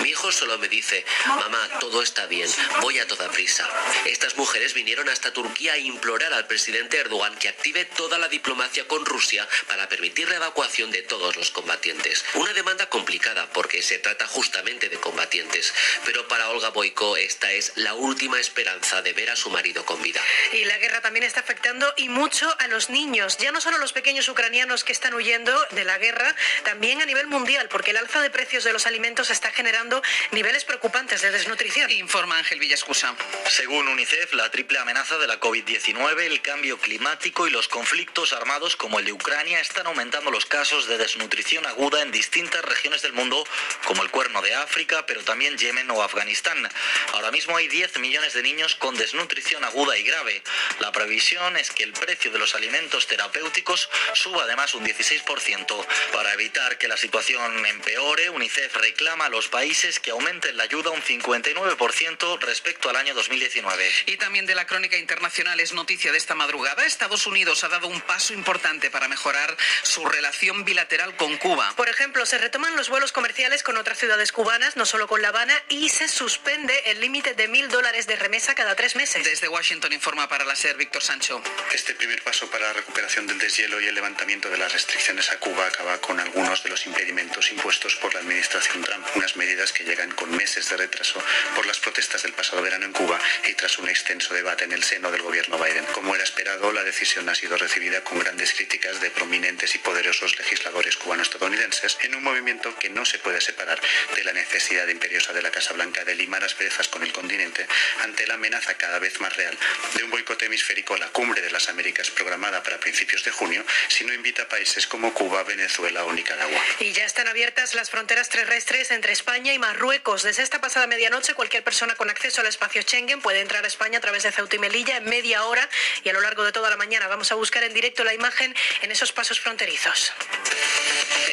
Mi 0.01 0.09
hijo 0.09 0.31
solo 0.31 0.57
me 0.57 0.67
dice, 0.67 1.05
mamá, 1.27 1.69
todo 1.79 2.01
está 2.01 2.25
bien, 2.25 2.49
voy 2.81 2.99
a 2.99 3.07
toda 3.07 3.29
prisa. 3.29 3.67
Estas 4.05 4.37
mujeres 4.37 4.73
vinieron 4.73 5.09
hasta 5.09 5.33
Turquía 5.33 5.73
a 5.73 5.77
implorar 5.77 6.33
al 6.33 6.47
presidente 6.47 6.97
Erdogan 6.97 7.35
que 7.37 7.49
active 7.49 7.85
toda 7.85 8.17
la 8.17 8.27
diplomacia 8.27 8.87
con 8.87 9.05
Rusia 9.05 9.47
para 9.67 9.89
permitir 9.89 10.29
la 10.29 10.35
evacuación 10.35 10.91
de 10.91 11.01
todos 11.01 11.35
los 11.35 11.51
combatientes. 11.51 12.25
Una 12.35 12.53
demanda 12.53 12.89
complicada 12.89 13.49
porque 13.53 13.81
se 13.81 13.99
trata 13.99 14.27
justamente 14.27 14.89
de 14.89 14.97
combatientes, 14.97 15.73
pero 16.05 16.27
para 16.27 16.49
Olga 16.49 16.69
Boiko 16.69 17.17
esta 17.17 17.51
es 17.51 17.73
la 17.75 17.93
última 17.93 18.39
esperanza 18.39 19.01
de 19.01 19.13
ver 19.13 19.29
a 19.29 19.35
su 19.35 19.49
marido 19.49 19.85
con 19.85 20.01
vida. 20.01 20.21
Y 20.53 20.65
la 20.65 20.77
guerra 20.77 21.01
también 21.01 21.23
está 21.23 21.41
afectando 21.41 21.93
y 21.97 22.09
mucho 22.09 22.53
a 22.59 22.67
los 22.67 22.89
niños, 22.89 23.37
ya 23.37 23.51
no 23.51 23.61
solo 23.61 23.77
los 23.77 23.93
pequeños 23.93 24.27
ucranianos 24.29 24.83
que 24.83 24.91
están 24.91 25.13
huyendo 25.13 25.53
de 25.71 25.83
la 25.83 25.97
guerra, 25.97 26.35
también 26.63 27.01
a 27.01 27.05
nivel 27.05 27.27
mundial, 27.27 27.67
porque 27.69 27.91
el 27.91 27.97
alza 27.97 28.21
de 28.21 28.29
precios 28.29 28.63
de 28.63 28.68
los 28.73 28.85
alimentos 28.85 29.29
está 29.29 29.51
generando 29.51 30.01
niveles 30.31 30.65
preocupantes 30.65 31.21
de 31.21 31.31
desnutrición. 31.31 31.89
Informa 31.91 32.37
Ángel 32.37 32.59
Villascusa. 32.59 33.15
Según 33.49 33.87
UNICEF, 33.87 34.33
la 34.33 34.51
triple 34.51 34.79
amenaza 34.79 35.17
de 35.17 35.27
la 35.27 35.39
COVID-19, 35.39 36.21
el 36.21 36.41
cambio 36.41 36.77
climático 36.77 37.47
y 37.47 37.51
los 37.51 37.67
conflictos 37.67 38.33
armados 38.33 38.75
como 38.75 38.99
el 38.99 39.05
de 39.05 39.13
Ucrania 39.13 39.59
están 39.59 39.87
aumentando 39.87 40.31
los 40.31 40.45
casos 40.45 40.87
de 40.87 40.97
desnutrición 40.97 41.65
aguda 41.65 42.01
en 42.01 42.11
distintas 42.11 42.63
regiones 42.63 43.01
del 43.01 43.13
mundo, 43.13 43.45
como 43.85 44.03
el 44.03 44.11
Cuerno 44.11 44.41
de 44.41 44.53
África, 44.55 45.05
pero 45.05 45.23
también 45.23 45.57
Yemen 45.57 45.89
o 45.91 46.03
Afganistán. 46.03 46.69
Ahora 47.13 47.31
mismo 47.31 47.57
hay 47.57 47.67
10 47.67 47.99
millones 47.99 48.33
de 48.33 48.43
niños 48.43 48.75
con 48.75 48.95
desnutrición 48.95 49.63
aguda 49.63 49.97
y 49.97 50.03
grave. 50.03 50.43
La 50.79 50.91
previsión 50.91 51.57
es 51.57 51.71
que 51.71 51.83
el 51.83 51.93
precio 51.93 52.31
de 52.31 52.39
los 52.39 52.55
alimentos 52.55 53.07
terapéuticos 53.07 53.89
suba 54.13 54.43
además 54.43 54.73
un 54.75 54.85
16%. 54.85 55.85
Para 56.13 56.33
evitar 56.33 56.77
que 56.77 56.87
la 56.87 56.97
situación 56.97 57.65
empeore, 57.65 58.29
UNICEF 58.29 58.58
reclama 58.67 59.25
a 59.25 59.29
los 59.29 59.47
países 59.47 59.99
que 59.99 60.11
aumenten 60.11 60.57
la 60.57 60.63
ayuda 60.63 60.91
un 60.91 61.01
59% 61.01 62.39
respecto 62.41 62.89
al 62.89 62.97
año 62.97 63.13
2019. 63.13 63.89
Y 64.07 64.17
también 64.17 64.45
de 64.45 64.55
la 64.55 64.67
crónica 64.67 64.97
internacional 64.97 65.59
es 65.59 65.73
noticia 65.73 66.11
de 66.11 66.17
esta 66.17 66.35
madrugada. 66.35 66.85
Estados 66.85 67.25
Unidos 67.27 67.63
ha 67.63 67.69
dado 67.69 67.87
un 67.87 68.01
paso 68.01 68.33
importante 68.33 68.91
para 68.91 69.07
mejorar 69.07 69.55
su 69.83 70.05
relación 70.05 70.65
bilateral 70.65 71.15
con 71.15 71.37
Cuba. 71.37 71.73
Por 71.77 71.89
ejemplo, 71.89 72.25
se 72.25 72.37
retoman 72.37 72.75
los 72.75 72.89
vuelos 72.89 73.11
comerciales 73.11 73.63
con 73.63 73.77
otras 73.77 73.97
ciudades 73.97 74.31
cubanas, 74.31 74.75
no 74.75 74.85
solo 74.85 75.07
con 75.07 75.21
La 75.21 75.29
Habana, 75.29 75.53
y 75.69 75.89
se 75.89 76.07
suspende 76.07 76.73
el 76.87 76.99
límite 76.99 77.33
de 77.35 77.47
mil 77.47 77.69
dólares 77.69 78.07
de 78.07 78.15
remesa 78.15 78.55
cada 78.55 78.75
tres 78.75 78.95
meses. 78.95 79.23
Desde 79.23 79.47
Washington 79.47 79.93
informa 79.93 80.27
para 80.27 80.43
la 80.43 80.55
SER 80.55 80.75
Víctor 80.75 81.01
Sancho. 81.01 81.41
Este 81.71 81.93
primer 81.93 82.21
paso 82.23 82.49
para 82.49 82.67
la 82.67 82.73
recuperación 82.73 83.25
del 83.27 83.39
deshielo 83.39 83.79
y 83.79 83.87
el 83.87 83.95
levantamiento 83.95 84.49
de 84.49 84.57
las 84.57 84.73
restricciones 84.73 85.29
a 85.31 85.39
Cuba 85.39 85.67
acaba 85.67 85.99
con 85.99 86.19
algunos 86.19 86.63
de 86.63 86.69
los 86.69 86.85
impedimentos 86.85 87.51
impuestos 87.51 87.95
por 87.95 88.13
la 88.13 88.19
administración 88.19 88.48
Trump, 88.49 89.05
unas 89.15 89.35
medidas 89.35 89.71
que 89.71 89.83
llegan 89.83 90.11
con 90.11 90.35
meses 90.35 90.67
de 90.69 90.77
retraso 90.77 91.21
por 91.55 91.67
las 91.67 91.79
protestas 91.79 92.23
del 92.23 92.33
pasado 92.33 92.61
verano 92.61 92.85
en 92.85 92.93
Cuba 92.93 93.19
y 93.47 93.53
tras 93.53 93.77
un 93.77 93.87
extenso 93.87 94.33
debate 94.33 94.63
en 94.63 94.71
el 94.71 94.83
seno 94.83 95.11
del 95.11 95.21
gobierno 95.21 95.59
Biden. 95.59 95.85
Como 95.93 96.15
era 96.15 96.23
esperado, 96.23 96.71
la 96.71 96.83
decisión 96.83 97.29
ha 97.29 97.35
sido 97.35 97.57
recibida 97.57 98.03
con 98.03 98.17
grandes 98.17 98.53
críticas 98.53 98.99
de 99.01 99.11
prominentes 99.11 99.75
y 99.75 99.77
poderosos 99.77 100.37
legisladores 100.39 100.97
cubano-estadounidenses 100.97 101.97
en 102.01 102.15
un 102.15 102.23
movimiento 102.23 102.75
que 102.79 102.89
no 102.89 103.05
se 103.05 103.19
puede 103.19 103.39
separar 103.39 103.79
de 104.15 104.23
la 104.23 104.33
necesidad 104.33 104.87
imperiosa 104.87 105.31
de 105.31 105.43
la 105.43 105.51
Casa 105.51 105.73
Blanca 105.73 106.03
de 106.03 106.15
limar 106.15 106.43
asperezas 106.43 106.87
con 106.87 107.03
el 107.03 107.13
continente 107.13 107.67
ante 108.01 108.25
la 108.25 108.33
amenaza 108.33 108.73
cada 108.75 108.97
vez 108.97 109.19
más 109.21 109.35
real 109.35 109.55
de 109.95 110.03
un 110.03 110.09
boicot 110.09 110.41
hemisférico 110.41 110.95
a 110.95 110.97
la 110.97 111.09
cumbre 111.09 111.41
de 111.41 111.51
las 111.51 111.69
Américas 111.69 112.09
programada 112.09 112.63
para 112.63 112.79
principios 112.79 113.23
de 113.23 113.31
junio 113.31 113.63
si 113.89 114.05
no 114.05 114.13
invita 114.13 114.43
a 114.43 114.49
países 114.49 114.87
como 114.87 115.13
Cuba, 115.13 115.43
Venezuela 115.43 116.03
o 116.05 116.13
Nicaragua. 116.13 116.61
Y 116.79 116.93
ya 116.93 117.05
están 117.05 117.27
abiertas 117.27 117.75
las 117.75 117.89
fronteras 117.89 118.29
terrestres 118.39 118.89
entre 118.91 119.11
España 119.11 119.53
y 119.53 119.59
Marruecos. 119.59 120.23
Desde 120.23 120.43
esta 120.43 120.61
pasada 120.61 120.87
medianoche, 120.87 121.33
cualquier 121.33 121.61
persona 121.61 121.95
con 121.95 122.09
acceso 122.09 122.39
al 122.39 122.47
espacio 122.47 122.81
Schengen 122.81 123.19
puede 123.19 123.41
entrar 123.41 123.65
a 123.65 123.67
España 123.67 123.97
a 123.97 124.01
través 124.01 124.23
de 124.23 124.31
Ceuta 124.31 124.55
y 124.55 124.59
Melilla 124.59 124.95
en 124.95 125.03
media 125.03 125.43
hora 125.43 125.67
y 126.05 126.09
a 126.09 126.13
lo 126.13 126.21
largo 126.21 126.45
de 126.45 126.53
toda 126.53 126.69
la 126.69 126.77
mañana. 126.77 127.09
Vamos 127.09 127.33
a 127.33 127.35
buscar 127.35 127.63
en 127.63 127.73
directo 127.73 128.05
la 128.05 128.13
imagen 128.13 128.55
en 128.81 128.91
esos 128.91 129.11
pasos 129.11 129.41
fronterizos. 129.41 130.13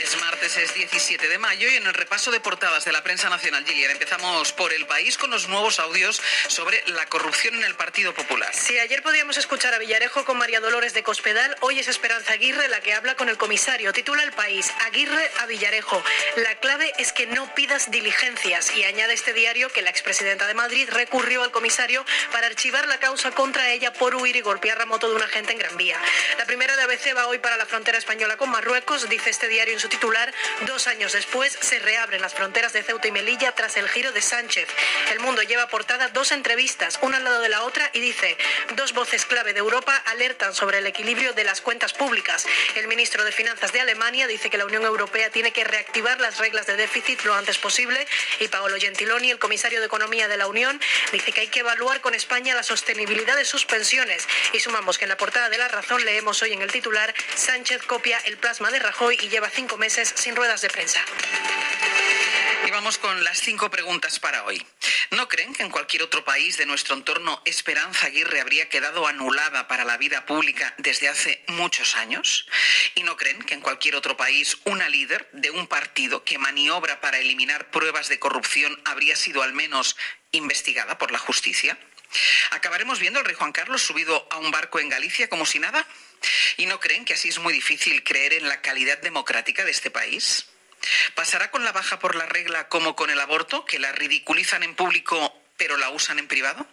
Es 0.03 0.21
martes, 0.21 0.57
es 0.57 0.75
17 0.75 1.29
de 1.29 1.39
mayo 1.39 1.69
y 1.69 1.77
en 1.77 1.87
el 1.87 1.95
repaso 1.95 2.31
de 2.33 2.41
portadas 2.41 2.85
de 2.85 2.93
la 2.93 3.03
prensa 3.05 3.29
nacional, 3.29 3.65
Gillian, 3.65 3.91
empezamos 3.93 4.53
por 4.53 4.73
el 4.73 4.87
país 4.87 5.17
con 5.17 5.31
los 5.31 5.49
nuevos 5.49 5.79
audios 5.79 6.21
sobre 6.49 6.83
la 6.89 7.07
corrupción 7.07 7.55
en 7.55 7.65
el 7.65 7.75
Partido 7.77 8.15
Popular. 8.15 8.53
Si 8.53 8.79
ayer 8.79 9.03
podíamos 9.03 9.37
escuchar 9.37 9.75
a 9.75 9.79
Villarejo 9.79 10.25
con 10.25 10.39
María 10.39 10.61
Dolores 10.61 10.93
de 10.93 11.03
Cospedal, 11.03 11.57
hoy 11.61 11.79
es 11.79 11.89
Esperanza 11.89 12.33
Aguirre 12.33 12.69
la 12.69 12.81
que 12.81 12.95
habla 12.95 13.15
con 13.15 13.29
el 13.29 13.37
comisario. 13.37 13.93
Titula 13.93 14.23
el 14.23 14.33
país, 14.33 14.73
Aguirre 14.87 15.31
a 15.39 15.47
Villarejo. 15.47 16.03
La 16.37 16.55
clave 16.57 16.93
es 16.99 17.13
que 17.13 17.27
no 17.27 17.53
pidas 17.55 17.91
diligencias 17.91 18.75
y 18.75 18.85
añade 18.85 19.15
este 19.15 19.33
diario 19.33 19.69
que 19.71 19.83
la 19.83 19.91
expresidenta 19.91 20.47
de 20.47 20.55
Madrid 20.55 20.89
recurrió 20.91 21.43
al 21.43 21.51
comisario 21.51 22.05
para 22.33 22.47
archivar 22.47 22.87
la 22.89 22.99
causa 22.99 23.31
contra 23.31 23.71
ella 23.71 23.93
por 23.93 24.15
huir 24.15 24.37
y 24.37 24.41
golpear 24.41 24.79
la 24.79 24.87
moto 24.87 25.09
de 25.09 25.17
un 25.17 25.23
agente 25.23 25.53
en 25.53 25.59
Gran 25.59 25.77
Vía. 25.77 25.99
La 26.39 26.47
primera 26.47 26.77
de 26.77 26.83
ABC 26.83 27.17
va 27.17 27.27
hoy 27.27 27.39
para 27.39 27.57
la 27.57 27.67
frontera 27.67 27.99
española 27.99 28.37
con 28.37 28.51
Marruecos, 28.51 29.09
dice 29.09 29.31
este 29.31 29.49
diario 29.49 29.75
en 29.75 29.81
su 29.81 29.89
titular. 29.89 30.33
Dos 30.67 30.87
años 30.87 31.13
después 31.13 31.57
se 31.61 31.79
reabren 31.79 32.21
las 32.21 32.35
fronteras 32.35 32.73
de 32.73 32.83
Ceuta 32.83 33.09
y 33.09 33.13
Melilla 33.13 33.53
tras 33.53 33.77
el 33.77 33.89
giro 33.89 34.13
de 34.13 34.23
Sánchez. 34.23 34.69
El 35.13 35.21
mundo 35.21 35.43
lleva 35.43 35.69
portada 35.69 36.09
dos 36.09 36.33
entrevistas, 36.33 36.99
una 37.03 37.19
al 37.19 37.25
lado 37.25 37.41
de 37.41 37.49
la 37.49 37.63
otra, 37.63 37.91
y 37.93 38.01
dice, 38.01 38.37
dos 38.75 38.93
voces 38.93 39.27
clave 39.27 39.53
de 39.53 39.61
Europa 39.61 39.97
alertan 40.07 40.55
sobre 40.55 40.79
el 40.79 40.87
equilibrio 40.87 41.33
de 41.33 41.45
las 41.45 41.61
cuentas 41.61 41.93
públicas. 41.93 42.47
El 42.75 42.89
ministro 42.89 43.25
de 43.25 43.33
Finanzas 43.33 43.73
de 43.73 43.81
Alemania 43.81 44.27
dice 44.27 44.51
que 44.51 44.59
la 44.59 44.67
Unión 44.67 44.85
Europea 44.85 45.31
tiene 45.31 45.53
que 45.53 45.65
reactivar 45.65 46.21
las 46.21 46.39
reglas 46.39 46.67
de 46.67 46.77
déficit 46.87 47.25
lo 47.25 47.35
antes 47.35 47.59
posible 47.59 48.07
y 48.39 48.47
Paolo 48.47 48.77
Gentiloni, 48.79 49.33
el 49.33 49.41
comisario 49.41 49.81
de 49.81 49.87
Economía 49.87 50.29
de 50.29 50.37
la 50.37 50.47
Unión, 50.47 50.81
dice 51.11 51.33
que 51.33 51.41
hay 51.41 51.49
que 51.49 51.61
evaluar 51.61 52.01
con 52.01 52.15
España 52.15 52.55
la 52.55 52.63
sostenibilidad 52.63 53.37
de 53.37 53.45
sus 53.45 53.67
pensiones. 53.67 54.29
Y 54.53 54.61
sumamos 54.61 54.97
que 54.97 55.05
en 55.05 55.09
la 55.09 55.17
portada 55.17 55.49
de 55.49 55.59
La 55.59 55.67
Razón 55.67 56.05
leemos 56.05 56.41
hoy 56.43 56.53
en 56.53 56.63
el 56.63 56.71
titular, 56.71 57.13
Sánchez 57.35 57.83
copia 57.83 58.19
el 58.25 58.37
plasma 58.37 58.71
de 58.71 58.79
Rajoy 58.79 59.19
y 59.21 59.29
lleva 59.29 59.51
cinco 59.51 59.77
meses 59.77 60.13
sin 60.17 60.37
ruedas 60.37 60.61
de 60.63 60.71
prensa. 60.71 61.01
Y 62.65 62.71
vamos 62.71 62.99
con 62.99 63.23
las 63.23 63.41
cinco 63.41 63.71
preguntas 63.71 64.19
para 64.19 64.45
hoy. 64.45 64.65
¿No 65.11 65.29
creen 65.29 65.53
que 65.53 65.63
en 65.63 65.71
cualquier 65.71 66.03
otro 66.03 66.25
país 66.25 66.57
de 66.57 66.67
nuestro 66.67 66.95
entorno 66.95 67.41
Esperanza 67.45 68.07
Aguirre 68.07 68.41
habría 68.41 68.69
quedado 68.69 69.07
anulada 69.07 69.69
para 69.69 69.85
la 69.85 69.97
vida 69.97 70.27
pública 70.27 70.75
desde 70.79 71.09
hace 71.09 71.45
muchos 71.49 71.97
años? 71.97 72.47
¿Y 72.95 73.03
no 73.03 73.17
creen 73.17 73.43
que 73.43 73.55
en 73.55 73.61
cualquier 73.61 73.95
otro 73.95 74.17
país 74.17 74.59
una 74.65 74.89
líder 74.89 75.29
de 75.33 75.51
un 75.51 75.67
partido 75.67 76.25
que 76.25 76.39
maniobra 76.39 77.01
para 77.01 77.19
eliminar 77.19 77.71
pruebas 77.71 78.09
de 78.09 78.19
corrupción 78.19 78.81
habría 78.85 79.17
sido 79.17 79.43
al 79.43 79.53
menos 79.53 79.97
investigada 80.33 80.99
por 80.99 81.13
la 81.13 81.19
justicia? 81.19 81.79
¿Acabaremos 82.51 82.99
viendo 82.99 83.19
al 83.19 83.25
rey 83.25 83.35
Juan 83.35 83.53
Carlos 83.53 83.83
subido 83.83 84.27
a 84.31 84.39
un 84.39 84.51
barco 84.51 84.81
en 84.81 84.89
Galicia 84.89 85.29
como 85.29 85.47
si 85.47 85.59
nada? 85.59 85.87
¿Y 86.57 86.67
no 86.67 86.81
creen 86.81 87.05
que 87.05 87.15
así 87.15 87.29
es 87.29 87.39
muy 87.39 87.53
difícil 87.53 88.03
creer 88.03 88.33
en 88.33 88.49
la 88.49 88.63
calidad 88.63 88.99
democrática 88.99 89.65
de 89.65 89.71
este 89.71 89.91
país? 89.91 90.47
¿Pasará 91.15 91.51
con 91.51 91.65
la 91.65 91.73
baja 91.73 91.99
por 91.99 92.15
la 92.15 92.27
regla 92.27 92.69
como 92.69 92.97
con 92.97 93.11
el 93.11 93.21
aborto, 93.21 93.65
que 93.65 93.79
la 93.79 93.93
ridiculizan 93.93 94.63
en 94.63 94.75
público 94.75 95.33
pero 95.57 95.77
la 95.77 95.91
usan 95.91 96.19
en 96.19 96.29
privado? 96.29 96.67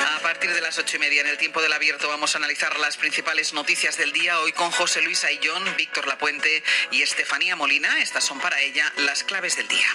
A 0.00 0.20
partir 0.20 0.52
de 0.52 0.60
las 0.60 0.78
ocho 0.78 0.96
y 0.96 1.00
media 1.00 1.20
en 1.22 1.26
el 1.26 1.38
tiempo 1.38 1.60
del 1.60 1.72
abierto 1.72 2.08
vamos 2.08 2.34
a 2.34 2.38
analizar 2.38 2.78
las 2.78 2.96
principales 2.96 3.52
noticias 3.52 3.96
del 3.96 4.12
día 4.12 4.38
hoy 4.40 4.52
con 4.52 4.70
José 4.70 5.00
Luis 5.02 5.24
Ayllón, 5.24 5.76
Víctor 5.76 6.06
Lapuente 6.06 6.62
y 6.90 7.02
Estefanía 7.02 7.56
Molina. 7.56 8.00
Estas 8.00 8.24
son 8.24 8.38
para 8.38 8.60
ella 8.60 8.92
las 8.98 9.24
claves 9.24 9.56
del 9.56 9.66
día. 9.68 9.86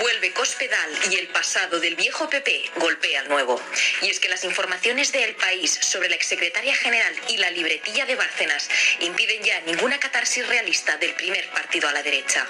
Vuelve 0.00 0.32
Cospedal 0.32 0.98
y 1.10 1.16
el 1.16 1.28
pasado 1.28 1.80
del 1.80 1.96
viejo 1.96 2.28
PP 2.28 2.72
golpea 2.76 3.20
al 3.20 3.28
nuevo. 3.28 3.62
Y 4.02 4.10
es 4.10 4.20
que 4.20 4.28
las 4.28 4.44
informaciones 4.44 5.12
de 5.12 5.24
El 5.24 5.34
País 5.36 5.78
sobre 5.80 6.08
la 6.08 6.16
exsecretaria 6.16 6.74
general 6.74 7.14
y 7.28 7.36
la 7.38 7.50
libretilla 7.50 8.04
de 8.04 8.16
Bárcenas 8.16 8.68
impiden 9.00 9.42
ya 9.42 9.60
ninguna 9.62 9.98
catarsis 9.98 10.46
realista 10.46 10.96
del 10.98 11.14
primer 11.14 11.48
partido 11.50 11.88
a 11.88 11.92
la 11.92 12.02
derecha. 12.02 12.46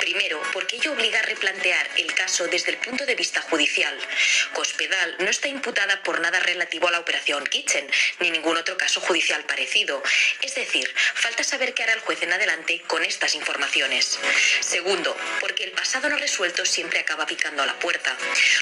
Primero, 0.00 0.40
porque 0.52 0.76
ello 0.76 0.92
obliga 0.92 1.18
a 1.18 1.22
replantear 1.22 1.88
el 1.96 2.12
caso 2.14 2.46
desde 2.46 2.70
el 2.70 2.78
punto 2.78 3.04
de 3.04 3.14
vista 3.14 3.42
judicial. 3.42 3.98
Cospedal 4.54 5.16
no 5.18 5.28
está 5.28 5.48
imputada 5.48 6.02
por 6.02 6.20
nada 6.20 6.37
relativo 6.40 6.88
a 6.88 6.90
la 6.90 7.00
operación 7.00 7.44
Kitchen, 7.46 7.88
ni 8.20 8.30
ningún 8.30 8.56
otro 8.56 8.76
caso 8.76 9.00
judicial 9.00 9.44
parecido. 9.44 10.02
Es 10.42 10.54
decir, 10.54 10.92
falta 11.14 11.44
saber 11.44 11.74
qué 11.74 11.82
hará 11.82 11.92
el 11.92 12.00
juez 12.00 12.22
en 12.22 12.32
adelante 12.32 12.82
con 12.86 13.04
estas 13.04 13.34
informaciones. 13.34 14.18
Segundo, 14.60 15.16
porque 15.40 15.64
el 15.64 15.72
pasado 15.72 16.08
no 16.08 16.16
resuelto 16.16 16.64
siempre 16.64 17.00
acaba 17.00 17.26
picando 17.26 17.62
a 17.62 17.66
la 17.66 17.78
puerta. 17.78 18.16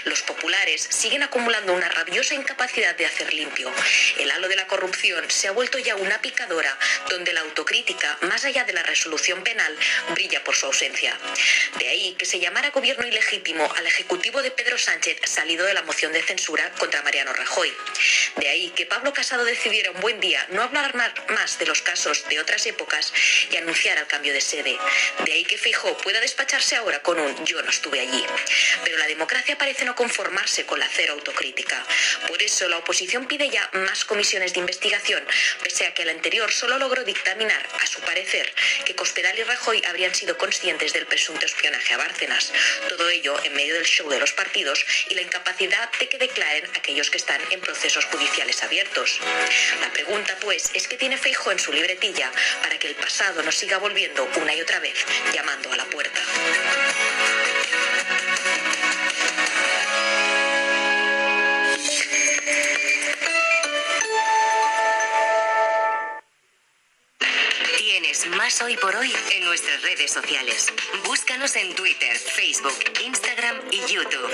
Los 0.05 0.23
populares 0.23 0.87
siguen 0.91 1.23
acumulando 1.23 1.75
una 1.75 1.89
rabiosa 1.89 2.35
incapacidad 2.35 2.95
de 2.97 3.07
hacer 3.07 3.33
limpio. 3.35 3.73
El 4.19 4.31
halo 4.31 4.49
de 4.49 4.57
la 4.57 4.67
corrupción 4.67 5.31
se 5.31 5.49
ha 5.49 5.53
vuelto 5.53 5.79
ya 5.79 5.97
una 5.97 6.21
picadora 6.21 6.79
donde 7.09 7.33
la 7.33 7.41
autocrítica, 7.41 8.19
más 8.23 8.45
allá 8.45 8.65
de 8.65 8.73
la 8.73 8.83
resolución 8.83 9.43
penal, 9.43 9.77
brilla 10.11 10.43
por 10.45 10.55
su 10.55 10.67
ausencia. 10.67 11.19
De 11.79 11.89
ahí 11.89 12.15
que 12.19 12.27
se 12.27 12.41
llamara 12.41 12.71
gobierno 12.71 13.07
ilegítimo 13.07 13.73
al 13.77 13.87
ejecutivo 13.87 14.43
de 14.43 14.51
Pedro 14.51 14.79
Sánchez 14.79 15.19
salido 15.25 15.67
de 15.67 15.75
la 15.75 15.83
moción 15.83 16.13
de 16.13 16.23
censura 16.23 16.71
contra 16.79 17.03
Mariano 17.03 17.33
Rajoy 17.33 17.66
De 18.37 18.49
ahí 18.49 18.71
que 18.71 18.87
Pablo 18.87 19.13
Casado 19.13 19.45
decidiera 19.45 19.91
un 19.91 20.01
buen 20.01 20.21
día 20.21 20.45
no 20.51 20.63
hablar 20.63 20.95
más 21.29 21.59
de 21.59 21.67
los 21.67 21.83
casos 21.83 22.29
de 22.29 22.41
otras 22.41 22.67
épocas 22.67 23.13
y 23.51 23.57
anunciar 23.57 23.99
el 23.99 24.07
cambio 24.07 24.33
de 24.33 24.41
sede. 24.41 24.79
De 25.25 25.33
ahí 25.33 25.45
que 25.45 25.59
Feijó 25.59 25.97
pueda 25.99 26.21
despacharse 26.21 26.77
ahora 26.77 27.03
con 27.03 27.19
un 27.19 27.45
yo 27.45 27.63
no 27.63 27.71
estuve 27.71 28.01
allí. 28.01 28.25
Pero 28.85 28.99
la 28.99 29.07
democracia 29.07 29.59
parece 29.59 29.85
no 29.85 29.95
conformarse 29.95 30.67
con 30.67 30.79
la 30.79 30.89
cero 30.89 31.15
autocrítica. 31.15 31.85
Por 32.29 32.43
eso 32.43 32.69
la 32.69 32.79
oposición 32.79 33.27
pide 33.27 33.49
ya 33.51 33.69
más 33.73 34.05
comisiones 34.05 34.53
de 34.53 34.61
investigación, 34.61 35.27
pese 35.63 35.87
a 35.87 35.95
que 35.95 36.03
el 36.03 36.11
anterior 36.11 36.53
solo 36.53 36.79
logró 36.79 37.05
dictaminar, 37.05 37.67
a 37.81 37.87
su 37.87 38.01
parecer, 38.01 38.53
que 38.85 38.95
Cospedal 38.95 39.39
y 39.39 39.43
Rajoy 39.43 39.83
habrían 39.87 40.15
sido 40.15 40.37
conscientes 40.39 40.93
del 40.93 41.07
presunto 41.07 41.47
espionaje 41.47 41.95
a 41.95 41.97
Bárcenas. 41.97 42.53
Todo 42.89 43.09
ello 43.09 43.37
en 43.45 43.55
medio 43.55 43.75
del 43.75 43.85
show 43.85 44.09
de 44.11 44.21
los 44.21 44.33
partidos 44.33 44.85
y 45.09 45.15
la 45.15 45.23
incapacidad 45.23 45.91
de 45.99 46.09
que 46.09 46.19
declaren 46.19 46.67
aquellos 46.77 47.11
que 47.11 47.19
están 47.19 47.41
en 47.51 47.56
procesos 47.61 48.05
judiciales 48.07 48.63
abiertos. 48.63 49.21
La 49.81 49.91
pregunta, 49.93 50.37
pues, 50.41 50.71
es 50.75 50.89
que 50.89 50.97
tiene 50.97 51.17
Feijo 51.17 51.51
en 51.51 51.59
su 51.59 51.73
libretilla 51.73 52.31
para 52.63 52.79
que 52.79 52.89
el 52.89 52.95
pasado 52.95 53.43
nos 53.43 53.55
siga 53.55 53.79
volviendo 53.79 54.29
una 54.41 54.55
y 54.55 54.61
otra 54.61 54.81
vez, 54.81 55.05
llamando 55.33 55.73
a 55.73 55.77
la 55.77 55.85
puerta. 55.87 56.21
Tienes 67.79 68.27
más 68.27 68.61
hoy 68.63 68.77
por 68.77 68.95
hoy 68.97 69.13
en 69.33 69.45
nuestras 69.45 69.83
redes 69.83 70.13
sociales. 70.13 70.67
Búscanos 71.05 71.57
en 71.57 71.75
Twitter, 71.75 72.17
Facebook, 72.17 72.79
Instagram 73.05 73.61
y 73.71 73.81
YouTube. 73.93 74.31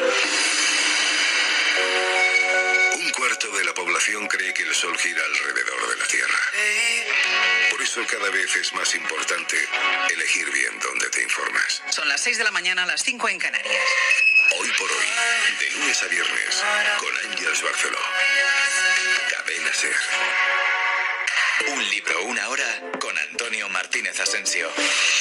Un 3.13 3.19
cuarto 3.29 3.51
de 3.51 3.65
la 3.65 3.75
población 3.75 4.27
cree 4.27 4.55
que 4.55 4.63
el 4.63 4.75
Sol 4.75 4.97
gira 4.97 5.23
alrededor 5.23 5.91
de 5.91 5.97
la 5.97 6.07
Tierra. 6.07 6.39
Por 7.71 7.83
eso 7.83 8.01
cada 8.07 8.31
vez 8.31 8.57
es 8.57 8.73
más 8.73 8.95
importante 8.95 9.69
elegir 10.15 10.51
bien 10.51 10.79
dónde 10.79 11.11
te 11.11 11.23
informas. 11.23 11.83
Son 11.91 12.09
las 12.09 12.23
6 12.23 12.39
de 12.39 12.45
la 12.45 12.51
mañana, 12.53 12.87
las 12.87 13.03
5 13.03 13.29
en 13.29 13.39
Canarias. 13.39 13.85
Hoy 14.59 14.73
por 14.79 14.91
hoy, 14.91 15.07
de 15.61 15.71
lunes 15.73 16.03
a 16.03 16.07
viernes, 16.07 16.65
con 17.01 17.31
Ángeles 17.31 17.63
Barceló. 17.63 17.99
Cadena 19.29 19.75
Ser. 19.75 20.72
Un 21.69 21.91
libro, 21.91 22.25
una 22.25 22.49
hora 22.49 22.93
con 22.99 23.17
Antonio 23.17 23.69
Martínez 23.69 24.19
Asensio. 24.21 24.69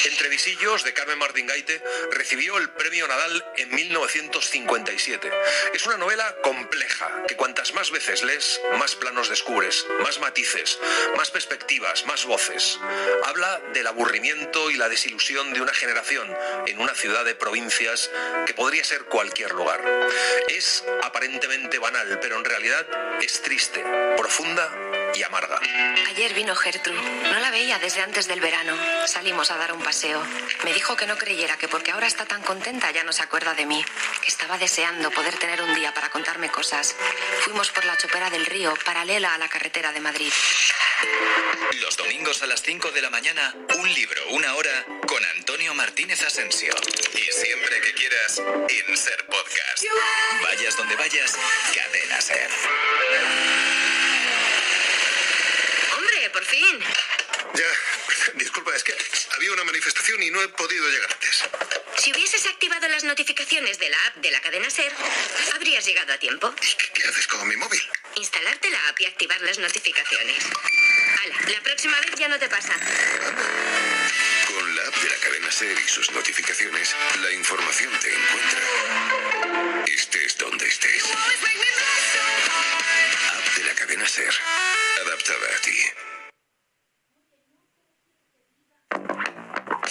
Entre 0.04 0.28
visillos 0.28 0.82
de 0.82 0.92
Carmen 0.92 1.18
Martín 1.18 1.46
Gaite 1.46 1.80
recibió 2.10 2.58
el 2.58 2.70
premio 2.70 3.06
Nadal 3.06 3.44
en 3.56 3.72
1957. 3.72 5.30
Es 5.72 5.86
una 5.86 5.98
novela 5.98 6.34
compleja 6.42 7.24
que 7.28 7.36
cuantas 7.36 7.74
más 7.74 7.90
veces 7.90 8.22
lees, 8.24 8.60
más 8.78 8.96
planos 8.96 9.28
descubres, 9.28 9.86
más 10.02 10.18
matices, 10.18 10.78
más 11.16 11.30
perspectivas, 11.30 12.06
más 12.06 12.24
voces. 12.24 12.78
Habla 13.24 13.60
del 13.72 13.86
aburrimiento 13.86 14.70
y 14.70 14.76
la 14.76 14.88
desilusión 14.88 15.52
de 15.52 15.60
una 15.60 15.74
generación 15.74 16.28
en 16.66 16.80
una 16.80 16.94
ciudad 16.94 17.24
de 17.24 17.34
provincias 17.34 18.10
que 18.46 18.54
podría 18.54 18.84
ser 18.84 19.04
cualquier 19.04 19.52
lugar. 19.52 19.80
Es 20.48 20.84
aparentemente 21.02 21.78
banal, 21.78 22.18
pero 22.20 22.36
en 22.38 22.44
realidad 22.44 22.86
es 23.20 23.42
triste, 23.42 23.84
profunda 24.16 25.01
y 25.14 25.22
amarga. 25.22 25.58
Ayer 26.08 26.34
vino 26.34 26.54
Gertrude. 26.54 27.00
No 27.30 27.38
la 27.38 27.50
veía 27.50 27.78
desde 27.78 28.02
antes 28.02 28.26
del 28.28 28.40
verano. 28.40 28.76
Salimos 29.06 29.50
a 29.50 29.56
dar 29.56 29.72
un 29.72 29.82
paseo. 29.82 30.22
Me 30.64 30.72
dijo 30.72 30.96
que 30.96 31.06
no 31.06 31.16
creyera 31.16 31.56
que 31.56 31.68
porque 31.68 31.90
ahora 31.90 32.06
está 32.06 32.24
tan 32.24 32.42
contenta 32.42 32.90
ya 32.90 33.04
no 33.04 33.12
se 33.12 33.22
acuerda 33.22 33.54
de 33.54 33.66
mí. 33.66 33.84
Que 34.20 34.28
estaba 34.28 34.58
deseando 34.58 35.10
poder 35.10 35.36
tener 35.38 35.62
un 35.62 35.74
día 35.74 35.92
para 35.94 36.10
contarme 36.10 36.50
cosas. 36.50 36.94
Fuimos 37.40 37.70
por 37.70 37.84
la 37.84 37.96
chopera 37.96 38.30
del 38.30 38.46
río, 38.46 38.74
paralela 38.84 39.34
a 39.34 39.38
la 39.38 39.48
carretera 39.48 39.92
de 39.92 40.00
Madrid. 40.00 40.32
Los 41.80 41.96
domingos 41.96 42.42
a 42.42 42.46
las 42.46 42.62
5 42.62 42.90
de 42.92 43.02
la 43.02 43.10
mañana, 43.10 43.54
un 43.76 43.92
libro, 43.92 44.20
una 44.30 44.54
hora 44.54 44.84
con 45.06 45.24
Antonio 45.36 45.74
Martínez 45.74 46.22
Asensio. 46.22 46.74
Y 47.14 47.32
siempre 47.32 47.80
que 47.80 47.92
quieras, 47.94 48.38
en 48.38 48.96
Ser 48.96 49.26
Podcast. 49.26 49.84
Vayas 50.42 50.76
donde 50.76 50.96
vayas, 50.96 51.36
cadena 51.74 52.20
Ser. 52.20 52.50
Por 56.32 56.44
fin. 56.44 56.80
Ya, 57.54 58.32
disculpa, 58.34 58.74
es 58.74 58.84
que 58.84 58.94
había 59.36 59.52
una 59.52 59.64
manifestación 59.64 60.22
y 60.22 60.30
no 60.30 60.42
he 60.42 60.48
podido 60.48 60.88
llegar 60.88 61.12
antes. 61.12 61.44
Si 61.98 62.12
hubieses 62.12 62.46
activado 62.46 62.88
las 62.88 63.04
notificaciones 63.04 63.78
de 63.78 63.90
la 63.90 64.06
app 64.06 64.16
de 64.16 64.30
la 64.30 64.40
cadena 64.40 64.70
Ser, 64.70 64.92
habrías 65.54 65.84
llegado 65.84 66.12
a 66.12 66.18
tiempo. 66.18 66.54
¿Qué 66.94 67.04
haces 67.04 67.26
con 67.26 67.46
mi 67.46 67.56
móvil? 67.56 67.80
Instalarte 68.16 68.70
la 68.70 68.88
app 68.88 69.00
y 69.00 69.06
activar 69.06 69.40
las 69.42 69.58
notificaciones. 69.58 70.44
Hala, 71.22 71.36
la 71.48 71.60
próxima 71.62 72.00
vez 72.00 72.12
ya 72.16 72.28
no 72.28 72.38
te 72.38 72.48
pasa. 72.48 72.74
Con 74.46 74.76
la 74.76 74.82
app 74.88 74.96
de 74.96 75.10
la 75.10 75.16
cadena 75.16 75.52
Ser 75.52 75.78
y 75.78 75.88
sus 75.88 76.10
notificaciones, 76.12 76.96
la 77.20 77.30
información 77.32 77.92
te 78.00 78.08
encuentra. 78.14 79.84
Estés 79.86 80.38
donde 80.38 80.66
estés. 80.66 81.04
App 83.32 83.56
de 83.56 83.64
la 83.64 83.74
cadena 83.74 84.08
Ser. 84.08 84.34
Adaptada 85.02 85.56
a 85.56 85.60
ti. 85.60 85.78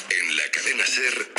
En 0.09 0.37
la 0.37 0.51
cadena 0.51 0.85
Ser. 1.01 1.30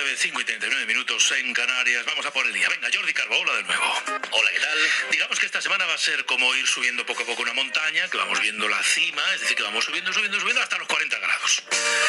39, 0.00 0.16
5 0.16 0.40
y 0.40 0.44
39 0.44 0.86
minutos 0.86 1.32
en 1.32 1.52
Canarias. 1.52 2.06
Vamos 2.06 2.24
a 2.24 2.32
por 2.32 2.46
el 2.46 2.52
día. 2.54 2.68
Venga, 2.70 2.88
Jordi 2.92 3.12
Carbo, 3.12 3.38
hola 3.38 3.54
de 3.56 3.62
nuevo. 3.64 4.02
Hola, 4.30 4.50
¿qué 4.50 4.60
tal? 4.60 4.78
Digamos 5.10 5.38
que 5.38 5.44
esta 5.44 5.60
semana 5.60 5.84
va 5.84 5.94
a 5.94 5.98
ser 5.98 6.24
como 6.24 6.54
ir 6.54 6.66
subiendo 6.66 7.04
poco 7.04 7.22
a 7.22 7.26
poco 7.26 7.42
una 7.42 7.52
montaña, 7.52 8.08
que 8.08 8.16
vamos 8.16 8.40
viendo 8.40 8.66
la 8.66 8.82
cima, 8.82 9.22
es 9.34 9.42
decir, 9.42 9.56
que 9.56 9.62
vamos 9.62 9.84
subiendo, 9.84 10.10
subiendo, 10.12 10.40
subiendo 10.40 10.62
hasta 10.62 10.78
los 10.78 10.88
40 10.88 11.18
grados. 11.18 11.62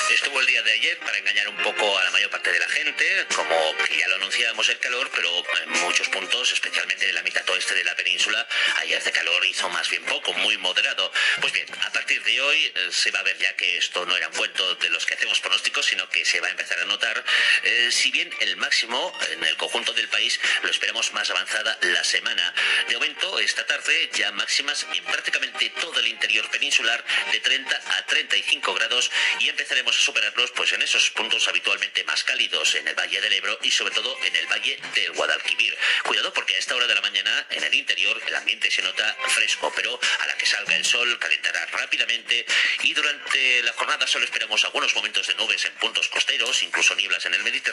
Estuvo 0.10 0.40
el 0.40 0.46
día 0.46 0.62
de 0.62 0.72
ayer 0.72 1.00
para 1.00 1.18
engañar 1.18 1.50
un 1.50 1.58
poco 1.58 1.98
a 1.98 2.04
la 2.06 2.12
mayor 2.12 2.30
parte 2.30 2.52
de 2.52 2.60
la 2.60 2.70
gente, 2.70 3.28
como 3.36 3.76
que 3.86 3.98
ya 3.98 4.08
lo 4.08 4.16
anunciábamos 4.16 4.70
el 4.70 4.80
calor, 4.80 5.10
pero 5.14 5.44
en 5.64 5.70
muchos 5.82 6.08
puntos, 6.10 6.52
especialmente 6.54 7.10
en 7.10 7.16
la 7.16 7.24
mitad 7.24 7.48
oeste 7.50 7.76
de 7.76 7.84
la 7.84 7.96
península, 7.96 8.48
ayer 8.78 9.04
de 9.04 9.12
calor 9.12 9.46
hizo 9.46 9.68
más 9.70 9.90
bien 9.90 10.04
poco, 10.06 10.34
muy 10.34 10.58
moderado. 10.58 11.12
Pues 11.42 11.52
bien, 11.52 11.68
a 11.82 11.92
partir 11.92 12.24
de 12.24 12.42
hoy 12.42 12.72
eh, 12.74 12.90
se 12.92 13.12
va 13.12 13.20
a 13.20 13.24
ver 13.24 13.38
ya 13.38 13.54
que 13.56 13.78
esto 13.78 14.06
no 14.06 14.16
era 14.16 14.28
un 14.28 14.34
cuento 14.34 14.76
de 14.76 14.90
los 14.90 15.06
que 15.06 15.16
hacemos 15.16 15.40
pronósticos, 15.42 15.86
sino 15.86 16.08
que 16.10 16.24
se 16.24 16.40
va 16.40 16.48
a 16.48 16.52
empezar 16.52 16.80
a 16.80 16.86
notar, 16.86 17.24
eh, 17.64 17.81
si 17.90 18.12
bien 18.12 18.30
el 18.42 18.58
máximo 18.58 19.14
en 19.32 19.44
el 19.44 19.58
conjunto 19.58 19.94
del 19.94 20.08
país 20.10 20.40
lo 20.64 20.70
esperamos 20.70 21.12
más 21.14 21.30
avanzada 21.30 21.78
la 21.82 22.04
semana. 22.04 22.54
De 22.88 22.96
momento, 22.96 23.40
esta 23.40 23.66
tarde 23.66 24.10
ya 24.14 24.32
máximas 24.32 24.86
en 24.94 25.04
prácticamente 25.06 25.70
todo 25.82 26.00
el 26.00 26.08
interior 26.08 26.50
peninsular 26.50 27.04
de 27.32 27.40
30 27.40 27.76
a 27.98 28.06
35 28.06 28.74
grados 28.74 29.10
y 29.40 29.50
empezaremos 29.50 29.98
a 29.98 30.02
superarlos 30.02 30.52
pues 30.52 30.74
en 30.74 30.82
esos 30.82 31.10
puntos 31.12 31.48
habitualmente 31.48 32.04
más 32.04 32.24
cálidos 32.24 32.76
en 32.76 32.88
el 32.88 32.96
Valle 32.96 33.22
del 33.22 33.34
Ebro 33.34 33.58
y 33.64 33.72
sobre 33.72 33.94
todo 33.94 34.18
en 34.26 34.36
el 34.36 34.48
Valle 34.48 34.80
del 34.94 35.12
Guadalquivir. 35.14 35.78
Cuidado 36.04 36.34
porque 36.34 36.56
a 36.56 36.60
esta 36.60 36.76
hora 36.76 36.88
de 36.88 36.96
la 36.96 37.02
mañana 37.02 37.48
en 37.50 37.64
el 37.64 37.74
interior 37.74 38.22
el 38.28 38.36
ambiente 38.36 38.70
se 38.70 38.82
nota 38.82 39.16
fresco, 39.28 39.72
pero 39.76 40.00
a 40.20 40.28
la 40.28 40.38
que 40.38 40.46
salga 40.46 40.76
el 40.76 40.86
sol 40.86 41.18
calentará 41.20 41.66
rápidamente 41.68 42.46
y 42.84 42.94
durante 42.94 43.64
la 43.64 43.74
jornada 43.74 44.06
solo 44.08 44.26
esperamos 44.26 44.64
algunos 44.66 44.94
momentos 44.96 45.28
de 45.28 45.36
nubes 45.36 45.64
en 45.66 45.74
puntos 45.76 46.08
costeros, 46.10 46.64
incluso 46.64 46.96
nieblas 46.96 47.26
en 47.26 47.34
el 47.34 47.44
Mediterráneo, 47.44 47.71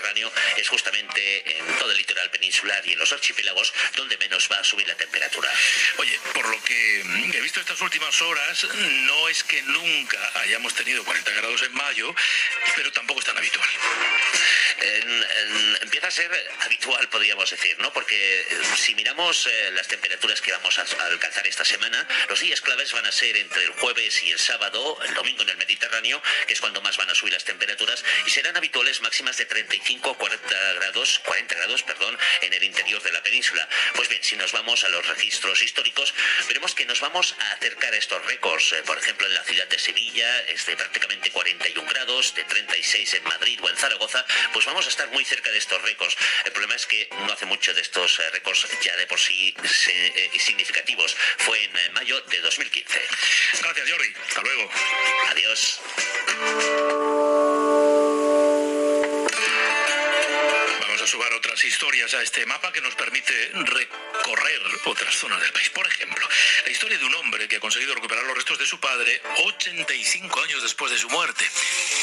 es 0.57 0.69
justamente 0.69 1.59
en 1.59 1.66
todo 1.79 1.91
el 1.93 1.99
litoral 1.99 2.31
peninsular 2.31 2.85
y 2.87 2.93
en 2.93 2.99
los 2.99 3.12
archipiélagos 3.12 3.73
donde 3.97 4.16
menos 4.19 4.49
va 4.51 4.57
a 4.59 4.65
subir 4.65 4.87
la 4.87 4.95
temperatura. 4.97 5.51
Oye, 5.99 6.19
por 6.35 6.49
lo 6.49 6.62
que 6.65 7.01
he 7.01 7.41
visto 7.41 7.61
estas 7.61 7.81
últimas 7.81 8.20
horas, 8.23 8.65
no 8.75 9.29
es 9.29 9.43
que 9.45 9.62
nunca 9.62 10.19
hayamos 10.41 10.75
tenido 10.75 11.05
40 11.05 11.31
grados 11.33 11.62
en 11.62 11.75
mayo, 11.75 12.15
pero 12.77 12.93
tampoco 12.93 13.20
es 13.20 13.27
tan 13.27 13.37
habitual. 13.37 13.69
En- 14.81 15.23
en- 15.23 15.79
empieza 15.83 16.07
a 16.07 16.11
ser 16.11 16.31
habitual, 16.61 17.09
podríamos 17.09 17.51
decir, 17.51 17.77
¿no? 17.81 17.93
Porque 17.93 18.41
eh, 18.41 18.47
si 18.77 18.95
miramos 18.95 19.47
eh, 19.47 19.70
las 19.73 19.89
temperaturas 19.89 20.41
que 20.41 20.53
vamos 20.53 20.79
a, 20.79 20.83
a 20.83 21.07
alcanzar 21.07 21.47
esta 21.47 21.65
semana, 21.65 22.07
los 22.29 22.41
días 22.41 22.61
claves 22.61 22.93
van 22.93 23.05
a 23.07 23.12
ser 23.12 23.37
entre 23.37 23.65
el 23.65 23.70
jueves 23.73 24.23
y 24.23 24.31
el 24.31 24.39
sábado, 24.39 24.99
el 25.05 25.15
domingo 25.15 25.43
en 25.43 25.51
el 25.51 25.57
Mediterráneo, 25.57 26.23
que 26.47 26.53
es 26.55 26.61
cuando 26.61 26.81
más 26.83 26.97
van 26.97 27.11
a 27.11 27.15
subir 27.15 27.33
las 27.33 27.45
temperaturas, 27.45 28.05
y 28.27 28.31
serán 28.31 28.57
habituales 28.57 29.01
máximas 29.01 29.37
de 29.37 29.47
35 29.47 29.88
a 29.97 30.15
40 30.15 30.73
grados, 30.74 31.19
40 31.24 31.55
grados, 31.55 31.82
perdón, 31.82 32.19
en 32.43 32.52
el 32.52 32.62
interior 32.62 33.02
de 33.02 33.10
la 33.10 33.23
península. 33.23 33.66
Pues 33.94 34.09
bien, 34.09 34.23
si 34.23 34.36
nos 34.36 34.52
vamos 34.52 34.85
a 34.85 34.89
los 34.90 35.06
registros 35.06 35.62
históricos, 35.62 36.12
veremos 36.47 36.74
que 36.74 36.85
nos 36.85 37.01
vamos 37.01 37.35
a 37.39 37.52
acercar 37.52 37.94
a 37.94 37.97
estos 37.97 38.23
récords. 38.27 38.73
Eh, 38.74 38.82
por 38.85 38.98
ejemplo, 38.98 39.27
en 39.27 39.35
la 39.35 39.43
ciudad 39.44 39.66
de 39.66 39.78
Sevilla 39.78 40.40
es 40.48 40.66
de 40.66 40.77
prácticamente 40.77 41.31
41 41.31 41.89
grados, 41.90 42.35
de 42.35 42.44
36 42.44 43.15
en 43.15 43.24
Madrid 43.24 43.59
o 43.62 43.70
en 43.70 43.77
Zaragoza, 43.77 44.27
pues 44.52 44.66
vamos 44.66 44.85
a 44.85 44.90
estar 44.90 45.09
muy 45.09 45.24
cerca 45.24 45.51
de 45.51 45.59
estos 45.59 45.81
récords. 45.81 46.16
El 46.44 46.52
problema 46.52 46.74
es 46.74 46.85
que 46.86 47.09
no 47.27 47.32
hace 47.32 47.47
mucho 47.47 47.73
de 47.73 47.81
estos 47.81 48.19
eh, 48.19 48.31
récords 48.31 48.69
ya 48.82 48.94
de 48.97 49.06
por 49.06 49.19
sí 49.19 49.55
eh, 49.89 50.31
significativos. 50.39 51.16
Fue 51.39 51.65
en 51.65 51.93
mayo 51.94 52.20
de 52.20 52.40
2015. 52.43 53.01
Gracias, 53.62 53.90
Jordi. 53.90 54.12
Hasta 54.28 54.43
luego. 54.43 54.70
Adiós. 55.31 55.81
A 62.14 62.22
este 62.22 62.44
mapa 62.47 62.72
que 62.72 62.80
nos 62.80 62.94
permite 62.94 63.32
recorrer 63.52 64.62
otras 64.85 65.14
zonas 65.14 65.40
del 65.40 65.52
país. 65.52 65.70
Por 65.70 65.86
ejemplo, 65.86 66.26
la 66.66 66.70
historia 66.70 66.98
de 66.98 67.05
un 67.05 67.14
hombre 67.14 67.48
que 67.48 67.56
ha 67.56 67.60
conseguido 67.60 67.94
recuperar 67.94 68.24
los 68.24 68.36
restos 68.36 68.59
de 68.59 68.66
su 68.66 68.78
padre 68.78 69.20
85 69.44 70.43
años 70.43 70.62
después 70.62 70.93
de 70.93 70.98
su 70.98 71.09
muerte. 71.09 71.44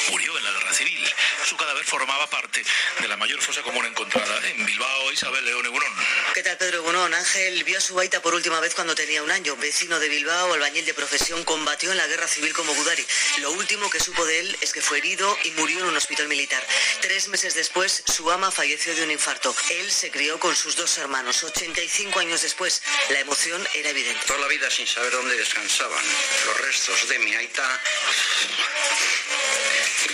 Murió 0.09 0.35
en 0.37 0.43
la 0.43 0.51
guerra 0.51 0.73
civil. 0.73 0.99
Su 1.45 1.55
cadáver 1.55 1.85
formaba 1.85 2.27
parte 2.29 2.63
de 2.99 3.07
la 3.07 3.15
mayor 3.17 3.39
fosa 3.41 3.61
común 3.61 3.85
encontrada 3.85 4.39
en 4.49 4.65
Bilbao, 4.65 5.11
Isabel 5.11 5.45
León 5.45 5.65
Egunon. 5.65 5.93
¿Qué 6.33 6.41
tal, 6.41 6.57
Pedro 6.57 6.79
Egunon? 6.79 7.13
Ángel 7.13 7.63
vio 7.63 7.77
a 7.77 7.81
su 7.81 7.93
baita 7.93 8.21
por 8.23 8.33
última 8.33 8.59
vez 8.59 8.73
cuando 8.73 8.95
tenía 8.95 9.21
un 9.21 9.31
año. 9.31 9.55
Vecino 9.57 9.99
de 9.99 10.09
Bilbao, 10.09 10.53
albañil 10.53 10.85
de 10.85 10.93
profesión, 10.95 11.43
combatió 11.43 11.91
en 11.91 11.97
la 11.97 12.07
guerra 12.07 12.27
civil 12.27 12.53
como 12.53 12.73
Gudari. 12.73 13.05
Lo 13.37 13.51
último 13.51 13.89
que 13.89 13.99
supo 13.99 14.25
de 14.25 14.39
él 14.39 14.57
es 14.61 14.73
que 14.73 14.81
fue 14.81 14.97
herido 14.97 15.37
y 15.43 15.51
murió 15.51 15.79
en 15.79 15.85
un 15.85 15.97
hospital 15.97 16.27
militar. 16.27 16.65
Tres 17.01 17.27
meses 17.27 17.53
después, 17.53 18.03
su 18.07 18.31
ama 18.31 18.49
falleció 18.49 18.94
de 18.95 19.03
un 19.03 19.11
infarto. 19.11 19.55
Él 19.69 19.91
se 19.91 20.09
crió 20.09 20.39
con 20.39 20.55
sus 20.55 20.75
dos 20.75 20.97
hermanos. 20.97 21.43
85 21.43 22.19
años 22.19 22.41
después, 22.41 22.81
la 23.09 23.19
emoción 23.19 23.65
era 23.73 23.89
evidente. 23.89 24.25
Toda 24.25 24.39
la 24.39 24.47
vida 24.47 24.69
sin 24.69 24.87
saber 24.87 25.11
dónde 25.11 25.35
descansaban 25.37 26.03
los 26.45 26.61
restos 26.61 27.07
de 27.09 27.19
mi 27.19 27.35
aita. 27.35 27.81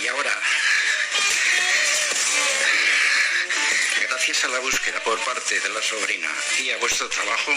Y 0.02 0.06
ahora, 0.08 0.40
gracias 4.08 4.44
a 4.44 4.48
la 4.48 4.58
búsqueda 4.58 5.02
por 5.04 5.18
parte 5.24 5.60
de 5.60 5.68
la 5.68 5.82
sobrina 5.82 6.30
y 6.58 6.70
a 6.70 6.76
vuestro 6.78 7.08
trabajo, 7.08 7.52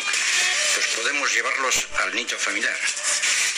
pues 0.75 0.87
podemos 0.95 1.33
llevarlos 1.33 1.87
al 1.99 2.13
nicho 2.13 2.37
familiar 2.37 2.77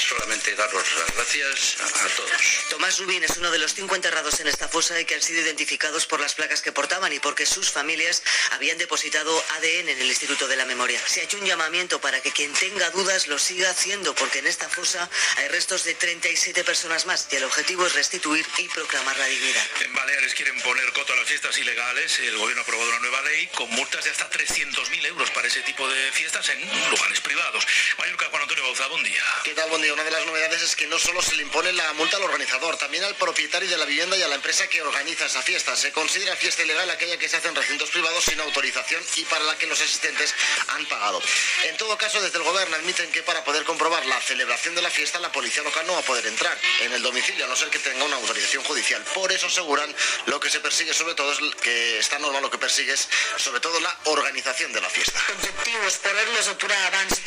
solamente 0.07 0.55
daros 0.55 0.85
las 0.97 1.15
gracias 1.15 1.77
a, 1.81 2.07
todos. 2.15 2.31
Tomás 2.69 2.97
Rubín 2.99 3.23
es 3.23 3.35
uno 3.37 3.51
de 3.51 3.59
los 3.59 3.73
cinco 3.73 3.95
enterrados 3.95 4.39
en 4.39 4.47
esta 4.47 4.69
fosa 4.69 4.99
y 4.99 5.05
que 5.05 5.15
han 5.15 5.21
sido 5.21 5.41
identificados 5.41 6.05
por 6.05 6.21
las 6.21 6.33
placas 6.33 6.61
que 6.61 6.71
portaban 6.71 7.11
y 7.11 7.19
porque 7.19 7.45
sus 7.45 7.69
familias 7.69 8.23
habían 8.51 8.77
depositado 8.77 9.43
ADN 9.57 9.89
en 9.89 9.99
el 9.99 10.07
Instituto 10.07 10.47
de 10.47 10.55
la 10.55 10.65
Memoria. 10.65 11.01
Se 11.05 11.19
ha 11.19 11.23
hecho 11.23 11.37
un 11.37 11.45
llamamiento 11.45 11.99
para 11.99 12.21
que 12.21 12.31
quien 12.31 12.53
tenga 12.53 12.89
dudas 12.91 13.27
lo 13.27 13.37
siga 13.37 13.69
haciendo 13.69 14.15
porque 14.15 14.39
en 14.39 14.47
esta 14.47 14.69
fosa 14.69 15.09
hay 15.37 15.49
restos 15.49 15.83
de 15.83 15.93
37 15.93 16.63
personas 16.63 17.05
más 17.05 17.27
y 17.31 17.35
el 17.35 17.43
objetivo 17.43 17.85
es 17.85 17.93
restituir 17.93 18.45
y 18.59 18.69
proclamar 18.69 19.17
la 19.17 19.25
dignidad. 19.25 19.67
En 19.81 19.93
Baleares 19.93 20.33
quieren 20.33 20.59
poner 20.61 20.91
coto 20.93 21.13
a 21.13 21.15
las 21.17 21.27
fiestas 21.27 21.57
ilegales. 21.57 22.17
El 22.19 22.37
gobierno 22.37 22.61
ha 22.61 22.63
aprobado 22.63 22.89
una 22.89 22.99
nueva 22.99 23.21
ley 23.23 23.47
con 23.55 23.69
multas 23.71 24.05
de 24.05 24.11
hasta 24.11 24.29
300.000 24.29 25.05
euros 25.05 25.29
para 25.31 25.47
ese 25.47 25.61
tipo 25.61 25.87
de 25.87 26.11
fiestas 26.13 26.47
en 26.49 26.61
lugares 26.89 27.19
privados. 27.19 27.67
Mallorca, 27.97 28.27
Juan 28.29 28.43
Antonio 28.43 28.63
Bauza, 28.63 28.87
buen 28.87 29.03
día. 29.03 29.23
¿Qué 29.43 29.53
tal? 29.53 29.69
Buen 29.69 29.81
día 29.81 29.96
una 29.97 30.03
de 30.03 30.11
las 30.11 30.27
novedades 30.27 30.61
es 30.61 30.75
que 30.75 30.85
no 30.85 30.99
solo 30.99 31.23
se 31.23 31.33
le 31.33 31.41
impone 31.41 31.73
la 31.73 31.91
multa 31.93 32.17
al 32.17 32.23
organizador, 32.23 32.77
también 32.77 33.03
al 33.03 33.15
propietario 33.15 33.67
de 33.67 33.77
la 33.77 33.85
vivienda 33.85 34.15
y 34.15 34.21
a 34.21 34.27
la 34.27 34.35
empresa 34.35 34.67
que 34.67 34.79
organiza 34.79 35.25
esa 35.25 35.41
fiesta. 35.41 35.75
Se 35.75 35.91
considera 35.91 36.35
fiesta 36.35 36.61
ilegal 36.61 36.87
aquella 36.91 37.17
que 37.17 37.27
se 37.27 37.37
hace 37.37 37.47
en 37.47 37.55
recintos 37.55 37.89
privados 37.89 38.23
sin 38.23 38.39
autorización 38.39 39.01
y 39.15 39.23
para 39.23 39.43
la 39.45 39.57
que 39.57 39.65
los 39.65 39.81
asistentes 39.81 40.35
han 40.67 40.85
pagado. 40.85 41.19
En 41.63 41.77
todo 41.77 41.97
caso, 41.97 42.21
desde 42.21 42.37
el 42.37 42.43
gobierno 42.43 42.75
admiten 42.75 43.09
que 43.11 43.23
para 43.23 43.43
poder 43.43 43.63
comprobar 43.63 44.05
la 44.05 44.21
celebración 44.21 44.75
de 44.75 44.83
la 44.83 44.91
fiesta, 44.91 45.19
la 45.19 45.31
policía 45.31 45.63
local 45.63 45.87
no 45.87 45.93
va 45.93 45.99
a 45.99 46.03
poder 46.03 46.27
entrar 46.27 46.55
en 46.81 46.93
el 46.93 47.01
domicilio, 47.01 47.45
a 47.45 47.47
no 47.47 47.55
ser 47.55 47.71
que 47.71 47.79
tenga 47.79 48.05
una 48.05 48.17
autorización 48.17 48.63
judicial. 48.65 49.03
Por 49.15 49.31
eso 49.31 49.47
aseguran 49.47 49.91
lo 50.27 50.39
que 50.39 50.51
se 50.51 50.59
persigue 50.59 50.93
sobre 50.93 51.15
todo 51.15 51.33
es 51.33 51.39
que 51.63 51.97
esta 51.97 52.19
norma 52.19 52.39
lo 52.39 52.51
que 52.51 52.59
persigue 52.59 52.93
es 52.93 53.09
sobre 53.37 53.61
todo 53.61 53.79
la 53.79 53.97
organización 54.03 54.71
de 54.73 54.81
la 54.81 54.91
fiesta. 54.91 55.19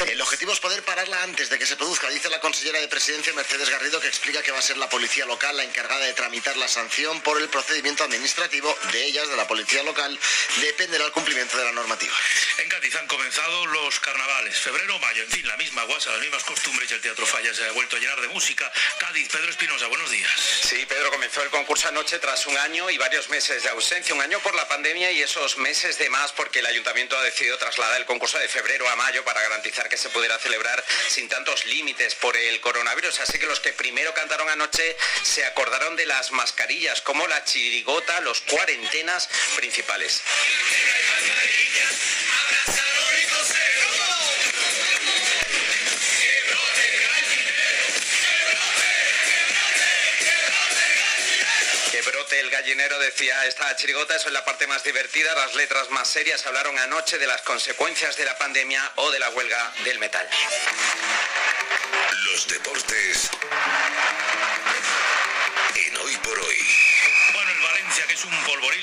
El 0.05 0.20
objetivo 0.20 0.52
es 0.52 0.60
poder 0.60 0.84
pararla 0.84 1.20
antes 1.24 1.51
de 1.51 1.59
que 1.59 1.66
se 1.66 1.76
produzca, 1.76 2.09
dice 2.10 2.30
la 2.30 2.38
consellera 2.61 2.82
de 2.82 2.89
Presidencia 2.89 3.32
Mercedes 3.32 3.70
Garrido, 3.70 3.99
que 4.01 4.09
explica 4.09 4.43
que 4.43 4.53
va 4.53 4.59
a 4.59 4.62
ser 4.62 4.77
la 4.77 4.91
policía 4.91 5.24
local 5.24 5.57
la 5.57 5.65
encargada 5.65 6.05
de 6.05 6.12
tramitar 6.12 6.59
la 6.59 6.69
sanción 6.69 7.19
por 7.23 7.41
el 7.41 7.49
procedimiento 7.49 8.05
administrativo 8.05 8.77
de 8.93 9.03
ellas, 9.03 9.31
de 9.31 9.37
la 9.39 9.49
policía 9.49 9.82
local, 9.82 10.19
dependerá 10.61 11.07
el 11.07 11.12
cumplimiento 11.12 11.57
de 11.57 11.65
la 11.65 11.73
normativa. 11.73 12.12
En 12.59 12.69
Cádiz 12.69 12.95
han 12.97 13.07
comenzado 13.07 13.65
los 13.65 13.99
carnavales, 14.01 14.59
febrero, 14.59 14.99
mayo, 14.99 15.23
en 15.23 15.31
fin, 15.31 15.49
la 15.49 15.57
misma 15.57 15.85
guasa, 15.85 16.11
las 16.11 16.20
mismas 16.20 16.45
costumbres 16.45 16.91
y 16.91 16.95
el 16.95 17.01
Teatro 17.01 17.24
Falla 17.24 17.55
se 17.55 17.65
ha 17.65 17.73
vuelto 17.73 17.97
a 17.97 17.99
llenar 17.99 18.20
de 18.20 18.28
música. 18.28 18.70
Cádiz, 18.99 19.31
Pedro 19.31 19.49
Espinosa, 19.49 19.87
buenos 19.87 20.11
días. 20.11 20.31
Sí, 20.69 20.85
Pedro 20.85 21.11
comenzó 21.11 21.43
el 21.43 21.49
concurso 21.49 21.89
anoche 21.89 22.19
tras 22.19 22.47
un 22.47 22.59
año 22.59 22.91
y 22.91 22.99
varios 22.99 23.31
meses 23.31 23.62
de 23.62 23.70
ausencia, 23.70 24.15
un 24.15 24.20
año 24.20 24.39
por 24.41 24.55
la 24.55 24.69
pandemia 24.69 25.11
y 25.12 25.23
esos 25.23 25.57
meses 25.57 25.97
de 25.97 26.11
más 26.11 26.32
porque 26.32 26.59
el 26.59 26.66
ayuntamiento 26.66 27.16
ha 27.16 27.23
decidido 27.23 27.57
trasladar 27.57 27.99
el 27.99 28.07
concurso 28.07 28.39
de 28.39 28.49
febrero 28.49 28.87
a 28.87 28.97
mayo 28.97 29.24
para 29.24 29.41
garantizar 29.41 29.89
que 29.89 29.97
se 29.97 30.11
pudiera 30.11 30.39
celebrar 30.39 30.85
sin 31.09 31.27
tantos 31.27 31.65
límites 31.65 32.15
por 32.16 32.37
el 32.37 32.49
coronavirus 32.59 33.20
Así 33.20 33.39
que 33.39 33.47
los 33.47 33.60
que 33.60 33.72
primero 33.72 34.14
cantaron 34.14 34.48
anoche 34.48 34.97
se 35.22 35.44
acordaron 35.44 35.97
de 35.97 36.06
las 36.06 36.32
mascarillas, 36.32 37.01
como 37.02 37.27
la 37.27 37.44
chirigota, 37.44 38.20
los 38.20 38.40
cuarentenas 38.43 39.28
principales. 39.56 40.22
Que 51.90 52.02
brote 52.02 52.40
el 52.40 52.51
gallinero, 52.51 52.98
decía 53.01 53.47
esta 53.47 53.74
chirigota, 53.77 54.16
eso 54.16 54.28
es 54.28 54.32
la 54.32 54.44
parte 54.44 54.66
más 54.66 54.85
divertida, 54.85 55.35
las 55.35 55.55
letras 55.55 55.90
más 55.90 56.09
serias 56.09 56.47
hablaron 56.47 56.78
anoche 56.78 57.18
de 57.18 57.27
las 57.27 57.43
consecuencias 57.43 58.16
de 58.16 58.24
la 58.24 58.39
pandemia 58.39 58.93
o 58.97 59.10
de 59.10 59.18
la 59.18 59.28
huelga 59.31 59.72
del 59.85 59.98
metal. 59.98 60.28
Deportes 62.47 63.29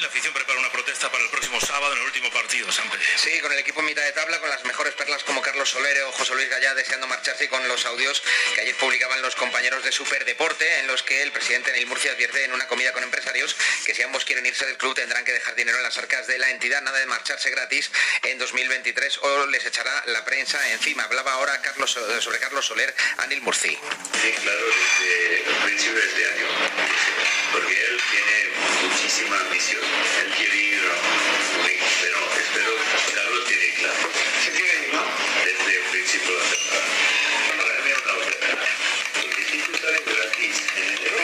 la 0.07 0.11
afición 0.11 0.33
prepara 0.33 0.57
una 0.57 0.71
protesta 0.71 1.11
para 1.11 1.21
el 1.21 1.29
próximo 1.29 1.59
sábado 1.59 1.91
en 1.91 1.99
el 1.99 2.05
último 2.05 2.31
partido, 2.31 2.71
San 2.71 2.89
Pedro. 2.89 3.03
Sí, 3.17 3.41
con 3.41 3.51
el 3.51 3.59
equipo 3.59 3.81
en 3.81 3.87
mitad 3.87 4.03
de 4.03 4.13
tabla, 4.13 4.39
con 4.39 4.49
las 4.49 4.63
mejores 4.63 4.93
perlas 4.93 5.21
como 5.25 5.41
Carlos 5.41 5.69
Soler 5.69 6.01
o 6.03 6.13
José 6.13 6.33
Luis 6.33 6.47
Gallá 6.47 6.73
deseando 6.75 7.07
marcharse 7.07 7.43
y 7.43 7.47
con 7.49 7.67
los 7.67 7.85
audios 7.85 8.23
que 8.55 8.61
ayer 8.61 8.73
publicaban 8.75 9.21
los 9.21 9.35
compañeros 9.35 9.83
de 9.83 9.91
Superdeporte, 9.91 10.79
en 10.79 10.87
los 10.87 11.03
que 11.03 11.23
el 11.23 11.33
presidente 11.33 11.73
Neil 11.73 11.87
Murcia 11.87 12.13
advierte 12.13 12.41
en 12.45 12.53
una 12.53 12.67
comida 12.67 12.93
con 12.93 13.03
empresarios 13.03 13.53
que 13.85 13.93
si 13.93 14.01
ambos 14.01 14.23
quieren 14.23 14.45
irse 14.45 14.65
del 14.65 14.77
club 14.77 14.95
tendrán 14.95 15.25
que 15.25 15.33
dejar 15.33 15.55
dinero 15.55 15.77
en 15.77 15.83
las 15.83 15.97
arcas 15.97 16.25
de 16.25 16.37
la 16.37 16.51
entidad, 16.51 16.81
nada 16.83 16.99
de 16.99 17.05
marcharse 17.05 17.49
gratis 17.49 17.91
en 18.23 18.37
2023 18.37 19.17
o 19.23 19.45
les 19.47 19.65
echará 19.65 20.03
la 20.05 20.23
prensa 20.23 20.71
encima. 20.71 21.03
Hablaba 21.03 21.33
ahora 21.33 21.61
Carlos, 21.61 21.99
sobre 22.21 22.39
Carlos 22.39 22.65
Soler 22.65 22.95
a 23.17 23.27
Neil 23.27 23.41
Murci. 23.41 23.71
Sí, 23.71 24.35
claro, 24.41 24.65
desde 25.01 25.49
el 25.49 25.55
principio 25.65 25.99
de 25.99 26.07
este 26.07 26.25
año, 26.27 26.47
porque 27.51 27.73
él 27.73 28.01
tiene 28.09 28.37
muchísima 28.87 29.39
ambición. 29.41 29.96
Él 29.97 30.31
a 30.31 30.97
muy, 31.57 31.75
pero 32.01 32.19
espero 32.37 32.71
Carlos 33.15 33.45
tiene 33.47 33.69
claro. 33.75 34.09
Desde 35.45 35.71
el 35.77 35.83
principio 35.91 36.31
de 36.31 36.37
la 36.37 36.49
temporada. 36.49 36.89
Ahora 37.59 37.75
una 38.03 38.13
oferta. 38.13 38.47
Si 39.49 39.57
tú 39.59 39.71
sales 39.77 40.05
gratis 40.05 40.55
en 40.75 40.83
enero, 40.83 41.21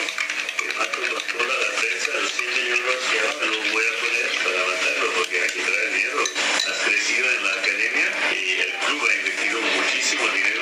que 0.58 0.66
mato 0.78 0.98
con 0.98 1.22
toda 1.38 1.54
la 1.58 1.70
prensa, 1.76 2.10
los 2.20 2.32
100 2.32 2.54
millones 2.54 3.00
que 3.10 3.18
ahora 3.20 3.46
lo 3.46 3.58
voy 3.72 3.84
a 3.84 3.94
poner 4.00 4.28
para 4.42 4.60
mandarlo, 4.66 5.06
porque 5.18 5.36
hay 5.40 5.50
que 5.50 5.62
traer 5.62 5.92
dinero. 5.92 6.24
Has 6.66 6.78
crecido 6.84 7.30
en 7.30 7.44
la 7.44 7.52
academia 7.52 8.08
y 8.32 8.60
el 8.60 8.72
club 8.84 9.08
ha 9.08 9.14
invertido 9.14 9.60
muchísimo 9.60 10.28
dinero. 10.28 10.53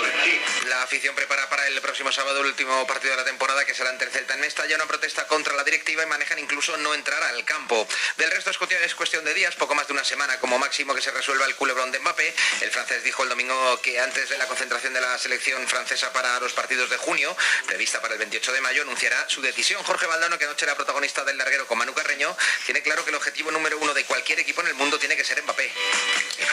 Afición 0.82 1.14
prepara 1.14 1.48
para 1.48 1.68
el 1.68 1.80
próximo 1.80 2.10
sábado 2.10 2.40
el 2.40 2.46
último 2.46 2.84
partido 2.88 3.12
de 3.12 3.18
la 3.18 3.24
temporada 3.24 3.64
que 3.64 3.72
será 3.72 3.90
ante 3.90 4.04
el 4.04 4.10
Celta 4.10 4.34
en 4.34 4.40
Mestalla, 4.40 4.74
una 4.74 4.86
protesta 4.86 5.28
contra 5.28 5.54
la 5.54 5.62
directiva 5.62 6.02
y 6.02 6.06
manejan 6.06 6.40
incluso 6.40 6.76
no 6.78 6.92
entrar 6.92 7.22
al 7.22 7.44
campo. 7.44 7.86
Del 8.16 8.32
resto 8.32 8.50
es 8.50 8.58
cuestión, 8.58 8.82
es 8.82 8.94
cuestión 8.96 9.24
de 9.24 9.32
días, 9.32 9.54
poco 9.54 9.76
más 9.76 9.86
de 9.86 9.92
una 9.92 10.02
semana 10.02 10.40
como 10.40 10.58
máximo 10.58 10.92
que 10.92 11.00
se 11.00 11.12
resuelva 11.12 11.46
el 11.46 11.54
culebrón 11.54 11.92
de 11.92 12.00
Mbappé. 12.00 12.34
El 12.62 12.70
francés 12.72 13.04
dijo 13.04 13.22
el 13.22 13.28
domingo 13.28 13.80
que 13.80 14.00
antes 14.00 14.28
de 14.28 14.36
la 14.38 14.46
concentración 14.48 14.92
de 14.92 15.00
la 15.00 15.16
selección 15.18 15.66
francesa 15.68 16.12
para 16.12 16.40
los 16.40 16.52
partidos 16.52 16.90
de 16.90 16.96
junio, 16.96 17.36
prevista 17.66 18.02
para 18.02 18.14
el 18.14 18.18
28 18.18 18.52
de 18.52 18.60
mayo, 18.60 18.82
anunciará 18.82 19.28
su 19.28 19.40
decisión. 19.40 19.82
Jorge 19.84 20.06
Valdano, 20.06 20.36
que 20.36 20.46
anoche 20.46 20.64
era 20.64 20.74
protagonista 20.74 21.22
del 21.22 21.38
larguero 21.38 21.66
con 21.68 21.78
Manu 21.78 21.94
Carreño, 21.94 22.36
tiene 22.66 22.82
claro 22.82 23.04
que 23.04 23.10
el 23.10 23.16
objetivo 23.16 23.52
número 23.52 23.78
uno 23.78 23.94
de 23.94 24.04
cualquier 24.04 24.40
equipo 24.40 24.62
en 24.62 24.66
el 24.66 24.74
mundo 24.74 24.98
tiene 24.98 25.16
que 25.16 25.24
ser 25.24 25.40
Mbappé. 25.42 25.72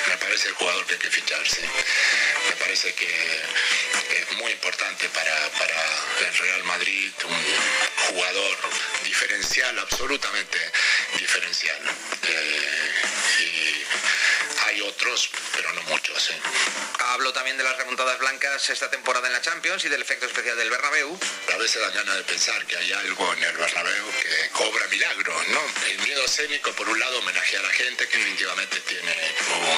Me 0.08 0.18
parece 0.18 0.50
el 0.50 0.54
jugador 0.54 0.86
que 0.86 0.94
hay 0.94 1.00
que 1.00 1.10
ficharse. 1.10 1.62
Me 2.50 2.56
parece 2.58 2.94
que 2.94 3.40
muy 4.38 4.52
importante 4.52 5.10
para, 5.10 5.50
para 5.58 6.28
el 6.28 6.38
Real 6.38 6.64
Madrid, 6.64 7.12
un 7.26 8.14
jugador 8.14 8.58
diferencial, 9.04 9.78
absolutamente 9.80 10.58
diferencial. 11.18 11.80
Eh, 12.24 12.90
hay 14.70 14.82
otros, 14.82 15.30
pero 15.54 15.74
no 15.74 15.82
muchos. 15.84 16.30
¿eh? 16.30 16.40
Habló 17.00 17.34
también 17.34 17.58
de 17.58 17.64
las 17.64 17.76
remontadas 17.78 18.20
blancas 18.20 18.70
esta 18.70 18.90
temporada 18.90 19.26
en 19.28 19.34
la 19.34 19.42
Champions 19.42 19.84
y 19.86 19.90
del 19.90 20.02
efecto 20.02 20.28
especial 20.28 20.56
del 20.58 20.70
Bernabéu. 20.70 21.20
A 21.54 21.58
veces 21.58 21.82
da 21.82 21.90
ganas 21.90 22.18
de 22.18 22.24
pensar 22.24 22.66
que 22.68 22.78
hay 22.78 22.92
algo 22.94 23.34
en 23.34 23.44
el 23.44 23.58
Bernabéu 23.58 24.06
que 24.22 24.50
cobra 24.50 24.88
milagros, 24.88 25.48
¿no? 25.48 25.62
El 25.88 26.00
miedo 26.00 26.24
escénico, 26.24 26.72
por 26.74 26.88
un 26.88 27.00
lado, 27.00 27.18
homenajea 27.20 27.60
a 27.60 27.64
la 27.64 27.70
gente 27.70 28.08
que 28.08 28.18
definitivamente 28.18 28.80
tiene 28.82 29.16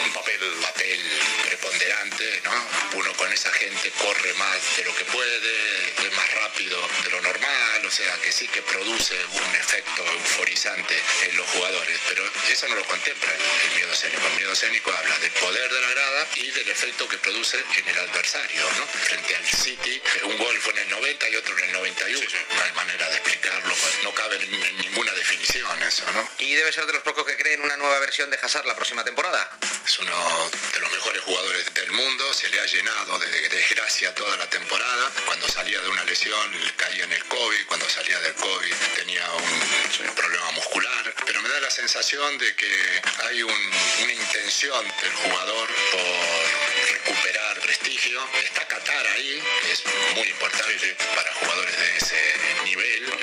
un 0.03 0.13
papel, 0.13 0.39
papel 0.61 0.99
preponderante, 1.47 2.41
¿no? 2.43 2.99
Uno 2.99 3.13
con 3.13 3.31
esa 3.31 3.51
gente 3.53 3.91
corre 3.91 4.33
más 4.33 4.57
de 4.75 4.83
lo 4.83 4.95
que 4.95 5.05
puede, 5.05 6.05
es 6.05 6.13
más 6.17 6.33
rápido 6.35 6.77
de 7.03 7.09
lo 7.11 7.21
normal, 7.21 7.85
o 7.85 7.91
sea 7.91 8.13
que 8.21 8.31
sí 8.31 8.47
que 8.49 8.61
produce 8.61 9.15
un 9.25 9.55
efecto 9.55 10.03
euforizante 10.05 11.01
en 11.29 11.37
los 11.37 11.47
jugadores, 11.51 11.99
pero 12.09 12.23
eso 12.49 12.67
no 12.67 12.75
lo 12.75 12.85
contempla 12.85 13.31
el 13.31 13.75
miedo 13.75 13.93
escénico. 13.93 14.27
El 14.27 14.35
miedo 14.35 14.51
escénico 14.51 14.80
habla 14.89 15.17
del 15.19 15.31
poder 15.31 15.71
de 15.71 15.81
la 15.81 15.89
grada 15.89 16.27
y 16.35 16.51
del 16.51 16.69
efecto 16.69 17.07
que 17.07 17.17
produce 17.17 17.63
en 17.77 17.87
el 17.87 17.99
adversario, 17.99 18.63
¿no? 18.77 18.87
Frente 18.87 19.35
al 19.35 19.45
City, 19.45 20.01
un 20.23 20.37
gol 20.37 20.57
fue 20.59 20.73
en 20.73 20.79
el 20.79 20.89
90 20.89 21.29
y 21.29 21.35
otro 21.35 21.57
en 21.57 21.65
el 21.65 21.73
91. 21.73 22.25
No 22.55 22.63
hay 22.63 22.71
manera 22.71 23.09
de 23.09 23.17
explicarlo, 23.17 23.73
pues 23.75 24.03
no 24.03 24.13
cabe 24.13 24.37
en 24.37 24.77
ninguna 24.77 25.11
definición 25.13 25.83
eso, 25.83 26.05
¿no? 26.13 26.27
Y 26.39 26.55
debe 26.55 26.71
ser 26.71 26.85
de 26.85 26.93
los 26.93 27.03
pocos 27.03 27.25
que 27.25 27.37
creen 27.37 27.61
una 27.61 27.77
nueva 27.77 27.99
versión 27.99 28.29
de 28.29 28.39
Hazard 28.41 28.65
la 28.65 28.75
próxima 28.75 29.03
temporada. 29.03 29.49
Es 29.85 29.99
uno 29.99 30.49
de 30.73 30.79
los 30.79 30.91
mejores 30.91 31.21
jugadores 31.23 31.73
del 31.73 31.91
mundo, 31.91 32.33
se 32.33 32.49
le 32.49 32.59
ha 32.59 32.65
llenado 32.65 33.19
de 33.19 33.49
desgracia 33.49 34.15
toda 34.15 34.37
la 34.37 34.49
temporada. 34.49 35.11
Cuando 35.25 35.47
salía 35.47 35.79
de 35.81 35.89
una 35.89 36.03
lesión 36.05 36.51
caía 36.77 37.03
en 37.03 37.13
el 37.13 37.23
COVID, 37.25 37.65
cuando 37.67 37.89
salía 37.89 38.19
del 38.19 38.33
COVID 38.35 38.73
tenía 38.95 39.29
un, 39.31 40.15
problema 40.15 40.51
muscular, 40.51 41.13
pero 41.25 41.41
me 41.41 41.49
da 41.49 41.59
la 41.59 41.71
sensación 41.71 42.37
de 42.37 42.55
que 42.55 43.01
hay 43.23 43.43
una 43.43 44.13
intención 44.13 44.70
del 44.71 45.11
jugador 45.11 45.67
por 45.91 46.93
recuperar 46.93 47.59
prestigio. 47.59 48.21
Está 48.41 48.65
Qatar 48.65 49.05
ahí, 49.17 49.43
es 49.69 49.83
muy 50.15 50.29
importante 50.29 50.95
para 51.13 51.33
jugadores 51.33 51.77
de 51.77 51.97
ese. 51.97 52.50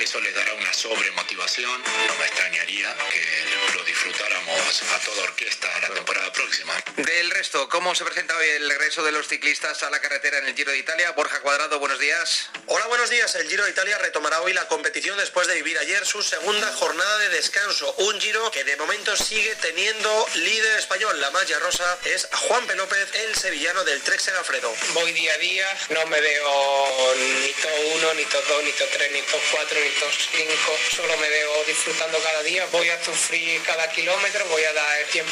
Eso 0.09 0.19
les 0.21 0.33
dará 0.33 0.51
una 0.55 0.73
sobremotivación. 0.73 1.83
No 2.07 2.15
me 2.15 2.25
extrañaría 2.25 2.97
que 3.13 3.75
lo 3.77 3.83
disfrutáramos 3.83 4.81
a 4.81 4.99
toda 5.01 5.21
orquesta 5.21 5.67
la 5.81 5.89
temporada 5.93 6.33
próxima. 6.33 6.73
Del 6.95 7.29
resto, 7.29 7.69
¿cómo 7.69 7.93
se 7.93 8.03
presenta 8.03 8.35
hoy 8.35 8.49
el 8.49 8.67
regreso 8.67 9.03
de 9.03 9.11
los 9.11 9.27
ciclistas 9.27 9.83
a 9.83 9.91
la 9.91 10.01
carretera 10.01 10.39
en 10.39 10.47
el 10.47 10.55
Giro 10.55 10.71
de 10.71 10.79
Italia? 10.79 11.11
Borja 11.11 11.41
Cuadrado, 11.41 11.77
buenos 11.77 11.99
días. 11.99 12.49
Hola, 12.65 12.87
buenos 12.87 13.11
días. 13.11 13.35
El 13.35 13.47
Giro 13.47 13.65
de 13.65 13.69
Italia 13.69 13.99
retomará 13.99 14.41
hoy 14.41 14.53
la 14.53 14.67
competición 14.67 15.15
después 15.15 15.45
de 15.45 15.53
vivir 15.53 15.77
ayer 15.77 16.03
su 16.07 16.23
segunda 16.23 16.73
jornada 16.73 17.19
de 17.19 17.29
descanso. 17.29 17.93
Un 17.99 18.19
Giro 18.19 18.49
que 18.49 18.63
de 18.63 18.77
momento 18.77 19.15
sigue 19.15 19.55
teniendo 19.61 20.27
líder 20.33 20.79
español. 20.79 21.21
La 21.21 21.29
malla 21.29 21.59
rosa 21.59 21.99
es 22.05 22.27
Juan 22.47 22.65
P. 22.65 22.73
López, 22.73 23.13
el 23.13 23.35
sevillano 23.35 23.83
del 23.83 24.01
Trek 24.01 24.19
Segafredo. 24.19 24.73
Voy 24.95 25.13
día 25.13 25.35
a 25.35 25.37
día, 25.37 25.77
no 25.89 26.03
me 26.07 26.19
veo 26.19 27.15
ni 27.15 27.53
todo 27.61 27.79
uno, 27.93 28.13
ni 28.15 28.25
todo 28.25 28.41
dos, 28.49 28.63
ni 28.63 28.71
todo 28.71 28.87
tres, 28.91 29.11
ni 29.11 29.21
todo 29.21 29.41
cuatro, 29.51 29.79
ni 29.79 29.98
cinco. 30.07 30.77
Solo 30.95 31.17
me 31.17 31.29
veo 31.29 31.63
disfrutando 31.65 32.17
cada 32.19 32.41
día. 32.43 32.65
Voy 32.71 32.89
a 32.89 33.03
sufrir 33.03 33.61
cada 33.63 33.89
kilómetro, 33.91 34.45
voy 34.45 34.63
a 34.63 34.73
dar 34.73 34.99
el 34.99 35.07
100% 35.07 35.25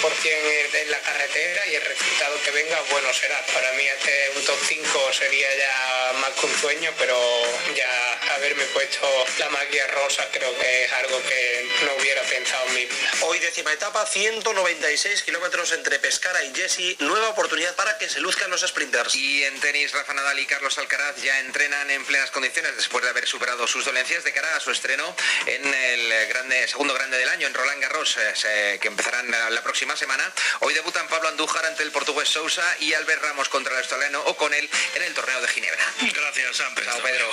en 0.74 0.92
la 0.92 1.00
carretera 1.00 1.68
y 1.68 1.76
el 1.76 1.82
resultado 1.82 2.42
que 2.44 2.52
venga, 2.52 2.82
bueno 2.92 3.14
será. 3.14 3.44
Para 3.54 3.72
mí 3.74 3.84
este 3.84 4.32
un 4.36 4.44
top 4.46 4.60
5 4.68 5.14
sería 5.14 5.48
ya 5.58 6.14
más 6.20 6.32
que 6.32 6.46
un 6.46 6.60
sueño, 6.60 6.94
pero 6.98 7.18
ya 7.76 8.34
haberme 8.36 8.66
puesto 8.66 9.08
la 9.40 9.50
magia 9.50 9.88
rosa 9.88 10.28
creo 10.32 10.58
que 10.58 10.84
es 10.86 10.92
algo 10.94 11.22
que 11.24 11.70
no 11.86 11.94
hubiera 12.00 12.22
pensado 12.24 12.68
en 12.68 12.76
mi 12.76 12.86
vida. 12.86 13.12
Hoy 13.22 13.40
décima 13.40 13.72
etapa, 13.72 14.06
196 14.06 15.24
kilómetros 15.24 15.72
entre 15.72 16.00
Pescara 16.00 16.44
y 16.44 16.54
Jesse, 16.54 17.00
nueva 17.00 17.30
oportunidad 17.30 17.76
para 17.76 17.98
que 17.98 18.10
se 18.10 18.20
luzcan 18.20 18.50
los 18.50 18.62
sprinters. 18.62 19.16
Y 19.16 19.44
en 19.44 19.60
tenis, 19.60 19.92
Rafa 19.92 20.14
Nadal 20.14 20.40
y 20.40 20.46
Carlos 20.46 20.78
Alcaraz 20.78 21.16
ya 21.18 21.40
entrenan 21.40 21.90
en 21.90 22.06
plenas 22.06 22.32
condiciones 22.32 22.76
después 22.76 23.04
de 23.04 23.10
haber 23.10 23.28
superado 23.28 23.68
sus 23.68 23.86
dolencias 23.86 24.24
de 24.24 24.34
cara 24.34 24.56
a 24.56 24.57
su 24.60 24.72
estreno 24.72 25.16
en 25.46 25.74
el 25.74 26.28
grande, 26.28 26.68
segundo 26.68 26.94
grande 26.94 27.18
del 27.18 27.30
año, 27.30 27.48
en 27.48 27.54
Roland 27.54 27.82
Garros, 27.82 28.18
eh, 28.18 28.78
que 28.82 28.88
empezarán 28.88 29.30
la, 29.30 29.62
próxima 29.64 29.96
semana. 29.98 30.24
Hoy 30.62 30.74
debutan 30.74 31.08
Pablo 31.08 31.28
Andújar 31.28 31.66
ante 31.66 31.84
el 31.84 31.92
portugués 31.92 32.30
Sousa 32.30 32.64
y 32.80 32.94
Albert 32.94 33.22
Ramos 33.22 33.50
contra 33.50 33.74
el 33.74 33.80
australiano 33.80 34.22
O'Connell 34.22 34.70
en 34.96 35.04
el 35.04 35.14
torneo 35.14 35.42
de 35.42 35.48
Ginebra. 35.50 35.84
Gracias, 36.14 36.58
San 36.58 36.74
Pedro. 36.76 36.98
Pedro. 37.02 37.30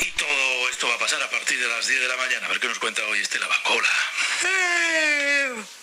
Y 0.00 0.10
todo 0.12 0.68
esto 0.68 0.88
va 0.88 0.94
a 0.94 0.98
pasar 0.98 1.22
a 1.22 1.30
partir 1.30 1.60
de 1.60 1.68
las 1.68 1.86
10 1.86 2.00
de 2.00 2.08
la 2.08 2.16
mañana. 2.16 2.46
A 2.46 2.48
ver 2.48 2.60
qué 2.60 2.68
nos 2.68 2.78
cuenta 2.78 3.02
hoy 3.06 3.20
Estela 3.20 3.46
Bancola. 3.46 3.88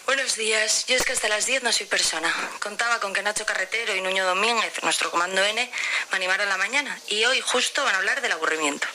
Buenos 0.09 0.37
días. 0.37 0.87
Yo 0.87 0.95
es 0.95 1.03
que 1.05 1.11
hasta 1.13 1.29
las 1.29 1.45
10 1.45 1.61
no 1.61 1.71
soy 1.71 1.85
persona. 1.85 2.33
Contaba 2.61 2.99
con 2.99 3.13
que 3.13 3.21
Nacho 3.21 3.45
Carretero 3.45 3.95
y 3.95 4.01
Nuño 4.01 4.25
Domínguez, 4.25 4.81
nuestro 4.81 5.11
comando 5.11 5.45
N, 5.45 5.71
me 6.09 6.15
animaran 6.15 6.49
la 6.49 6.57
mañana. 6.57 6.99
Y 7.09 7.25
hoy 7.25 7.39
justo 7.41 7.83
van 7.83 7.93
a 7.93 7.99
hablar 7.99 8.19
del 8.19 8.31
aburrimiento. 8.31 8.87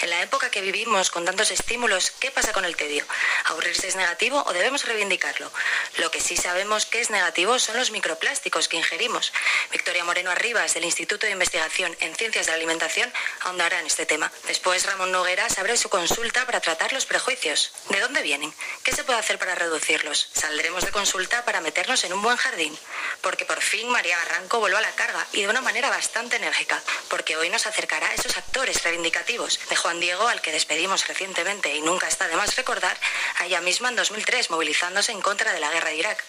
En 0.00 0.08
la 0.08 0.22
época 0.22 0.50
que 0.50 0.62
vivimos 0.62 1.10
con 1.10 1.26
tantos 1.26 1.50
estímulos, 1.50 2.10
¿qué 2.12 2.30
pasa 2.30 2.52
con 2.52 2.64
el 2.64 2.76
tedio? 2.76 3.04
¿Aburrirse 3.44 3.88
es 3.88 3.96
negativo 3.96 4.42
o 4.46 4.52
debemos 4.54 4.84
reivindicarlo? 4.86 5.52
Lo 5.98 6.10
que 6.10 6.20
sí 6.20 6.36
sabemos 6.36 6.86
que 6.86 7.00
es 7.00 7.10
negativo 7.10 7.58
son 7.58 7.76
los 7.76 7.90
microplásticos 7.90 8.68
que 8.68 8.78
ingerimos. 8.78 9.32
Victoria 9.70 10.04
Moreno 10.04 10.30
Arribas, 10.30 10.72
del 10.72 10.84
Instituto 10.84 11.26
de 11.26 11.32
Investigación 11.32 11.94
en 12.00 12.14
Ciencias 12.16 12.46
de 12.46 12.52
la 12.52 12.56
Alimentación, 12.56 13.12
ahondará 13.40 13.80
en 13.80 13.86
este 13.86 14.06
tema. 14.06 14.32
Después, 14.46 14.86
Ramón 14.86 15.12
Nogueras 15.12 15.58
abre 15.58 15.76
su 15.76 15.90
consulta 15.90 16.46
para 16.46 16.60
tratar 16.60 16.92
los 16.94 17.04
prejuicios. 17.04 17.72
¿De 17.90 18.00
dónde 18.00 18.22
vienen? 18.22 18.52
¿Qué 18.82 18.92
se 18.92 19.04
puede 19.04 19.18
hacer 19.18 19.38
para 19.38 19.54
reducirlos? 19.54 20.30
Saldremos 20.54 20.84
de 20.84 20.92
consulta 20.92 21.44
para 21.44 21.60
meternos 21.60 22.04
en 22.04 22.12
un 22.12 22.22
buen 22.22 22.36
jardín. 22.36 22.78
Porque 23.22 23.44
por 23.44 23.60
fin 23.60 23.90
María 23.90 24.16
Barranco 24.18 24.60
volvió 24.60 24.78
a 24.78 24.82
la 24.82 24.92
carga 24.92 25.26
y 25.32 25.42
de 25.42 25.48
una 25.48 25.60
manera 25.60 25.90
bastante 25.90 26.36
enérgica. 26.36 26.80
Porque 27.08 27.36
hoy 27.36 27.50
nos 27.50 27.66
acercará 27.66 28.06
a 28.06 28.14
esos 28.14 28.36
actores 28.36 28.80
reivindicativos 28.84 29.58
de 29.68 29.74
Juan 29.74 29.98
Diego, 29.98 30.28
al 30.28 30.40
que 30.42 30.52
despedimos 30.52 31.08
recientemente 31.08 31.74
y 31.74 31.82
nunca 31.82 32.06
está 32.06 32.28
de 32.28 32.36
más 32.36 32.54
recordar, 32.54 32.96
a 33.40 33.46
ella 33.46 33.60
misma 33.62 33.88
en 33.88 33.96
2003, 33.96 34.50
movilizándose 34.50 35.10
en 35.10 35.20
contra 35.20 35.52
de 35.52 35.58
la 35.58 35.72
guerra 35.72 35.88
de 35.88 35.96
Irak. 35.96 36.22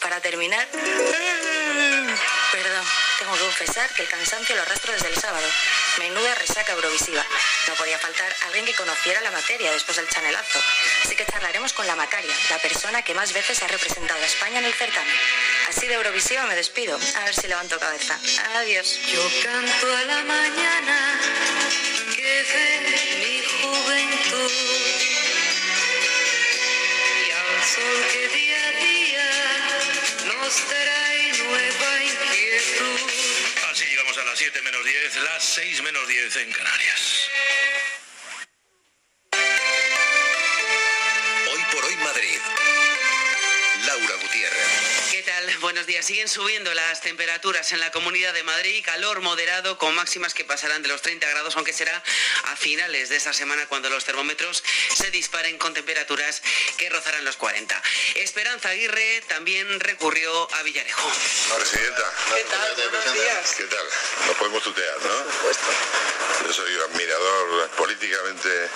Para 0.00 0.20
terminar... 0.20 0.68
Perdón, 2.52 2.84
tengo 3.18 3.32
que 3.32 3.40
confesar 3.40 3.88
que 3.94 4.02
el 4.02 4.08
cansancio 4.08 4.54
lo 4.54 4.62
arrastro 4.62 4.92
desde 4.92 5.08
el 5.08 5.16
sábado. 5.16 5.46
Menuda 5.98 6.34
resaca 6.34 6.72
eurovisiva. 6.72 7.24
No 7.66 7.74
podía 7.74 7.98
faltar 7.98 8.30
alguien 8.46 8.64
que 8.66 8.74
conociera 8.74 9.20
la 9.22 9.30
materia 9.30 9.72
después 9.72 9.96
del 9.96 10.08
chanelazo. 10.08 10.60
Así 11.04 11.16
que 11.16 11.24
charlaremos 11.24 11.72
con 11.72 11.86
la 11.86 11.96
Macaria, 11.96 12.34
la 12.50 12.58
persona 12.58 13.02
que 13.02 13.14
más 13.14 13.32
veces 13.32 13.62
ha 13.62 13.68
representado 13.72 14.22
a 14.22 14.26
España 14.26 14.58
en 14.58 14.66
el 14.66 14.74
certamen. 14.74 15.14
Así 15.68 15.86
de 15.88 15.94
Eurovisiva 15.94 16.44
me 16.44 16.54
despido. 16.54 16.98
A 17.16 17.24
ver 17.24 17.34
si 17.34 17.48
levanto 17.48 17.78
cabeza. 17.78 18.18
Adiós. 18.56 18.98
Yo 19.10 19.22
canto 19.42 19.96
a 19.96 20.02
la 20.02 20.22
mañana 20.24 21.20
que 22.14 22.44
ve 22.52 22.68
mi 23.22 23.40
juventud 23.40 24.52
y 27.26 27.30
al 27.30 27.64
sol 27.64 28.06
que 28.12 28.28
día 28.36 28.60
a 28.68 28.72
día 28.72 29.30
nos 30.26 30.54
trae 30.68 31.32
nueva 31.38 32.04
inquietud. 32.04 33.00
Así 33.70 33.86
llegamos 33.86 34.18
a 34.18 34.24
las 34.24 34.38
7 34.38 34.62
menos 34.62 34.84
10, 34.84 35.16
las 35.24 35.44
6 35.44 35.82
menos 35.82 36.06
10 36.06 36.36
en 36.36 36.52
Canarias. 36.52 37.30
Buenos 45.62 45.86
días. 45.86 46.04
Siguen 46.04 46.28
subiendo 46.28 46.74
las 46.74 47.02
temperaturas 47.02 47.70
en 47.70 47.78
la 47.78 47.92
Comunidad 47.92 48.34
de 48.34 48.42
Madrid, 48.42 48.84
calor 48.84 49.20
moderado 49.20 49.78
con 49.78 49.94
máximas 49.94 50.34
que 50.34 50.44
pasarán 50.44 50.82
de 50.82 50.88
los 50.88 51.02
30 51.02 51.24
grados, 51.30 51.54
aunque 51.54 51.72
será 51.72 52.02
a 52.46 52.56
finales 52.56 53.10
de 53.10 53.16
esta 53.16 53.32
semana 53.32 53.64
cuando 53.68 53.88
los 53.88 54.04
termómetros 54.04 54.64
se 54.92 55.12
disparen 55.12 55.58
con 55.58 55.72
temperaturas 55.72 56.42
que 56.76 56.90
rozarán 56.90 57.24
los 57.24 57.36
40. 57.36 57.80
Esperanza 58.16 58.70
Aguirre 58.70 59.22
también 59.28 59.78
recurrió 59.78 60.52
a 60.52 60.62
Villarejo. 60.64 61.08
La 61.50 61.54
presidenta. 61.54 62.12
¿Qué 62.34 62.44
tal? 62.50 62.90
Buenos 62.90 63.14
días. 63.14 63.54
¿Qué 63.56 63.64
tal? 63.64 63.86
Nos 64.26 64.36
podemos 64.38 64.62
tutear, 64.64 64.96
¿no? 65.00 65.22
Por 65.22 65.32
supuesto. 65.32 65.66
Yo 66.44 66.52
soy 66.52 66.74
un 66.74 66.82
admirador 66.90 67.70
políticamente 67.76 68.68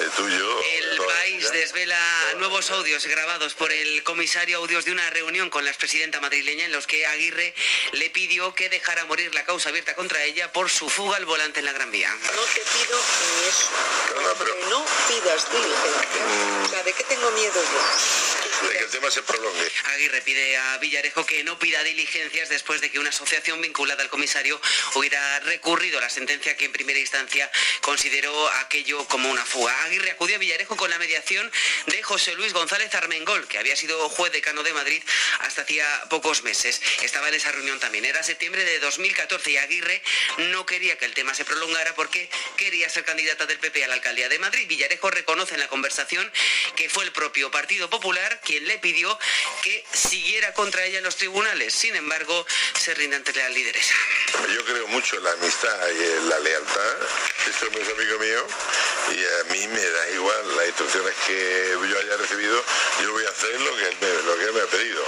eh, 0.00 0.08
tuyo. 0.16 0.60
El 0.62 0.98
país 0.98 1.50
desvela 1.52 1.98
nuevos 2.38 2.70
audios 2.70 3.06
grabados 3.06 3.54
por 3.54 3.72
el 3.72 4.02
comisario, 4.02 4.58
audios 4.58 4.84
de 4.84 4.92
una 4.92 5.08
reunión 5.10 5.50
con 5.50 5.64
la 5.64 5.70
expresidenta 5.70 6.20
madrileña 6.20 6.66
en 6.66 6.72
los 6.72 6.86
que 6.86 7.06
Aguirre 7.06 7.54
le 7.92 8.10
pidió 8.10 8.54
que 8.54 8.68
dejara 8.68 9.04
morir 9.06 9.34
la 9.34 9.44
causa 9.44 9.70
abierta 9.70 9.94
contra 9.94 10.22
ella 10.24 10.52
por 10.52 10.70
su 10.70 10.88
fuga 10.88 11.16
al 11.16 11.24
volante 11.24 11.60
en 11.60 11.66
la 11.66 11.72
Gran 11.72 11.90
Vía. 11.90 12.14
No 12.34 12.42
te 12.42 12.60
pido 12.60 12.98
ni 12.98 13.48
eso. 13.48 13.68
Que 14.44 14.70
no 14.70 14.84
pidas 15.08 15.50
diligencia. 15.50 16.64
O 16.64 16.68
sea, 16.68 16.82
¿de 16.82 16.92
qué 16.92 17.04
tengo 17.04 17.30
miedo 17.32 17.54
yo? 17.54 18.27
De 18.62 18.70
que 18.70 18.84
el 18.84 18.90
tema 18.90 19.10
se 19.10 19.22
prolongue. 19.22 19.72
Aguirre 19.94 20.20
pide 20.22 20.56
a 20.56 20.78
Villarejo 20.78 21.24
que 21.24 21.44
no 21.44 21.58
pida 21.58 21.82
diligencias 21.84 22.48
después 22.48 22.80
de 22.80 22.90
que 22.90 22.98
una 22.98 23.10
asociación 23.10 23.60
vinculada 23.60 24.02
al 24.02 24.08
comisario 24.08 24.60
hubiera 24.94 25.40
recurrido 25.40 25.98
a 25.98 26.00
la 26.00 26.10
sentencia 26.10 26.56
que 26.56 26.64
en 26.64 26.72
primera 26.72 26.98
instancia 26.98 27.50
consideró 27.82 28.48
aquello 28.54 29.06
como 29.06 29.30
una 29.30 29.44
fuga. 29.44 29.84
Aguirre 29.84 30.10
acudió 30.10 30.36
a 30.36 30.38
Villarejo 30.38 30.76
con 30.76 30.90
la 30.90 30.98
mediación 30.98 31.50
de 31.86 32.02
José 32.02 32.34
Luis 32.34 32.52
González 32.52 32.94
Armengol, 32.94 33.46
que 33.46 33.58
había 33.58 33.76
sido 33.76 34.08
juez 34.08 34.32
decano 34.32 34.62
de 34.62 34.72
Madrid 34.72 35.02
hasta 35.40 35.62
hacía 35.62 35.86
pocos 36.10 36.42
meses. 36.42 36.80
Estaba 37.02 37.28
en 37.28 37.34
esa 37.34 37.52
reunión 37.52 37.78
también. 37.78 38.04
Era 38.04 38.22
septiembre 38.22 38.64
de 38.64 38.80
2014 38.80 39.50
y 39.50 39.56
Aguirre 39.56 40.02
no 40.50 40.66
quería 40.66 40.98
que 40.98 41.04
el 41.04 41.14
tema 41.14 41.34
se 41.34 41.44
prolongara 41.44 41.94
porque 41.94 42.28
quería 42.56 42.88
ser 42.88 43.04
candidata 43.04 43.46
del 43.46 43.58
PP 43.58 43.84
a 43.84 43.88
la 43.88 43.94
alcaldía 43.94 44.28
de 44.28 44.38
Madrid. 44.38 44.66
Villarejo 44.66 45.10
reconoce 45.10 45.54
en 45.54 45.60
la 45.60 45.68
conversación 45.68 46.30
que 46.76 46.88
fue 46.88 47.04
el 47.04 47.12
propio 47.12 47.50
Partido 47.50 47.88
Popular 47.90 48.40
quien 48.48 48.66
le 48.66 48.78
pidió 48.78 49.16
que 49.62 49.84
siguiera 49.92 50.54
contra 50.54 50.82
ella 50.82 50.98
en 50.98 51.04
los 51.04 51.16
tribunales. 51.16 51.74
Sin 51.74 51.94
embargo, 51.94 52.46
se 52.80 52.94
rinde 52.94 53.16
ante 53.16 53.34
la 53.34 53.50
lideresa. 53.50 53.94
Yo 54.54 54.64
creo 54.64 54.88
mucho 54.88 55.16
en 55.16 55.24
la 55.24 55.32
amistad 55.32 55.88
y 55.90 56.02
en 56.02 56.28
la 56.30 56.38
lealtad. 56.40 56.96
Hombre 57.66 57.82
es 57.82 57.88
amigo 57.88 58.18
mío 58.18 58.46
y 59.10 59.18
a 59.18 59.52
mí 59.52 59.68
me 59.68 59.80
da 59.82 60.10
igual 60.12 60.56
las 60.56 60.66
instrucciones 60.68 61.14
que 61.26 61.76
yo 61.90 61.98
haya 61.98 62.16
recibido. 62.16 62.64
Yo 63.02 63.12
voy 63.12 63.24
a 63.24 63.28
hacer 63.28 63.60
lo 63.60 63.76
que 63.76 63.84
lo 64.24 64.38
que 64.38 64.44
él 64.44 64.52
me 64.54 64.60
ha 64.62 64.66
pedido. 64.66 65.04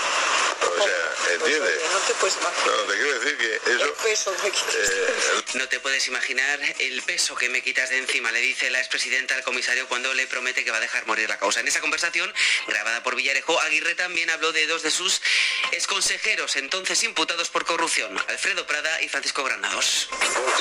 O 0.63 0.83
sea, 0.85 1.35
¿entiendes? 1.35 1.81
No 1.93 1.99
te 2.01 2.15
puedes 2.15 2.37
imaginar. 2.37 2.67
No, 2.77 2.83
te 2.85 2.95
quiero 2.99 3.19
decir 3.21 3.39
que 3.39 3.55
eso... 3.57 3.85
El 3.85 3.93
peso 3.93 4.37
que 4.43 4.49
Eh, 4.49 5.43
No 5.55 5.69
te 5.69 5.81
puedes 5.81 6.07
imaginar 6.09 6.61
el 6.79 7.03
peso 7.03 7.35
que 7.35 7.49
me 7.49 7.63
quitas 7.63 7.91
de 7.91 7.99
encima, 7.99 8.31
le 8.33 8.41
dice 8.41 8.71
la 8.71 8.79
expresidenta 8.79 9.35
al 9.35 9.43
comisario 9.43 9.87
cuando 9.89 10.13
le 10.15 10.27
promete 10.27 10.65
que 10.65 10.71
va 10.71 10.77
a 10.77 10.81
dejar 10.81 11.07
morir 11.07 11.29
la 11.29 11.39
causa. 11.39 11.61
En 11.61 11.69
esa 11.69 11.81
conversación, 11.81 12.33
grabada 12.67 13.03
por 13.03 13.17
Villarejo, 13.17 13.59
Aguirre 13.61 13.95
también 13.95 14.31
habló 14.31 14.53
de 14.53 14.67
dos 14.67 14.83
de 14.83 14.91
sus 14.91 15.21
exconsejeros, 15.73 16.57
entonces 16.57 17.03
imputados 17.03 17.49
por 17.49 17.65
corrupción, 17.65 18.17
Alfredo 18.29 18.67
Prada 18.67 19.01
y 19.03 19.09
Francisco 19.09 19.43
Granados. 19.45 20.09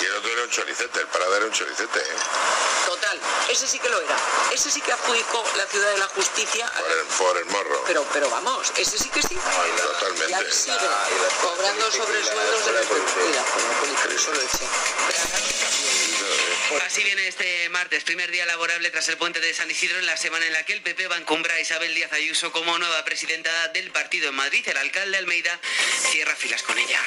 Y 0.02 0.06
el 0.06 0.14
otro 0.16 0.32
era 0.32 0.44
un 0.44 0.50
choricete, 0.50 1.00
el 1.00 1.08
parada 1.08 1.38
era 1.38 1.46
un 1.46 1.52
choricete, 1.54 2.00
¿eh? 2.00 2.16
Total, 2.86 3.20
ese 3.50 3.68
sí 3.68 3.80
que 3.80 3.90
lo 3.90 4.00
era. 4.02 4.18
Ese 4.54 4.72
sí 4.72 4.82
que 4.82 4.92
adjudicó 4.92 5.44
la 5.58 5.66
ciudad 5.68 5.92
de 5.92 5.98
la 6.00 6.08
justicia. 6.08 6.72
Por 6.72 6.92
el, 6.92 7.06
por 7.06 7.38
el 7.38 7.46
morro. 7.46 7.84
Pero, 7.88 8.06
pero 8.14 8.30
vamos, 8.30 8.72
ese 8.78 8.98
sí 8.98 9.10
que 9.10 9.22
sí. 9.22 9.38
Totalmente. 9.90 10.30
Y 10.30 10.34
ahí 10.34 10.52
sigue, 10.52 10.78
cobrando 11.42 11.92
sobresueldos 11.92 12.66
de 12.66 12.72
la 12.74 12.82
eso 14.16 14.34
lo. 14.34 14.42
Así 16.86 17.04
viene 17.04 17.28
este 17.28 17.70
martes, 17.70 18.04
primer 18.04 18.30
día 18.30 18.46
laborable 18.46 18.92
tras 18.92 19.08
el 19.10 19.18
puente 19.18 19.40
de 19.40 19.54
San 19.54 19.70
Isidro 19.70 19.98
en 19.98 20.06
la 20.06 20.18
semana 20.18 20.46
en 20.46 20.54
la 20.54 20.64
que 20.64 20.74
el 20.74 20.82
PP 20.82 21.08
va 21.08 21.16
a 21.16 21.20
encumbrar 21.20 21.58
a 21.58 21.62
Isabel 21.62 21.94
Díaz 21.96 22.14
Ayuso 22.14 22.52
como 22.52 22.78
nueva 22.78 23.04
presidenta 23.06 23.50
del 23.70 23.90
partido 23.92 24.30
en 24.30 24.36
Madrid. 24.36 24.68
El 24.68 24.78
alcalde 24.78 25.18
Almeida 25.18 25.60
cierra 26.12 26.36
filas 26.36 26.62
con 26.64 26.78
ella. 26.78 27.00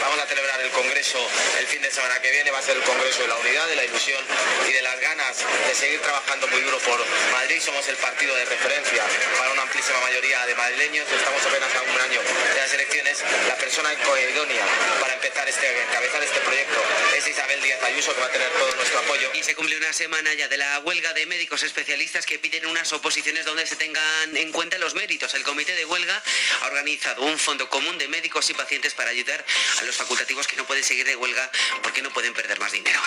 Vamos 0.00 0.18
a 0.20 0.26
celebrar 0.26 0.60
el 0.60 0.70
Congreso 0.70 1.18
el 1.58 1.66
fin 1.66 1.82
de 1.82 1.90
semana 1.90 2.20
que 2.20 2.30
viene. 2.30 2.50
Va 2.50 2.58
a 2.58 2.62
ser 2.62 2.76
el 2.76 2.82
Congreso 2.82 3.22
de 3.22 3.28
la 3.28 3.36
unidad, 3.36 3.66
de 3.68 3.76
la 3.76 3.84
ilusión 3.84 4.22
y 4.68 4.72
de 4.72 4.82
las 4.82 5.00
ganas 5.00 5.36
de 5.66 5.74
seguir 5.74 6.00
trabajando 6.00 6.46
muy 6.48 6.60
duro 6.60 6.78
por 6.78 7.04
Madrid. 7.32 7.60
Somos 7.60 7.86
el 7.88 7.96
partido 7.96 8.34
de 8.36 8.44
referencia 8.44 9.04
para 9.38 9.52
una 9.52 9.62
amplísima 9.62 10.00
mayoría 10.00 10.46
de 10.46 10.54
madrileños. 10.54 11.06
Estamos 11.10 11.42
apenas 11.44 11.74
a 11.74 11.82
un 11.82 12.00
año 12.00 12.20
de 12.54 12.60
las 12.60 12.72
elecciones. 12.72 13.24
La 13.46 13.56
persona 13.56 13.92
idónea 13.92 14.64
para 15.00 15.14
empezar 15.14 15.48
este, 15.48 15.82
encabezar 15.82 16.22
este 16.22 16.40
proyecto 16.40 16.82
es 17.16 17.26
Isabel 17.26 17.62
Díaz 17.62 17.82
Ayuso, 17.82 18.14
que 18.14 18.20
va 18.20 18.26
a 18.26 18.32
tener 18.32 18.48
todo 18.50 18.74
nuestro 18.74 18.98
apoyo. 18.98 19.30
Y 19.34 19.42
se 19.42 19.54
cumple 19.54 19.76
una 19.76 19.92
semana 19.92 20.32
ya 20.34 20.48
de 20.48 20.56
la 20.56 20.80
huelga 20.80 21.12
de 21.12 21.26
médicos 21.26 21.62
especialistas 21.62 22.26
que 22.26 22.38
piden 22.38 22.66
unas 22.66 22.92
oposiciones 22.92 23.44
donde 23.44 23.66
se 23.66 23.76
tengan 23.76 24.36
en 24.36 24.52
cuenta 24.52 24.78
los 24.78 24.94
méritos. 24.94 25.34
El 25.34 25.42
comité 25.42 25.74
de 25.74 25.84
huelga 25.84 26.22
ha 26.62 26.66
organizado 26.66 27.22
un 27.22 27.38
fondo 27.38 27.68
común 27.68 27.98
de 27.98 28.08
médicos 28.08 28.48
y 28.50 28.54
pacientes 28.54 28.94
para 28.94 29.10
ayudar 29.10 29.44
a 29.80 29.84
los 29.84 29.96
facultativos 29.96 30.46
que 30.46 30.56
no 30.56 30.66
pueden 30.66 30.84
seguir 30.84 31.06
de 31.06 31.16
huelga 31.16 31.50
porque 31.82 32.02
no 32.02 32.10
pueden 32.10 32.34
perder 32.34 32.58
más 32.58 32.72
dinero. 32.72 33.00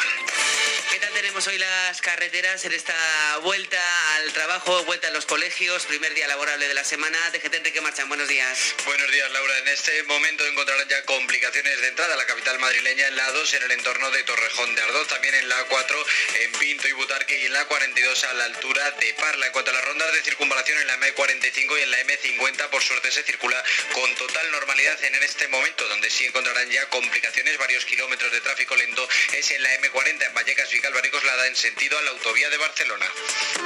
¿Qué 0.91 0.99
tal 0.99 1.11
tenemos 1.13 1.45
hoy 1.47 1.57
las 1.57 2.01
carreteras 2.01 2.63
en 2.65 2.73
esta 2.73 3.37
vuelta 3.43 3.81
al 4.15 4.31
trabajo, 4.33 4.83
vuelta 4.85 5.07
a 5.07 5.11
los 5.11 5.25
colegios, 5.25 5.85
primer 5.85 6.13
día 6.13 6.27
laborable 6.27 6.67
de 6.67 6.73
la 6.73 6.83
semana? 6.83 7.17
DGT 7.31 7.55
Enrique 7.55 7.81
Marchan, 7.81 8.07
buenos 8.09 8.27
días. 8.27 8.75
Buenos 8.85 9.10
días, 9.11 9.31
Laura. 9.31 9.57
En 9.59 9.67
este 9.67 10.03
momento 10.03 10.45
encontrarán 10.45 10.87
ya 10.87 11.03
complicaciones 11.03 11.81
de 11.81 11.87
entrada 11.89 12.13
a 12.13 12.17
la 12.17 12.25
capital 12.25 12.57
madrileña 12.59 13.07
en 13.07 13.15
la 13.15 13.29
2 13.31 13.53
en 13.55 13.63
el 13.63 13.71
entorno 13.71 14.09
de 14.09 14.23
Torrejón 14.23 14.73
de 14.73 14.81
Ardoz, 14.81 15.07
también 15.09 15.35
en 15.35 15.49
la 15.49 15.63
4 15.65 16.05
en 16.41 16.51
Pinto 16.53 16.87
y 16.87 16.93
Butarque 16.93 17.37
y 17.41 17.45
en 17.45 17.53
la 17.53 17.65
42 17.65 18.23
a 18.23 18.33
la 18.33 18.45
altura 18.45 18.91
de 18.91 19.13
Parla. 19.15 19.47
En 19.47 19.51
cuanto 19.51 19.71
a 19.71 19.73
las 19.73 19.85
rondas 19.85 20.13
de 20.13 20.21
circunvalación 20.21 20.79
en 20.79 20.87
la 20.87 20.97
M45 20.97 21.79
y 21.79 21.81
en 21.81 21.91
la 21.91 22.01
M50, 22.01 22.69
por 22.69 22.81
suerte 22.81 23.11
se 23.11 23.23
circula 23.23 23.61
con 23.93 24.15
total 24.15 24.51
normalidad 24.51 25.03
en 25.03 25.15
este 25.15 25.47
momento, 25.49 25.87
donde 25.89 26.09
sí 26.09 26.25
encontrarán 26.25 26.69
ya 26.69 26.87
complicaciones, 26.89 27.57
varios 27.57 27.85
kilómetros 27.85 28.31
de 28.31 28.41
tráfico 28.41 28.75
lento 28.75 29.07
es 29.33 29.51
en 29.51 29.61
la 29.61 29.75
M40 29.81 30.25
en 30.25 30.33
Vallecas 30.33 30.73
y 30.73 30.79
Calvaricos 30.79 31.23
la 31.25 31.35
da 31.35 31.47
en 31.47 31.55
sentido 31.55 31.97
a 31.97 32.01
la 32.01 32.11
autovía 32.11 32.49
de 32.49 32.57
Barcelona. 32.57 33.07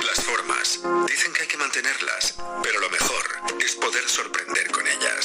Las 0.04 0.24
formas. 0.24 0.80
Dicen 1.08 1.34
que 1.34 1.44
hay 1.44 1.48
que 1.48 1.58
mantenerlas, 1.58 2.36
pero 2.64 2.80
lo 2.80 2.90
mejor 2.90 3.26
es 3.64 3.76
poder 3.76 4.08
sorprender 4.10 4.72
con 4.72 4.88
ellas. 4.88 5.25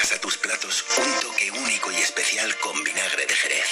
Das 0.00 0.12
a 0.12 0.20
tus 0.20 0.38
platos 0.38 0.84
un 0.96 1.20
toque 1.20 1.50
único 1.50 1.90
y 1.90 1.96
especial 1.96 2.56
con 2.58 2.82
vinagre 2.84 3.26
de 3.26 3.34
Jerez. 3.34 3.66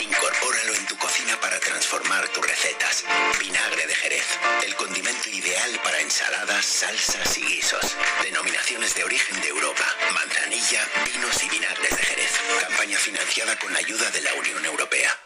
Incorpóralo 0.00 0.74
en 0.74 0.86
tu 0.86 0.96
cocina 0.96 1.38
para 1.40 1.58
transformar 1.58 2.28
tus 2.28 2.46
recetas. 2.46 3.04
Vinagre 3.38 3.86
de 3.86 3.94
Jerez, 3.94 4.26
el 4.64 4.74
condimento 4.76 5.28
ideal 5.28 5.80
para 5.82 6.00
ensaladas, 6.00 6.64
salsas 6.64 7.36
y 7.38 7.44
guisos. 7.44 7.96
Denominaciones 8.22 8.94
de 8.94 9.04
origen 9.04 9.40
de 9.40 9.48
Europa, 9.48 9.84
manzanilla, 10.14 10.88
vinos 11.04 11.42
y 11.42 11.48
vinagres 11.50 11.90
de 11.90 12.02
Jerez. 12.02 12.32
Campaña 12.60 12.98
financiada 12.98 13.58
con 13.58 13.72
la 13.72 13.80
ayuda 13.80 14.10
de 14.12 14.20
la 14.20 14.34
Unión 14.34 14.64
Europea. 14.64 15.25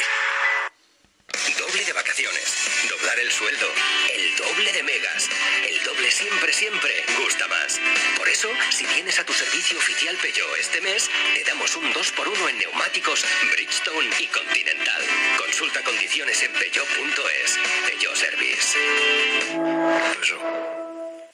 Doble 1.34 1.84
de 1.84 1.92
vacaciones, 1.92 2.54
doblar 2.88 3.18
el 3.18 3.32
sueldo, 3.32 3.66
el 4.14 4.36
doble 4.36 4.72
de 4.72 4.84
megas, 4.84 5.28
el 5.68 5.82
doble 5.82 6.08
siempre, 6.08 6.52
siempre 6.52 7.04
gusta 7.18 7.48
más. 7.48 7.80
Por 8.16 8.28
eso, 8.28 8.48
si 8.70 8.86
vienes 8.86 9.18
a 9.18 9.24
tu 9.24 9.32
servicio 9.32 9.76
oficial 9.76 10.16
Peugeot 10.18 10.56
este 10.60 10.80
mes, 10.80 11.10
te 11.34 11.42
damos 11.42 11.74
un 11.74 11.92
2x1 11.92 12.50
en 12.50 12.58
neumáticos 12.58 13.24
Bridgestone 13.50 14.14
y 14.20 14.26
Continental. 14.28 15.02
Consulta 15.38 15.82
condiciones 15.82 16.40
en 16.40 16.52
peugeot.es. 16.52 17.58
Peugeot 17.88 18.16
Service. 18.16 18.78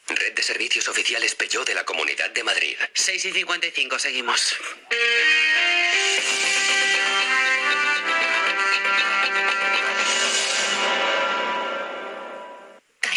Red 0.08 0.32
de 0.32 0.42
servicios 0.42 0.88
oficiales 0.88 1.34
Peugeot 1.34 1.66
de 1.66 1.74
la 1.74 1.84
Comunidad 1.84 2.30
de 2.30 2.42
Madrid. 2.42 2.76
6 2.94 3.22
y 3.26 3.32
55, 3.32 3.98
seguimos. 3.98 4.56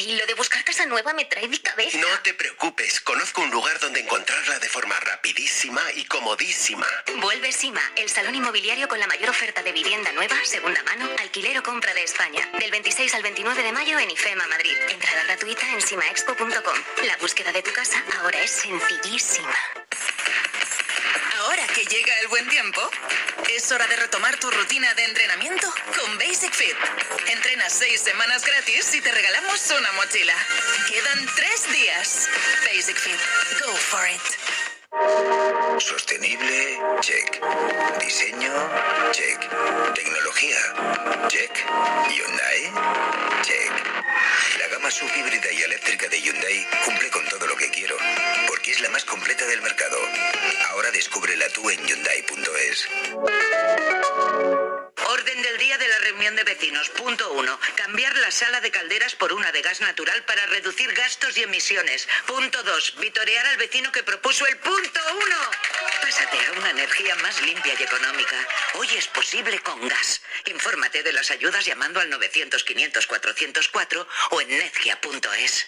Cari, 0.04 0.18
lo 0.18 0.26
de 0.26 0.34
buscar 0.34 0.64
casa 0.64 0.86
nueva 0.86 1.14
me 1.14 1.26
trae 1.26 1.48
de 1.48 1.62
cabeza. 1.62 1.98
No 1.98 2.08
te 2.24 2.34
preocupes, 2.34 3.00
conozco 3.02 3.42
un 3.42 3.52
lugar 3.52 3.80
donde 3.80 4.02
encontrarla 4.02 4.60
de 4.60 4.68
forma 4.68 5.00
rapidísima 5.00 5.82
y 5.96 6.04
comodísima. 6.06 6.86
Vuelve 7.22 7.52
Sima, 7.52 7.82
el 7.96 8.10
salón 8.10 8.36
inmobiliario 8.36 8.88
con 8.88 9.00
la 9.00 9.08
mayor 9.08 9.30
oferta 9.30 9.64
de 9.64 9.72
vivienda 9.72 10.12
nueva, 10.12 10.36
segunda 10.44 10.82
mano, 10.84 11.10
alquiler 11.20 11.58
o 11.58 11.64
compra 11.64 11.94
de 11.94 12.04
España. 12.04 12.50
Del 12.60 12.72
26 12.72 13.14
al 13.14 13.24
29 13.24 13.64
de 13.64 13.72
mayo 13.72 14.00
en 14.00 14.12
IFEMA 14.12 14.48
Madrid. 14.48 14.76
Entrada 14.90 15.24
gratuita 15.24 15.70
en 15.72 15.82
simaexpo.com. 15.82 16.78
La 17.06 17.18
búsqueda 17.18 17.52
de 17.52 17.64
tu 17.64 17.72
casa 17.72 18.04
ahora 18.20 18.42
es 18.42 18.52
sencillísima. 18.52 19.56
Ahora 21.40 21.68
que 21.68 21.86
llega 21.86 22.18
el 22.20 22.28
buen 22.28 22.48
tiempo, 22.50 22.82
es 23.56 23.72
hora 23.72 23.86
de 23.88 23.96
retomar 23.96 24.38
tu 24.40 24.50
rutina 24.52 24.94
de 24.94 25.04
entrenamiento 25.04 25.74
con 25.98 26.18
Basic 26.18 26.54
Fit. 26.54 26.76
Entrena 27.28 27.70
seis 27.70 28.02
semanas 28.02 28.46
gratis 28.46 28.94
y 28.94 29.02
te 29.02 29.12
regalamos 29.12 29.72
una 29.78 29.92
mochila. 29.94 30.36
Quedan 30.88 31.26
tres 31.36 31.72
días. 31.72 32.28
Basic 32.66 32.98
Fit. 32.98 33.20
Go 33.66 33.76
for 33.76 34.08
it. 34.08 34.22
Sostenible, 35.80 36.80
check. 37.02 37.42
Diseño, 38.00 38.54
check. 39.12 39.40
Tecnología, 39.96 40.58
check. 41.30 41.52
Hyundai, 42.10 42.72
check. 43.42 44.03
La 44.60 44.68
gama 44.68 44.92
subhíbrida 44.92 45.52
y 45.52 45.62
eléctrica 45.62 46.08
de 46.08 46.22
Hyundai 46.22 46.68
cumple 46.86 47.10
con 47.10 47.26
todo 47.30 47.48
lo 47.48 47.56
que 47.56 47.70
quiero, 47.70 47.96
porque 48.48 48.72
es 48.72 48.82
la 48.82 48.90
más 48.90 49.06
completa 49.06 49.46
del 49.46 49.62
mercado. 49.62 49.98
Ahora 50.70 50.92
descúbrela 50.92 51.50
tú 51.50 51.70
en 51.70 51.80
Hyundai.es. 51.86 52.88
Orden 55.06 55.42
del 55.42 55.58
día 55.58 55.78
de 55.78 55.88
la 55.88 55.98
reunión 56.00 56.36
de 56.36 56.44
vecinos. 56.44 56.90
Punto 56.90 57.32
1. 57.34 57.60
Cambiar 57.76 58.16
la 58.18 58.32
sala 58.32 58.62
de 58.62 58.72
calderas 58.72 59.16
por 59.16 59.34
una 59.34 59.52
de 59.52 59.62
gas 59.62 59.82
natural 59.82 60.24
para 60.24 60.46
reducir 60.48 60.94
gastos 60.94 61.38
y 61.38 61.44
emisiones. 61.44 62.08
Punto 62.26 62.64
2. 62.64 62.96
Vitorear 63.00 63.46
al 63.48 63.58
vecino 63.58 63.92
que 63.92 64.04
propuso 64.04 64.48
el 64.48 64.58
punto 64.58 65.00
1. 65.12 65.36
Pásate 66.02 66.38
a 66.46 66.52
una 66.54 66.70
energía 66.70 67.16
más 67.16 67.42
limpia 67.42 67.74
y 67.78 67.84
económica. 67.84 68.48
Hoy 68.76 68.88
es 68.98 69.08
posible 69.08 69.60
con 69.60 69.88
gas. 69.88 70.22
Infórmate 70.46 71.04
de 71.04 71.12
las 71.14 71.32
ayudas 71.32 71.66
llamando 71.66 72.00
al 72.00 72.10
900-500-404 72.12 74.08
o 74.32 74.42
en 74.42 74.50
nezquia.es. 74.50 75.68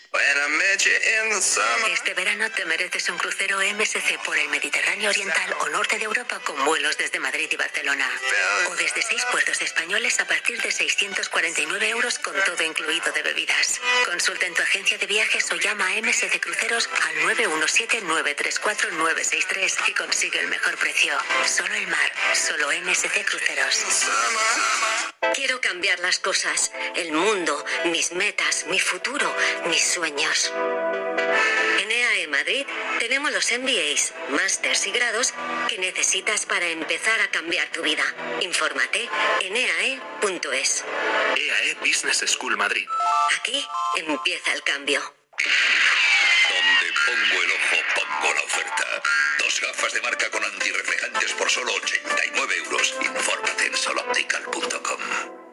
Este 1.92 2.14
verano 2.14 2.52
te 2.52 2.66
mereces 2.66 3.10
un 3.10 3.18
crucero 3.18 3.60
MSC 3.60 4.18
por 4.24 4.38
el 4.38 4.48
Mediterráneo 4.50 5.10
Oriental 5.10 5.56
o 5.60 5.70
norte 5.70 5.98
de 5.98 6.06
Europa 6.06 6.40
con 6.40 6.64
vuelos 6.66 6.98
desde 6.98 7.20
Madrid 7.20 7.50
y 7.52 7.56
Barcelona. 7.56 8.10
O 8.70 8.76
desde 8.76 9.02
seis 9.02 9.25
puertos 9.32 9.62
españoles 9.62 10.20
a 10.20 10.26
partir 10.26 10.62
de 10.62 10.72
649 10.72 11.90
euros 11.90 12.20
con 12.20 12.34
todo 12.44 12.62
incluido 12.64 13.12
de 13.12 13.24
bebidas. 13.24 13.80
Consulta 14.06 14.46
en 14.46 14.54
tu 14.54 14.62
agencia 14.62 14.98
de 14.98 15.06
viajes 15.06 15.52
o 15.52 15.56
llama 15.56 15.88
a 15.88 16.02
MSC 16.02 16.40
Cruceros 16.40 16.90
al 17.08 17.16
917-934-963 17.38 19.76
y 19.88 19.94
consigue 19.94 20.40
el 20.40 20.48
mejor 20.48 20.78
precio. 20.78 21.14
Solo 21.46 21.74
el 21.74 21.88
mar, 21.88 22.12
solo 22.34 22.70
MSC 22.84 23.26
Cruceros. 23.26 23.84
Quiero 25.34 25.60
cambiar 25.62 26.00
las 26.00 26.20
cosas, 26.20 26.72
el 26.96 27.12
mundo, 27.12 27.66
mis 27.86 28.12
metas, 28.12 28.66
mi 28.68 28.80
futuro, 28.80 29.36
mis 29.68 29.84
sueños. 29.84 30.52
Madrid 32.28 32.66
tenemos 33.00 33.32
los 33.32 33.52
MBAs, 33.52 34.14
másters 34.30 34.88
y 34.88 34.92
grados 34.92 35.34
que 35.68 35.78
necesitas 35.78 36.46
para 36.46 36.68
empezar 36.68 37.20
a 37.22 37.30
cambiar 37.30 37.68
tu 37.72 37.82
vida. 37.82 38.04
Infórmate 38.42 39.10
en 39.42 39.56
eae.es. 39.56 40.84
EAE 41.36 41.76
Business 41.76 42.24
School 42.28 42.58
Madrid. 42.58 42.88
Aquí 43.40 43.66
empieza 43.98 44.54
el 44.54 44.64
cambio. 44.64 45.02
Donde 46.50 46.94
pongo 47.06 47.44
el 47.44 47.52
ojo, 47.52 47.78
pongo 47.96 48.34
la 48.34 48.42
oferta. 48.42 49.04
Dos 49.40 49.62
gafas 49.62 49.94
de 49.94 50.02
marca 50.02 50.30
con 50.30 50.44
antirreflejantes 50.44 51.34
por 51.34 51.50
solo 51.50 51.74
89 51.74 52.56
euros. 52.58 52.96
Infórmate 53.02 53.66
en 53.66 53.78
soloptical.com. 53.78 55.45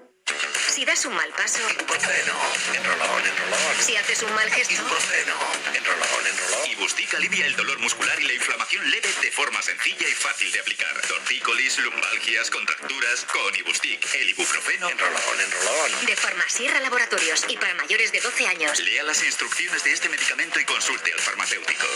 Si 0.73 0.87
das 0.87 1.05
un 1.05 1.15
mal 1.15 1.29
paso, 1.37 1.61
Ibuprofeno, 1.69 2.35
enrolón, 2.73 3.23
enrolón. 3.27 3.77
si 3.79 3.95
haces 3.95 4.23
un 4.23 4.33
mal 4.35 4.51
gesto, 4.51 4.73
Ibuprofeno, 4.73 5.35
enrolón, 5.75 6.27
enrolón. 6.27 6.71
Ibustic 6.71 7.13
alivia 7.15 7.45
el 7.45 7.55
dolor 7.57 7.79
muscular 7.81 8.19
y 8.19 8.25
la 8.25 8.33
inflamación 8.33 8.91
leve 8.91 9.13
de 9.21 9.31
forma 9.31 9.61
sencilla 9.61 10.09
y 10.09 10.15
fácil 10.15 10.51
de 10.51 10.61
aplicar. 10.61 10.99
Tortícolis, 11.07 11.79
lumbalgias, 11.79 12.51
contracturas. 12.51 13.27
Con 13.31 13.55
Ibustic, 13.55 14.15
el 14.15 14.31
ibuprofeno. 14.31 14.89
Enrolón, 14.89 15.41
enrolón. 15.41 16.07
de 16.07 16.17
Farmasierra 16.17 16.81
Laboratorios 16.81 17.45
y 17.49 17.59
para 17.59 17.75
mayores 17.75 18.11
de 18.11 18.21
12 18.23 18.47
años. 18.47 18.81
Lea 18.81 19.03
las 19.03 19.23
instrucciones 19.23 19.85
de 19.85 19.93
este 19.93 20.09
medicamento 20.09 20.59
y 20.59 20.65
consulte 20.65 21.13
al 21.13 21.21
farmacéutico. 21.21 21.87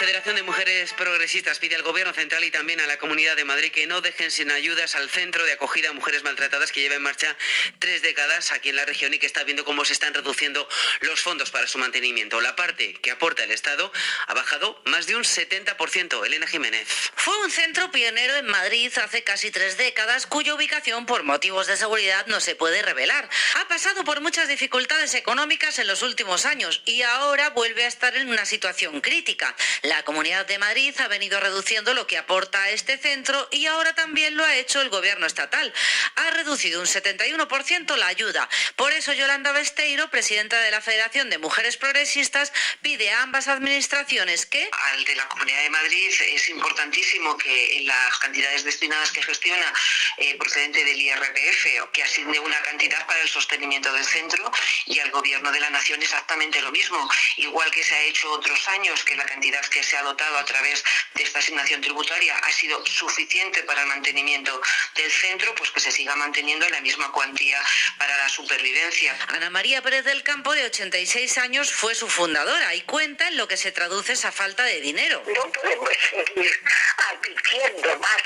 Federación 0.00 0.36
de 0.36 0.42
Mujeres 0.42 0.94
Progresistas 0.94 1.58
pide 1.58 1.76
al 1.76 1.82
Gobierno 1.82 2.14
Central 2.14 2.42
y 2.42 2.50
también 2.50 2.80
a 2.80 2.86
la 2.86 2.96
Comunidad 2.96 3.36
de 3.36 3.44
Madrid 3.44 3.70
que 3.70 3.86
no 3.86 4.00
dejen 4.00 4.30
sin 4.30 4.50
ayudas 4.50 4.94
al 4.94 5.10
Centro 5.10 5.44
de 5.44 5.52
Acogida 5.52 5.90
a 5.90 5.92
Mujeres 5.92 6.22
Maltratadas 6.22 6.72
que 6.72 6.80
lleva 6.80 6.94
en 6.94 7.02
marcha 7.02 7.36
tres 7.78 8.00
décadas 8.00 8.50
aquí 8.52 8.70
en 8.70 8.76
la 8.76 8.86
región 8.86 9.12
y 9.12 9.18
que 9.18 9.26
está 9.26 9.44
viendo 9.44 9.62
cómo 9.66 9.84
se 9.84 9.92
están 9.92 10.14
reduciendo 10.14 10.66
los 11.02 11.20
fondos 11.20 11.50
para 11.50 11.66
su 11.66 11.76
mantenimiento. 11.76 12.40
La 12.40 12.56
parte 12.56 12.94
que 12.94 13.10
aporta 13.10 13.44
el 13.44 13.50
Estado 13.50 13.92
ha 14.26 14.32
bajado 14.32 14.80
más 14.86 15.06
de 15.06 15.16
un 15.16 15.22
70%. 15.22 16.24
Elena 16.24 16.46
Jiménez. 16.46 16.88
Fue 17.14 17.36
un 17.44 17.50
centro 17.50 17.90
pionero 17.90 18.36
en 18.36 18.46
Madrid 18.46 18.90
hace 19.04 19.22
casi 19.22 19.50
tres 19.50 19.76
décadas, 19.76 20.26
cuya 20.26 20.54
ubicación 20.54 21.04
por 21.04 21.24
motivos 21.24 21.66
de 21.66 21.76
seguridad 21.76 22.26
no 22.26 22.40
se 22.40 22.54
puede 22.54 22.80
revelar. 22.80 23.28
Ha 23.56 23.68
pasado 23.68 24.02
por 24.04 24.22
muchas 24.22 24.48
dificultades 24.48 25.12
económicas 25.12 25.78
en 25.78 25.88
los 25.88 26.00
últimos 26.00 26.46
años 26.46 26.80
y 26.86 27.02
ahora 27.02 27.50
vuelve 27.50 27.84
a 27.84 27.88
estar 27.88 28.16
en 28.16 28.30
una 28.30 28.46
situación 28.46 29.02
crítica. 29.02 29.54
La 29.90 30.04
Comunidad 30.04 30.46
de 30.46 30.56
Madrid 30.56 30.94
ha 31.00 31.08
venido 31.08 31.40
reduciendo 31.40 31.94
lo 31.94 32.06
que 32.06 32.16
aporta 32.16 32.62
a 32.62 32.70
este 32.70 32.96
centro 32.96 33.48
y 33.50 33.66
ahora 33.66 33.92
también 33.92 34.36
lo 34.36 34.44
ha 34.44 34.54
hecho 34.54 34.80
el 34.80 34.88
gobierno 34.88 35.26
estatal. 35.26 35.74
Ha 36.14 36.30
reducido 36.30 36.80
un 36.80 36.86
71% 36.86 37.96
la 37.96 38.06
ayuda. 38.06 38.48
Por 38.76 38.92
eso 38.92 39.12
Yolanda 39.12 39.50
Besteiro, 39.50 40.08
presidenta 40.08 40.60
de 40.60 40.70
la 40.70 40.80
Federación 40.80 41.28
de 41.28 41.38
Mujeres 41.38 41.76
Progresistas, 41.76 42.52
pide 42.82 43.10
a 43.10 43.22
ambas 43.22 43.48
administraciones 43.48 44.46
que 44.46 44.70
al 44.92 45.04
de 45.04 45.16
la 45.16 45.26
Comunidad 45.26 45.60
de 45.60 45.70
Madrid 45.70 46.08
es 46.20 46.48
importantísimo 46.50 47.36
que 47.36 47.78
en 47.78 47.88
las 47.88 48.16
cantidades 48.18 48.62
destinadas 48.62 49.10
que 49.10 49.24
gestiona 49.24 49.74
eh, 50.18 50.36
procedente 50.36 50.84
del 50.84 51.00
IRPF 51.00 51.90
que 51.92 52.04
asigne 52.04 52.38
una 52.38 52.62
cantidad 52.62 53.04
para 53.08 53.22
el 53.22 53.28
sostenimiento 53.28 53.92
del 53.92 54.04
centro 54.04 54.52
y 54.86 55.00
al 55.00 55.10
Gobierno 55.10 55.50
de 55.50 55.58
la 55.58 55.70
Nación 55.70 56.00
exactamente 56.00 56.62
lo 56.62 56.70
mismo, 56.70 57.10
igual 57.38 57.72
que 57.72 57.82
se 57.82 57.96
ha 57.96 58.02
hecho 58.02 58.30
otros 58.30 58.68
años 58.68 59.02
que 59.02 59.16
la 59.16 59.26
cantidad 59.26 59.66
que 59.66 59.79
se 59.82 59.96
ha 59.96 60.02
dotado 60.02 60.38
a 60.38 60.44
través 60.44 60.84
de 61.14 61.22
esta 61.22 61.38
asignación 61.38 61.80
tributaria 61.80 62.36
ha 62.36 62.52
sido 62.52 62.84
suficiente 62.86 63.62
para 63.64 63.82
el 63.82 63.88
mantenimiento 63.88 64.60
del 64.96 65.10
centro, 65.10 65.54
pues 65.54 65.70
que 65.70 65.80
se 65.80 65.92
siga 65.92 66.14
manteniendo 66.16 66.68
la 66.68 66.80
misma 66.80 67.10
cuantía 67.12 67.60
para 67.98 68.16
la 68.18 68.28
supervivencia. 68.28 69.16
Ana 69.28 69.50
María 69.50 69.82
Pérez 69.82 70.04
del 70.04 70.22
Campo, 70.22 70.52
de 70.54 70.64
86 70.66 71.38
años, 71.38 71.72
fue 71.72 71.94
su 71.94 72.08
fundadora 72.08 72.74
y 72.74 72.82
cuenta 72.82 73.28
en 73.28 73.36
lo 73.36 73.48
que 73.48 73.56
se 73.56 73.72
traduce 73.72 74.12
esa 74.12 74.32
falta 74.32 74.64
de 74.64 74.80
dinero. 74.80 75.22
No 75.26 75.52
podemos 75.52 75.90
seguir 76.10 76.62
admitiendo 77.10 77.98
más 77.98 78.22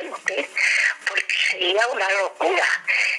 gente 0.00 0.48
porque 1.06 1.34
sería 1.50 1.86
una 1.88 2.10
locura 2.12 2.66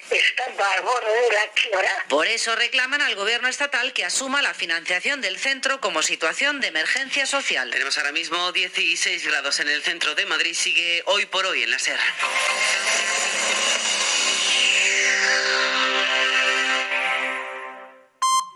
estando 0.09 0.63
al 0.63 0.81
borde 0.81 1.21
de 1.21 1.35
la 1.35 1.47
quiebra. 1.49 2.05
Por 2.09 2.27
eso 2.27 2.55
reclaman 2.55 3.01
al 3.01 3.15
gobierno 3.15 3.47
estatal 3.47 3.93
que 3.93 4.05
asuma 4.05 4.41
la 4.41 4.53
financiación 4.53 5.21
del 5.21 5.39
centro 5.39 5.79
como 5.81 6.01
situación 6.01 6.59
de 6.59 6.67
emergencia 6.67 7.25
social. 7.25 7.62
Tenemos 7.71 7.97
ahora 7.97 8.11
mismo 8.11 8.51
16 8.51 9.25
grados 9.25 9.59
en 9.59 9.69
el 9.69 9.81
centro 9.81 10.15
de 10.15 10.25
Madrid. 10.25 10.53
Sigue 10.53 11.01
hoy 11.05 11.25
por 11.25 11.45
hoy 11.45 11.63
en 11.63 11.71
la 11.71 11.79
SER. 11.79 11.99